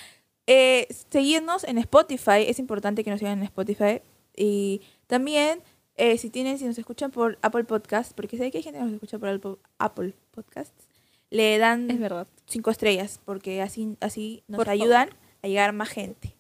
Eh, 0.47 0.87
seguirnos 1.11 1.65
en 1.65 1.79
Spotify, 1.79 2.45
es 2.47 2.59
importante 2.59 3.03
que 3.05 3.11
nos 3.11 3.19
sigan 3.21 3.39
en 3.39 3.45
Spotify. 3.45 4.01
Y 4.37 4.83
también, 5.07 5.61
eh, 5.97 6.17
si 6.19 6.31
tienen, 6.31 6.59
si 6.59 6.65
nos 6.65 6.79
escuchan 6.79 7.11
por 7.11 7.39
Apple 7.43 7.65
Podcast, 7.65 8.13
porque 8.15 8.37
sé 8.37 8.51
que 8.51 8.59
hay 8.59 8.63
gente 8.65 8.79
que 8.79 8.85
nos 8.85 8.95
escucha 8.95 9.19
por 9.19 9.59
Apple, 9.79 10.15
Podcasts, 10.31 10.89
le 11.31 11.59
dan 11.59 11.91
Es 11.91 11.99
verdad. 11.99 12.27
cinco 12.47 12.71
estrellas, 12.71 13.21
porque 13.25 13.63
así, 13.63 13.97
así 14.01 14.43
nos 14.49 14.59
Por 14.59 14.67
favor. 14.67 14.81
ayudan 14.83 15.11
a 15.43 15.49
llegar 15.49 15.73
más 15.73 15.89
gente. 15.89 16.35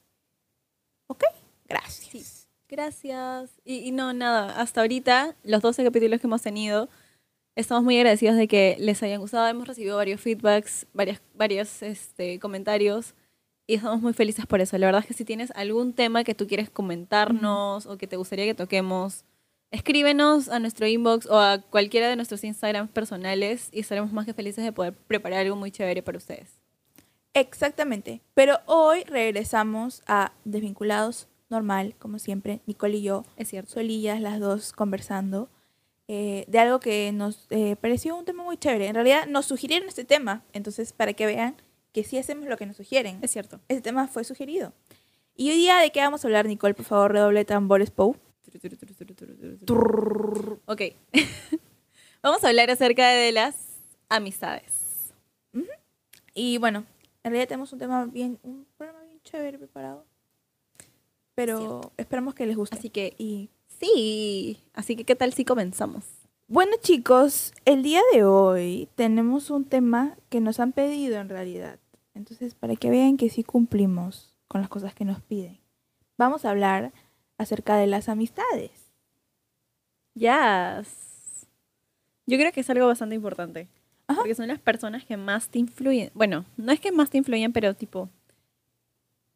¿Ok? 1.06 1.24
Gracias. 1.68 2.41
Gracias. 2.72 3.50
Y, 3.66 3.92
no, 3.92 4.14
nada, 4.14 4.58
hasta 4.58 4.80
ahorita, 4.80 5.36
los 5.42 5.60
12 5.60 5.84
capítulos 5.84 6.22
que 6.22 6.26
hemos 6.26 6.40
tenido, 6.40 6.88
estamos 7.54 7.84
muy 7.84 7.98
agradecidos 7.98 8.34
de 8.36 8.48
que 8.48 8.76
les 8.78 9.02
hayan 9.02 9.20
gustado. 9.20 9.46
Hemos 9.46 9.68
recibido 9.68 9.98
varios 9.98 10.22
feedbacks, 10.22 10.86
varias, 10.94 11.20
varios 11.34 11.82
este, 11.82 12.40
comentarios 12.40 13.14
y 13.66 13.74
estamos 13.74 14.00
muy 14.00 14.14
felices 14.14 14.46
por 14.46 14.62
eso. 14.62 14.78
La 14.78 14.86
verdad 14.86 15.02
es 15.02 15.06
que 15.06 15.12
si 15.12 15.26
tienes 15.26 15.50
algún 15.50 15.92
tema 15.92 16.24
que 16.24 16.34
tú 16.34 16.46
quieres 16.46 16.70
comentarnos 16.70 17.84
o 17.84 17.98
que 17.98 18.06
te 18.06 18.16
gustaría 18.16 18.46
que 18.46 18.54
toquemos, 18.54 19.26
escríbenos 19.70 20.48
a 20.48 20.58
nuestro 20.58 20.86
inbox 20.86 21.26
o 21.26 21.38
a 21.38 21.58
cualquiera 21.58 22.08
de 22.08 22.16
nuestros 22.16 22.42
Instagrams 22.42 22.90
personales 22.90 23.68
y 23.70 23.80
estaremos 23.80 24.14
más 24.14 24.24
que 24.24 24.32
felices 24.32 24.64
de 24.64 24.72
poder 24.72 24.94
preparar 24.94 25.40
algo 25.40 25.56
muy 25.56 25.70
chévere 25.70 26.02
para 26.02 26.16
ustedes. 26.16 26.48
Exactamente. 27.34 28.22
Pero 28.32 28.60
hoy 28.64 29.04
regresamos 29.04 30.02
a 30.06 30.32
Desvinculados 30.46 31.28
normal, 31.52 31.94
como 31.98 32.18
siempre, 32.18 32.60
Nicole 32.66 32.96
y 32.96 33.02
yo, 33.02 33.24
Es 33.36 33.48
cierto. 33.48 33.70
solillas 33.72 34.20
las 34.20 34.40
dos 34.40 34.72
conversando, 34.72 35.48
eh, 36.08 36.44
de 36.48 36.58
algo 36.58 36.80
que 36.80 37.12
nos 37.12 37.46
eh, 37.50 37.76
pareció 37.76 38.16
un 38.16 38.24
tema 38.24 38.42
muy 38.42 38.56
chévere. 38.56 38.88
En 38.88 38.94
realidad 38.94 39.26
nos 39.28 39.46
sugirieron 39.46 39.88
este 39.88 40.04
tema, 40.04 40.42
entonces 40.52 40.92
para 40.92 41.12
que 41.12 41.26
vean 41.26 41.54
que 41.92 42.02
sí 42.04 42.18
hacemos 42.18 42.46
lo 42.48 42.56
que 42.56 42.66
nos 42.66 42.76
sugieren. 42.76 43.18
Es 43.22 43.30
cierto. 43.30 43.60
Este 43.68 43.82
tema 43.82 44.08
fue 44.08 44.24
sugerido. 44.24 44.72
Y 45.36 45.50
hoy 45.50 45.56
día, 45.56 45.78
¿de 45.78 45.90
qué 45.92 46.00
vamos 46.00 46.24
a 46.24 46.28
hablar, 46.28 46.46
Nicole? 46.46 46.74
Por 46.74 46.84
favor, 46.84 47.12
redoble 47.12 47.44
tambores, 47.44 47.90
Pou. 47.90 48.16
Ok. 50.66 50.82
Vamos 52.22 52.44
a 52.44 52.48
hablar 52.48 52.70
acerca 52.70 53.08
de 53.10 53.32
las 53.32 53.56
amistades. 54.08 55.12
Y 56.34 56.58
bueno, 56.58 56.84
en 57.24 57.30
realidad 57.32 57.48
tenemos 57.48 57.72
un 57.72 57.78
tema 57.78 58.06
bien, 58.06 58.38
un 58.42 58.66
programa 58.76 59.02
bien 59.04 59.20
chévere 59.22 59.58
preparado. 59.58 60.06
Pero 61.34 61.92
esperamos 61.96 62.34
que 62.34 62.46
les 62.46 62.56
guste. 62.56 62.76
Así 62.76 62.90
que 62.90 63.14
y 63.18 63.50
sí. 63.80 64.58
Así 64.74 64.96
que, 64.96 65.04
¿qué 65.04 65.16
tal 65.16 65.32
si 65.32 65.44
comenzamos? 65.44 66.04
Bueno 66.48 66.72
chicos, 66.82 67.54
el 67.64 67.82
día 67.82 68.02
de 68.12 68.24
hoy 68.24 68.88
tenemos 68.94 69.48
un 69.48 69.64
tema 69.64 70.16
que 70.28 70.40
nos 70.40 70.60
han 70.60 70.72
pedido 70.72 71.18
en 71.18 71.30
realidad. 71.30 71.78
Entonces, 72.14 72.54
para 72.54 72.76
que 72.76 72.90
vean 72.90 73.16
que 73.16 73.30
sí 73.30 73.42
cumplimos 73.42 74.34
con 74.48 74.60
las 74.60 74.68
cosas 74.68 74.94
que 74.94 75.06
nos 75.06 75.22
piden, 75.22 75.58
vamos 76.18 76.44
a 76.44 76.50
hablar 76.50 76.92
acerca 77.38 77.76
de 77.76 77.86
las 77.86 78.10
amistades. 78.10 78.70
Yes. 80.14 81.46
Yo 82.26 82.36
creo 82.36 82.52
que 82.52 82.60
es 82.60 82.68
algo 82.68 82.86
bastante 82.86 83.14
importante. 83.14 83.68
Ajá. 84.06 84.20
Porque 84.20 84.34
son 84.34 84.48
las 84.48 84.58
personas 84.58 85.06
que 85.06 85.16
más 85.16 85.48
te 85.48 85.58
influyen. 85.58 86.10
Bueno, 86.12 86.44
no 86.58 86.72
es 86.72 86.80
que 86.80 86.92
más 86.92 87.08
te 87.08 87.16
influyen, 87.16 87.52
pero 87.52 87.74
tipo, 87.74 88.10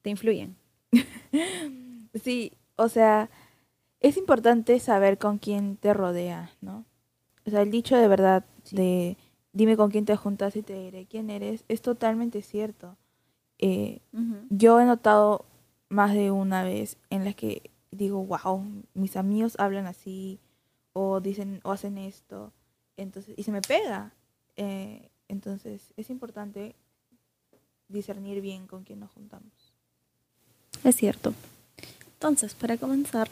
te 0.03 0.11
influyen. 0.11 0.55
Sí, 2.23 2.53
o 2.77 2.89
sea, 2.89 3.31
es 4.01 4.17
importante 4.17 4.79
saber 4.81 5.19
con 5.19 5.39
quién 5.39 5.77
te 5.77 5.95
rodea, 5.95 6.51
¿no? 6.61 6.85
O 7.47 7.51
sea, 7.51 7.63
el 7.63 7.71
dicho 7.71 7.97
de 7.97 8.09
verdad 8.09 8.45
de 8.71 9.17
dime 9.53 9.77
con 9.77 9.91
quién 9.91 10.05
te 10.05 10.17
juntas 10.17 10.55
y 10.57 10.63
te 10.63 10.75
diré 10.75 11.07
quién 11.07 11.31
eres 11.31 11.65
es 11.69 11.81
totalmente 11.81 12.43
cierto. 12.43 12.97
Eh, 13.59 14.01
yo 14.51 14.81
he 14.81 14.85
notado 14.85 15.47
más 15.89 16.13
de 16.13 16.31
una 16.31 16.63
vez 16.63 16.99
en 17.11 17.25
las 17.25 17.35
que 17.35 17.71
digo, 17.91 18.25
wow, 18.25 18.63
mis 18.95 19.17
amigos 19.17 19.57
hablan 19.59 19.87
así, 19.87 20.41
o 20.93 21.21
dicen, 21.21 21.61
o 21.63 21.73
hacen 21.73 21.99
esto, 21.99 22.53
entonces, 22.97 23.35
y 23.37 23.43
se 23.45 23.53
me 23.53 23.63
pega. 23.63 24.13
Eh, 24.57 25.11
entonces, 25.29 25.93
es 25.97 26.11
importante 26.11 26.75
discernir 27.89 28.41
bien 28.41 28.67
con 28.67 28.85
quién 28.85 29.01
nos 29.01 29.11
juntamos. 29.13 29.75
Es 30.85 30.97
cierto. 30.97 31.33
Entonces, 32.17 32.55
para 32.55 32.79
comenzar, 32.79 33.29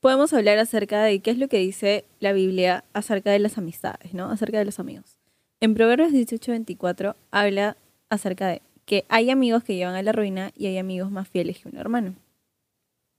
podemos 0.00 0.34
hablar 0.34 0.58
acerca 0.58 1.02
de 1.02 1.20
qué 1.20 1.30
es 1.30 1.38
lo 1.38 1.48
que 1.48 1.56
dice 1.58 2.04
la 2.20 2.32
Biblia 2.32 2.84
acerca 2.92 3.30
de 3.30 3.38
las 3.38 3.56
amistades, 3.56 4.12
¿no? 4.12 4.30
Acerca 4.30 4.58
de 4.58 4.66
los 4.66 4.78
amigos. 4.78 5.16
En 5.60 5.74
Proverbios 5.74 6.12
18:24 6.12 7.16
habla 7.30 7.76
acerca 8.10 8.48
de 8.48 8.62
que 8.84 9.06
hay 9.08 9.30
amigos 9.30 9.64
que 9.64 9.76
llevan 9.76 9.94
a 9.94 10.02
la 10.02 10.12
ruina 10.12 10.52
y 10.56 10.66
hay 10.66 10.76
amigos 10.76 11.10
más 11.10 11.28
fieles 11.28 11.58
que 11.58 11.68
un 11.68 11.76
hermano. 11.76 12.14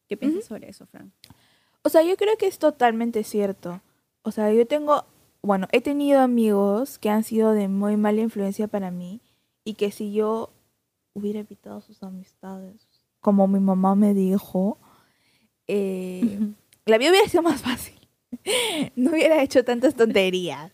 ¿Qué 0.07 0.15
piensas 0.15 0.45
sobre 0.45 0.69
eso, 0.69 0.86
Fran? 0.86 1.11
O 1.81 1.90
sea, 1.90 2.03
yo 2.03 2.15
creo 2.15 2.38
que 2.38 2.48
es 2.48 2.60
totalmente 2.60 3.23
cierto. 3.23 3.81
O 4.22 4.31
sea, 4.31 4.52
yo 4.53 4.65
tengo, 4.68 5.06
bueno, 5.41 5.68
he 5.72 5.81
tenido 5.81 6.19
amigos 6.22 6.99
que 6.99 7.10
han 7.10 7.23
sido 7.23 7.53
de 7.53 7.68
muy 7.68 7.98
mala 7.98 8.22
influencia 8.22 8.68
para 8.68 8.91
mí 8.91 9.22
y 9.64 9.73
que 9.73 9.91
si 9.91 10.14
yo 10.14 10.52
hubiera 11.14 11.40
evitado 11.40 11.81
sus 11.81 12.03
amistades, 12.03 12.88
como 13.19 13.48
mi 13.48 13.60
mamá 13.60 13.95
me 13.95 14.14
dijo, 14.14 14.77
eh, 15.71 16.39
la 16.85 16.97
vida 16.97 17.11
hubiera 17.11 17.27
sido 17.29 17.43
más 17.43 17.61
fácil. 17.61 17.95
no 18.95 19.11
hubiera 19.11 19.41
hecho 19.43 19.63
tantas 19.63 19.95
tonterías. 19.95 20.71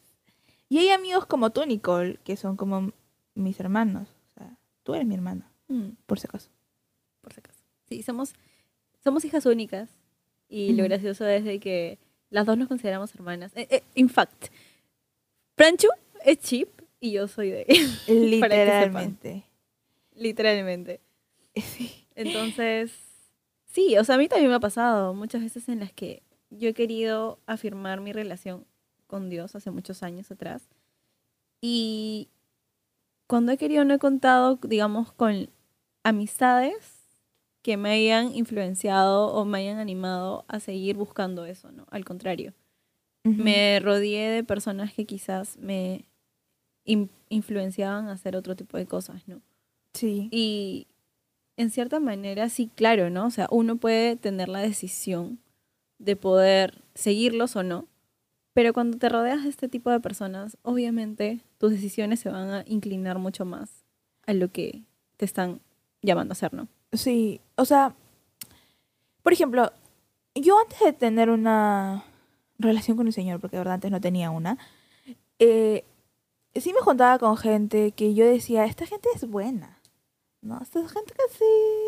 Y 0.70 0.80
hay 0.80 0.90
amigos 0.90 1.26
como 1.26 1.52
tú, 1.52 1.66
Nicole, 1.66 2.18
que 2.24 2.38
son 2.38 2.56
como 2.58 2.92
mis 3.36 3.60
hermanos. 3.60 4.08
O 4.32 4.40
sea, 4.40 4.58
tú 4.84 4.96
eres 4.96 5.06
mi 5.08 5.16
hermana, 5.16 5.52
Mm, 5.68 5.90
por 6.06 6.20
si 6.20 6.28
acaso. 6.28 6.50
por 7.22 7.34
si 7.34 7.40
acaso. 7.40 7.60
Sí, 7.90 8.04
somos, 8.04 8.34
somos 9.04 9.26
hijas 9.26 9.46
únicas 9.48 9.90
y 10.48 10.74
lo 10.74 10.84
gracioso 10.84 11.28
es 11.28 11.44
de 11.44 11.60
que 11.60 11.98
las 12.30 12.46
dos 12.46 12.58
nos 12.58 12.68
consideramos 12.68 13.14
hermanas. 13.16 13.52
Eh, 13.56 13.68
eh, 13.70 13.84
in 13.96 14.10
fact, 14.10 14.48
Franchu 15.56 15.88
es 16.24 16.38
chip 16.40 16.70
y 17.00 17.12
yo 17.12 17.28
soy 17.28 17.50
de 17.50 17.66
sepan. 18.06 18.30
Literalmente. 18.30 19.44
literalmente. 20.14 21.02
Sí. 21.56 22.06
Entonces, 22.16 22.92
sí, 23.76 23.98
o 23.98 24.04
sea, 24.06 24.16
a 24.16 24.18
mí 24.18 24.28
también 24.30 24.50
me 24.50 24.56
ha 24.56 24.60
pasado 24.62 25.14
muchas 25.14 25.42
veces 25.42 25.68
en 25.68 25.82
las 25.82 25.92
que 25.92 26.24
yo 26.50 26.70
he 26.70 26.74
querido 26.74 27.40
afirmar 27.46 28.00
mi 28.00 28.14
relación 28.14 28.66
con 29.08 29.30
Dios 29.30 29.54
hace 29.56 29.70
muchos 29.70 30.02
años 30.02 30.32
atrás. 30.32 30.70
Y 31.62 32.30
cuando 33.28 33.52
he 33.52 33.58
querido 33.58 33.84
no 33.84 33.94
he 33.94 34.00
contado, 34.00 34.58
digamos, 34.62 35.12
con 35.12 35.50
amistades 36.04 37.02
que 37.62 37.76
me 37.78 37.90
hayan 37.90 38.34
influenciado 38.34 39.28
o 39.34 39.44
me 39.44 39.58
hayan 39.60 39.80
animado 39.80 40.46
a 40.48 40.60
seguir 40.60 40.96
buscando 40.96 41.46
eso, 41.46 41.72
¿no? 41.72 41.86
Al 41.90 42.06
contrario, 42.06 42.54
Ujú. 43.26 43.42
me 43.42 43.80
rodeé 43.80 44.30
de 44.30 44.44
personas 44.44 44.94
que 44.94 45.06
quizás 45.06 45.58
me 45.58 46.06
in- 46.86 47.10
influenciaban 47.30 48.08
a 48.08 48.14
hacer 48.14 48.36
otro 48.36 48.56
tipo 48.56 48.78
de 48.78 48.86
cosas, 48.86 49.28
¿no? 49.28 49.42
Sí. 49.94 50.30
Y 50.32 50.88
en 51.58 51.70
cierta 51.70 52.00
manera, 52.00 52.50
sí, 52.50 52.70
claro, 52.76 53.10
¿no? 53.10 53.28
O 53.28 53.32
sea, 53.32 53.48
uno 53.52 53.78
puede 53.78 54.16
tener 54.16 54.50
la 54.50 54.60
decisión 54.60 55.40
de 56.00 56.16
poder 56.16 56.82
seguirlos 56.94 57.56
o 57.56 57.64
no, 57.64 57.88
pero 58.54 58.74
cuando 58.74 58.98
te 58.98 59.10
rodeas 59.10 59.44
de 59.44 59.50
este 59.50 59.68
tipo 59.68 59.90
de 59.90 60.00
personas, 60.00 60.58
obviamente 60.62 61.42
tus 61.58 61.72
decisiones 61.72 62.20
se 62.20 62.30
van 62.30 62.50
a 62.50 62.64
inclinar 62.68 63.20
mucho 63.20 63.46
más 63.46 63.84
a 64.26 64.34
lo 64.34 64.52
que 64.52 64.84
te 65.18 65.26
están 65.26 65.62
llamando 66.02 66.32
a 66.32 66.36
hacer, 66.36 66.54
¿no? 66.54 66.68
Sí, 66.94 67.42
o 67.56 67.66
sea, 67.66 67.94
por 69.24 69.34
ejemplo, 69.34 69.72
yo 70.36 70.60
antes 70.60 70.80
de 70.80 70.94
tener 70.94 71.30
una 71.30 72.04
relación 72.58 72.98
con 72.98 73.08
el 73.08 73.14
Señor, 73.14 73.40
porque 73.40 73.58
de 73.58 73.62
verdad 73.62 73.76
antes 73.76 73.92
no 73.92 74.02
tenía 74.02 74.32
una, 74.32 74.58
eh, 75.40 75.84
sí 76.56 76.74
me 76.74 76.80
juntaba 76.80 77.20
con 77.20 77.38
gente 77.38 77.92
que 77.92 78.14
yo 78.14 78.26
decía, 78.26 78.66
esta 78.66 78.86
gente 78.86 79.10
es 79.16 79.28
buena, 79.30 79.75
¿no? 80.46 80.60
Esta 80.62 80.80
gente 80.88 81.14
que 81.14 81.34
sí 81.38 81.44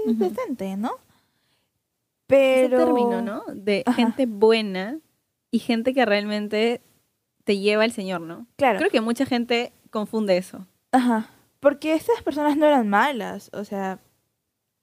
es 0.09 0.15
Ujú. 0.15 0.23
decente, 0.23 0.75
¿no? 0.77 0.91
Ese 2.27 2.69
Pero... 2.69 2.77
término, 2.77 3.21
¿no? 3.21 3.43
De 3.53 3.84
Ajá. 3.85 3.95
gente 3.95 4.25
buena 4.25 4.99
y 5.51 5.59
gente 5.59 5.93
que 5.93 6.05
realmente 6.05 6.81
te 7.45 7.57
lleva 7.57 7.84
al 7.84 7.91
Señor, 7.93 8.21
¿no? 8.21 8.47
Claro. 8.57 8.79
Creo 8.79 8.91
que 8.91 8.99
mucha 9.01 9.25
gente 9.25 9.71
confunde 9.91 10.35
eso. 10.38 10.67
Ajá. 10.91 11.29
Porque 11.59 11.93
estas 11.93 12.21
personas 12.21 12.57
no 12.57 12.65
eran 12.65 12.89
malas. 12.89 13.49
O 13.53 13.63
sea, 13.63 13.99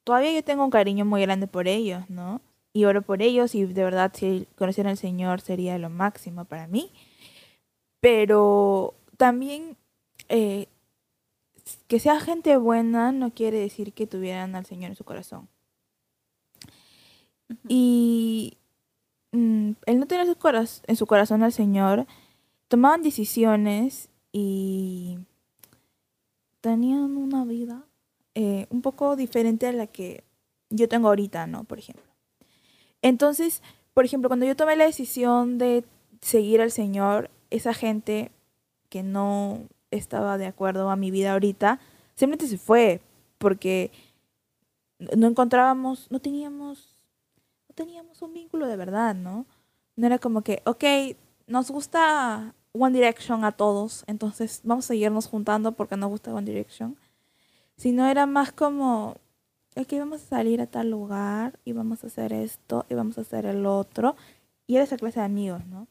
todavía 0.05 0.33
yo 0.33 0.43
tengo 0.43 0.65
un 0.65 0.71
cariño 0.71 1.05
muy 1.05 1.21
grande 1.21 1.47
por 1.47 1.69
ellos, 1.69 2.09
¿no? 2.09 2.41
Y 2.73 2.87
oro 2.87 3.03
por 3.03 3.21
ellos 3.23 3.55
y 3.55 3.65
de 3.67 3.85
verdad 3.85 4.11
si 4.15 4.49
conocieran 4.57 4.93
al 4.93 4.97
Señor 4.97 5.41
sería 5.41 5.79
lo 5.79 5.91
máximo 5.91 6.45
para 6.47 6.67
mí. 6.67 6.91
Pero 8.01 8.95
también 9.17 9.77
eh, 10.29 10.67
que 11.87 11.99
sea 11.99 12.21
gente 12.21 12.57
buena 12.57 13.13
no 13.13 13.33
quiere 13.33 13.59
decir 13.59 13.93
que 13.93 14.07
tuvieran 14.07 14.55
al 14.55 14.67
Señor 14.67 14.91
en 14.91 14.97
su 14.97 15.05
corazón. 15.05 15.49
Y 17.69 18.59
mm, 19.33 19.73
el 19.87 19.99
no 19.99 20.07
tener 20.07 20.27
su 20.27 20.81
en 20.87 20.97
su 20.97 21.07
corazón 21.07 21.43
al 21.43 21.53
Señor, 21.53 22.07
tomaban 22.69 23.03
decisiones 23.03 24.09
y 24.33 25.19
tenían 26.61 27.17
una 27.17 27.45
vida 27.45 27.85
eh, 28.35 28.67
un 28.71 28.83
poco 28.83 29.17
diferente 29.17 29.67
a 29.67 29.73
la 29.73 29.87
que 29.87 30.25
yo 30.71 30.89
tengo 30.89 31.09
ahorita, 31.09 31.47
¿no? 31.47 31.65
Por 31.65 31.79
ejemplo. 31.79 32.05
Entonces, 33.03 33.63
por 33.93 34.05
ejemplo, 34.05 34.29
cuando 34.29 34.47
yo 34.47 34.57
tomé 34.57 34.77
la 34.77 34.87
decisión 34.87 35.59
de 35.59 35.85
seguir 36.21 36.61
al 36.61 36.71
Señor, 36.73 37.31
esa 37.51 37.75
gente 37.75 38.33
que 38.89 39.03
no 39.03 39.61
estaba 39.97 40.39
de 40.39 40.47
acuerdo 40.47 40.91
a 40.91 40.97
mi 40.97 41.11
vida 41.11 41.33
ahorita, 41.33 41.81
simplemente 42.15 42.47
se 42.47 42.59
fue, 42.59 43.01
porque 43.39 43.91
no 45.17 45.27
encontrábamos, 45.27 46.11
no 46.11 46.21
teníamos, 46.21 46.97
no 47.69 47.75
teníamos 47.75 48.23
un 48.23 48.35
vínculo 48.35 48.67
de 48.67 48.77
verdad, 48.77 49.15
¿no? 49.15 49.47
No 49.97 50.07
era 50.07 50.19
como 50.19 50.43
que, 50.43 50.63
ok, 50.65 50.85
nos 51.47 51.71
gusta 51.71 52.55
One 52.73 52.97
Direction 52.97 53.45
a 53.45 53.53
todos, 53.53 54.05
entonces 54.07 54.61
vamos 54.65 54.87
a 54.87 54.89
seguirnos 54.89 55.27
juntando 55.27 55.73
porque 55.73 55.97
nos 55.97 56.11
gusta 56.11 56.35
One 56.35 56.51
Direction. 56.51 56.97
Sino 57.77 58.07
era 58.07 58.27
más 58.27 58.53
como, 58.53 59.17
ok, 59.77 59.93
vamos 59.99 60.23
a 60.23 60.27
salir 60.27 60.61
a 60.61 60.67
tal 60.67 60.91
lugar 60.91 61.59
y 61.65 61.73
vamos 61.73 62.05
a 62.05 62.07
hacer 62.07 62.33
esto 62.33 62.87
y 62.89 62.95
vamos 62.95 63.19
a 63.19 63.23
hacer 63.23 63.47
el 63.47 63.67
otro. 63.67 64.17
Y 64.67 64.77
era 64.77 64.85
esa 64.85 64.97
clase 64.97 65.21
de 65.21 65.27
amigos, 65.27 65.67
¿no? 65.67 65.87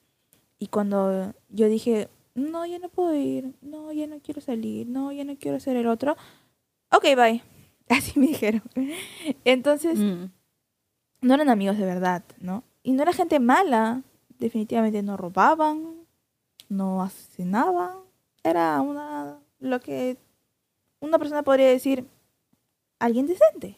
Y 0.59 0.67
cuando 0.67 1.33
yo 1.49 1.67
dije, 1.67 2.09
no, 2.35 2.65
ya 2.65 2.79
no 2.79 2.89
puedo 2.89 3.13
ir, 3.15 3.53
no, 3.61 3.91
ya 3.91 4.07
no 4.07 4.19
quiero 4.19 4.41
salir, 4.41 4.87
no, 4.87 5.11
ya 5.11 5.23
no 5.23 5.35
quiero 5.37 5.57
hacer 5.57 5.75
el 5.77 5.87
otro, 5.87 6.15
ok, 6.91 7.03
bye. 7.15 7.43
Así 7.89 8.19
me 8.19 8.27
dijeron. 8.27 8.63
Entonces, 9.45 9.99
Mm. 9.99 10.31
no 11.21 11.33
eran 11.33 11.49
amigos 11.49 11.77
de 11.77 11.85
verdad, 11.85 12.23
¿no? 12.39 12.63
Y 12.81 12.93
no 12.93 13.03
era 13.03 13.13
gente 13.13 13.39
mala, 13.39 14.01
definitivamente 14.39 15.01
no 15.03 15.15
robaban, 15.17 16.05
no 16.69 17.01
asesinaban, 17.03 17.97
era 18.43 18.81
una, 18.81 19.39
lo 19.59 19.79
que 19.79 20.17
una 20.99 21.19
persona 21.19 21.43
podría 21.43 21.67
decir, 21.67 22.07
alguien 22.99 23.27
decente. 23.27 23.77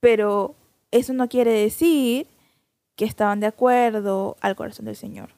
Pero 0.00 0.54
eso 0.90 1.12
no 1.12 1.28
quiere 1.28 1.52
decir 1.52 2.26
que 2.96 3.04
estaban 3.04 3.40
de 3.40 3.46
acuerdo 3.46 4.36
al 4.40 4.56
corazón 4.56 4.84
del 4.86 4.96
Señor. 4.96 5.30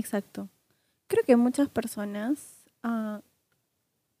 Exacto. 0.00 0.48
Creo 1.08 1.24
que 1.24 1.36
muchas 1.36 1.68
personas, 1.68 2.64
ah, 2.82 3.20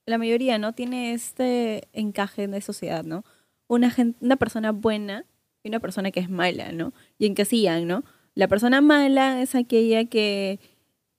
la 0.06 0.18
mayoría, 0.18 0.58
¿no? 0.58 0.72
Tiene 0.74 1.12
este 1.14 1.88
encaje 1.92 2.48
de 2.48 2.60
sociedad, 2.60 3.02
¿no? 3.04 3.24
Una, 3.66 3.90
gen- 3.90 4.16
una 4.20 4.36
persona 4.36 4.72
buena 4.72 5.24
y 5.62 5.68
una 5.68 5.80
persona 5.80 6.10
que 6.10 6.20
es 6.20 6.28
mala, 6.28 6.72
¿no? 6.72 6.92
Y 7.18 7.26
encasillan, 7.26 7.86
¿no? 7.86 8.04
La 8.34 8.46
persona 8.48 8.80
mala 8.80 9.40
es 9.42 9.54
aquella 9.54 10.04
que 10.04 10.58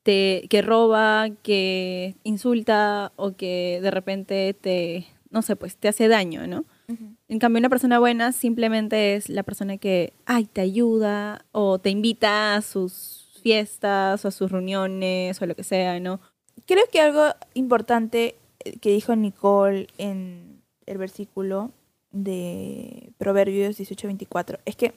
te 0.03 0.47
que 0.49 0.61
roba, 0.61 1.29
que 1.43 2.15
insulta 2.23 3.11
o 3.15 3.35
que 3.35 3.79
de 3.81 3.91
repente 3.91 4.53
te, 4.59 5.05
no 5.29 5.41
sé, 5.41 5.55
pues 5.55 5.77
te 5.77 5.87
hace 5.87 6.07
daño, 6.07 6.45
¿no? 6.47 6.65
En 7.29 7.39
cambio, 7.39 7.59
una 7.59 7.69
persona 7.69 7.99
buena 7.99 8.31
simplemente 8.33 9.15
es 9.15 9.29
la 9.29 9.43
persona 9.43 9.77
que, 9.77 10.11
ay, 10.25 10.45
te 10.45 10.59
ayuda 10.61 11.45
o 11.53 11.79
te 11.79 11.89
invita 11.89 12.55
a 12.55 12.61
sus 12.61 13.20
fiestas 13.41 14.23
o 14.23 14.27
a 14.27 14.31
sus 14.31 14.51
reuniones 14.51 15.41
o 15.41 15.45
lo 15.45 15.55
que 15.55 15.63
sea, 15.63 15.99
¿no? 15.99 16.19
Creo 16.65 16.85
que 16.91 17.01
algo 17.01 17.33
importante 17.53 18.35
eh, 18.59 18.77
que 18.79 18.91
dijo 18.91 19.15
Nicole 19.15 19.87
en 19.97 20.61
el 20.85 20.97
versículo 20.97 21.71
de 22.11 23.13
Proverbios 23.17 23.77
18:24 23.77 24.59
es 24.65 24.75
que 24.75 24.93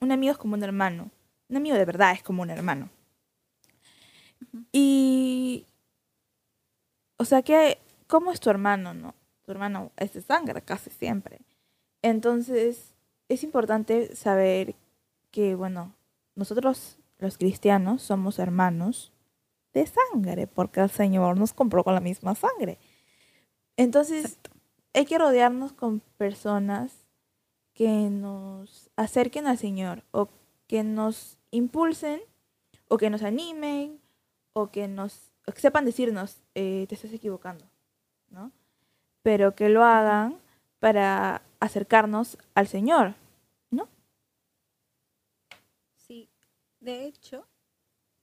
un 0.00 0.12
amigo 0.12 0.32
es 0.32 0.38
como 0.38 0.54
un 0.54 0.62
hermano. 0.62 1.10
Un 1.48 1.56
amigo 1.56 1.76
de 1.76 1.84
verdad 1.84 2.12
es 2.12 2.22
como 2.22 2.42
un 2.42 2.50
hermano. 2.50 2.90
Y, 4.72 5.64
o 7.16 7.24
sea 7.24 7.42
que, 7.42 7.78
¿cómo 8.06 8.32
es 8.32 8.40
tu 8.40 8.50
hermano, 8.50 8.94
no? 8.94 9.14
Tu 9.44 9.52
hermano 9.52 9.92
es 9.96 10.12
de 10.12 10.22
sangre 10.22 10.62
casi 10.62 10.90
siempre. 10.90 11.40
Entonces, 12.02 12.94
es 13.28 13.42
importante 13.42 14.14
saber 14.14 14.74
que, 15.30 15.54
bueno, 15.54 15.94
nosotros 16.34 16.98
los 17.18 17.38
cristianos 17.38 18.02
somos 18.02 18.38
hermanos 18.38 19.12
de 19.72 19.86
sangre, 19.86 20.46
porque 20.46 20.80
el 20.80 20.90
Señor 20.90 21.38
nos 21.38 21.52
compró 21.52 21.84
con 21.84 21.94
la 21.94 22.00
misma 22.00 22.34
sangre. 22.34 22.78
Entonces, 23.76 24.38
hay 24.94 25.04
que 25.04 25.18
rodearnos 25.18 25.72
con 25.72 26.00
personas 26.16 27.06
que 27.74 28.08
nos 28.08 28.90
acerquen 28.96 29.46
al 29.46 29.58
Señor 29.58 30.02
o 30.10 30.30
que 30.66 30.82
nos 30.82 31.36
impulsen 31.50 32.20
o 32.88 32.96
que 32.96 33.10
nos 33.10 33.22
animen 33.22 34.00
o 34.54 34.70
que 34.70 34.88
nos 34.88 35.30
o 35.46 35.52
que 35.52 35.60
sepan 35.60 35.84
decirnos 35.84 36.42
eh, 36.54 36.86
te 36.88 36.94
estás 36.94 37.12
equivocando, 37.12 37.64
¿no? 38.30 38.50
Pero 39.22 39.54
que 39.54 39.68
lo 39.68 39.84
hagan 39.84 40.38
para 40.80 41.42
acercarnos 41.60 42.38
al 42.54 42.66
Señor, 42.66 43.14
¿no? 43.70 43.88
Sí, 45.96 46.28
de 46.86 47.04
hecho, 47.04 47.44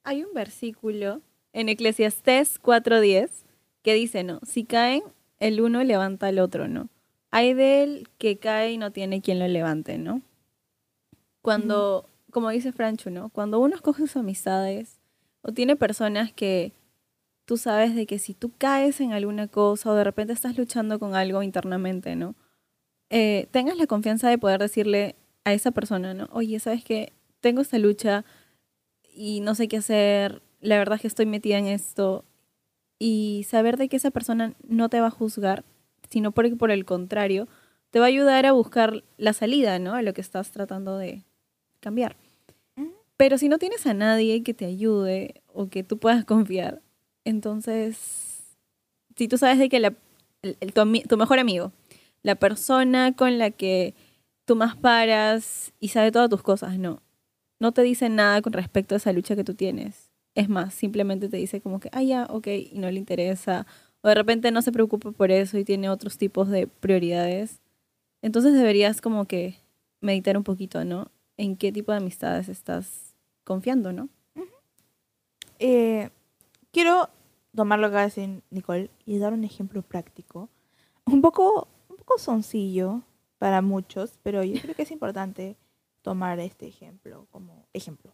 hay 0.06 0.24
un 0.24 0.34
versículo 0.34 1.22
en 1.52 1.68
Eclesiastés 1.68 2.62
4.10 2.62 3.30
que 3.84 3.94
dice, 3.94 4.24
¿no? 4.24 4.40
Si 4.44 4.64
caen, 4.64 5.04
el 5.40 5.60
uno 5.60 5.84
levanta 5.84 6.28
al 6.28 6.40
otro, 6.40 6.70
¿no? 6.70 6.88
Hay 7.30 7.54
de 7.54 7.84
él 7.84 8.10
que 8.18 8.38
cae 8.38 8.72
y 8.72 8.78
no 8.78 8.92
tiene 8.92 9.22
quien 9.22 9.40
lo 9.40 9.48
levante, 9.50 9.98
¿no? 9.98 10.22
Cuando, 11.42 12.10
como 12.32 12.50
dice 12.52 12.72
Franchu, 12.72 13.10
¿no? 13.10 13.30
Cuando 13.30 13.60
uno 13.60 13.76
escoge 13.76 14.04
sus 14.04 14.16
amistades 14.16 15.02
o 15.42 15.52
tiene 15.52 15.76
personas 15.76 16.32
que 16.32 16.72
tú 17.44 17.58
sabes 17.58 17.96
de 17.96 18.06
que 18.06 18.18
si 18.18 18.34
tú 18.34 18.54
caes 18.58 19.02
en 19.02 19.12
alguna 19.12 19.50
cosa 19.50 19.92
o 19.92 19.96
de 19.96 20.06
repente 20.06 20.32
estás 20.32 20.58
luchando 20.58 21.00
con 21.00 21.16
algo 21.16 21.44
internamente, 21.44 22.16
¿no? 22.16 22.34
Eh, 23.10 23.50
tengas 23.52 23.76
la 23.76 23.88
confianza 23.88 24.30
de 24.30 24.38
poder 24.38 24.62
decirle 24.62 25.18
a 25.44 25.52
esa 25.52 25.72
persona, 25.72 26.14
¿no? 26.14 26.30
Oye, 26.32 26.58
¿sabes 26.62 26.86
qué? 26.86 27.12
Tengo 27.42 27.62
esta 27.62 27.78
lucha 27.78 28.24
y 29.16 29.40
no 29.42 29.56
sé 29.56 29.68
qué 29.68 29.78
hacer, 29.78 30.42
la 30.62 30.78
verdad 30.78 30.96
es 30.96 31.02
que 31.02 31.08
estoy 31.08 31.26
metida 31.26 31.58
en 31.58 31.68
esto 31.68 32.26
y 33.00 33.46
saber 33.50 33.78
de 33.78 33.90
que 33.90 33.98
esa 33.98 34.12
persona 34.12 34.54
no 34.68 34.90
te 34.90 35.00
va 35.02 35.08
a 35.08 35.12
juzgar, 35.12 35.64
sino 36.10 36.32
porque 36.32 36.56
por 36.56 36.72
el 36.72 36.86
contrario, 36.86 37.48
te 37.92 38.00
va 38.00 38.06
a 38.06 38.10
ayudar 38.10 38.46
a 38.46 38.52
buscar 38.54 39.04
la 39.18 39.34
salida, 39.34 39.78
¿no? 39.80 39.94
A 39.94 40.02
lo 40.02 40.14
que 40.14 40.22
estás 40.22 40.52
tratando 40.52 40.98
de 40.98 41.24
cambiar. 41.80 42.16
Pero 43.18 43.38
si 43.38 43.48
no 43.50 43.60
tienes 43.60 43.86
a 43.86 43.94
nadie 43.94 44.42
que 44.44 44.54
te 44.54 44.66
ayude 44.66 45.42
o 45.54 45.68
que 45.70 45.84
tú 45.84 45.98
puedas 46.00 46.26
confiar, 46.26 46.82
entonces, 47.26 48.58
si 49.16 49.28
tú 49.28 49.38
sabes 49.38 49.60
de 49.60 49.70
que 49.70 49.80
la- 49.80 49.94
el- 50.42 50.58
el- 50.60 50.74
tu, 50.74 50.82
tu 51.08 51.18
mejor 51.18 51.40
amigo, 51.40 51.72
la 52.24 52.36
persona 52.36 53.16
con 53.16 53.38
la 53.38 53.52
que 53.52 53.94
tú 54.46 54.56
más 54.56 54.76
paras 54.76 55.74
y 55.80 55.90
sabe 55.90 56.12
todas 56.12 56.30
tus 56.30 56.42
cosas, 56.42 56.78
no, 56.80 57.02
no 57.64 57.72
te 57.72 57.82
dice 57.82 58.10
nada 58.10 58.42
con 58.42 58.52
respecto 58.52 58.94
a 58.94 58.98
esa 58.98 59.14
lucha 59.14 59.38
que 59.38 59.46
tú 59.46 59.54
tienes. 59.54 60.12
Es 60.36 60.50
más, 60.50 60.74
simplemente 60.74 61.30
te 61.30 61.38
dice 61.38 61.62
como 61.62 61.80
que, 61.80 61.88
ah, 61.94 62.04
ya, 62.04 62.26
ok, 62.30 62.48
y 62.48 62.74
no 62.76 62.92
le 62.92 63.00
interesa. 63.00 63.66
O 64.02 64.10
de 64.10 64.16
repente 64.16 64.52
no 64.52 64.62
se 64.62 64.74
preocupa 64.74 65.14
por 65.14 65.32
eso 65.32 65.58
y 65.58 65.64
tiene 65.64 65.90
otros 65.90 66.18
tipos 66.18 66.50
de 66.50 66.68
prioridades. 66.68 67.62
Entonces 68.22 68.52
deberías 68.52 69.00
como 69.00 69.24
que 69.28 69.62
meditar 70.02 70.36
un 70.36 70.44
poquito, 70.44 70.84
¿no? 70.84 71.10
En 71.38 71.56
qué 71.56 71.72
tipo 71.72 71.94
de 71.94 72.00
amistades 72.00 72.50
estás 72.50 73.16
confiando, 73.46 73.94
¿no? 73.94 74.10
Eh, 75.58 76.10
quiero 76.74 77.10
tomar 77.56 77.80
lo 77.80 77.90
que 77.92 77.96
decir 77.96 78.42
Nicole 78.50 78.90
y 79.06 79.20
dar 79.20 79.32
un 79.32 79.46
ejemplo 79.46 79.84
práctico. 79.84 80.50
Un 81.06 81.22
poco, 81.22 81.70
un 81.88 81.96
poco 81.96 82.18
soncillo 82.18 83.04
para 83.38 83.62
muchos, 83.62 84.20
pero 84.22 84.44
yo 84.44 84.60
creo 84.62 84.76
que 84.76 84.82
es 84.82 84.92
importante 84.92 85.56
tomar 86.04 86.40
este 86.40 86.68
ejemplo 86.68 87.28
como 87.32 87.66
ejemplo. 87.74 88.14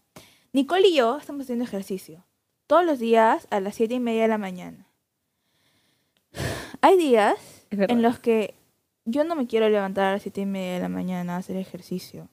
Nicole 0.53 0.87
y 0.87 0.95
yo 0.95 1.17
estamos 1.17 1.43
haciendo 1.43 1.65
ejercicio 1.65 2.23
todos 2.65 2.85
los 2.85 2.99
días 2.99 3.47
a 3.49 3.59
las 3.59 3.75
siete 3.75 3.95
y 3.95 3.99
media 3.99 4.21
de 4.21 4.27
la 4.29 4.37
mañana. 4.37 4.87
Hay 6.81 6.97
días 6.97 7.65
en 7.71 8.01
los 8.01 8.19
que 8.19 8.55
yo 9.05 9.23
no 9.23 9.35
me 9.35 9.47
quiero 9.47 9.67
levantar 9.69 10.05
a 10.05 10.13
las 10.13 10.21
siete 10.21 10.41
y 10.41 10.45
media 10.45 10.75
de 10.75 10.79
la 10.79 10.89
mañana 10.89 11.35
a 11.35 11.37
hacer 11.39 11.57
ejercicio. 11.57 12.29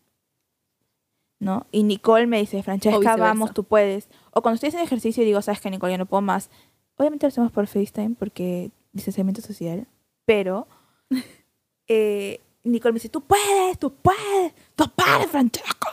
¿No? 1.38 1.66
Y 1.70 1.82
Nicole 1.82 2.26
me 2.26 2.38
dice, 2.38 2.62
Francesca, 2.62 3.16
vamos, 3.16 3.52
tú 3.52 3.64
puedes. 3.64 4.08
O 4.30 4.40
cuando 4.42 4.54
estoy 4.54 4.68
haciendo 4.68 4.86
ejercicio 4.86 5.22
y 5.22 5.26
digo, 5.26 5.42
sabes 5.42 5.60
que 5.60 5.70
Nicole, 5.70 5.92
ya 5.92 5.98
no 5.98 6.06
puedo 6.06 6.22
más. 6.22 6.50
Obviamente 6.96 7.26
lo 7.26 7.28
hacemos 7.28 7.52
por 7.52 7.66
FaceTime 7.66 8.14
porque 8.18 8.70
distanciamiento 8.92 9.42
social. 9.42 9.86
Pero 10.24 10.66
eh, 11.88 12.40
Nicole 12.66 12.92
me 12.92 12.96
dice, 12.96 13.08
tú 13.08 13.22
puedes, 13.22 13.78
tú 13.78 13.94
puedes, 13.94 14.52
tú 14.74 14.84
puedes, 14.94 15.26
Francesca. 15.30 15.90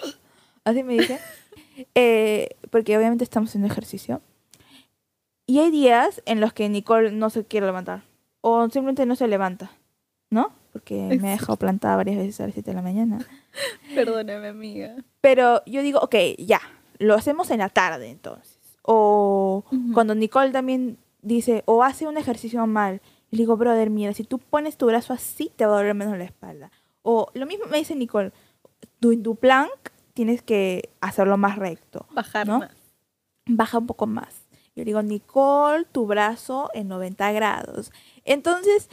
Así 0.65 0.83
me 0.83 0.93
dice. 0.93 1.19
Eh, 1.95 2.49
porque 2.69 2.95
obviamente 2.95 3.23
estamos 3.23 3.49
haciendo 3.49 3.65
ejercicio. 3.67 4.21
Y 5.47 5.57
hay 5.57 5.71
días 5.71 6.21
en 6.27 6.39
los 6.39 6.53
que 6.53 6.69
Nicole 6.69 7.11
no 7.11 7.31
se 7.31 7.45
quiere 7.45 7.65
levantar. 7.65 8.03
O 8.41 8.61
simplemente 8.65 9.07
no 9.07 9.15
se 9.15 9.27
levanta. 9.27 9.71
¿No? 10.29 10.51
Porque 10.71 10.93
me 10.93 11.01
ha 11.01 11.13
Exacto. 11.13 11.27
dejado 11.31 11.57
plantada 11.57 11.95
varias 11.95 12.17
veces 12.17 12.39
a 12.41 12.45
las 12.45 12.53
7 12.53 12.69
de 12.69 12.75
la 12.75 12.83
mañana. 12.83 13.25
Perdóname, 13.95 14.49
amiga. 14.49 14.95
Pero 15.19 15.63
yo 15.65 15.81
digo, 15.81 15.97
ok, 15.99 16.15
ya, 16.37 16.61
lo 16.99 17.15
hacemos 17.15 17.49
en 17.49 17.57
la 17.59 17.69
tarde 17.69 18.11
entonces. 18.11 18.59
O 18.83 19.63
Ujú. 19.71 19.93
cuando 19.93 20.13
Nicole 20.13 20.51
también 20.51 20.99
dice, 21.23 21.63
o 21.65 21.83
hace 21.83 22.07
un 22.07 22.17
ejercicio 22.17 22.65
mal, 22.67 23.01
y 23.33 23.35
le 23.35 23.41
digo, 23.41 23.57
brother, 23.57 23.89
mira, 23.89 24.13
si 24.13 24.23
tú 24.23 24.37
pones 24.37 24.77
tu 24.77 24.85
brazo 24.85 25.11
así, 25.11 25.51
te 25.55 25.65
va 25.65 25.73
a 25.73 25.77
doler 25.77 25.95
menos 25.95 26.15
la 26.19 26.23
espalda. 26.23 26.71
O 27.01 27.31
lo 27.33 27.47
mismo 27.47 27.65
me 27.65 27.79
dice 27.79 27.95
Nicole, 27.95 28.31
en 29.01 29.23
tu 29.23 29.35
plank 29.35 29.71
tienes 30.13 30.43
que 30.43 30.91
hacerlo 31.01 31.35
más 31.35 31.57
recto. 31.57 32.05
Bajar 32.11 32.47
¿no? 32.47 32.59
más. 32.59 32.69
Baja 33.47 33.79
un 33.79 33.87
poco 33.87 34.05
más. 34.05 34.43
Yo 34.75 34.85
digo, 34.85 35.01
Nicole, 35.01 35.85
tu 35.85 36.05
brazo 36.05 36.69
en 36.75 36.87
90 36.89 37.31
grados. 37.31 37.91
Entonces, 38.23 38.87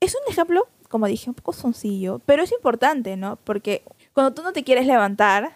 es 0.00 0.16
un 0.16 0.32
ejemplo, 0.32 0.66
como 0.88 1.06
dije, 1.06 1.30
un 1.30 1.34
poco 1.34 1.52
soncillo, 1.52 2.20
pero 2.26 2.42
es 2.42 2.50
importante, 2.50 3.16
¿no? 3.16 3.36
Porque 3.44 3.84
cuando 4.12 4.34
tú 4.34 4.42
no 4.42 4.52
te 4.52 4.64
quieres 4.64 4.88
levantar, 4.88 5.52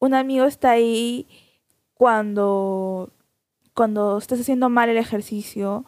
un 0.00 0.12
amigo 0.12 0.44
está 0.44 0.72
ahí 0.72 1.26
cuando, 1.94 3.08
cuando 3.72 4.18
estás 4.18 4.38
haciendo 4.38 4.68
mal 4.68 4.90
el 4.90 4.98
ejercicio 4.98 5.86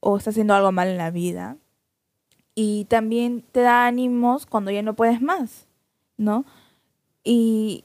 o 0.00 0.16
estás 0.16 0.34
haciendo 0.34 0.54
algo 0.54 0.72
mal 0.72 0.88
en 0.88 0.98
la 0.98 1.10
vida. 1.10 1.56
Y 2.54 2.86
también 2.86 3.42
te 3.52 3.60
da 3.60 3.86
ánimos 3.86 4.46
cuando 4.46 4.70
ya 4.70 4.82
no 4.82 4.94
puedes 4.94 5.20
más, 5.22 5.66
¿no? 6.16 6.44
Y, 7.22 7.84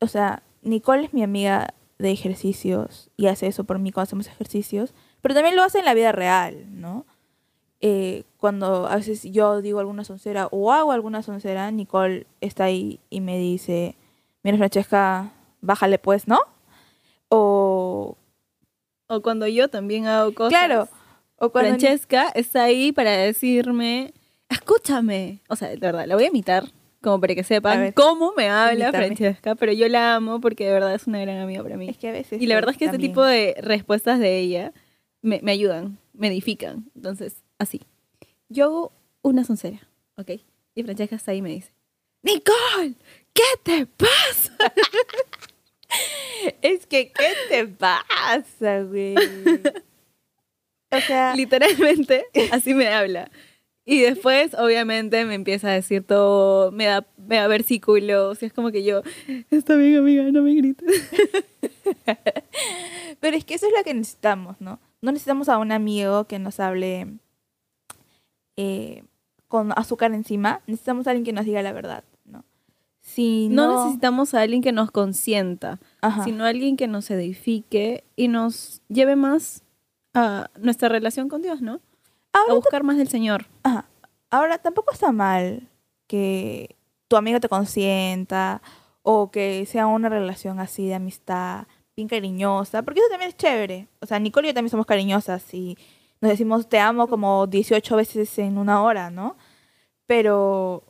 o 0.00 0.06
sea, 0.06 0.42
Nicole 0.62 1.04
es 1.06 1.14
mi 1.14 1.22
amiga 1.22 1.74
de 1.98 2.10
ejercicios 2.10 3.10
y 3.16 3.26
hace 3.28 3.46
eso 3.46 3.64
por 3.64 3.78
mí 3.78 3.92
cuando 3.92 4.08
hacemos 4.08 4.26
ejercicios, 4.26 4.92
pero 5.20 5.34
también 5.34 5.56
lo 5.56 5.62
hace 5.62 5.78
en 5.78 5.84
la 5.84 5.94
vida 5.94 6.12
real, 6.12 6.64
¿no? 6.80 7.06
Eh, 7.80 8.24
cuando 8.38 8.86
a 8.86 8.96
veces 8.96 9.22
yo 9.24 9.60
digo 9.62 9.80
alguna 9.80 10.04
soncera 10.04 10.46
o 10.50 10.72
hago 10.72 10.92
alguna 10.92 11.22
soncera, 11.22 11.70
Nicole 11.70 12.26
está 12.40 12.64
ahí 12.64 13.00
y 13.10 13.20
me 13.20 13.38
dice, 13.38 13.96
mira 14.42 14.56
Francesca, 14.58 15.32
bájale 15.60 15.98
pues, 15.98 16.28
¿no? 16.28 16.38
O, 17.28 18.16
O 19.08 19.20
cuando 19.22 19.46
yo 19.46 19.68
también 19.68 20.06
hago 20.06 20.34
cosas. 20.34 20.50
claro, 20.50 20.88
o 21.44 21.50
cuando 21.50 21.72
Ni- 21.72 21.78
Francesca 21.80 22.28
está 22.34 22.64
ahí 22.64 22.92
para 22.92 23.10
decirme, 23.16 24.12
escúchame. 24.48 25.40
O 25.48 25.56
sea, 25.56 25.68
de 25.68 25.76
verdad, 25.76 26.06
la 26.06 26.14
voy 26.14 26.24
a 26.24 26.28
imitar, 26.28 26.64
como 27.02 27.20
para 27.20 27.34
que 27.34 27.42
sepan 27.42 27.80
ver, 27.80 27.94
cómo 27.94 28.32
me 28.36 28.48
habla 28.48 28.84
imítame. 28.90 29.06
Francesca, 29.06 29.54
pero 29.56 29.72
yo 29.72 29.88
la 29.88 30.14
amo 30.14 30.40
porque 30.40 30.66
de 30.66 30.72
verdad 30.72 30.94
es 30.94 31.06
una 31.06 31.20
gran 31.20 31.38
amiga 31.38 31.62
para 31.62 31.76
mí. 31.76 31.88
es 31.88 31.98
que 31.98 32.08
a 32.08 32.12
veces 32.12 32.40
Y 32.40 32.46
la 32.46 32.54
verdad 32.54 32.70
es 32.70 32.76
que 32.78 32.84
este 32.84 32.94
también- 32.96 33.10
tipo 33.12 33.24
de 33.24 33.56
respuestas 33.60 34.18
de 34.20 34.38
ella 34.38 34.72
me, 35.20 35.40
me 35.42 35.52
ayudan, 35.52 35.98
me 36.12 36.28
edifican. 36.28 36.90
Entonces, 36.94 37.34
así. 37.58 37.80
Yo 38.48 38.64
hago 38.66 38.92
una 39.22 39.44
soncera, 39.44 39.80
¿ok? 40.16 40.30
Y 40.74 40.82
Francesca 40.84 41.16
está 41.16 41.32
ahí 41.32 41.38
y 41.38 41.42
me 41.42 41.50
dice, 41.50 41.72
Nicole, 42.22 42.94
¿qué 43.32 43.42
te 43.62 43.86
pasa? 43.86 44.56
Es 46.62 46.86
que, 46.86 47.12
¿qué 47.12 47.32
te 47.50 47.66
pasa, 47.66 48.82
güey? 48.84 49.14
O 50.92 51.00
sea, 51.00 51.34
Literalmente, 51.36 52.26
así 52.52 52.74
me 52.74 52.88
habla. 52.88 53.30
Y 53.84 54.00
después, 54.00 54.54
obviamente, 54.54 55.24
me 55.24 55.34
empieza 55.34 55.68
a 55.68 55.72
decir 55.72 56.04
todo, 56.04 56.70
me 56.70 56.84
da, 56.84 57.04
me 57.16 57.36
da 57.36 57.48
versículos, 57.48 58.40
y 58.42 58.46
es 58.46 58.52
como 58.52 58.70
que 58.70 58.84
yo, 58.84 59.02
está 59.50 59.74
bien, 59.74 59.96
amiga, 59.96 60.22
no 60.30 60.42
me 60.42 60.54
grites. 60.54 61.10
Pero 63.20 63.36
es 63.36 63.44
que 63.44 63.54
eso 63.54 63.66
es 63.66 63.72
lo 63.76 63.82
que 63.82 63.94
necesitamos, 63.94 64.60
¿no? 64.60 64.78
No 65.00 65.10
necesitamos 65.10 65.48
a 65.48 65.58
un 65.58 65.72
amigo 65.72 66.24
que 66.24 66.38
nos 66.38 66.60
hable 66.60 67.08
eh, 68.56 69.02
con 69.48 69.72
azúcar 69.76 70.14
encima. 70.14 70.60
Necesitamos 70.68 71.06
a 71.06 71.10
alguien 71.10 71.24
que 71.24 71.32
nos 71.32 71.44
diga 71.44 71.60
la 71.62 71.72
verdad, 71.72 72.04
¿no? 72.24 72.44
Si 73.00 73.48
No, 73.48 73.66
no, 73.66 73.84
necesitamos 73.84 74.32
a 74.34 74.42
alguien 74.42 74.62
que 74.62 74.70
nos 74.70 74.92
consienta, 74.92 75.80
Ajá. 76.02 76.22
sino 76.22 76.44
alguien 76.44 76.76
que 76.76 76.86
nos 76.86 77.10
edifique 77.10 78.04
y 78.14 78.28
nos 78.28 78.80
lleve 78.88 79.16
más 79.16 79.64
a 80.14 80.50
nuestra 80.58 80.88
relación 80.88 81.28
con 81.28 81.42
Dios, 81.42 81.62
¿no? 81.62 81.80
A 82.32 82.38
Ahora, 82.38 82.54
buscar 82.54 82.82
más 82.82 82.96
del 82.96 83.08
Señor. 83.08 83.46
ajá. 83.62 83.86
Ahora, 84.30 84.56
tampoco 84.58 84.92
está 84.92 85.12
mal 85.12 85.68
que 86.06 86.76
tu 87.08 87.16
amigo 87.16 87.38
te 87.38 87.48
consienta 87.50 88.62
o 89.02 89.30
que 89.30 89.66
sea 89.66 89.86
una 89.86 90.08
relación 90.08 90.58
así 90.58 90.86
de 90.86 90.94
amistad, 90.94 91.66
bien 91.96 92.08
cariñosa, 92.08 92.82
porque 92.82 93.00
eso 93.00 93.10
también 93.10 93.28
es 93.28 93.36
chévere. 93.36 93.88
O 94.00 94.06
sea, 94.06 94.18
Nicole 94.18 94.48
y 94.48 94.50
yo 94.50 94.54
también 94.54 94.70
somos 94.70 94.86
cariñosas 94.86 95.52
y 95.52 95.76
nos 96.22 96.30
decimos 96.30 96.68
te 96.68 96.78
amo 96.78 97.08
como 97.08 97.46
18 97.46 97.96
veces 97.96 98.38
en 98.38 98.56
una 98.56 98.82
hora, 98.82 99.10
¿no? 99.10 99.36
pero, 100.06 100.82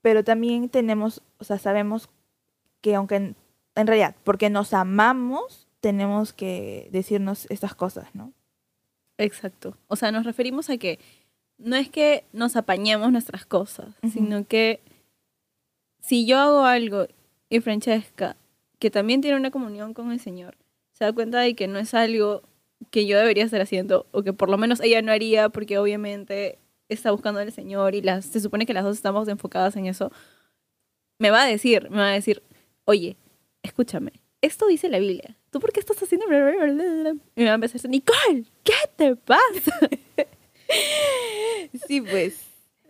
pero 0.00 0.24
también 0.24 0.68
tenemos, 0.68 1.22
o 1.38 1.44
sea, 1.44 1.58
sabemos 1.58 2.08
que 2.80 2.94
aunque 2.94 3.16
en, 3.16 3.36
en 3.74 3.86
realidad, 3.86 4.14
porque 4.24 4.48
nos 4.50 4.72
amamos, 4.72 5.66
tenemos 5.80 6.32
que 6.32 6.88
decirnos 6.92 7.46
estas 7.50 7.74
cosas, 7.74 8.14
¿no? 8.14 8.32
Exacto. 9.18 9.76
O 9.88 9.96
sea, 9.96 10.12
nos 10.12 10.24
referimos 10.24 10.70
a 10.70 10.76
que 10.76 10.98
no 11.58 11.76
es 11.76 11.88
que 11.88 12.24
nos 12.32 12.56
apañemos 12.56 13.10
nuestras 13.12 13.46
cosas, 13.46 13.94
sino 14.12 14.46
que 14.46 14.80
si 16.00 16.26
yo 16.26 16.38
hago 16.38 16.64
algo 16.64 17.06
y 17.48 17.60
Francesca, 17.60 18.36
que 18.78 18.90
también 18.90 19.20
tiene 19.20 19.36
una 19.36 19.50
comunión 19.50 19.94
con 19.94 20.12
el 20.12 20.20
Señor, 20.20 20.56
se 20.92 21.04
da 21.04 21.12
cuenta 21.12 21.40
de 21.40 21.54
que 21.54 21.66
no 21.66 21.78
es 21.78 21.94
algo 21.94 22.42
que 22.90 23.06
yo 23.06 23.18
debería 23.18 23.44
estar 23.44 23.60
haciendo, 23.60 24.06
o 24.12 24.22
que 24.22 24.32
por 24.32 24.50
lo 24.50 24.58
menos 24.58 24.80
ella 24.80 25.00
no 25.02 25.12
haría, 25.12 25.48
porque 25.48 25.78
obviamente 25.78 26.58
está 26.88 27.10
buscando 27.10 27.40
al 27.40 27.52
Señor 27.52 27.94
y 27.94 28.02
las, 28.02 28.26
se 28.26 28.40
supone 28.40 28.66
que 28.66 28.74
las 28.74 28.84
dos 28.84 28.96
estamos 28.96 29.26
enfocadas 29.28 29.76
en 29.76 29.86
eso, 29.86 30.12
me 31.18 31.30
va 31.30 31.42
a 31.42 31.46
decir, 31.46 31.88
me 31.90 31.98
va 31.98 32.10
a 32.10 32.12
decir, 32.12 32.42
oye, 32.84 33.16
escúchame, 33.62 34.12
esto 34.46 34.66
dice 34.66 34.88
la 34.88 34.98
Biblia, 34.98 35.36
¿tú 35.50 35.60
por 35.60 35.72
qué 35.72 35.80
estás 35.80 36.02
haciendo? 36.02 36.26
bla, 36.26 36.38
bla, 36.38 36.52
bla, 36.52 36.72
bla, 36.72 36.84
bla?" 37.12 37.14
Y 37.36 37.40
me 37.40 37.46
va 37.46 37.52
a 37.52 37.54
empezar 37.56 37.74
a 37.74 37.78
decir, 37.78 37.90
Nicole, 37.90 38.44
¿qué 38.64 38.74
te 38.96 39.16
pasa? 39.16 39.78
Sí, 41.86 42.00
pues. 42.00 42.40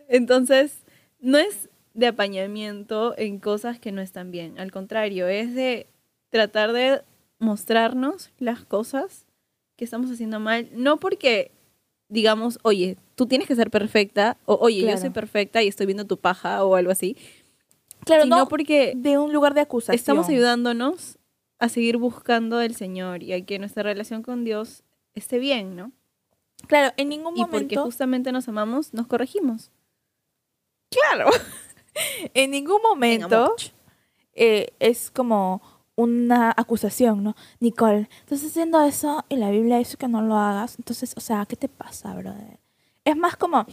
Entonces, 0.08 0.78
no 1.20 1.38
es 1.38 1.68
de 1.94 2.06
apañamiento 2.06 3.14
en 3.18 3.38
cosas 3.38 3.78
que 3.80 3.92
no 3.92 4.00
están 4.00 4.30
bien. 4.30 4.58
Al 4.58 4.70
contrario, 4.70 5.28
es 5.28 5.54
de 5.54 5.86
tratar 6.30 6.72
de 6.72 7.02
mostrarnos 7.38 8.30
las 8.38 8.64
cosas 8.64 9.26
que 9.76 9.84
estamos 9.84 10.10
haciendo 10.10 10.40
mal. 10.40 10.68
No 10.72 10.96
porque 10.98 11.50
digamos, 12.08 12.58
oye, 12.62 12.96
tú 13.16 13.26
tienes 13.26 13.48
que 13.48 13.56
ser 13.56 13.70
perfecta, 13.70 14.36
o 14.46 14.54
oye, 14.54 14.78
yo 14.80 14.86
Claro. 14.86 15.00
soy 15.00 15.10
perfecta 15.10 15.62
y 15.62 15.68
estoy 15.68 15.86
viendo 15.86 16.04
tu 16.06 16.16
paja, 16.18 16.64
o 16.64 16.76
algo 16.76 16.92
así. 16.92 17.16
Claro, 18.04 18.22
sino 18.22 18.36
no 18.38 18.48
porque 18.48 18.92
de 18.96 19.18
un 19.18 19.32
lugar 19.32 19.54
de 19.54 19.62
acusación. 19.62 19.96
estamos 19.96 20.28
ayudándonos 20.28 21.18
a 21.58 21.68
seguir 21.68 21.96
buscando 21.96 22.58
al 22.58 22.74
Señor 22.74 23.22
y 23.22 23.32
a 23.32 23.44
que 23.44 23.58
nuestra 23.58 23.82
relación 23.82 24.22
con 24.22 24.44
Dios 24.44 24.82
esté 25.14 25.38
bien, 25.38 25.76
¿no? 25.76 25.92
Claro, 26.66 26.92
en 26.96 27.08
ningún 27.08 27.36
Y 27.36 27.40
porque 27.42 27.54
momento. 27.54 27.84
justamente 27.84 28.32
nos 28.32 28.48
amamos, 28.48 28.92
nos 28.94 29.06
corregimos. 29.06 29.70
Claro. 30.90 31.30
en 32.34 32.50
ningún 32.50 32.80
momento 32.82 33.54
eh, 34.34 34.72
es 34.78 35.10
como 35.10 35.62
una 35.94 36.52
acusación, 36.54 37.24
¿no? 37.24 37.36
Nicole, 37.60 38.08
estás 38.20 38.44
haciendo 38.44 38.82
eso 38.82 39.24
y 39.28 39.36
la 39.36 39.50
Biblia 39.50 39.78
dice 39.78 39.96
que 39.96 40.08
no 40.08 40.22
lo 40.22 40.36
hagas. 40.36 40.78
Entonces, 40.78 41.14
o 41.16 41.20
sea, 41.20 41.46
¿qué 41.46 41.56
te 41.56 41.68
pasa, 41.68 42.14
brother? 42.14 42.58
Es 43.04 43.16
más 43.16 43.36
como, 43.36 43.66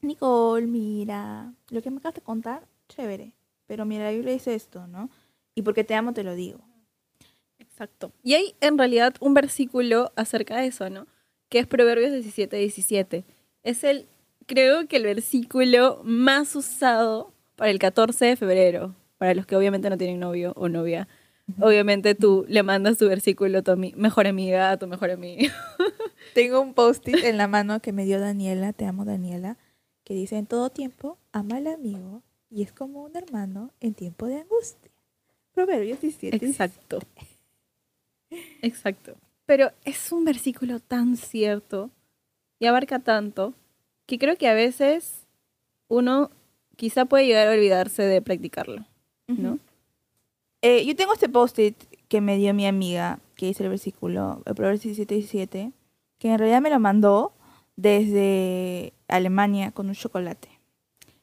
Nicole, 0.00 0.66
mira, 0.66 1.52
lo 1.70 1.82
que 1.82 1.90
me 1.90 1.98
acabas 1.98 2.14
de 2.14 2.20
contar, 2.20 2.66
chévere. 2.88 3.34
Pero 3.66 3.84
mira, 3.84 4.04
la 4.04 4.10
Biblia 4.10 4.32
dice 4.32 4.54
esto, 4.54 4.86
¿no? 4.86 5.10
Y 5.54 5.62
porque 5.62 5.84
te 5.84 5.94
amo, 5.94 6.12
te 6.12 6.22
lo 6.22 6.34
digo. 6.34 6.60
Exacto. 7.78 8.10
Y 8.24 8.34
hay 8.34 8.56
en 8.60 8.76
realidad 8.76 9.14
un 9.20 9.34
versículo 9.34 10.10
acerca 10.16 10.56
de 10.56 10.66
eso, 10.66 10.90
¿no? 10.90 11.06
Que 11.48 11.60
es 11.60 11.66
Proverbios 11.68 12.10
17, 12.10 12.56
17. 12.56 13.24
Es 13.62 13.84
el, 13.84 14.08
creo 14.46 14.88
que 14.88 14.96
el 14.96 15.04
versículo 15.04 16.00
más 16.02 16.56
usado 16.56 17.32
para 17.54 17.70
el 17.70 17.78
14 17.78 18.24
de 18.24 18.36
febrero, 18.36 18.96
para 19.16 19.32
los 19.34 19.46
que 19.46 19.54
obviamente 19.54 19.88
no 19.90 19.96
tienen 19.96 20.18
novio 20.18 20.54
o 20.56 20.68
novia. 20.68 21.06
Obviamente 21.60 22.16
tú 22.16 22.44
le 22.48 22.64
mandas 22.64 22.98
tu 22.98 23.06
versículo 23.06 23.58
a 23.58 23.62
tu 23.62 23.76
mejor 23.76 24.26
amiga, 24.26 24.72
a 24.72 24.76
tu 24.76 24.88
mejor 24.88 25.12
amiga. 25.12 25.54
Tengo 26.34 26.60
un 26.60 26.74
post-it 26.74 27.22
en 27.22 27.36
la 27.36 27.46
mano 27.46 27.80
que 27.80 27.92
me 27.92 28.04
dio 28.04 28.18
Daniela, 28.18 28.72
te 28.72 28.86
amo 28.86 29.04
Daniela, 29.04 29.56
que 30.02 30.14
dice, 30.14 30.36
en 30.36 30.46
todo 30.46 30.68
tiempo, 30.68 31.16
ama 31.30 31.58
al 31.58 31.68
amigo 31.68 32.22
y 32.50 32.62
es 32.62 32.72
como 32.72 33.04
un 33.04 33.16
hermano 33.16 33.70
en 33.80 33.94
tiempo 33.94 34.26
de 34.26 34.40
angustia. 34.40 34.90
Proverbios 35.54 36.00
17. 36.00 36.44
Exacto. 36.44 36.98
Exacto. 38.62 39.14
Pero 39.46 39.72
es 39.84 40.12
un 40.12 40.24
versículo 40.24 40.80
tan 40.80 41.16
cierto 41.16 41.90
y 42.58 42.66
abarca 42.66 42.98
tanto 42.98 43.54
que 44.06 44.18
creo 44.18 44.36
que 44.36 44.48
a 44.48 44.54
veces 44.54 45.26
uno 45.88 46.30
quizá 46.76 47.06
puede 47.06 47.26
llegar 47.26 47.48
a 47.48 47.52
olvidarse 47.52 48.02
de 48.02 48.22
practicarlo, 48.22 48.84
¿no? 49.26 49.58
Eh, 50.62 50.84
yo 50.84 50.96
tengo 50.96 51.12
este 51.12 51.28
post-it 51.28 51.76
que 52.08 52.20
me 52.20 52.36
dio 52.36 52.52
mi 52.52 52.66
amiga, 52.66 53.20
que 53.36 53.46
dice 53.46 53.62
el 53.62 53.70
versículo, 53.70 54.42
el 54.44 54.54
Proverbios 54.54 54.82
17, 54.82 55.14
17, 55.14 55.72
que 56.18 56.28
en 56.30 56.38
realidad 56.38 56.60
me 56.60 56.70
lo 56.70 56.80
mandó 56.80 57.32
desde 57.76 58.92
Alemania 59.06 59.70
con 59.70 59.88
un 59.88 59.94
chocolate. 59.94 60.48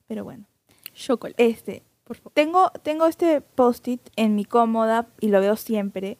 Pero 0.07 0.23
bueno, 0.23 0.45
Chocolate, 0.93 1.45
este, 1.45 1.83
por 2.03 2.17
favor. 2.17 2.31
tengo, 2.33 2.69
tengo 2.83 3.07
este 3.07 3.41
post-it 3.41 4.01
en 4.15 4.35
mi 4.35 4.45
cómoda 4.45 5.07
y 5.19 5.27
lo 5.27 5.41
veo 5.41 5.57
siempre 5.57 6.17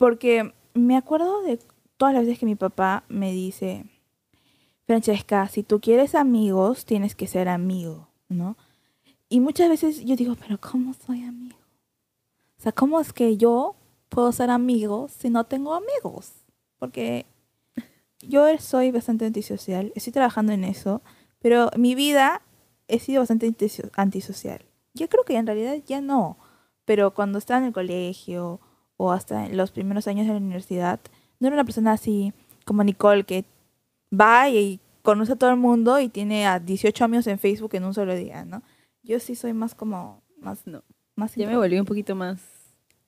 porque 0.00 0.54
me 0.72 0.96
acuerdo 0.96 1.42
de 1.42 1.58
todas 1.98 2.14
las 2.14 2.24
veces 2.24 2.38
que 2.38 2.46
mi 2.46 2.54
papá 2.54 3.04
me 3.10 3.32
dice, 3.32 3.84
Francesca, 4.86 5.46
si 5.48 5.62
tú 5.62 5.78
quieres 5.78 6.14
amigos, 6.14 6.86
tienes 6.86 7.14
que 7.14 7.26
ser 7.26 7.50
amigo, 7.50 8.08
¿no? 8.30 8.56
Y 9.28 9.40
muchas 9.40 9.68
veces 9.68 10.02
yo 10.02 10.16
digo, 10.16 10.36
pero 10.40 10.58
¿cómo 10.58 10.94
soy 10.94 11.22
amigo? 11.22 11.58
O 12.58 12.62
sea, 12.62 12.72
¿cómo 12.72 12.98
es 12.98 13.12
que 13.12 13.36
yo 13.36 13.76
puedo 14.08 14.32
ser 14.32 14.48
amigo 14.48 15.08
si 15.14 15.28
no 15.28 15.44
tengo 15.44 15.74
amigos? 15.74 16.32
Porque 16.78 17.26
yo 18.22 18.46
soy 18.56 18.92
bastante 18.92 19.26
antisocial, 19.26 19.92
estoy 19.94 20.14
trabajando 20.14 20.52
en 20.52 20.64
eso, 20.64 21.02
pero 21.40 21.68
mi 21.76 21.94
vida 21.94 22.40
he 22.88 23.00
sido 23.00 23.20
bastante 23.20 23.46
antiso- 23.46 23.90
antisocial. 23.96 24.64
Yo 24.94 25.10
creo 25.10 25.24
que 25.24 25.36
en 25.36 25.46
realidad 25.46 25.76
ya 25.86 26.00
no, 26.00 26.38
pero 26.86 27.12
cuando 27.12 27.36
estaba 27.38 27.60
en 27.60 27.66
el 27.66 27.74
colegio 27.74 28.60
o 29.02 29.12
hasta 29.12 29.46
en 29.46 29.56
los 29.56 29.70
primeros 29.70 30.06
años 30.08 30.26
de 30.26 30.34
la 30.34 30.38
universidad, 30.38 31.00
no 31.38 31.46
era 31.46 31.56
una 31.56 31.64
persona 31.64 31.92
así 31.92 32.34
como 32.66 32.84
Nicole 32.84 33.24
que 33.24 33.46
va 34.12 34.50
y 34.50 34.78
conoce 35.00 35.32
a 35.32 35.36
todo 35.36 35.48
el 35.48 35.56
mundo 35.56 35.98
y 36.00 36.10
tiene 36.10 36.46
a 36.46 36.58
18 36.60 37.02
amigos 37.06 37.26
en 37.26 37.38
Facebook 37.38 37.74
en 37.74 37.84
un 37.84 37.94
solo 37.94 38.14
día, 38.14 38.44
¿no? 38.44 38.62
Yo 39.02 39.18
sí 39.18 39.36
soy 39.36 39.54
más 39.54 39.74
como 39.74 40.20
más 40.36 40.66
No, 40.66 40.82
más 41.16 41.34
ya 41.34 41.46
me 41.46 41.56
volví 41.56 41.78
un 41.78 41.86
poquito 41.86 42.14
más, 42.14 42.42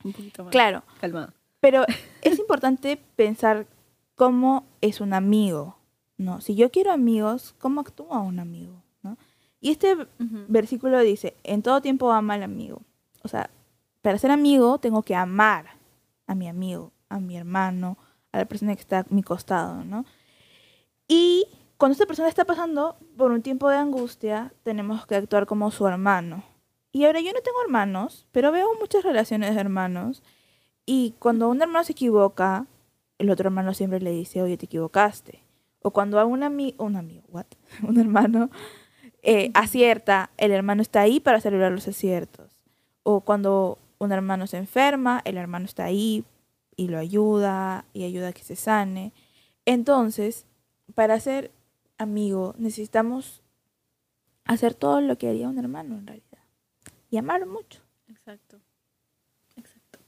un 0.03 0.13
poquito 0.15 0.45
más 0.45 0.51
Claro, 0.53 0.83
calmada. 0.99 1.35
pero 1.61 1.85
es 2.23 2.39
importante 2.39 2.99
pensar 3.15 3.67
cómo 4.15 4.65
es 4.81 5.03
un 5.03 5.13
amigo, 5.13 5.77
¿no? 6.17 6.41
Si 6.41 6.55
yo 6.55 6.71
quiero 6.71 6.91
amigos, 6.91 7.55
¿cómo 7.59 7.83
actúa 7.83 8.21
un 8.21 8.39
amigo, 8.39 8.83
¿no? 9.03 9.19
Y 9.61 9.73
este 9.73 9.95
versículo 10.49 10.99
dice, 11.01 11.35
en 11.45 11.61
todo 11.61 11.83
tiempo 11.83 12.11
ama 12.13 12.33
al 12.33 12.45
amigo. 12.45 12.81
O 13.23 13.29
sea, 13.29 13.51
para 14.01 14.17
ser 14.17 14.31
amigo 14.31 14.79
tengo 14.79 15.03
que 15.03 15.15
amar 15.15 15.82
a 16.27 16.35
mi 16.35 16.49
amigo, 16.49 16.93
a 17.09 17.21
mi 17.21 17.37
hermano, 17.37 17.99
a 18.33 18.39
la 18.39 18.45
persona 18.47 18.75
que 18.75 18.81
está 18.81 19.01
a 19.01 19.07
mi 19.11 19.23
costado, 19.23 19.85
¿no? 19.85 20.05
Y 21.09 21.47
cuando 21.77 21.93
esta 21.93 22.07
persona 22.07 22.29
está 22.29 22.45
pasando 22.45 22.97
por 23.17 23.33
un 23.33 23.43
tiempo 23.43 23.69
de 23.69 23.77
angustia, 23.77 24.55
tenemos 24.63 25.07
que 25.07 25.17
actuar 25.17 25.47
como 25.47 25.71
su 25.71 25.87
hermano. 25.87 26.45
Y 26.93 27.05
ahora 27.05 27.21
yo 27.21 27.33
no 27.33 27.41
tengo 27.41 27.61
hermanos, 27.63 28.27
pero 28.33 28.53
veo 28.53 28.69
muchas 28.79 29.03
relaciones 29.03 29.55
de 29.55 29.61
hermanos. 29.61 30.23
Y 30.87 31.15
cuando 31.19 31.49
un 31.49 31.61
hermano 31.61 31.85
se 31.85 31.93
equivoca, 31.93 32.67
el 33.19 33.31
otro 33.31 33.49
hermano 33.49 33.75
siempre 33.75 34.01
le 34.01 34.11
dice, 34.11 34.43
oye, 34.43 34.57
te 34.57 34.67
equivocaste. 34.67 35.43
O 35.83 35.91
cuando 35.91 36.21
a 36.21 36.25
un 36.25 36.43
amigo, 36.43 36.85
un 36.85 36.97
amigo, 36.97 37.25
what? 37.29 37.47
Un 37.83 37.99
hermano 37.99 38.51
eh, 39.23 39.51
acierta, 39.55 40.31
el 40.37 40.53
hermano 40.53 40.83
está 40.83 41.01
ahí 41.01 41.19
para 41.19 41.41
celebrar 41.41 41.73
los 41.73 41.89
aciertos. 41.89 42.63
O 43.03 43.21
cuando 43.23 43.79
un 44.03 44.13
hermano 44.13 44.47
se 44.47 44.59
enferma, 44.59 45.23
el 45.25 45.37
hermano 45.37 45.65
está 45.65 45.85
ahí 45.85 46.25
y 46.77 46.89
lo 46.89 46.99
ayuda 46.99 47.85
y 47.93 48.05
ayuda 48.05 48.29
a 48.29 48.33
que 48.33 48.43
se 48.43 48.57
sane. 48.57 49.13
Entonces, 49.65 50.47
para 50.95 51.21
ser 51.21 51.51
amigo 51.99 52.55
necesitamos 52.59 53.43
hacer 54.45 54.75
todo 54.75 55.01
lo 55.01 55.17
que 55.19 55.29
haría 55.29 55.49
un 55.49 55.59
hermano 55.59 55.97
en 55.99 56.07
realidad. 56.07 56.27
Y 57.11 57.17
amarlo 57.17 57.47
mucho. 57.47 57.81
Exacto. 58.09 58.59
Exacto. 59.57 60.01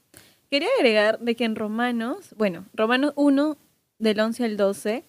Quería 0.51 0.69
agregar 0.77 1.21
de 1.21 1.37
que 1.37 1.45
en 1.45 1.55
Romanos, 1.55 2.35
bueno, 2.37 2.67
Romanos 2.73 3.13
1, 3.17 3.57
del 3.99 4.21
11 4.21 4.45
al 4.45 4.57
12, 4.57 5.05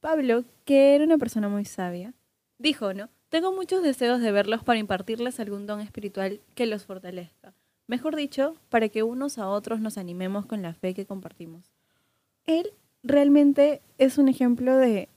Pablo, 0.00 0.44
que 0.64 0.94
era 0.94 1.04
una 1.04 1.18
persona 1.18 1.48
muy 1.48 1.64
sabia, 1.64 2.14
dijo, 2.58 2.94
¿no? 2.94 3.08
Tengo 3.28 3.52
muchos 3.52 3.82
deseos 3.82 4.20
de 4.20 4.32
verlos 4.32 4.64
para 4.64 4.78
impartirles 4.78 5.38
algún 5.38 5.66
don 5.66 5.80
espiritual 5.80 6.40
que 6.54 6.66
los 6.66 6.84
fortalezca. 6.84 7.54
Mejor 7.88 8.16
dicho, 8.16 8.54
para 8.68 8.90
que 8.90 9.02
unos 9.02 9.38
a 9.38 9.48
otros 9.48 9.80
nos 9.80 9.96
animemos 9.96 10.44
con 10.44 10.60
la 10.60 10.74
fe 10.74 10.92
que 10.92 11.06
compartimos. 11.06 11.72
Él 12.44 12.74
realmente 13.02 13.80
es 13.96 14.18
un 14.18 14.28
ejemplo 14.28 14.76
de, 14.76 15.08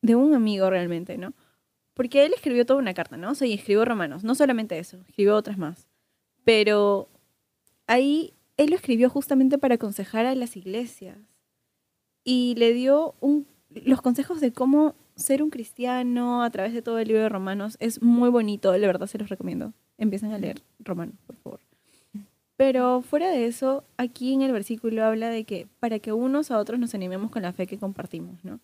de 0.00 0.16
un 0.16 0.34
amigo 0.34 0.70
realmente, 0.70 1.18
¿no? 1.18 1.34
Porque 1.92 2.24
él 2.24 2.32
escribió 2.34 2.64
toda 2.64 2.78
una 2.78 2.94
carta, 2.94 3.18
¿no? 3.18 3.32
O 3.32 3.34
sea, 3.34 3.46
y 3.46 3.52
escribió 3.52 3.84
Romanos, 3.84 4.24
no 4.24 4.34
solamente 4.34 4.78
eso, 4.78 5.02
escribió 5.06 5.36
otras 5.36 5.58
más. 5.58 5.86
Pero 6.44 7.10
ahí 7.86 8.32
él 8.56 8.70
lo 8.70 8.76
escribió 8.76 9.10
justamente 9.10 9.58
para 9.58 9.74
aconsejar 9.74 10.24
a 10.24 10.34
las 10.34 10.56
iglesias. 10.56 11.18
Y 12.24 12.54
le 12.56 12.72
dio 12.72 13.16
un, 13.20 13.46
los 13.68 14.00
consejos 14.00 14.40
de 14.40 14.54
cómo 14.54 14.94
ser 15.14 15.42
un 15.42 15.50
cristiano 15.50 16.42
a 16.42 16.48
través 16.48 16.72
de 16.72 16.80
todo 16.80 16.98
el 16.98 17.08
libro 17.08 17.24
de 17.24 17.28
Romanos 17.28 17.76
es 17.80 18.00
muy 18.00 18.30
bonito, 18.30 18.74
la 18.74 18.86
verdad 18.86 19.06
se 19.06 19.18
los 19.18 19.28
recomiendo. 19.28 19.74
Empiecen 19.98 20.32
a 20.32 20.38
leer 20.38 20.62
Romanos, 20.78 21.16
por 21.26 21.36
favor. 21.36 21.60
Pero 22.56 23.02
fuera 23.02 23.30
de 23.30 23.46
eso, 23.46 23.84
aquí 23.96 24.32
en 24.32 24.42
el 24.42 24.52
versículo 24.52 25.04
habla 25.04 25.30
de 25.30 25.44
que 25.44 25.66
para 25.80 25.98
que 25.98 26.12
unos 26.12 26.50
a 26.50 26.58
otros 26.58 26.78
nos 26.78 26.94
animemos 26.94 27.30
con 27.30 27.42
la 27.42 27.52
fe 27.52 27.66
que 27.66 27.78
compartimos, 27.78 28.44
¿no? 28.44 28.60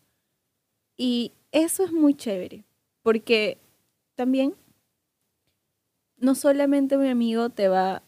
Y 0.97 1.33
eso 1.53 1.85
es 1.85 1.93
muy 1.93 2.15
chévere, 2.15 2.65
porque 3.03 3.59
también 4.15 4.55
no 6.17 6.35
solamente 6.35 6.97
un 6.97 7.07
amigo 7.07 7.49
te 7.51 7.69
va 7.69 8.03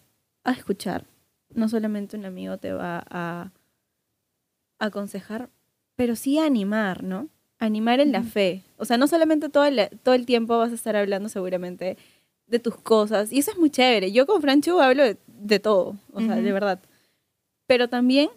a 0.45 0.53
escuchar, 0.53 1.07
no 1.55 1.69
solamente 1.69 2.17
un 2.17 2.25
amigo 2.25 2.59
te 2.59 2.73
va 2.73 3.05
a 3.09 3.53
aconsejar, 4.79 5.49
pero 5.97 6.17
sí 6.17 6.39
a 6.39 6.47
animar, 6.47 7.03
¿no? 7.05 7.29
Animar 7.59 8.01
en 8.01 8.11
la 8.11 8.23
fe. 8.23 8.65
O 8.79 8.85
sea, 8.85 8.97
no 8.97 9.07
solamente 9.07 9.49
todo 9.49 9.65
el, 9.65 9.89
todo 10.03 10.15
el 10.15 10.27
tiempo 10.27 10.59
vas 10.59 10.73
a 10.73 10.75
estar 10.75 10.97
hablando 10.97 11.29
seguramente 11.29 11.97
de 12.47 12.59
tus 12.59 12.77
cosas, 12.77 13.33
y 13.33 13.39
eso 13.39 13.53
es 13.53 13.59
muy 13.59 13.71
chévere. 13.71 14.11
Yo 14.11 14.27
con 14.27 14.41
Franchu 14.41 14.81
hablo 14.81 15.05
de, 15.05 15.17
de 15.41 15.59
todo, 15.61 15.97
o 16.13 16.21
sea, 16.21 16.37
de 16.37 16.53
verdad. 16.53 16.81
Pero 17.67 17.89
también 17.89 18.29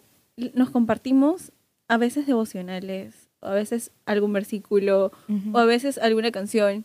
nos 0.54 0.70
compartimos 0.70 1.52
a 1.88 1.96
veces 1.96 2.26
devocionales, 2.26 3.28
o 3.40 3.46
a 3.48 3.54
veces 3.54 3.90
algún 4.06 4.32
versículo, 4.32 5.12
o 5.52 5.58
a 5.58 5.64
veces 5.64 5.98
alguna 5.98 6.30
canción. 6.30 6.84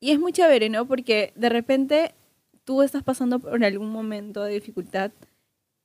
Y 0.00 0.10
es 0.10 0.20
muy 0.20 0.32
chévere, 0.32 0.68
¿no? 0.68 0.86
Porque 0.86 1.32
de 1.34 1.48
repente 1.48 2.14
tú 2.64 2.82
estás 2.82 3.02
pasando 3.02 3.38
por 3.38 3.64
algún 3.64 3.90
momento 3.90 4.42
de 4.44 4.54
dificultad 4.54 5.10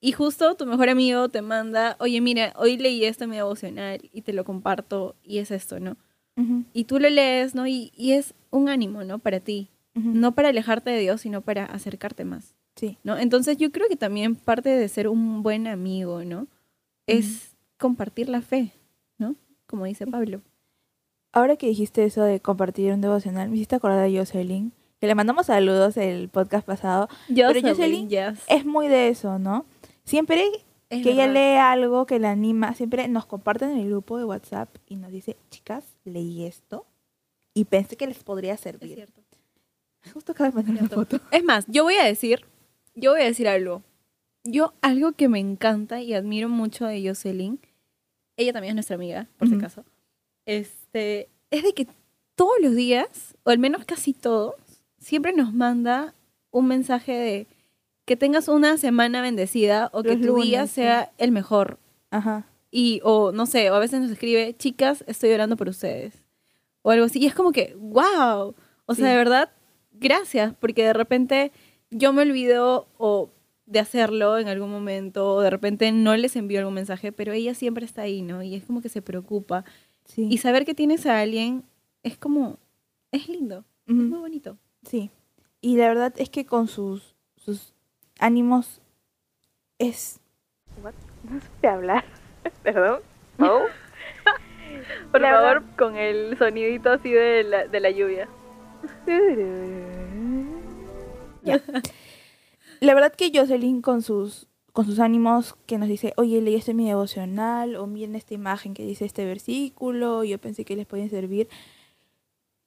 y 0.02 0.12
justo 0.12 0.56
tu 0.56 0.66
mejor 0.66 0.90
amigo 0.90 1.30
te 1.30 1.42
manda, 1.42 1.96
oye, 2.00 2.20
mira, 2.20 2.52
hoy 2.58 2.78
leí 2.78 3.06
esto 3.06 3.24
en 3.24 3.30
mi 3.30 3.38
devocional 3.38 4.02
y 4.12 4.22
te 4.24 4.34
lo 4.34 4.44
comparto 4.44 5.16
y 5.24 5.38
es 5.38 5.50
esto, 5.50 5.80
¿no? 5.80 5.96
Y 6.74 6.84
tú 6.84 7.00
lo 7.00 7.10
lees, 7.10 7.56
¿no? 7.56 7.68
Y, 7.68 7.94
y 7.96 8.12
es 8.12 8.34
un 8.50 8.68
ánimo, 8.68 9.04
¿no? 9.06 9.20
Para 9.20 9.40
ti. 9.40 9.70
No 9.94 10.34
para 10.34 10.50
alejarte 10.50 10.90
de 10.90 11.00
Dios, 11.00 11.22
sino 11.22 11.42
para 11.42 11.66
acercarte 11.66 12.26
más, 12.26 12.54
Sí. 12.76 12.98
¿no? 13.04 13.18
Entonces 13.18 13.58
yo 13.58 13.72
creo 13.72 13.88
que 13.88 13.96
también 13.96 14.36
parte 14.36 14.70
de 14.70 14.88
ser 14.88 15.08
un 15.08 15.44
buen 15.44 15.68
amigo, 15.68 16.24
¿no? 16.24 16.48
Es 17.08 17.56
compartir 17.78 18.30
la 18.30 18.42
fe, 18.42 18.72
¿no? 19.18 19.36
Como 19.68 19.86
dice 19.86 20.08
Pablo. 20.08 20.42
Ahora 21.32 21.56
que 21.56 21.68
dijiste 21.68 22.04
eso 22.06 22.24
de 22.24 22.40
compartir 22.40 22.94
un 22.94 23.02
devocional, 23.02 23.50
me 23.50 23.56
hiciste 23.56 23.76
acordar 23.76 24.08
de 24.10 24.18
Jocelyn, 24.18 24.72
que 25.00 25.08
le 25.08 25.16
mandamos 25.16 25.48
saludos 25.48 25.98
el 25.98 26.30
podcast 26.30 26.66
pasado. 26.66 27.10
Pero 27.28 27.60
Jocelyn 27.62 28.10
yes. 28.10 28.40
Es 28.48 28.66
muy 28.66 28.88
de 28.88 29.10
eso, 29.10 29.40
¿no? 29.40 29.66
Siempre 30.04 30.46
Es 30.90 31.04
que 31.04 31.12
ella 31.12 31.28
lee 31.28 31.58
algo 31.58 32.06
que 32.06 32.20
la 32.20 32.32
anima, 32.32 32.74
siempre 32.76 33.08
nos 33.08 33.26
comparten 33.26 33.72
en 33.72 33.80
el 33.80 33.90
grupo 33.90 34.18
de 34.18 34.26
WhatsApp 34.26 34.70
y 34.88 34.96
nos 34.96 35.12
dice, 35.12 35.36
chicas, 35.50 35.84
leí 36.06 36.46
esto 36.46 36.86
y 37.54 37.66
pensé 37.66 37.98
que 37.98 38.08
les 38.08 38.24
podría 38.24 38.54
Es 38.54 38.62
servir. 38.62 38.94
cierto. 38.96 39.22
Justo 40.14 40.34
acaba 40.34 40.50
de 40.52 40.56
mandar 40.56 40.84
una 40.84 40.90
foto. 40.90 41.20
Es 41.32 41.44
más, 41.44 41.66
yo 41.68 41.84
voy 41.84 41.96
a 41.96 42.04
decir, 42.06 42.46
yo 42.96 43.12
voy 43.12 43.22
a 43.22 43.26
decir 43.26 43.48
algo. 43.48 43.84
Yo, 44.44 44.74
algo 44.82 45.14
que 45.14 45.30
me 45.30 45.40
encanta 45.40 46.02
y 46.02 46.14
admiro 46.14 46.50
mucho 46.50 46.86
de 46.86 47.08
Jocelyn, 47.08 47.60
ella 48.36 48.52
también 48.54 48.72
es 48.72 48.76
nuestra 48.76 48.96
amiga, 48.96 49.28
por 49.38 49.48
si 49.48 49.54
Ujú. 49.56 49.62
acaso, 49.64 49.86
este, 50.46 51.30
es 51.50 51.64
de 51.64 51.74
que 51.74 51.88
todos 52.36 52.54
los 52.62 52.76
días, 52.76 53.36
o 53.44 53.52
al 53.52 53.58
menos 53.60 53.86
casi 53.86 54.14
todos, 54.14 54.56
siempre 55.00 55.34
nos 55.34 55.54
manda 55.54 56.14
un 56.52 56.68
mensaje 56.68 57.14
de 57.14 57.48
que 58.06 58.18
tengas 58.18 58.48
una 58.50 58.78
semana 58.78 59.22
bendecida 59.22 59.90
o 59.94 60.04
que 60.04 60.18
tu 60.18 60.36
día 60.42 60.68
sí. 60.68 60.74
sea 60.76 61.12
el 61.18 61.32
mejor. 61.32 61.80
Ajá. 62.12 62.46
Y, 62.70 63.00
o 63.04 63.32
no 63.32 63.46
sé, 63.46 63.70
o 63.72 63.76
a 63.76 63.80
veces 63.80 64.02
nos 64.02 64.12
escribe, 64.12 64.56
chicas, 64.58 65.04
estoy 65.08 65.32
orando 65.32 65.56
por 65.56 65.70
ustedes. 65.70 66.14
O 66.82 66.92
algo 66.92 67.06
así. 67.06 67.20
Y 67.20 67.28
es 67.28 67.34
como 67.34 67.52
que, 67.54 67.76
wow. 67.80 68.56
O 68.88 68.96
sea, 68.96 69.06
Sí. 69.06 69.12
de 69.12 69.16
verdad, 69.16 69.52
gracias, 69.94 70.54
porque 70.60 70.84
de 70.84 70.94
repente 70.94 71.52
yo 71.96 72.14
me 72.14 72.22
olvido 72.24 72.88
o 72.98 73.30
de 73.66 73.80
hacerlo 73.80 74.38
en 74.38 74.48
algún 74.50 74.70
momento, 74.70 75.36
o 75.36 75.42
de 75.42 75.50
repente 75.50 75.92
no 75.92 76.16
les 76.16 76.36
envío 76.36 76.60
algún 76.60 76.74
mensaje, 76.74 77.12
pero 77.12 77.32
ella 77.32 77.54
siempre 77.54 77.86
está 77.86 78.02
ahí, 78.04 78.22
¿no? 78.22 78.44
Y 78.44 78.56
es 78.56 78.66
como 78.66 78.82
que 78.82 78.90
se 78.90 79.02
preocupa. 79.02 79.64
Sí. 80.06 80.28
Y 80.30 80.38
saber 80.40 80.66
que 80.66 80.76
tienes 80.76 81.06
a 81.06 81.20
alguien 81.22 81.64
es 82.04 82.18
como, 82.18 82.60
es 83.12 83.30
lindo, 83.30 83.64
es 83.88 83.96
muy 83.96 84.20
bonito. 84.20 84.58
Sí. 84.84 85.10
Y 85.62 85.78
la 85.78 85.88
verdad 85.88 86.14
es 86.18 86.30
que 86.30 86.46
con 86.46 86.68
sus, 86.68 87.16
sus 87.38 87.74
ánimos 88.20 88.82
es... 89.80 90.20
No 91.24 91.40
supe 91.40 91.68
hablar. 91.68 92.04
Perdón. 92.64 93.00
Por 95.12 95.22
La 95.22 95.32
verdad- 95.32 95.54
favor, 95.62 95.76
con 95.78 95.96
el 95.96 96.38
sonidito 96.38 96.92
así 96.92 97.12
de 97.12 97.44
la, 97.44 97.68
de 97.68 97.80
la 97.80 97.92
lluvia. 97.92 98.28
Ya. 101.44 101.62
La 102.80 102.94
verdad 102.94 103.14
que 103.14 103.32
Jocelyn 103.34 103.82
con 103.82 104.02
sus 104.02 104.48
con 104.74 104.86
sus 104.88 105.00
ánimos 105.00 105.56
que 105.68 105.78
nos 105.78 105.88
dice, 105.88 106.14
oye, 106.18 106.42
leí 106.42 106.56
este 106.56 106.72
en 106.72 106.78
mi 106.78 106.88
devocional, 106.88 107.76
o 107.76 107.86
miren 107.86 108.16
esta 108.16 108.34
imagen 108.34 108.74
que 108.74 108.84
dice 108.84 109.06
este 109.06 109.24
versículo, 109.24 110.24
yo 110.24 110.40
pensé 110.40 110.66
que 110.66 110.76
les 110.76 110.88
podía 110.88 111.08
servir. 111.10 111.48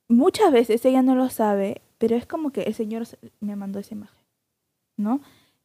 Muchas 0.09 0.53
veces 0.53 0.85
ella 0.85 1.03
no 1.03 1.17
lo 1.17 1.29
sabe, 1.31 1.83
pero 1.99 2.15
es 2.15 2.25
como 2.27 2.51
que 2.53 2.63
el 2.63 2.75
Señor 2.75 3.07
se- 3.07 3.19
me 3.41 3.57
mandó 3.57 3.81
esa 3.81 3.95
imagen, 3.95 4.23
¿no? 4.97 5.21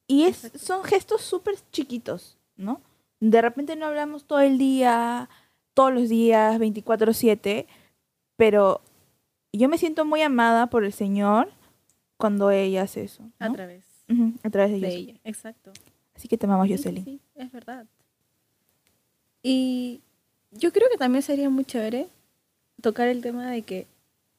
Y 0.08 0.24
es, 0.24 0.46
Exacto. 0.46 0.60
son 0.60 0.84
gestos 0.84 1.22
súper 1.22 1.56
chiquitos, 1.72 2.38
¿no? 2.58 2.82
De 3.20 3.40
repente 3.40 3.76
no 3.76 3.86
hablamos 3.86 4.24
todo 4.26 4.40
el 4.40 4.58
día, 4.58 5.30
todos 5.76 5.94
los 5.94 6.10
días, 6.10 6.58
24/7, 6.60 7.68
pero 8.36 8.82
yo 9.54 9.70
me 9.70 9.78
siento 9.78 10.06
muy 10.06 10.24
amada 10.24 10.68
por 10.72 10.84
el 10.86 10.92
Señor 10.94 11.54
cuando 12.22 12.52
ella 12.52 12.84
hace 12.84 13.04
eso, 13.04 13.24
A 13.40 13.52
través 13.52 13.84
a 14.44 14.50
través 14.50 14.72
de, 14.74 14.80
de 14.80 14.94
ella. 14.96 15.14
Exacto. 15.24 15.72
Así 16.16 16.28
que 16.28 16.38
te 16.38 16.46
amamos, 16.46 16.68
Sí, 16.68 16.74
sí, 16.74 16.78
Jocelyn. 16.78 17.04
sí, 17.06 17.20
es 17.36 17.52
verdad. 17.52 17.86
Y 19.44 20.02
yo 20.52 20.72
creo 20.72 20.90
que 20.90 20.98
también 20.98 21.22
sería 21.24 21.50
muy 21.50 21.66
chévere 21.66 22.08
tocar 22.82 23.08
el 23.08 23.22
tema 23.22 23.50
de 23.50 23.62
que, 23.64 23.88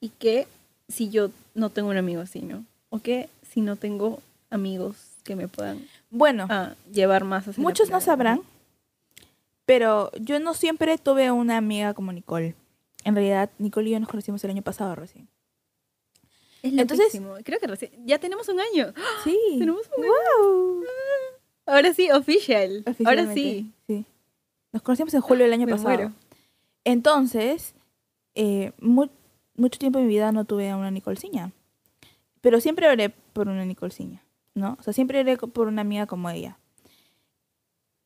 ¿y 0.01 0.11
qué 0.11 0.47
si 0.89 1.09
yo 1.11 1.31
no 1.55 1.71
tengo 1.71 1.89
un 1.91 1.97
amigo 1.97 2.21
así, 2.21 2.41
no? 2.41 2.65
¿O 2.91 2.99
qué 3.01 3.29
si 3.51 3.61
no 3.61 3.77
tengo 3.77 4.21
amigos 4.51 4.97
que 5.25 5.37
me 5.37 5.49
puedan 5.49 5.87
Bueno, 6.11 6.47
ah, 6.51 6.75
llevar 6.93 7.25
más 7.25 7.49
hacia 7.49 7.63
la 7.63 7.69
muchos 7.69 7.91
no 7.91 8.01
sabrán, 8.01 8.43
pero 9.65 10.11
yo 10.21 10.39
no 10.41 10.55
siempre 10.55 10.99
tuve 10.99 11.31
una 11.31 11.57
amiga 11.57 11.95
como 11.95 12.13
Nicole. 12.13 12.55
En 13.05 13.15
realidad, 13.15 13.51
Nicole 13.59 13.89
y 13.89 13.93
yo 13.93 14.01
nos 14.01 14.09
conocimos 14.09 14.45
el 14.45 14.51
año 14.51 14.63
pasado 14.63 14.95
recién. 14.95 15.27
Es 16.63 16.73
Entonces- 16.73 17.21
creo 17.45 17.59
que 17.59 17.67
recién, 17.67 17.91
ya 18.07 18.19
tenemos 18.19 18.49
un 18.49 18.61
año. 18.61 18.93
Sí. 19.25 19.37
Tenemos 19.59 19.89
un 19.97 20.05
Wow. 20.07 20.85
Ahora 21.67 21.93
sí, 21.93 22.11
official. 22.11 22.85
Ahora 23.05 23.33
sí. 23.35 23.73
sí. 23.87 24.05
Nos 24.73 24.83
conocimos 24.83 25.13
en 25.15 25.21
julio 25.21 25.45
del 25.45 25.53
año 25.53 25.67
Me 25.67 25.73
pasado. 25.73 25.89
muero. 25.89 26.13
Entonces, 26.85 27.75
eh, 28.35 28.73
mu- 28.81 29.09
mucho 29.57 29.79
tiempo 29.79 29.99
en 29.99 30.07
mi 30.07 30.13
vida 30.15 30.33
no 30.33 30.45
tuve 30.45 30.71
a 30.71 30.77
una 30.77 30.91
Nicolciña. 30.91 31.53
Pero 32.41 32.61
siempre 32.61 32.89
oré 32.89 33.11
por 33.11 33.49
una 33.49 33.65
Nicolciña, 33.65 34.23
¿no? 34.55 34.77
O 34.81 34.83
sea, 34.83 34.93
siempre 34.93 35.21
oré 35.21 35.37
por 35.37 35.69
una 35.69 35.83
amiga 35.83 36.07
como 36.07 36.29
ella. 36.31 36.59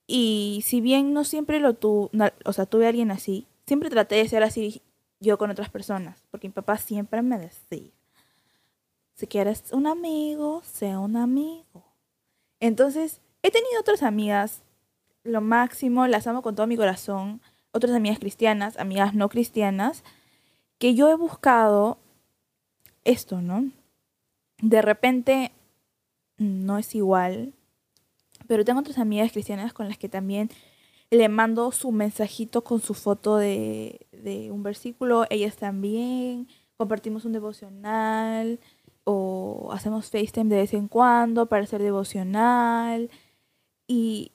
Y 0.07 0.62
si 0.65 0.81
bien 0.81 1.12
no 1.12 1.24
siempre 1.24 1.59
lo 1.61 1.74
tuve, 1.74 2.11
o 2.45 2.53
sea, 2.53 2.66
tuve 2.66 2.87
a 2.87 2.91
alguien 2.91 3.11
así, 3.11 3.47
siempre 3.66 3.91
traté 3.91 4.16
de 4.16 4.28
ser 4.28 4.43
así 4.43 4.83
yo 5.20 5.39
con 5.39 5.51
otras 5.51 5.70
personas. 5.70 6.23
Porque 6.31 6.49
mi 6.49 6.53
papá 6.53 6.78
siempre 6.78 7.23
me 7.23 7.39
decía, 7.39 7.91
si 9.16 9.26
quieres 9.26 9.64
un 9.72 9.86
amigo, 9.86 10.62
sea 10.62 11.01
un 11.01 11.16
amigo. 11.16 11.82
Entonces, 12.60 13.20
he 13.43 13.51
tenido 13.51 13.80
otras 13.80 14.02
amigas, 14.02 14.62
lo 15.24 15.40
máximo, 15.40 16.06
las 16.06 16.26
amo 16.26 16.43
con 16.43 16.55
todo 16.55 16.66
mi 16.66 16.76
corazón, 16.76 17.40
otras 17.72 17.94
amigas 17.94 18.18
cristianas, 18.18 18.78
amigas 18.78 19.14
no 19.14 19.28
cristianas, 19.28 20.05
que 20.78 20.94
yo 20.94 21.09
he 21.09 21.14
buscado 21.16 21.98
esto, 23.05 23.40
¿no? 23.40 23.70
De 24.60 24.82
repente 24.82 25.51
no 26.36 26.76
es 26.76 26.94
igual, 26.94 27.55
pero 28.47 28.64
tengo 28.66 28.80
otras 28.80 28.98
amigas 28.98 29.32
cristianas 29.32 29.72
con 29.72 29.88
las 29.88 29.97
que 29.97 30.10
también 30.10 30.51
le 31.10 31.28
mando 31.30 31.72
su 31.72 31.90
mensajito 31.90 32.64
con 32.64 32.80
su 32.80 32.93
foto 32.93 33.36
de, 33.36 34.06
de 34.12 34.51
un 34.51 34.62
versículo, 34.62 35.24
ellas 35.30 35.56
también, 35.56 36.48
compartimos 36.76 37.24
un 37.24 37.32
devocional 37.32 38.60
o 39.09 39.70
hacemos 39.73 40.11
FaceTime 40.11 40.51
de 40.51 40.62
vez 40.62 40.74
en 40.74 40.89
cuando 40.89 41.47
para 41.47 41.62
hacer 41.62 41.81
devocional. 41.81 43.09
Y 43.87 44.33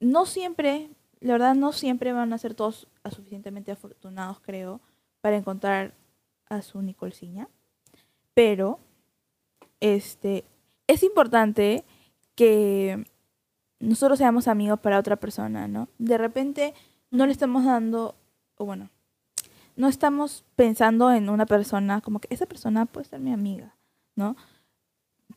no 0.00 0.24
siempre, 0.24 0.88
la 1.20 1.34
verdad 1.34 1.54
no 1.54 1.72
siempre 1.72 2.12
van 2.12 2.32
a 2.32 2.38
ser 2.38 2.54
todos 2.54 2.88
suficientemente 3.10 3.70
afortunados, 3.70 4.40
creo, 4.40 4.80
para 5.20 5.36
encontrar 5.36 5.92
a 6.48 6.62
su 6.62 6.80
Nicolciña, 6.80 7.48
pero 8.34 8.80
este 9.80 10.44
es 10.86 11.02
importante 11.02 11.84
que 12.34 13.04
nosotros 13.80 14.18
seamos 14.18 14.48
amigos 14.48 14.80
para 14.80 14.98
otra 14.98 15.16
persona, 15.16 15.68
¿no? 15.68 15.88
De 15.98 16.16
repente 16.16 16.74
no 17.10 17.26
le 17.26 17.32
estamos 17.32 17.66
dando, 17.66 18.14
o 18.56 18.64
bueno, 18.64 18.88
no 19.76 19.88
estamos 19.88 20.44
pensando 20.56 21.12
en 21.12 21.28
una 21.28 21.44
persona 21.44 22.00
como 22.00 22.18
que 22.18 22.28
esa 22.30 22.46
persona 22.46 22.86
puede 22.86 23.06
ser 23.06 23.20
mi 23.20 23.32
amiga, 23.32 23.74
¿no? 24.16 24.36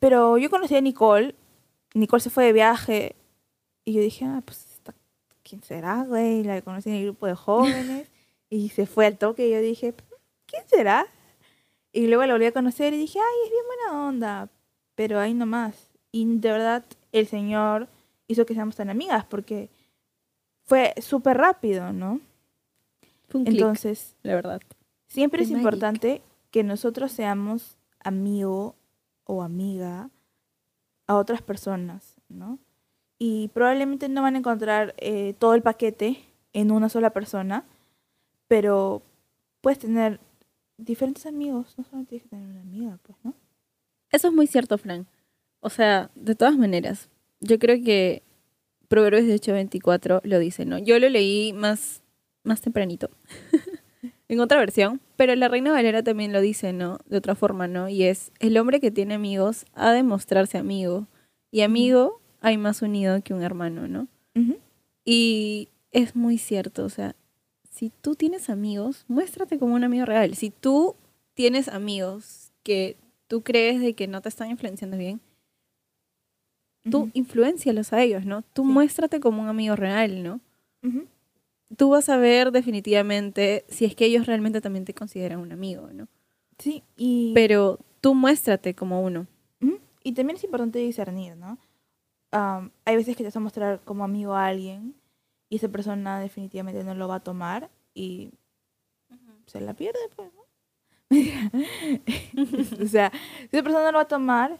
Pero 0.00 0.38
yo 0.38 0.50
conocí 0.50 0.74
a 0.76 0.80
Nicole, 0.80 1.34
Nicole 1.94 2.20
se 2.20 2.30
fue 2.30 2.44
de 2.44 2.52
viaje 2.52 3.16
y 3.84 3.94
yo 3.94 4.00
dije, 4.00 4.24
ah, 4.24 4.42
pues, 4.44 4.66
¿quién 5.42 5.62
será, 5.62 6.04
güey? 6.04 6.42
La 6.42 6.60
conocí 6.62 6.90
en 6.90 6.96
el 6.96 7.04
grupo 7.04 7.26
de 7.26 7.34
jóvenes 7.34 8.08
y 8.50 8.70
se 8.70 8.86
fue 8.86 9.06
al 9.06 9.18
toque 9.18 9.46
y 9.46 9.52
yo 9.52 9.60
dije, 9.60 9.94
¿quién 10.46 10.62
será? 10.68 11.06
Y 11.92 12.08
luego 12.08 12.24
la 12.26 12.32
volví 12.32 12.46
a 12.46 12.52
conocer 12.52 12.92
y 12.92 12.98
dije, 12.98 13.18
ay, 13.20 13.44
es 13.44 13.50
bien 13.50 13.64
buena 13.66 14.08
onda, 14.08 14.50
pero 14.94 15.20
ahí 15.20 15.34
nomás. 15.34 15.90
Y 16.10 16.24
de 16.26 16.50
verdad, 16.50 16.84
el 17.12 17.28
Señor 17.28 17.88
hizo 18.26 18.46
que 18.46 18.54
seamos 18.54 18.76
tan 18.76 18.90
amigas 18.90 19.24
porque 19.24 19.70
fue 20.64 20.94
súper 21.00 21.36
rápido, 21.36 21.92
¿no? 21.92 22.20
Fue 23.28 23.40
un 23.40 23.44
clic, 23.44 23.60
Entonces, 23.60 24.16
la 24.22 24.34
verdad. 24.34 24.60
siempre 25.06 25.42
es 25.42 25.50
importante 25.50 26.22
que 26.50 26.64
nosotros 26.64 27.12
seamos 27.12 27.76
amigo 28.04 28.76
o 29.24 29.42
amiga 29.42 30.10
a 31.06 31.16
otras 31.16 31.42
personas, 31.42 32.14
¿no? 32.28 32.58
Y 33.18 33.48
probablemente 33.48 34.08
no 34.08 34.22
van 34.22 34.36
a 34.36 34.38
encontrar 34.38 34.94
eh, 34.98 35.34
todo 35.38 35.54
el 35.54 35.62
paquete 35.62 36.24
en 36.52 36.70
una 36.70 36.88
sola 36.88 37.10
persona, 37.10 37.64
pero 38.48 39.02
puedes 39.60 39.78
tener 39.78 40.20
diferentes 40.76 41.26
amigos, 41.26 41.74
no 41.76 41.84
solo 41.84 42.04
tienes 42.04 42.24
que 42.24 42.30
tener 42.30 42.48
una 42.48 42.60
amiga, 42.60 42.98
pues, 43.02 43.18
¿no? 43.22 43.34
Eso 44.10 44.28
es 44.28 44.34
muy 44.34 44.46
cierto, 44.46 44.78
Fran. 44.78 45.06
O 45.60 45.70
sea, 45.70 46.10
de 46.14 46.34
todas 46.34 46.56
maneras, 46.56 47.08
yo 47.40 47.58
creo 47.58 47.82
que 47.82 48.22
Proverbios 48.88 49.26
de 49.26 49.34
824 49.34 50.20
lo 50.24 50.38
dice, 50.38 50.64
¿no? 50.64 50.78
Yo 50.78 50.98
lo 50.98 51.08
leí 51.08 51.52
más, 51.52 52.02
más 52.42 52.60
tempranito, 52.60 53.10
en 54.28 54.40
otra 54.40 54.58
versión, 54.58 55.00
pero 55.16 55.34
la 55.34 55.48
Reina 55.48 55.72
Valera 55.72 56.02
también 56.02 56.32
lo 56.32 56.40
dice, 56.40 56.72
¿no? 56.72 56.98
De 57.06 57.16
otra 57.18 57.34
forma, 57.34 57.68
¿no? 57.68 57.88
Y 57.88 58.04
es, 58.04 58.32
el 58.40 58.56
hombre 58.58 58.80
que 58.80 58.90
tiene 58.90 59.14
amigos 59.14 59.66
ha 59.74 59.92
de 59.92 60.02
mostrarse 60.02 60.58
amigo, 60.58 61.06
y 61.50 61.60
amigo 61.60 62.20
hay 62.40 62.58
más 62.58 62.82
unido 62.82 63.22
que 63.22 63.34
un 63.34 63.42
hermano, 63.42 63.86
¿no? 63.86 64.08
Ujú. 64.34 64.58
Y 65.04 65.68
es 65.92 66.16
muy 66.16 66.38
cierto, 66.38 66.84
o 66.84 66.88
sea, 66.88 67.14
si 67.70 67.90
tú 68.00 68.14
tienes 68.16 68.50
amigos, 68.50 69.04
muéstrate 69.08 69.58
como 69.58 69.74
un 69.74 69.84
amigo 69.84 70.04
real. 70.06 70.34
Si 70.34 70.50
tú 70.50 70.96
tienes 71.34 71.68
amigos 71.68 72.52
que 72.62 72.96
tú 73.28 73.42
crees 73.42 73.80
de 73.80 73.94
que 73.94 74.06
no 74.08 74.20
te 74.22 74.28
están 74.28 74.50
influenciando 74.50 74.96
bien, 74.96 75.20
tú 76.90 77.02
Ujú. 77.02 77.10
influencialos 77.14 77.92
a 77.92 78.02
ellos, 78.02 78.24
¿no? 78.26 78.42
Tú 78.52 78.62
Sí. 78.62 78.68
muéstrate 78.68 79.20
como 79.20 79.42
un 79.42 79.48
amigo 79.48 79.76
real, 79.76 80.22
¿no? 80.22 80.40
Ujú. 80.82 81.06
Tú 81.76 81.90
vas 81.90 82.08
a 82.08 82.16
ver 82.16 82.52
definitivamente 82.52 83.64
si 83.68 83.84
es 83.84 83.94
que 83.94 84.06
ellos 84.06 84.26
realmente 84.26 84.60
también 84.60 84.84
te 84.84 84.94
consideran 84.94 85.40
un 85.40 85.52
amigo, 85.52 85.88
¿no? 85.92 86.08
Sí, 86.58 86.82
y... 86.96 87.32
Pero 87.34 87.78
tú 88.00 88.14
muéstrate 88.14 88.74
como 88.74 89.02
uno. 89.02 89.26
Y 90.06 90.12
también 90.12 90.36
es 90.36 90.44
importante 90.44 90.78
discernir, 90.78 91.34
¿no? 91.36 91.58
Am, 92.30 92.70
hay 92.84 92.96
veces 92.96 93.16
que 93.16 93.22
te 93.22 93.28
vas 93.28 93.36
a 93.36 93.40
mostrar 93.40 93.80
como 93.84 94.04
amigo 94.04 94.34
a 94.34 94.46
alguien 94.46 94.94
y 95.48 95.56
esa 95.56 95.68
persona 95.68 96.20
definitivamente 96.20 96.84
no 96.84 96.94
lo 96.94 97.08
va 97.08 97.16
a 97.16 97.20
tomar 97.20 97.70
y 97.94 98.30
se 99.46 99.60
la 99.62 99.72
pierde, 99.72 99.98
pues, 100.14 100.30
¿no? 100.34 100.44
o 102.84 102.86
sea, 102.86 103.10
si 103.50 103.56
esa 103.56 103.62
persona 103.62 103.84
no 103.84 103.92
lo 103.92 103.98
va 103.98 104.02
a 104.02 104.08
tomar, 104.08 104.58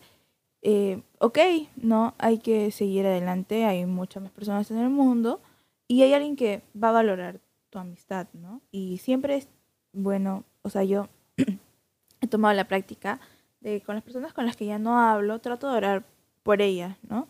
eh, 0.62 1.02
ok, 1.18 1.38
no, 1.76 2.14
hay 2.16 2.38
que 2.38 2.70
seguir 2.70 3.06
adelante, 3.06 3.66
hay 3.66 3.84
muchas 3.84 4.22
más 4.22 4.32
personas 4.32 4.70
en 4.70 4.78
el 4.78 4.88
mundo 4.88 5.42
y 5.88 6.02
hay 6.02 6.14
alguien 6.14 6.36
que 6.36 6.62
va 6.80 6.88
a 6.88 6.92
valorar 6.92 7.40
tu 7.70 7.78
amistad, 7.78 8.28
¿no? 8.32 8.62
Y 8.70 8.98
siempre 8.98 9.36
es 9.36 9.48
bueno, 9.92 10.44
o 10.62 10.70
sea, 10.70 10.84
yo 10.84 11.08
he 12.20 12.26
tomado 12.26 12.54
la 12.54 12.68
práctica 12.68 13.20
de 13.60 13.80
con 13.82 13.94
las 13.94 14.04
personas 14.04 14.32
con 14.32 14.46
las 14.46 14.56
que 14.56 14.66
ya 14.66 14.78
no 14.78 14.98
hablo, 14.98 15.40
trato 15.40 15.70
de 15.70 15.76
orar 15.76 16.04
por 16.42 16.60
ellas, 16.62 16.96
¿no? 17.02 17.28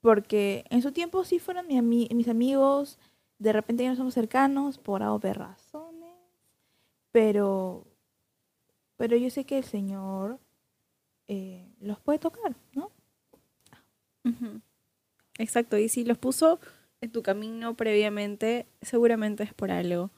Porque 0.00 0.64
en 0.70 0.82
su 0.82 0.92
tiempo 0.92 1.24
sí 1.24 1.38
fueron 1.38 1.66
mi 1.68 1.80
mis 1.80 2.28
amigos, 2.28 2.98
de 3.38 3.52
repente 3.52 3.84
ya 3.84 3.90
no 3.90 3.96
somos 3.96 4.14
cercanos 4.14 4.78
por 4.78 5.02
A 5.02 5.16
razones, 5.18 6.16
pero, 7.10 7.86
pero 8.96 9.16
yo 9.16 9.30
sé 9.30 9.44
que 9.44 9.58
el 9.58 9.64
Señor 9.64 10.38
eh, 11.28 11.68
los 11.80 12.00
puede 12.00 12.18
tocar, 12.18 12.54
¿no? 12.72 12.90
Exacto, 15.38 15.76
y 15.78 15.88
si 15.88 16.04
los 16.04 16.18
puso 16.18 16.60
en 17.02 17.10
tu 17.10 17.22
camino 17.22 17.76
previamente, 17.76 18.66
seguramente 18.80 19.42
es 19.42 19.52
por 19.52 19.70
algo, 19.70 20.10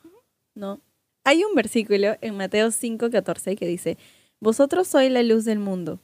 ¿no? 0.55 0.81
Hay 1.24 1.43
un 1.43 1.55
versículo 1.55 2.16
en 2.20 2.36
Mateo 2.36 2.70
5:14 2.70 3.56
que 3.56 3.66
dice, 3.66 3.98
Vosotros 4.44 4.86
sois 4.89 5.11
la 5.11 5.23
luz 5.23 5.47
del 5.47 5.59
mundo. 5.59 6.01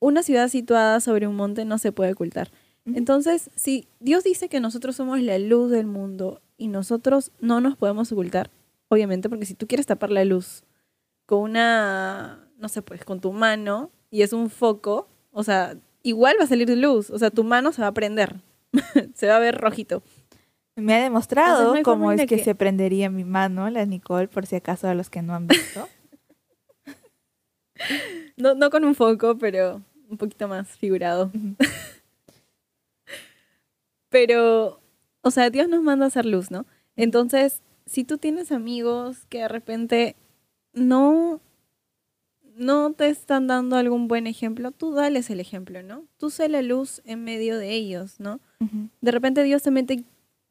Una 0.00 0.24
ciudad 0.24 0.48
situada 0.48 0.98
sobre 1.00 1.28
un 1.28 1.36
monte 1.36 1.64
no 1.64 1.78
se 1.78 1.92
puede 1.92 2.12
ocultar. 2.12 2.50
Entonces, 2.84 3.48
si 3.54 3.86
Dios 4.00 4.24
dice 4.24 4.48
que 4.48 4.58
nosotros 4.58 4.96
somos 4.96 5.20
la 5.20 5.38
luz 5.38 5.70
del 5.70 5.86
mundo 5.86 6.40
y 6.56 6.66
nosotros 6.66 7.30
no 7.40 7.60
nos 7.60 7.76
podemos 7.76 8.10
ocultar, 8.10 8.50
obviamente, 8.88 9.28
porque 9.28 9.46
si 9.46 9.54
tú 9.54 9.68
quieres 9.68 9.86
tapar 9.86 10.10
la 10.10 10.24
luz 10.24 10.64
con 11.26 11.40
una, 11.40 12.48
no 12.58 12.68
sé, 12.68 12.82
pues 12.82 13.04
con 13.04 13.20
tu 13.20 13.32
mano 13.32 13.90
y 14.10 14.22
es 14.22 14.32
un 14.32 14.50
foco, 14.50 15.08
o 15.30 15.44
sea, 15.44 15.76
igual 16.02 16.36
va 16.40 16.44
a 16.44 16.48
salir 16.48 16.68
luz, 16.76 17.10
o 17.10 17.18
sea, 17.18 17.30
tu 17.30 17.44
mano 17.44 17.70
se 17.70 17.82
va 17.82 17.88
a 17.88 17.94
prender, 17.94 18.36
se 19.14 19.28
va 19.28 19.36
a 19.36 19.40
ver 19.40 19.56
rojito. 19.56 20.02
Me 20.76 20.94
ha 20.94 21.02
demostrado 21.02 21.58
Entonces, 21.60 21.72
no 21.72 21.76
hay 21.78 21.82
cómo 21.82 22.12
es 22.12 22.20
que, 22.20 22.26
que- 22.36 22.44
se 22.44 22.54
prendería 22.54 23.10
mi 23.10 23.24
mano, 23.24 23.68
la 23.70 23.84
Nicole, 23.86 24.28
por 24.28 24.46
si 24.46 24.56
acaso 24.56 24.88
a 24.88 24.94
los 24.94 25.08
que 25.10 25.22
no 25.22 25.34
han 25.34 25.46
visto. 25.46 25.88
No, 28.38 28.54
no 28.54 28.70
con 28.70 28.84
un 28.84 28.94
foco, 28.94 29.36
pero 29.38 29.82
un 30.08 30.16
poquito 30.18 30.46
más 30.48 30.68
figurado. 30.68 31.30
Pero, 34.08 34.80
o 35.22 35.30
sea, 35.30 35.50
Dios 35.50 35.68
nos 35.68 35.82
manda 35.82 36.04
a 36.04 36.08
hacer 36.08 36.26
luz, 36.26 36.50
¿no? 36.50 36.66
Entonces, 36.96 37.62
si 37.86 38.04
tú 38.04 38.18
tienes 38.18 38.52
amigos 38.52 39.26
que 39.28 39.38
de 39.40 39.48
repente 39.48 40.16
no, 40.72 41.40
no 42.54 42.92
te 42.92 43.08
están 43.08 43.46
dando 43.46 43.76
algún 43.76 44.08
buen 44.08 44.26
ejemplo, 44.26 44.70
tú 44.70 44.92
dales 44.94 45.28
el 45.30 45.40
ejemplo, 45.40 45.82
¿no? 45.82 46.04
Tú 46.18 46.30
sé 46.30 46.48
la 46.48 46.62
luz 46.62 47.02
en 47.04 47.24
medio 47.24 47.58
de 47.58 47.72
ellos, 47.72 48.20
¿no? 48.20 48.40
De 49.00 49.10
repente 49.10 49.42
Dios 49.42 49.62
también 49.62 49.86
te, 49.86 50.04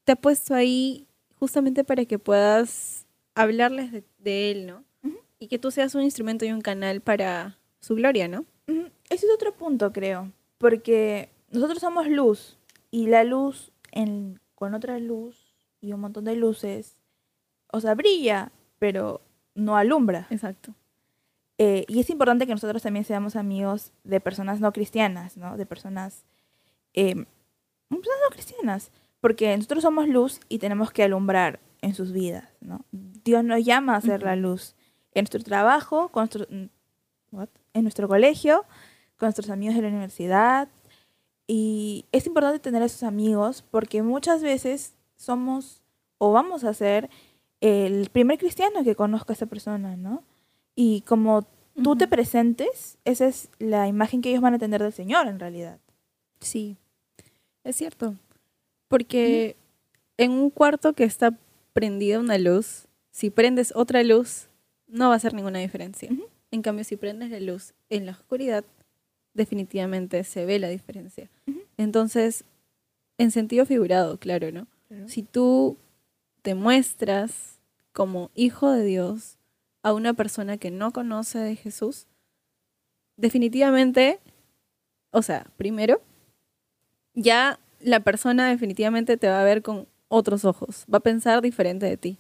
te 0.05 0.13
ha 0.13 0.15
puesto 0.15 0.53
ahí 0.55 1.07
justamente 1.39 1.83
para 1.83 2.05
que 2.05 2.17
puedas 2.19 3.05
hablarles 3.35 3.91
de, 3.91 4.03
de 4.19 4.51
Él, 4.51 4.67
¿no? 4.67 4.83
Y 5.37 5.47
que 5.47 5.59
tú 5.59 5.69
seas 5.69 5.93
un 5.95 6.01
instrumento 6.01 6.45
y 6.45 6.51
un 6.51 6.61
canal 6.61 7.01
para 7.01 7.57
su 7.81 7.95
gloria, 7.95 8.27
¿no? 8.29 8.45
Ujú. 8.67 8.89
Ese 9.09 9.25
es 9.27 9.31
otro 9.33 9.53
punto, 9.53 9.91
creo. 9.91 10.31
Porque 10.57 11.29
nosotros 11.51 11.79
somos 11.79 12.07
luz. 12.07 12.57
Y 12.89 13.07
la 13.07 13.23
luz 13.25 13.71
en- 13.91 14.39
con 14.55 14.73
otra 14.73 14.97
luz 14.99 15.53
y 15.81 15.91
un 15.91 15.99
montón 15.99 16.23
de 16.23 16.35
luces, 16.37 16.95
o 17.71 17.81
sea, 17.81 17.93
brilla, 17.93 18.51
pero 18.79 19.21
no 19.53 19.75
alumbra. 19.75 20.27
Exacto. 20.29 20.73
Eh, 21.57 21.85
y 21.89 21.99
es 21.99 22.09
importante 22.09 22.45
que 22.47 22.53
nosotros 22.53 22.81
también 22.81 23.05
seamos 23.05 23.35
amigos 23.35 23.91
de 24.03 24.19
personas 24.21 24.61
no 24.61 24.71
cristianas, 24.71 25.35
¿no? 25.37 25.57
De 25.57 25.65
personas, 25.65 26.23
eh, 26.93 27.15
personas 27.89 28.19
no 28.23 28.29
cristianas. 28.31 28.91
Porque 29.25 29.57
nosotros 29.57 29.81
somos 29.81 30.07
luz 30.07 30.39
y 30.49 30.59
tenemos 30.59 30.91
que 30.91 31.01
alumbrar 31.01 31.59
en 31.81 31.95
sus 31.95 32.11
vidas, 32.11 32.47
¿no? 32.61 32.85
Dios 32.91 33.43
nos 33.43 33.65
llama 33.65 33.95
a 33.95 34.01
ser 34.01 34.21
la 34.21 34.35
luz 34.35 34.75
en 35.15 35.23
nuestro 35.23 35.41
trabajo, 35.41 36.09
con 36.09 36.21
nuestro, 36.21 36.45
mm, 36.47 36.65
what? 37.31 37.49
en 37.73 37.81
nuestro 37.81 38.07
colegio, 38.07 38.65
con 39.17 39.25
nuestros 39.25 39.49
amigos 39.49 39.75
de 39.77 39.81
la 39.81 39.87
universidad. 39.87 40.67
Y 41.47 42.05
es 42.11 42.27
importante 42.27 42.59
tener 42.59 42.83
esos 42.83 43.01
amigos 43.01 43.63
porque 43.71 44.03
muchas 44.03 44.43
veces 44.43 44.93
somos 45.15 45.81
o 46.19 46.31
vamos 46.31 46.63
a 46.63 46.75
ser 46.75 47.09
el 47.61 48.11
primer 48.11 48.37
cristiano 48.37 48.83
que 48.83 48.93
conozca 48.93 49.33
a 49.33 49.37
esa 49.37 49.47
persona, 49.47 49.97
¿no? 49.97 50.21
Y 50.75 51.01
como 51.01 51.47
tú 51.81 51.95
te 51.95 52.07
presentes, 52.07 52.99
esa 53.05 53.25
es 53.25 53.49
la 53.57 53.87
imagen 53.87 54.21
que 54.21 54.29
ellos 54.29 54.43
van 54.43 54.53
a 54.53 54.59
tener 54.59 54.83
del 54.83 54.93
Señor 54.93 55.25
en 55.25 55.39
realidad. 55.39 55.79
Sí, 56.41 56.77
es 57.63 57.75
cierto. 57.75 58.13
Porque 58.95 59.57
en 60.15 60.31
un 60.31 60.49
cuarto 60.49 60.93
que 60.93 61.03
está 61.03 61.37
prendida 61.73 62.17
una 62.17 62.37
luz, 62.37 62.87
si 63.11 63.29
prendes 63.29 63.73
otra 63.75 64.01
luz, 64.03 64.47
no 64.87 65.09
va 65.09 65.15
a 65.15 65.17
hacer 65.17 65.33
ninguna 65.33 65.59
diferencia. 65.59 66.09
En 66.49 66.61
cambio, 66.61 66.85
si 66.85 66.95
prendes 66.95 67.29
la 67.29 67.41
luz 67.41 67.73
en 67.89 68.05
la 68.05 68.13
oscuridad, 68.13 68.63
definitivamente 69.33 70.23
se 70.23 70.45
ve 70.45 70.59
la 70.59 70.69
diferencia. 70.69 71.29
Entonces, 71.75 72.45
en 73.17 73.31
sentido 73.31 73.65
figurado, 73.65 74.17
claro, 74.17 74.53
¿no? 74.53 74.65
Si 75.07 75.23
tú 75.23 75.75
te 76.41 76.55
muestras 76.55 77.59
como 77.91 78.31
hijo 78.33 78.71
de 78.71 78.85
Dios 78.85 79.37
a 79.83 79.91
una 79.91 80.13
persona 80.13 80.55
que 80.55 80.71
no 80.71 80.93
conoce 80.93 81.39
de 81.39 81.57
Jesús, 81.57 82.07
definitivamente, 83.17 84.21
o 85.11 85.21
sea, 85.21 85.51
primero, 85.57 86.01
ya 87.13 87.59
la 87.79 87.99
persona 88.01 88.49
definitivamente 88.49 89.17
te 89.17 89.27
va 89.27 89.41
a 89.41 89.43
ver 89.43 89.61
con 89.61 89.87
otros 90.07 90.45
ojos, 90.45 90.85
va 90.91 90.97
a 90.97 91.01
pensar 91.01 91.41
diferente 91.41 91.85
de 91.85 91.97
ti. 91.97 92.17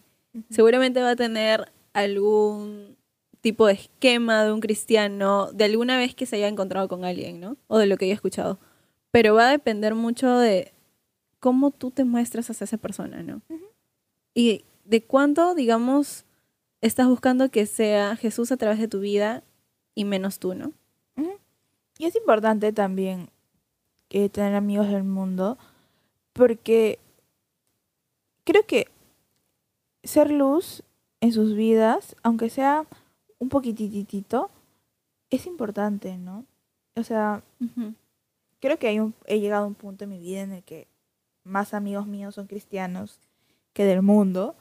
Seguramente 0.49 1.01
va 1.01 1.11
a 1.11 1.15
tener 1.15 1.71
algún 1.93 2.97
tipo 3.41 3.67
de 3.67 3.73
esquema 3.73 4.43
de 4.43 4.51
un 4.51 4.59
cristiano, 4.59 5.51
de 5.53 5.65
alguna 5.65 5.97
vez 5.97 6.13
que 6.13 6.25
se 6.25 6.35
haya 6.35 6.47
encontrado 6.47 6.87
con 6.87 7.05
alguien, 7.05 7.39
¿no? 7.39 7.57
O 7.67 7.77
de 7.77 7.85
lo 7.85 7.95
que 7.97 8.05
haya 8.05 8.13
escuchado. 8.13 8.59
Pero 9.11 9.35
va 9.35 9.47
a 9.47 9.51
depender 9.51 9.95
mucho 9.95 10.37
de 10.37 10.73
cómo 11.39 11.71
tú 11.71 11.91
te 11.91 12.03
muestras 12.03 12.49
hacia 12.49 12.65
esa 12.65 12.77
persona, 12.77 13.23
¿no? 13.23 13.41
Y 14.33 14.65
de 14.83 15.03
cuánto, 15.03 15.55
digamos, 15.55 16.25
estás 16.81 17.07
buscando 17.07 17.49
que 17.49 17.65
sea 17.65 18.15
Jesús 18.15 18.51
a 18.51 18.57
través 18.57 18.79
de 18.79 18.87
tu 18.87 18.99
vida 18.99 19.43
y 19.93 20.05
menos 20.05 20.39
tú, 20.39 20.53
¿no? 20.53 20.73
Y 21.97 22.05
es 22.05 22.15
importante 22.15 22.73
también 22.73 23.29
eh, 24.15 24.29
tener 24.29 24.55
amigos 24.55 24.87
del 24.87 25.03
mundo 25.03 25.57
porque 26.31 26.99
creo 28.45 28.65
que 28.65 28.87
ser 30.03 30.31
luz 30.31 30.83
en 31.21 31.31
sus 31.33 31.53
vidas, 31.55 32.15
aunque 32.23 32.49
sea 32.49 32.85
un 33.39 33.49
poquititito, 33.49 34.49
es 35.29 35.45
importante, 35.47 36.17
¿no? 36.17 36.45
O 36.95 37.03
sea, 37.03 37.43
creo 38.61 38.79
que 38.79 38.87
hay 38.87 38.99
un- 38.99 39.13
he 39.25 39.39
llegado 39.41 39.65
a 39.65 39.67
un 39.67 39.75
punto 39.75 40.05
en 40.05 40.11
mi 40.11 40.19
vida 40.19 40.41
en 40.41 40.53
el 40.53 40.63
que 40.63 40.87
más 41.43 41.73
amigos 41.73 42.07
míos 42.07 42.35
son 42.35 42.47
cristianos 42.47 43.19
que 43.73 43.83
del 43.83 44.01
mundo, 44.01 44.55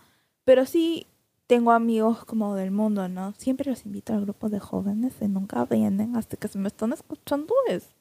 pero 0.44 0.66
sí 0.66 1.06
tengo 1.46 1.70
amigos 1.72 2.24
como 2.24 2.54
del 2.56 2.70
mundo, 2.72 3.08
¿no? 3.08 3.34
Siempre 3.38 3.70
los 3.70 3.86
invito 3.86 4.12
al 4.14 4.22
grupo 4.22 4.48
de 4.48 4.58
jóvenes 4.58 5.14
y 5.20 5.28
nunca 5.28 5.64
vienen 5.64 6.16
hasta 6.16 6.36
que 6.36 6.48
se 6.48 6.58
me 6.58 6.68
están 6.68 6.92
escuchando 6.92 7.54
esto. 7.68 7.94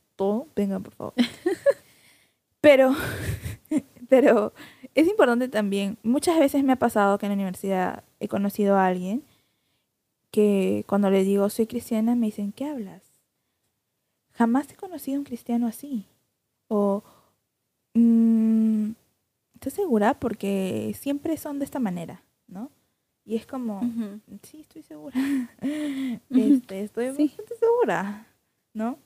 Vengan, 0.56 0.84
por 0.84 0.94
favor. 0.94 1.14
pero, 2.61 2.94
pero 4.10 4.53
es 4.95 5.07
importante 5.07 5.48
también, 5.49 5.98
muchas 6.03 6.38
veces 6.40 6.64
me 6.64 6.73
ha 6.73 6.77
pasado 6.77 7.18
que 7.18 7.26
en 7.26 7.31
la 7.31 7.35
universidad 7.35 8.03
he 8.19 8.27
conocido 8.27 8.76
a 8.77 8.85
alguien 8.88 9.23
que 10.31 10.84
cuando 10.88 11.10
le 11.10 11.23
digo 11.23 11.49
soy 11.49 11.68
cristiana 11.68 12.15
me 12.15 12.27
dicen, 12.27 12.52
¿qué 12.52 12.65
hablas? 12.65 13.02
Jamás 14.34 14.72
he 14.72 14.76
conocido 14.76 15.18
a 15.18 15.19
un 15.19 15.26
cristiano 15.26 15.68
así. 15.68 16.06
O, 16.68 17.03
mm, 17.94 18.91
¿estás 19.56 19.73
segura? 19.73 20.15
Porque 20.19 20.95
siempre 20.99 21.38
son 21.38 21.60
de 21.60 21.65
esta 21.65 21.80
manera, 21.80 22.23
¿no? 22.48 22.72
Y 23.26 23.35
es 23.35 23.45
como, 23.45 23.80
Ujú. 23.81 24.19
sí, 24.41 24.61
estoy 24.61 24.81
segura. 24.81 25.15
este, 26.31 26.81
estoy 26.84 27.11
Sí. 27.15 27.27
bastante 27.27 27.56
segura, 27.57 28.26
¿no? 28.73 28.98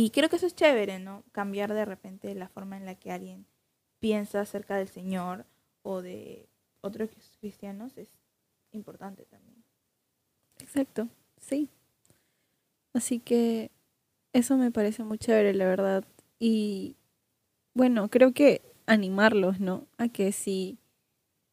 Y 0.00 0.10
creo 0.10 0.28
que 0.28 0.36
eso 0.36 0.46
es 0.46 0.54
chévere, 0.54 1.00
¿no? 1.00 1.24
Cambiar 1.32 1.74
de 1.74 1.84
repente 1.84 2.32
la 2.36 2.48
forma 2.48 2.76
en 2.76 2.86
la 2.86 2.94
que 2.94 3.10
alguien 3.10 3.46
piensa 3.98 4.40
acerca 4.40 4.76
del 4.76 4.86
Señor 4.86 5.44
o 5.82 6.02
de 6.02 6.48
otros 6.82 7.10
cristianos 7.40 7.98
es 7.98 8.08
importante 8.70 9.24
también. 9.24 9.64
Exacto, 10.60 11.08
sí. 11.40 11.68
Así 12.92 13.18
que 13.18 13.72
eso 14.32 14.56
me 14.56 14.70
parece 14.70 15.02
muy 15.02 15.18
chévere, 15.18 15.52
la 15.52 15.64
verdad. 15.64 16.04
Y 16.38 16.94
bueno, 17.74 18.08
creo 18.08 18.32
que 18.32 18.62
animarlos, 18.86 19.58
¿no? 19.58 19.88
A 19.96 20.08
que 20.08 20.30
si, 20.30 20.78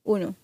uno, 0.04 0.36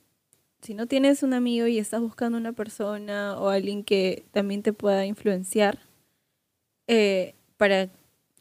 si 0.63 0.73
no 0.73 0.87
tienes 0.87 1.21
un 1.21 1.35
amigo 1.35 1.67
y 1.67 1.77
estás 1.77 2.01
buscando 2.01 2.39
una 2.39 2.53
persona 2.53 3.37
o 3.39 3.49
alguien 3.49 3.83
que 3.83 4.25
también 4.31 4.63
te 4.63 4.73
pueda 4.73 5.05
influenciar 5.05 5.77
eh, 6.87 7.35
para 7.61 7.89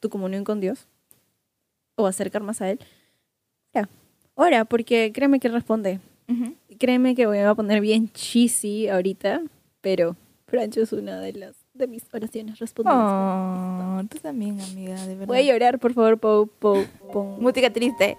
tu 0.01 0.09
comunión 0.09 0.45
con 0.45 0.61
Dios 0.61 0.87
o 1.95 2.07
acercar 2.07 2.43
más 2.43 2.63
a 2.63 2.71
Él, 2.71 2.81
ora, 3.75 3.87
ora, 4.35 4.65
porque 4.65 5.13
créeme 5.13 5.39
que 5.41 5.49
responde. 5.51 6.01
Créeme 6.79 7.15
que 7.15 7.27
voy 7.27 7.37
a 7.37 7.55
poner 7.55 7.83
bien 7.83 8.11
cheesy 8.13 8.89
ahorita, 8.89 9.43
pero 9.83 10.17
Francho 10.47 10.81
es 10.81 10.95
una 10.95 11.21
de 11.21 11.35
las 11.35 11.55
de 11.75 11.87
mis 11.87 12.03
oraciones 12.15 12.59
respondidas. 12.61 12.99
Oh, 12.99 14.01
tú 14.09 14.17
también, 14.21 14.59
amiga, 14.59 14.95
de 15.05 15.13
verdad. 15.15 15.27
Voy 15.27 15.39
a 15.41 15.53
llorar, 15.53 15.79
por 15.79 15.93
favor, 15.93 16.19
Pau, 16.19 16.47
Pau, 16.47 16.87
pon- 17.13 17.43
Música 17.43 17.71
triste. 17.71 18.17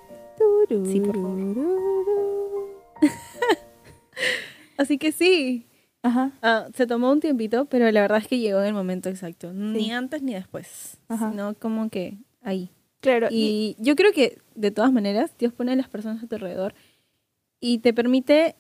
Sí, 0.86 1.00
por 1.02 1.16
Así 4.78 5.00
que 5.00 5.12
sí, 5.12 5.66
Ajá. 6.04 6.32
ah, 6.42 6.68
se 6.74 6.88
tomó 6.88 7.12
un 7.12 7.20
tiempito, 7.20 7.66
pero 7.66 7.90
la 7.92 8.02
verdad 8.02 8.18
es 8.20 8.28
que 8.28 8.40
llegó 8.40 8.60
en 8.62 8.68
el 8.68 8.74
momento 8.74 9.10
exacto. 9.10 9.54
Ni 9.54 9.92
antes 9.92 10.22
ni 10.24 10.34
después, 10.34 10.98
Ajá. 11.10 11.30
sino 11.30 11.54
como 11.56 11.90
que 11.90 12.18
ahí. 12.42 12.70
Claro. 13.02 13.28
Y, 13.30 13.76
Y 13.80 13.84
yo 13.84 13.96
creo 13.96 14.12
que 14.12 14.40
de 14.56 14.72
todas 14.72 14.92
maneras 14.92 15.32
Dios 15.38 15.54
pone 15.54 15.72
a 15.74 15.76
las 15.76 15.88
personas 15.90 16.24
a 16.24 16.28
tu 16.28 16.36
alrededor 16.36 16.74
y 17.60 17.80
te 17.80 17.94
permite 17.94 18.56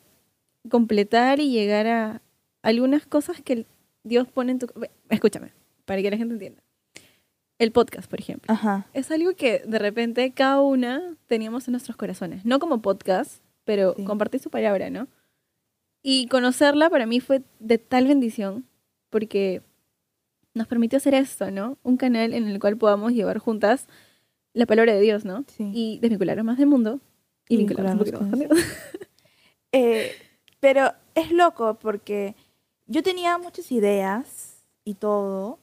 completar 0.69 1.39
y 1.39 1.49
llegar 1.51 1.87
a 1.87 2.21
algunas 2.61 3.05
cosas 3.07 3.41
que 3.41 3.65
Dios 4.03 4.27
pone 4.27 4.51
en 4.53 4.59
tu... 4.59 4.67
Escúchame, 5.09 5.51
para 5.85 6.01
que 6.01 6.11
la 6.11 6.17
gente 6.17 6.33
entienda. 6.35 6.61
El 7.57 7.71
podcast, 7.71 8.09
por 8.09 8.19
ejemplo. 8.19 8.51
ajá. 8.53 8.87
Es 8.93 9.11
algo 9.11 9.33
que 9.35 9.59
de 9.67 9.77
repente 9.79 10.31
cada 10.31 10.61
una 10.61 11.15
teníamos 11.27 11.67
en 11.67 11.73
nuestros 11.73 11.95
corazones. 11.95 12.43
No 12.45 12.59
como 12.59 12.81
podcast, 12.81 13.43
pero 13.65 13.93
Sí. 13.95 14.03
compartir 14.03 14.39
su 14.41 14.49
palabra, 14.49 14.89
¿no? 14.89 15.07
Y 16.03 16.27
conocerla 16.27 16.89
para 16.89 17.05
mí 17.05 17.19
fue 17.19 17.43
de 17.59 17.77
tal 17.77 18.07
bendición 18.07 18.65
porque 19.09 19.61
nos 20.53 20.67
permitió 20.67 20.97
hacer 20.97 21.13
esto, 21.13 21.51
¿no? 21.51 21.77
Un 21.83 21.97
canal 21.97 22.33
en 22.33 22.47
el 22.47 22.59
cual 22.59 22.77
podamos 22.77 23.13
llevar 23.13 23.37
juntas 23.37 23.87
la 24.53 24.65
palabra 24.65 24.93
de 24.93 25.01
Dios, 25.01 25.25
¿no? 25.25 25.45
Sí. 25.47 25.71
Y 25.73 25.99
desvincular 25.99 26.41
más 26.43 26.57
del 26.57 26.67
mundo 26.67 26.99
y 27.47 27.55
Y 27.55 27.57
vincularnos 27.57 28.11
con 28.11 28.31
Dios. 28.31 28.51
Eh, 29.73 30.11
pero 30.59 30.91
es 31.15 31.31
loco 31.31 31.79
porque 31.79 32.35
yo 32.87 33.03
tenía 33.03 33.37
muchas 33.37 33.71
ideas 33.71 34.65
y 34.83 34.95
todo, 34.95 35.59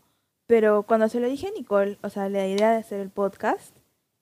pero 0.47 0.85
cuando 0.85 1.10
se 1.10 1.20
lo 1.20 1.28
dije 1.28 1.48
a 1.48 1.51
Nicole, 1.51 1.98
o 2.02 2.09
sea, 2.09 2.31
la 2.31 2.48
idea 2.48 2.70
de 2.70 2.78
hacer 2.78 3.01
el 3.01 3.10
podcast, 3.10 3.77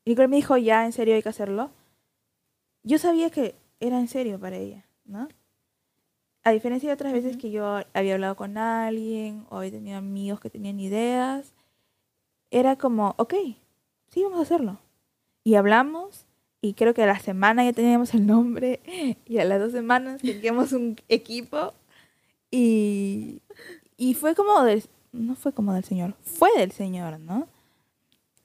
y 0.05 0.11
Nicole 0.11 0.27
me 0.27 0.35
dijo, 0.35 0.57
ya, 0.57 0.85
en 0.85 0.93
serio 0.93 1.15
hay 1.15 1.23
que 1.23 1.29
hacerlo, 1.29 1.71
yo 2.83 2.99
sabía 2.99 3.31
que 3.31 3.55
era 3.79 4.01
en 4.01 4.09
serio 4.09 4.41
para 4.41 4.57
ella, 4.57 4.85
¿no? 5.05 5.29
A 6.47 6.53
diferencia 6.53 6.89
de 6.89 6.95
otras 6.95 7.13
veces 7.13 7.37
que 7.37 7.51
yo 7.51 7.81
había 7.93 8.15
hablado 8.15 8.37
con 8.37 8.57
alguien 8.57 9.45
o 9.51 9.57
había 9.57 9.73
tenido 9.73 9.99
amigos 9.99 10.39
que 10.39 10.49
tenían 10.49 10.79
ideas, 10.79 11.53
era 12.53 12.77
como, 12.77 13.17
ok, 13.19 13.35
sí, 14.13 14.23
vamos 14.23 14.39
a 14.39 14.43
hacerlo. 14.43 14.79
Y 15.43 15.57
hablamos 15.57 16.25
y 16.63 16.75
creo 16.75 16.95
que 16.95 17.03
a 17.03 17.07
la 17.07 17.19
semana 17.19 17.65
ya 17.65 17.73
teníamos 17.73 18.15
el 18.15 18.29
nombre 18.29 18.79
y 19.27 19.39
a 19.39 19.45
las 19.45 19.59
dos 19.59 19.73
semanas 19.73 20.23
teníamos 20.23 20.73
un 20.73 20.95
equipo 21.09 21.75
y, 22.49 23.43
y 23.97 24.15
fue 24.15 24.37
como 24.37 24.63
del, 24.63 24.85
no 25.11 25.35
fue 25.35 25.53
como 25.53 25.73
del 25.73 25.83
Señor, 25.83 26.15
fue 26.23 26.51
del 26.57 26.71
Señor, 26.71 27.19
¿no? 27.19 27.49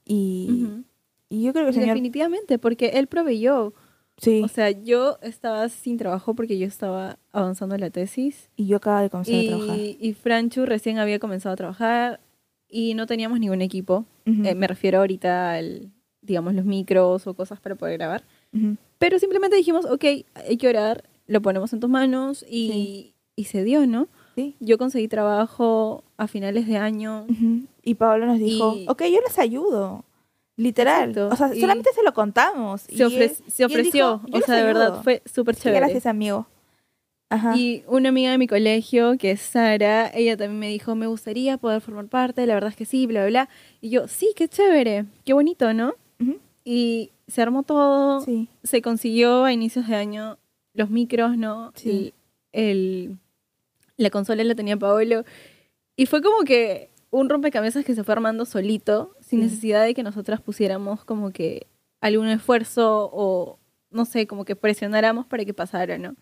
Y, 0.06 0.64
Ujú. 0.64 0.84
y 1.30 1.44
yo 1.44 1.54
creo 1.54 1.66
que 1.66 1.70
el 1.70 1.76
Señor, 1.76 1.90
Definitivamente, 1.90 2.58
porque 2.58 2.94
Él 2.96 3.06
proveyó. 3.06 3.76
Sí, 4.22 4.42
O 4.44 4.48
sea, 4.48 4.70
yo 4.72 5.18
estaba 5.22 5.68
sin 5.70 5.98
trabajo 5.98 6.34
porque 6.36 6.58
yo 6.60 6.68
estaba 6.68 7.18
avanzando 7.34 7.76
en 7.76 7.82
la 7.82 7.90
tesis. 7.90 8.50
y 8.56 8.68
yo 8.68 8.78
acabo 8.78 9.00
de 9.02 9.10
comenzar 9.10 9.36
a 9.36 9.44
trabajar. 9.48 9.78
Y, 9.80 9.98
y 10.00 10.14
Franchu 10.14 10.66
recién 10.66 11.00
había 11.00 11.20
comenzado 11.20 11.54
a 11.54 11.58
trabajar 11.58 12.20
y 12.70 12.94
no 12.94 13.06
teníamos 13.08 13.40
ningún 13.40 13.62
equipo. 13.62 14.06
Ujú, 14.28 14.46
Eh, 14.46 14.56
me 14.56 14.68
refiero 14.68 15.00
ahorita 15.00 15.54
al, 15.54 15.92
digamos, 16.22 16.54
los 16.54 16.66
micros 16.66 17.26
o 17.28 17.34
cosas 17.34 17.60
para 17.60 17.76
poder 17.76 17.98
grabar. 17.98 18.24
ujú. 18.54 18.78
Pero 19.00 19.18
simplemente 19.20 19.56
dijimos, 19.58 19.86
ok, 19.86 20.06
hay 20.36 20.58
que 20.58 20.68
orar, 20.70 21.04
lo 21.28 21.42
ponemos 21.42 21.74
en 21.74 21.80
tus 21.80 21.90
manos 21.90 22.46
y, 22.48 23.16
y 23.36 23.44
se 23.46 23.64
dio, 23.64 23.88
¿no? 23.88 24.08
Sí. 24.36 24.56
Yo 24.60 24.78
conseguí 24.78 25.08
trabajo 25.08 26.04
a 26.18 26.28
finales 26.28 26.68
de 26.68 26.78
año. 26.78 27.26
Ujú. 27.28 27.62
Y 27.84 27.96
Pablo 27.96 28.28
nos 28.28 28.38
dijo, 28.40 28.76
Y- 28.78 28.86
ok, 28.88 29.02
yo 29.12 29.20
les 29.26 29.40
ayudo. 29.40 30.06
Literal. 30.62 31.10
Exacto. 31.10 31.34
O 31.34 31.36
sea, 31.38 31.56
Y 31.56 31.62
solamente 31.62 31.90
se 31.94 32.04
lo 32.04 32.14
contamos. 32.14 32.84
y 32.90 32.98
Se, 32.98 33.06
ofre- 33.06 33.24
él- 33.24 33.52
se 33.52 33.64
y 33.64 33.66
ofreció, 33.66 34.22
dijo, 34.26 34.28
"Yo 34.28 34.38
o 34.40 34.42
sea, 34.42 34.56
de 34.56 34.64
verdad, 34.64 34.88
ayudo". 34.88 35.04
fue 35.04 35.22
súper 35.26 35.56
chévere. 35.56 35.80
Gracias, 35.80 36.06
amigo. 36.06 36.48
Ajá. 37.30 37.56
Y 37.58 37.84
una 37.88 38.10
amiga 38.10 38.30
de 38.32 38.38
mi 38.38 38.46
colegio, 38.46 39.18
que 39.18 39.32
es 39.32 39.42
Sara, 39.42 40.12
ella 40.14 40.36
también 40.38 40.60
me 40.60 40.68
dijo, 40.68 40.96
me 40.96 41.08
gustaría 41.08 41.58
poder 41.58 41.82
formar 41.82 42.08
parte, 42.08 42.46
la 42.46 42.54
verdad 42.54 42.70
es 42.72 42.76
que 42.76 42.86
sí, 42.86 43.08
bla, 43.08 43.22
bla, 43.22 43.30
bla. 43.30 43.50
Y 43.80 43.90
yo, 43.90 44.08
sí, 44.08 44.34
qué 44.36 44.48
chévere, 44.50 45.06
qué 45.26 45.34
bonito, 45.34 45.74
¿no? 45.74 45.96
Y 46.64 47.10
se 47.28 47.42
armó 47.42 47.64
todo, 47.64 48.22
Sí. 48.22 48.48
se 48.64 48.84
consiguió 48.84 49.46
a 49.46 49.52
inicios 49.54 49.88
de 49.88 49.96
año 49.96 50.38
los 50.76 50.92
micros, 50.92 51.38
¿no? 51.38 51.72
Sí. 51.76 52.14
El, 52.52 52.64
el- 52.64 53.18
la 53.98 54.10
consola 54.12 54.44
la 54.44 54.54
tenía 54.54 54.78
Paolo. 54.78 55.24
Y 55.96 56.06
fue 56.06 56.22
como 56.22 56.44
que 56.44 56.91
un 57.12 57.30
rompecabezas 57.30 57.86
que 57.86 57.94
se 57.94 58.04
fue 58.04 58.14
armando 58.14 58.46
solito, 58.46 59.16
sin 59.20 59.40
Sí. 59.40 59.46
necesidad 59.46 59.84
de 59.84 59.94
que 59.94 60.02
nosotras 60.04 60.42
pusiéramos 60.42 61.04
como 61.06 61.32
que 61.32 61.68
algún 62.00 62.28
esfuerzo 62.28 63.10
o, 63.14 63.60
no 63.92 64.06
sé, 64.06 64.26
como 64.28 64.46
que 64.46 64.56
presionáramos 64.56 65.26
para 65.28 65.46
que 65.46 65.54
pasara, 65.54 65.98
¿no? 65.98 66.16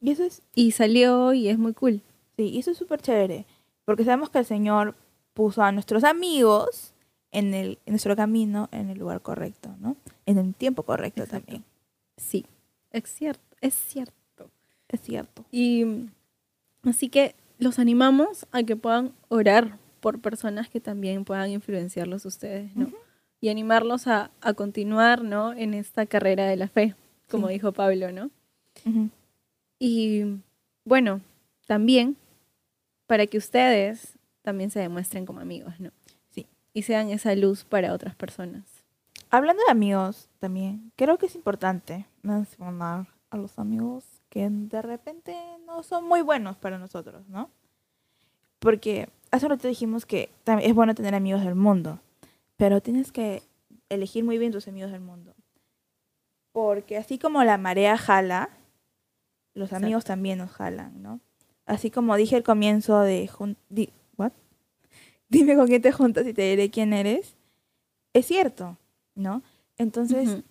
Y 0.00 0.10
eso 0.10 0.24
es, 0.24 0.42
Y 0.54 0.72
salió 0.72 1.32
y 1.32 1.48
es 1.48 1.58
muy 1.58 1.72
cool. 1.72 2.02
sí, 2.36 2.48
y 2.48 2.58
eso 2.58 2.70
es 2.72 2.76
súper 2.78 3.00
chévere. 3.00 3.46
Porque 3.86 4.04
sabemos 4.04 4.28
que 4.30 4.38
el 4.38 4.44
Señor 4.44 4.94
puso 5.32 5.62
a 5.62 5.72
nuestros 5.72 6.04
amigos 6.04 6.92
en, 7.30 7.54
el, 7.54 7.78
en 7.86 7.92
nuestro 7.92 8.14
camino, 8.16 8.68
en 8.72 8.90
el 8.90 8.98
lugar 8.98 9.22
correcto, 9.22 9.74
¿no? 9.80 9.96
En 10.26 10.38
el 10.38 10.54
tiempo 10.54 10.82
correcto 10.82 11.22
Exacto. 11.22 11.46
también. 11.46 11.64
Sí, 12.16 12.44
es 12.90 13.04
cierto, 13.10 13.56
es 13.60 13.74
cierto. 13.74 14.50
Es 14.88 15.00
cierto. 15.00 15.44
Y 15.50 16.06
así 16.84 17.08
que 17.08 17.34
los 17.58 17.78
animamos 17.78 18.46
a 18.52 18.62
que 18.62 18.76
puedan 18.76 19.12
orar 19.28 19.78
por 20.00 20.20
personas 20.20 20.68
que 20.68 20.80
también 20.80 21.24
puedan 21.24 21.50
influenciarlos 21.50 22.24
ustedes, 22.26 22.74
¿no? 22.76 22.86
Ujú. 22.86 22.96
Y 23.40 23.48
animarlos 23.48 24.06
a, 24.06 24.30
a 24.40 24.54
continuar, 24.54 25.22
¿no? 25.22 25.52
En 25.52 25.74
esta 25.74 26.06
carrera 26.06 26.46
de 26.46 26.56
la 26.56 26.68
fe, 26.68 26.94
como 27.30 27.48
Sí. 27.48 27.54
dijo 27.54 27.72
Pablo, 27.72 28.10
¿no? 28.12 28.30
Ujú. 28.86 29.10
Y 29.78 30.24
bueno, 30.84 31.20
también 31.66 32.16
para 33.06 33.26
que 33.26 33.38
ustedes 33.38 34.18
también 34.42 34.70
se 34.70 34.80
demuestren 34.80 35.26
como 35.26 35.40
amigos, 35.40 35.78
¿no? 35.80 35.90
Sí. 36.30 36.46
Y 36.72 36.82
sean 36.82 37.10
esa 37.10 37.34
luz 37.34 37.64
para 37.64 37.92
otras 37.92 38.14
personas. 38.14 38.62
Hablando 39.30 39.62
de 39.64 39.70
amigos 39.70 40.28
también, 40.38 40.92
creo 40.96 41.18
que 41.18 41.26
es 41.26 41.34
importante 41.34 42.06
mencionar 42.22 43.08
a 43.30 43.36
los 43.36 43.58
amigos 43.58 44.04
que 44.34 44.48
de 44.50 44.82
repente 44.82 45.34
no 45.64 45.82
son 45.82 46.06
muy 46.06 46.20
buenos 46.20 46.56
para 46.58 46.76
nosotros, 46.76 47.26
¿no? 47.28 47.50
Porque 48.58 49.08
hace 49.30 49.46
un 49.46 49.50
rato 49.50 49.68
dijimos 49.68 50.04
que 50.06 50.28
es 50.60 50.74
bueno 50.74 50.94
tener 50.94 51.14
amigos 51.14 51.42
del 51.44 51.54
mundo, 51.54 52.00
pero 52.56 52.80
tienes 52.82 53.12
que 53.12 53.42
elegir 53.88 54.24
muy 54.24 54.36
bien 54.38 54.52
tus 54.52 54.68
amigos 54.68 54.90
del 54.92 55.00
mundo. 55.00 55.34
Porque 56.52 56.96
así 56.96 57.18
como 57.18 57.42
la 57.44 57.58
marea 57.58 57.96
jala, 57.96 58.50
los 59.54 59.68
Exacto. 59.68 59.86
amigos 59.86 60.04
también 60.04 60.38
nos 60.38 60.50
jalan, 60.50 61.02
¿no? 61.02 61.20
Así 61.66 61.90
como 61.90 62.16
dije 62.16 62.36
al 62.36 62.42
comienzo 62.42 63.00
de... 63.00 63.30
di- 63.68 63.90
¿what? 64.16 64.32
Dime 65.28 65.56
con 65.56 65.66
quién 65.66 65.80
te 65.82 65.92
juntas 65.92 66.26
y 66.26 66.34
te 66.34 66.42
diré 66.42 66.70
quién 66.70 66.92
eres. 66.92 67.36
Es 68.12 68.26
cierto, 68.26 68.78
¿no? 69.14 69.42
Entonces, 69.78 70.42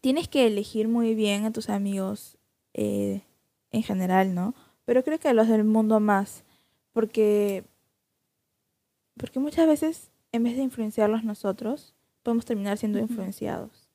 tienes 0.00 0.28
que 0.28 0.46
elegir 0.46 0.88
muy 0.88 1.14
bien 1.14 1.44
a 1.44 1.50
tus 1.52 1.68
amigos 1.70 2.36
eh, 2.74 3.22
en 3.70 3.82
general, 3.82 4.34
¿no? 4.34 4.54
Pero 4.84 5.04
creo 5.04 5.18
que 5.18 5.28
a 5.28 5.34
los 5.34 5.48
del 5.48 5.64
mundo 5.64 6.00
más, 6.00 6.44
porque, 6.92 7.64
porque 9.16 9.38
muchas 9.38 9.66
veces, 9.66 10.10
en 10.32 10.42
vez 10.42 10.56
de 10.56 10.62
influenciarlos 10.62 11.24
nosotros, 11.24 11.94
podemos 12.22 12.44
terminar 12.44 12.78
siendo 12.78 12.98
influenciados, 12.98 13.88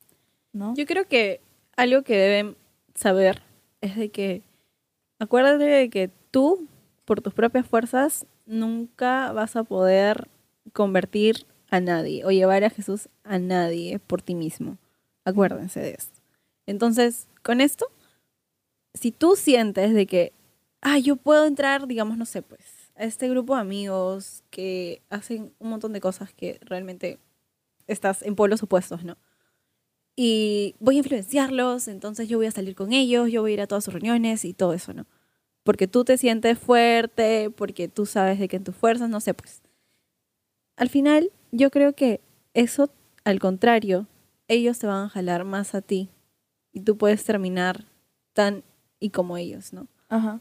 ¿no? 0.52 0.74
Yo 0.74 0.86
creo 0.86 1.06
que 1.06 1.40
algo 1.76 2.02
que 2.02 2.16
deben 2.16 2.56
saber 2.94 3.42
es 3.80 3.96
de 3.96 4.10
que 4.10 4.42
acuérdate 5.18 5.64
de 5.64 5.90
que 5.90 6.10
tú, 6.30 6.66
por 7.04 7.20
tus 7.20 7.34
propias 7.34 7.66
fuerzas, 7.66 8.26
nunca 8.46 9.32
vas 9.32 9.56
a 9.56 9.64
poder 9.64 10.28
convertir 10.72 11.46
a 11.70 11.80
nadie 11.80 12.24
o 12.24 12.30
llevar 12.30 12.64
a 12.64 12.70
Jesús 12.70 13.08
a 13.24 13.38
nadie 13.38 13.98
por 13.98 14.22
ti 14.22 14.34
mismo. 14.34 14.78
Acuérdense 15.24 15.80
de 15.80 15.90
esto. 15.90 16.20
Entonces, 16.66 17.28
con 17.42 17.60
esto, 17.60 17.86
si 18.96 19.12
tú 19.12 19.36
sientes 19.36 19.94
de 19.94 20.06
que, 20.06 20.32
ah, 20.82 20.98
yo 20.98 21.16
puedo 21.16 21.46
entrar, 21.46 21.86
digamos, 21.86 22.18
no 22.18 22.26
sé, 22.26 22.42
pues, 22.42 22.62
a 22.96 23.04
este 23.04 23.28
grupo 23.28 23.54
de 23.54 23.60
amigos 23.62 24.42
que 24.50 25.02
hacen 25.10 25.52
un 25.58 25.70
montón 25.70 25.92
de 25.92 26.00
cosas 26.00 26.32
que 26.34 26.58
realmente 26.62 27.18
estás 27.86 28.22
en 28.22 28.34
polos 28.36 28.62
opuestos, 28.62 29.04
¿no? 29.04 29.16
y 30.16 30.74
voy 30.80 30.96
a 30.96 30.98
influenciarlos, 30.98 31.88
entonces 31.88 32.28
yo 32.28 32.38
voy 32.38 32.46
a 32.46 32.50
salir 32.50 32.74
con 32.74 32.92
ellos, 32.94 33.30
yo 33.30 33.42
voy 33.42 33.52
a 33.52 33.54
ir 33.54 33.60
a 33.60 33.66
todas 33.66 33.84
sus 33.84 33.92
reuniones 33.92 34.46
y 34.46 34.54
todo 34.54 34.72
eso, 34.72 34.94
¿no? 34.94 35.06
Porque 35.62 35.86
tú 35.86 36.04
te 36.04 36.16
sientes 36.16 36.58
fuerte, 36.58 37.50
porque 37.50 37.88
tú 37.88 38.06
sabes 38.06 38.38
de 38.38 38.48
que 38.48 38.56
en 38.56 38.64
tus 38.64 38.74
fuerzas, 38.74 39.10
no 39.10 39.20
sé, 39.20 39.34
pues. 39.34 39.60
Al 40.76 40.88
final, 40.88 41.30
yo 41.52 41.70
creo 41.70 41.92
que 41.92 42.20
eso, 42.54 42.90
al 43.24 43.40
contrario, 43.40 44.06
ellos 44.48 44.78
te 44.78 44.86
van 44.86 45.04
a 45.04 45.08
jalar 45.10 45.44
más 45.44 45.74
a 45.74 45.82
ti 45.82 46.08
y 46.72 46.80
tú 46.80 46.96
puedes 46.96 47.24
terminar 47.24 47.84
tan 48.32 48.64
y 49.00 49.10
como 49.10 49.36
ellos, 49.36 49.72
¿no? 49.72 49.88
Ajá. 50.08 50.40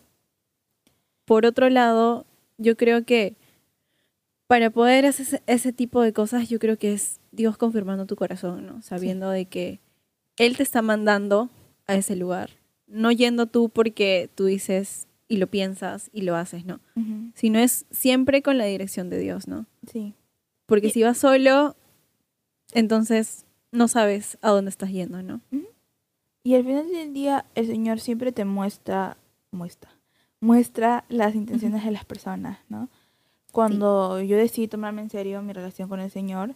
Por 1.26 1.46
otro 1.46 1.70
lado, 1.70 2.26
yo 2.58 2.78
creo 2.78 3.04
que 3.06 3.36
para 4.48 4.70
poder 4.70 5.06
hacer 5.06 5.42
ese, 5.48 5.74
tipo 5.74 6.02
de 6.02 6.14
cosas, 6.14 6.50
yo 6.50 6.60
creo 6.60 6.78
que 6.78 6.94
es 6.94 7.20
Dios 7.32 7.58
confirmando 7.58 8.06
tu 8.06 8.16
corazón, 8.16 8.66
¿no? 8.68 8.82
Sabiendo 8.82 9.30
de 9.30 9.46
que 9.46 9.80
Él 10.38 10.56
te 10.56 10.64
está 10.64 10.82
mandando 10.82 11.50
a 11.88 11.96
ese 11.96 12.16
lugar. 12.16 12.52
No 12.88 13.12
yendo 13.12 13.48
tú 13.48 13.70
porque 13.70 14.30
tú 14.36 14.46
dices 14.46 15.08
y 15.28 15.38
lo 15.38 15.48
piensas 15.48 16.10
y 16.14 16.22
lo 16.22 16.36
haces, 16.36 16.66
¿no? 16.66 16.80
Ujú. 16.96 17.32
Sino 17.34 17.58
es 17.58 17.86
siempre 17.90 18.44
con 18.44 18.60
la 18.60 18.66
dirección 18.66 19.10
de 19.10 19.18
Dios, 19.18 19.48
¿no? 19.48 19.66
Sí. 19.92 20.14
Porque 20.68 20.88
Y- 20.88 20.92
si 20.92 21.02
vas 21.02 21.18
solo, 21.18 21.76
entonces 22.74 23.46
no 23.72 23.88
sabes 23.88 24.38
a 24.42 24.50
dónde 24.52 24.70
estás 24.70 24.92
yendo, 24.92 25.24
¿no? 25.24 25.42
Y 26.46 26.54
al 26.54 26.64
final 26.64 26.88
del 26.92 27.12
día, 27.12 27.48
el 27.56 27.66
Señor 27.66 28.00
siempre 28.00 28.32
te 28.32 28.46
muestra, 28.46 29.18
muestra, 29.50 29.90
muestra 30.40 31.04
las 31.10 31.34
intenciones 31.34 31.84
de 31.84 31.90
las 31.90 32.06
personas, 32.06 32.60
¿no? 32.70 32.88
Cuando 33.52 34.22
yo 34.22 34.38
decidí 34.38 34.68
tomarme 34.68 35.02
en 35.02 35.10
serio 35.10 35.42
mi 35.42 35.54
relación 35.54 35.90
con 35.90 36.00
el 36.00 36.12
Señor, 36.12 36.56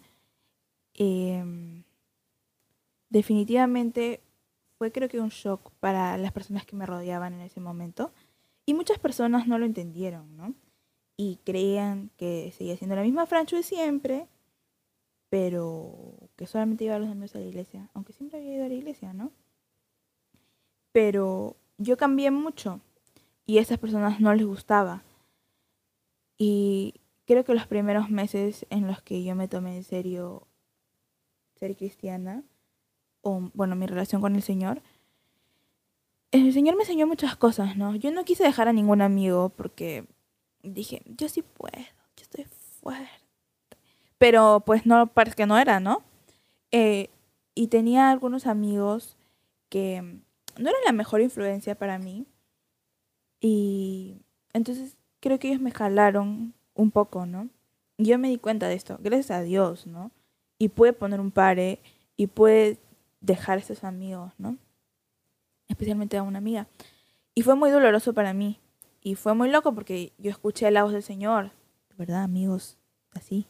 em, 0.94 1.84
definitivamente 3.10 4.22
fue 4.78 4.91
creo 4.91 5.10
que 5.10 5.20
un 5.20 5.30
shock 5.30 5.72
para 5.80 6.20
las 6.20 6.34
personas 6.34 6.68
que 6.68 6.76
me 6.76 6.86
rodeaban 6.86 7.34
en 7.34 7.41
ese 7.41 7.60
momento. 7.60 8.14
Y 8.68 8.76
muchas 8.76 8.99
personas 8.99 9.48
no 9.48 9.57
lo 9.57 9.66
entendieron, 9.66 10.38
¿no? 10.38 10.53
Y 11.18 11.40
creían 11.44 12.11
que 12.16 12.53
seguía 12.56 12.78
siendo 12.78 12.95
la 12.95 13.02
misma 13.02 13.26
Francho 13.26 13.56
de 13.56 13.64
siempre, 13.64 14.28
pero 15.30 16.30
que 16.36 16.45
solamente 16.45 16.84
iba 16.84 16.95
a 16.95 16.99
los 16.99 17.07
domingos 17.10 17.36
a 17.36 17.40
la 17.40 17.48
iglesia, 17.48 17.90
aunque 17.95 18.14
siempre 18.14 18.38
había 18.38 18.53
ido 18.53 18.66
a 18.66 18.70
la 18.70 18.76
iglesia, 18.76 19.14
¿no? 19.14 19.32
Pero 20.91 21.56
yo 21.78 21.98
cambié 21.98 22.32
mucho 22.32 22.82
y 23.45 23.57
a 23.57 23.61
esas 23.61 23.78
personas 23.78 24.20
no 24.20 24.34
les 24.34 24.45
gustaba. 24.45 25.03
Y 26.38 26.95
creo 27.26 27.44
que 27.44 27.53
los 27.53 27.68
primeros 27.68 28.10
meses 28.10 28.66
en 28.70 28.88
los 28.88 29.02
que 29.02 29.24
yo 29.24 29.36
me 29.36 29.48
tomé 29.48 29.78
en 29.78 29.84
serio 29.84 30.48
ser 31.56 31.76
cristiana, 31.76 32.44
o 33.22 33.49
bueno, 33.53 33.76
mi 33.76 33.86
relación 33.86 34.22
con 34.22 34.36
el 34.36 34.41
Señor, 34.41 34.82
el 36.32 36.53
Señor 36.53 36.76
me 36.76 36.84
enseñó 36.84 37.07
muchas 37.07 37.36
cosas, 37.36 37.76
¿no? 37.76 37.95
Yo 37.95 38.11
no 38.11 38.24
quise 38.24 38.44
dejar 38.44 38.68
a 38.68 38.74
ningún 38.74 39.02
amigo 39.02 39.49
porque 39.49 40.06
dije, 40.64 41.02
yo 41.06 41.28
sí 41.28 41.41
puedo, 41.41 41.78
yo 41.78 42.24
estoy 42.24 42.45
fuerte. 42.82 43.10
Pero 44.18 44.64
pues 44.66 44.86
no, 44.86 45.07
parece 45.07 45.36
que 45.36 45.45
no 45.45 45.57
era, 45.57 45.80
¿no? 45.80 46.03
Eh, 46.72 47.10
y 47.56 47.68
tenía 47.68 48.11
algunos 48.11 48.45
amigos 48.45 49.18
que 49.70 50.20
no 50.58 50.70
eran 50.70 50.82
la 50.86 50.92
mejor 50.92 51.22
influencia 51.22 51.76
para 51.76 52.00
mí. 52.00 52.26
Y 53.42 54.22
entonces 54.54 54.98
creo 55.20 55.40
que 55.40 55.50
ellos 55.50 55.62
me 55.62 55.72
jalaron 55.72 56.54
un 56.74 56.92
poco, 56.92 57.26
¿no? 57.26 57.50
Y 57.98 58.06
yo 58.06 58.18
me 58.18 58.30
di 58.30 58.38
cuenta 58.38 58.68
de 58.68 58.76
esto, 58.76 58.98
gracias 59.02 59.32
a 59.32 59.42
Dios, 59.42 59.86
¿no? 59.86 60.12
Y 60.58 60.70
pude 60.70 60.94
poner 60.94 61.20
un 61.20 61.32
pare 61.32 61.80
y 62.16 62.28
pude 62.28 62.78
dejar 63.22 63.58
a 63.58 63.62
esos 63.62 63.84
amigos, 63.84 64.34
¿no? 64.38 64.58
Especialmente 65.68 66.18
a 66.18 66.24
una 66.24 66.38
amiga. 66.38 66.68
Y 67.36 67.44
fue 67.44 67.56
muy 67.56 67.70
doloroso 67.70 68.14
para 68.14 68.34
mí. 68.34 68.60
Y 69.02 69.16
fue 69.16 69.34
muy 69.34 69.50
loco 69.50 69.74
porque 69.74 70.14
yo 70.18 70.30
escuché 70.30 70.70
la 70.72 70.84
voz 70.84 70.94
del 70.94 71.04
Señor. 71.04 71.52
Verdad, 71.98 72.24
amigos, 72.24 72.78
así. 73.12 73.48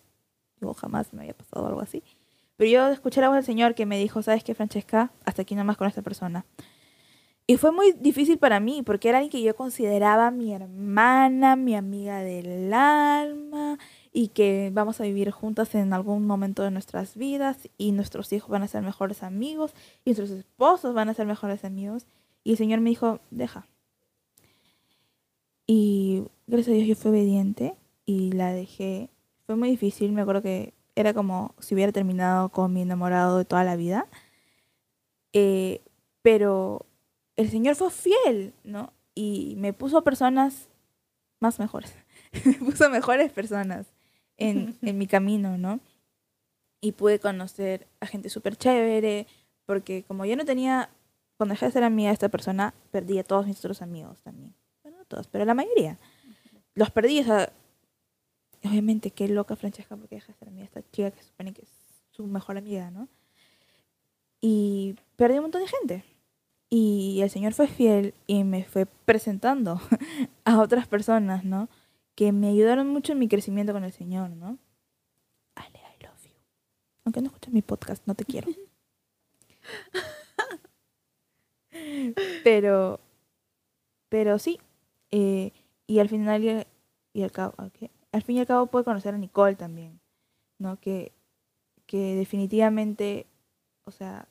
Yo 0.60 0.74
jamás 0.74 1.14
me 1.14 1.22
había 1.22 1.34
pasado 1.34 1.68
algo 1.68 1.82
así. 1.82 2.04
Pero 2.58 2.70
yo 2.70 2.88
escuché 2.90 3.22
la 3.22 3.30
voz 3.30 3.38
del 3.38 3.46
Señor 3.46 3.74
que 3.74 3.86
me 3.86 3.98
dijo, 3.98 4.22
¿sabes 4.22 4.44
qué, 4.44 4.54
Francesca? 4.54 5.12
Hasta 5.26 5.44
aquí 5.44 5.56
nomás 5.56 5.78
con 5.78 5.88
esta 5.88 6.02
persona. 6.02 6.46
Y 7.50 7.58
fue 7.58 7.72
muy 7.72 7.94
difícil 7.94 8.38
para 8.38 8.60
mí, 8.60 8.84
porque 8.84 9.10
era 9.10 9.18
alguien 9.18 9.32
que 9.32 9.42
yo 9.42 9.56
consideraba 9.56 10.30
mi 10.30 10.54
hermana, 10.54 11.56
mi 11.56 11.76
amiga 11.76 12.20
del 12.20 12.72
alma, 12.72 13.80
y 14.14 14.28
que 14.28 14.70
vamos 14.72 15.02
a 15.02 15.06
vivir 15.06 15.32
juntas 15.32 15.74
en 15.74 15.92
algún 15.92 16.28
momento 16.28 16.62
de 16.62 16.70
nuestras 16.70 17.16
vidas, 17.18 17.68
y 17.76 17.92
nuestros 17.92 18.32
hijos 18.34 18.52
van 18.52 18.62
a 18.62 18.68
ser 18.68 18.84
mejores 18.84 19.24
amigos, 19.24 19.74
y 20.06 20.12
nuestros 20.12 20.30
esposos 20.30 20.94
van 20.94 21.10
a 21.10 21.16
ser 21.16 21.26
mejores 21.26 21.66
amigos. 21.66 22.06
Y 22.44 22.52
el 22.52 22.58
Señor 22.58 22.82
me 22.82 22.92
dijo, 22.92 23.20
deja. 23.32 23.68
Y 25.66 26.26
gracias 26.46 26.76
a 26.76 26.78
Dios 26.78 26.88
yo 26.88 26.96
fui 26.96 27.10
obediente 27.10 27.74
y 28.06 28.32
la 28.32 28.54
dejé. 28.54 29.10
Fue 29.48 29.56
muy 29.56 29.72
difícil, 29.72 30.12
me 30.12 30.22
acuerdo 30.22 30.44
que 30.44 30.76
era 30.94 31.16
como 31.16 31.56
si 31.58 31.74
hubiera 31.74 31.92
terminado 31.92 32.50
con 32.50 32.74
mi 32.74 32.84
enamorado 32.84 33.40
de 33.40 33.46
toda 33.46 33.64
la 33.64 33.76
vida. 33.76 34.06
Eh, 35.34 35.82
pero 36.22 36.86
el 37.40 37.50
Señor 37.50 37.76
fue 37.78 37.90
fiel, 37.90 38.54
¿no? 38.66 38.92
Y 39.16 39.54
me 39.58 39.72
puso 39.72 40.04
personas 40.04 40.68
más 41.40 41.58
mejores. 41.58 41.96
me 42.46 42.54
puso 42.56 42.90
mejores 42.90 43.32
personas 43.32 43.88
en, 44.36 44.78
en 44.82 44.98
mi 44.98 45.08
camino, 45.08 45.58
¿no? 45.58 45.80
Y 46.82 46.92
pude 46.92 47.18
conocer 47.20 47.88
a 48.02 48.08
gente 48.08 48.30
súper 48.30 48.58
chévere, 48.58 49.26
porque 49.66 50.04
como 50.04 50.26
yo 50.26 50.36
no 50.36 50.44
tenía, 50.44 50.90
cuando 51.38 51.54
dejé 51.54 51.68
de 51.68 51.72
ser 51.72 51.84
amiga 51.86 52.10
de 52.10 52.16
esta 52.16 52.28
persona, 52.28 52.74
perdí 52.92 53.18
a 53.20 53.24
todos 53.24 53.48
mis 53.48 53.58
otros 53.60 53.82
amigos 53.82 54.22
también. 54.22 54.54
Bueno, 54.84 54.98
no 54.98 55.06
todos, 55.06 55.28
pero 55.28 55.46
la 55.46 55.54
mayoría. 55.54 55.98
Los 56.76 56.92
perdí, 56.92 57.22
o 57.22 57.24
sea, 57.24 57.54
obviamente 58.66 59.12
qué 59.12 59.30
loca 59.30 59.56
Francesca 59.56 59.96
porque 59.96 60.16
deja 60.16 60.34
de 60.34 60.40
ser 60.40 60.50
amiga 60.50 60.64
de 60.64 60.80
esta 60.80 60.92
chica 60.92 61.12
que 61.12 61.24
supone 61.24 61.54
que 61.54 61.62
es 61.62 61.70
su 62.12 62.28
mejor 62.28 62.58
amiga, 62.58 62.92
¿no? 62.92 63.08
Y 64.42 64.98
perdí 65.16 65.38
un 65.38 65.44
montón 65.44 65.62
de 65.62 65.68
gente. 65.70 66.19
Y 66.70 67.22
el 67.22 67.30
Señor 67.30 67.54
fue 67.54 67.68
fiel 67.68 68.14
y 68.28 68.44
me 68.44 68.64
fue 68.64 68.86
presentando 68.86 69.82
a 70.46 70.60
otras 70.60 70.88
personas, 70.88 71.44
¿no? 71.44 71.70
Que 72.16 72.32
me 72.32 72.50
ayudaron 72.50 72.88
mucho 72.90 73.14
en 73.14 73.20
mi 73.20 73.28
crecimiento 73.28 73.74
con 73.74 73.84
el 73.84 73.92
Señor, 73.92 74.30
¿no? 74.32 74.58
Ale, 75.56 75.80
I 75.80 76.04
love 76.04 76.24
you. 76.26 76.36
Aunque 77.06 77.22
no 77.22 77.28
escuches 77.28 77.54
mi 77.54 77.62
podcast, 77.62 78.06
no 78.06 78.14
te 78.16 78.26
quiero. 78.26 78.50
pero, 82.44 83.00
pero 84.10 84.38
sí. 84.40 84.60
eh, 85.12 85.52
y 85.88 86.00
al 86.00 86.10
final 86.10 86.44
y, 86.44 86.66
y 87.14 87.24
al 87.24 87.32
cabo, 87.32 87.56
¿qué? 87.74 87.90
al 88.12 88.24
fin 88.24 88.38
y 88.38 88.40
al 88.40 88.48
cabo 88.48 88.68
pude 88.68 88.84
conocer 88.84 89.14
a 89.14 89.18
Nicole 89.18 89.56
también, 89.56 90.00
¿no? 90.58 90.80
Que, 90.80 91.14
que 91.86 92.16
definitivamente, 92.16 93.28
o 93.86 93.92
sea, 93.92 94.28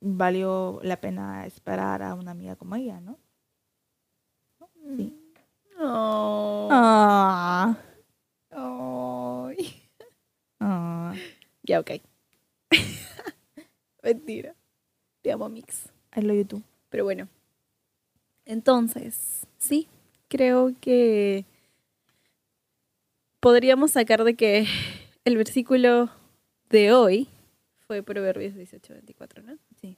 valió 0.00 0.80
la 0.82 1.00
pena 1.00 1.46
esperar 1.46 2.02
a 2.02 2.14
una 2.14 2.30
amiga 2.32 2.56
como 2.56 2.76
ella, 2.76 3.00
¿no? 3.00 3.18
Sí. 4.96 5.14
Oh. 5.80 6.68
Ay. 8.50 9.82
ah. 10.60 11.14
Ya, 11.62 11.80
ok. 11.80 11.90
Mentira. 14.02 14.54
Te 15.22 15.32
amo, 15.32 15.48
Mix. 15.48 15.90
I 16.16 16.20
love 16.22 16.36
you 16.36 16.44
too. 16.44 16.62
Pero 16.88 17.04
bueno. 17.04 17.28
Entonces, 18.44 19.46
sí, 19.58 19.88
creo 20.28 20.72
que 20.80 21.44
podríamos 23.40 23.90
sacar 23.92 24.24
de 24.24 24.34
que 24.34 24.66
el 25.24 25.36
versículo 25.36 26.10
de 26.70 26.92
hoy 26.92 27.28
fue 27.88 28.02
Proverbios 28.02 28.54
18:24, 28.54 29.42
¿no? 29.42 29.58
Sí. 29.80 29.96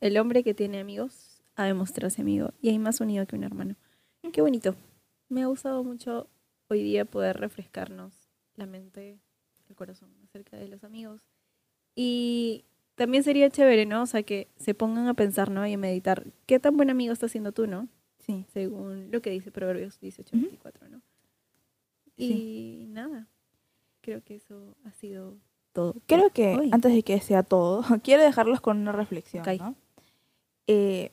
El 0.00 0.18
hombre 0.18 0.44
que 0.44 0.52
tiene 0.54 0.80
amigos 0.80 1.42
ha 1.56 1.64
de 1.64 1.74
mostrarse 1.74 2.20
amigo 2.20 2.52
y 2.60 2.68
hay 2.68 2.78
más 2.78 3.00
unido 3.00 3.26
que 3.26 3.36
un 3.36 3.42
hermano. 3.42 3.74
Qué 4.32 4.42
bonito. 4.42 4.76
Me 5.30 5.42
ha 5.42 5.46
gustado 5.46 5.82
mucho 5.82 6.28
hoy 6.68 6.82
día 6.82 7.06
poder 7.06 7.38
refrescarnos 7.38 8.12
la 8.54 8.66
mente, 8.66 9.18
el 9.68 9.76
corazón 9.76 10.10
acerca 10.24 10.58
de 10.58 10.68
los 10.68 10.84
amigos. 10.84 11.22
Y 11.94 12.64
también 12.94 13.24
sería 13.24 13.48
chévere, 13.48 13.86
¿no? 13.86 14.02
O 14.02 14.06
sea, 14.06 14.22
que 14.22 14.48
se 14.58 14.74
pongan 14.74 15.08
a 15.08 15.14
pensar, 15.14 15.50
¿no? 15.50 15.66
Y 15.66 15.72
a 15.72 15.78
meditar, 15.78 16.26
¿qué 16.46 16.60
tan 16.60 16.76
buen 16.76 16.90
amigo 16.90 17.14
estás 17.14 17.32
siendo 17.32 17.52
tú, 17.52 17.66
¿no? 17.66 17.88
Sí. 18.18 18.44
Según 18.52 19.10
lo 19.10 19.22
que 19.22 19.30
dice 19.30 19.50
Proverbios 19.50 19.98
18:24, 20.00 20.88
¿no? 20.90 21.00
Y 22.16 22.28
Sí. 22.28 22.86
nada, 22.90 23.26
creo 24.02 24.22
que 24.22 24.34
eso 24.34 24.76
ha 24.84 24.92
sido 24.92 25.38
todo. 25.78 25.94
Creo 26.06 26.30
que 26.30 26.68
antes 26.72 26.92
de 26.92 27.04
que 27.04 27.20
sea 27.20 27.44
todo, 27.44 27.84
quiero 28.02 28.24
dejarlos 28.24 28.60
con 28.60 28.78
una 28.78 28.90
reflexión. 28.90 29.44
Eh, 30.66 31.12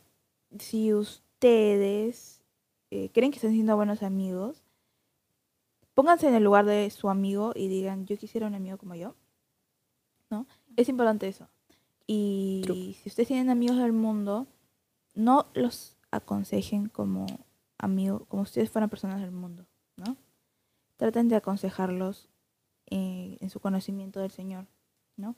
si 0.58 0.92
ustedes 0.92 2.42
eh, 2.90 3.12
creen 3.14 3.32
que 3.32 3.36
están 3.36 3.52
siendo 3.52 3.76
buenos 3.76 4.02
amigos, 4.02 4.64
pónganse 5.94 6.28
en 6.28 6.34
el 6.34 6.44
lugar 6.44 6.66
de 6.66 6.90
su 6.90 7.10
amigo 7.10 7.54
y 7.56 7.68
digan, 7.68 8.08
yo 8.08 8.18
quisiera 8.18 8.48
un 8.48 8.56
amigo 8.56 8.80
como 8.80 8.96
yo, 8.96 9.14
¿no? 10.32 10.48
Es 10.76 10.90
importante 10.90 11.28
eso. 11.28 11.48
Y 12.08 12.64
True. 12.64 12.94
si 12.94 13.10
ustedes 13.10 13.28
tienen 13.28 13.52
amigos 13.52 13.78
del 13.78 13.94
mundo, 13.94 14.48
no 15.14 15.46
los 15.54 15.96
aconsejen 16.10 16.90
como 16.90 17.28
amigos, 17.78 18.24
como 18.28 18.46
si 18.46 18.50
ustedes 18.50 18.72
fueran 18.72 18.90
personas 18.90 19.22
del 19.22 19.32
mundo, 19.32 19.68
¿no? 19.96 20.18
Traten 20.98 21.30
de 21.30 21.36
aconsejarlos 21.36 22.30
eh, 22.88 23.38
en 23.40 23.50
su 23.50 23.60
conocimiento 23.60 24.20
del 24.20 24.32
Señor, 24.32 24.66
¿no? 25.18 25.36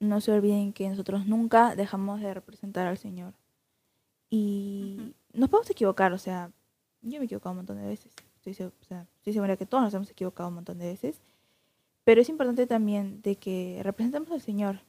No 0.00 0.20
se 0.20 0.32
olviden 0.32 0.72
que 0.72 0.88
nosotros 0.88 1.26
nunca 1.26 1.74
dejamos 1.74 2.20
de 2.20 2.32
representar 2.32 2.86
al 2.86 2.98
Señor. 2.98 3.34
Y 4.30 4.96
Ujú. 4.98 5.12
nos 5.32 5.48
podemos 5.48 5.70
equivocar, 5.70 6.12
o 6.12 6.18
sea, 6.18 6.52
yo 7.02 7.18
me 7.18 7.24
he 7.24 7.24
equivocado 7.24 7.52
un 7.52 7.58
montón 7.58 7.78
de 7.78 7.86
veces. 7.86 8.14
Estoy, 8.44 8.66
o 8.66 8.84
sea, 8.84 9.06
estoy 9.16 9.32
segura 9.32 9.56
que 9.56 9.66
todos 9.66 9.82
nos 9.84 9.94
hemos 9.94 10.10
equivocado 10.10 10.48
un 10.48 10.56
montón 10.56 10.78
de 10.78 10.86
veces. 10.86 11.20
Pero 12.04 12.20
es 12.20 12.28
importante 12.28 12.66
también 12.66 13.20
de 13.22 13.36
que 13.36 13.80
representemos 13.82 14.30
al 14.30 14.40
Señor, 14.40 14.80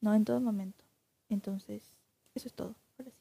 ¿no? 0.00 0.14
En 0.14 0.24
todo 0.24 0.40
momento. 0.40 0.84
Entonces, 1.28 1.94
eso 2.34 2.48
es 2.48 2.54
todo. 2.54 2.74
Ahora 2.98 3.10
sí. 3.10 3.16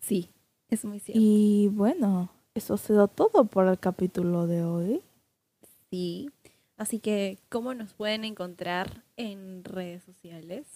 Sí, 0.00 0.30
es 0.70 0.84
muy 0.84 1.00
cierto. 1.00 1.20
Y 1.22 1.68
bueno, 1.72 2.30
eso 2.54 2.74
ha 2.74 2.78
sido 2.78 3.08
todo 3.08 3.44
por 3.44 3.66
el 3.66 3.78
capítulo 3.78 4.46
de 4.46 4.62
hoy. 4.64 5.02
Sí. 5.90 6.30
Así 6.76 6.98
que, 6.98 7.38
¿cómo 7.48 7.72
nos 7.74 7.94
pueden 7.94 8.24
encontrar 8.24 9.04
en 9.16 9.62
redes 9.64 10.02
sociales? 10.04 10.66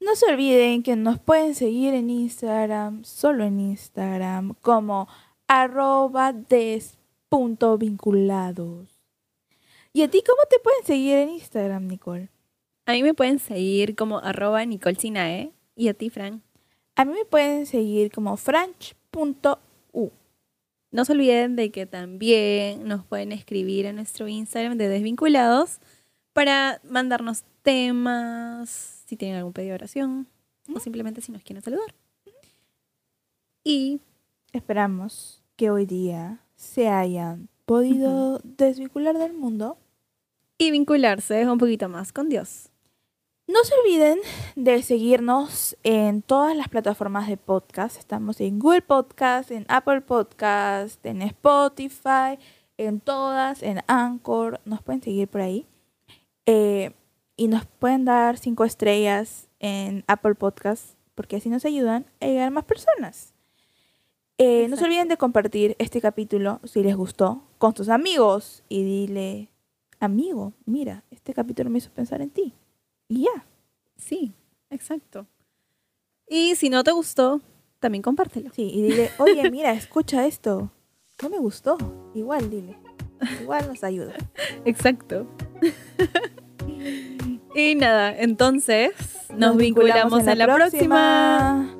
No 0.00 0.14
se 0.14 0.26
olviden 0.26 0.82
que 0.82 0.96
nos 0.96 1.18
pueden 1.18 1.54
seguir 1.54 1.94
en 1.94 2.10
Instagram, 2.10 3.02
solo 3.04 3.44
en 3.44 3.60
Instagram, 3.60 4.52
como 4.60 5.08
arroba 5.46 6.34
des.vinculados. 6.34 8.88
¿Y 9.94 10.02
a 10.02 10.10
ti 10.10 10.22
cómo 10.26 10.42
te 10.50 10.58
pueden 10.58 10.84
seguir 10.84 11.16
en 11.16 11.30
Instagram, 11.30 11.86
Nicole? 11.86 12.28
A 12.84 12.92
mí 12.92 13.02
me 13.02 13.14
pueden 13.14 13.38
seguir 13.38 13.96
como 13.96 14.18
arroba 14.18 14.62
Nicole 14.64 14.96
Sinae. 14.96 15.52
Y 15.74 15.88
a 15.88 15.94
ti, 15.94 16.10
Fran. 16.10 16.42
A 16.94 17.06
mí 17.06 17.12
me 17.12 17.24
pueden 17.24 17.66
seguir 17.66 18.12
como 18.12 18.36
franch.u. 18.36 20.10
No 20.96 21.04
se 21.04 21.12
olviden 21.12 21.56
de 21.56 21.70
que 21.70 21.84
también 21.84 22.88
nos 22.88 23.04
pueden 23.04 23.30
escribir 23.30 23.84
en 23.84 23.96
nuestro 23.96 24.28
Instagram 24.28 24.78
de 24.78 24.88
Desvinculados 24.88 25.78
para 26.32 26.80
mandarnos 26.88 27.44
temas, 27.60 29.02
si 29.04 29.14
tienen 29.14 29.36
algún 29.36 29.52
pedido 29.52 29.72
de 29.72 29.74
oración 29.74 30.26
o 30.74 30.80
simplemente 30.80 31.20
si 31.20 31.32
nos 31.32 31.42
quieren 31.42 31.62
saludar. 31.62 31.94
Y 33.62 34.00
Esperamos 34.54 35.42
que 35.56 35.70
hoy 35.70 35.84
día 35.84 36.40
se 36.54 36.88
hayan 36.88 37.50
podido 37.66 38.40
desvincular 38.42 39.18
del 39.18 39.34
mundo. 39.34 39.76
y 40.56 40.70
vincularse 40.70 41.46
un 41.46 41.58
poquito 41.58 41.90
más 41.90 42.10
con 42.10 42.30
Dios. 42.30 42.70
No 43.48 43.62
se 43.62 43.74
olviden 43.76 44.18
de 44.56 44.82
seguirnos 44.82 45.76
en 45.84 46.22
todas 46.22 46.56
las 46.56 46.68
plataformas 46.68 47.28
de 47.28 47.36
podcast. 47.36 47.96
Estamos 47.96 48.40
en 48.40 48.58
Google 48.58 48.82
Podcast, 48.82 49.52
en 49.52 49.66
Apple 49.68 50.00
Podcast, 50.00 51.06
en 51.06 51.22
Spotify, 51.22 52.40
en 52.76 52.98
todas, 52.98 53.62
en 53.62 53.82
Anchor. 53.86 54.60
Nos 54.64 54.82
pueden 54.82 55.00
seguir 55.00 55.28
por 55.28 55.42
ahí. 55.42 55.64
Eh, 56.46 56.90
y 57.36 57.46
nos 57.46 57.66
pueden 57.66 58.04
dar 58.04 58.36
cinco 58.36 58.64
estrellas 58.64 59.46
en 59.60 60.02
Apple 60.08 60.34
Podcast 60.34 60.96
porque 61.14 61.36
así 61.36 61.48
nos 61.48 61.64
ayudan 61.64 62.04
a 62.20 62.26
llegar 62.26 62.48
a 62.48 62.50
más 62.50 62.64
personas. 62.64 63.32
Eh, 64.38 64.66
no 64.68 64.76
se 64.76 64.84
olviden 64.84 65.06
de 65.06 65.18
compartir 65.18 65.76
este 65.78 66.00
capítulo 66.00 66.58
si 66.64 66.82
les 66.82 66.96
gustó 66.96 67.44
con 67.58 67.74
tus 67.74 67.90
amigos 67.90 68.64
y 68.68 68.82
dile, 68.82 69.50
amigo, 70.00 70.52
mira, 70.64 71.04
este 71.12 71.32
capítulo 71.32 71.70
me 71.70 71.78
hizo 71.78 71.90
pensar 71.90 72.20
en 72.22 72.30
ti. 72.30 72.52
Y 73.08 73.22
ya. 73.22 73.46
Sí, 73.96 74.32
exacto. 74.70 75.26
Y 76.28 76.56
si 76.56 76.70
no 76.70 76.82
te 76.82 76.92
gustó, 76.92 77.40
también 77.78 78.02
compártelo. 78.02 78.50
Sí, 78.54 78.70
y 78.72 78.82
dile, 78.82 79.10
oye, 79.18 79.50
mira, 79.50 79.72
escucha 79.72 80.26
esto. 80.26 80.70
No 81.22 81.30
me 81.30 81.38
gustó. 81.38 81.78
Igual, 82.14 82.50
dile. 82.50 82.76
Igual 83.40 83.68
nos 83.68 83.84
ayuda. 83.84 84.14
Exacto. 84.64 85.26
y 87.54 87.74
nada, 87.74 88.16
entonces 88.16 88.92
nos, 89.34 89.56
vinculamos, 89.56 90.26
en 90.26 90.38
la 90.38 90.54
próxima. 90.54 91.75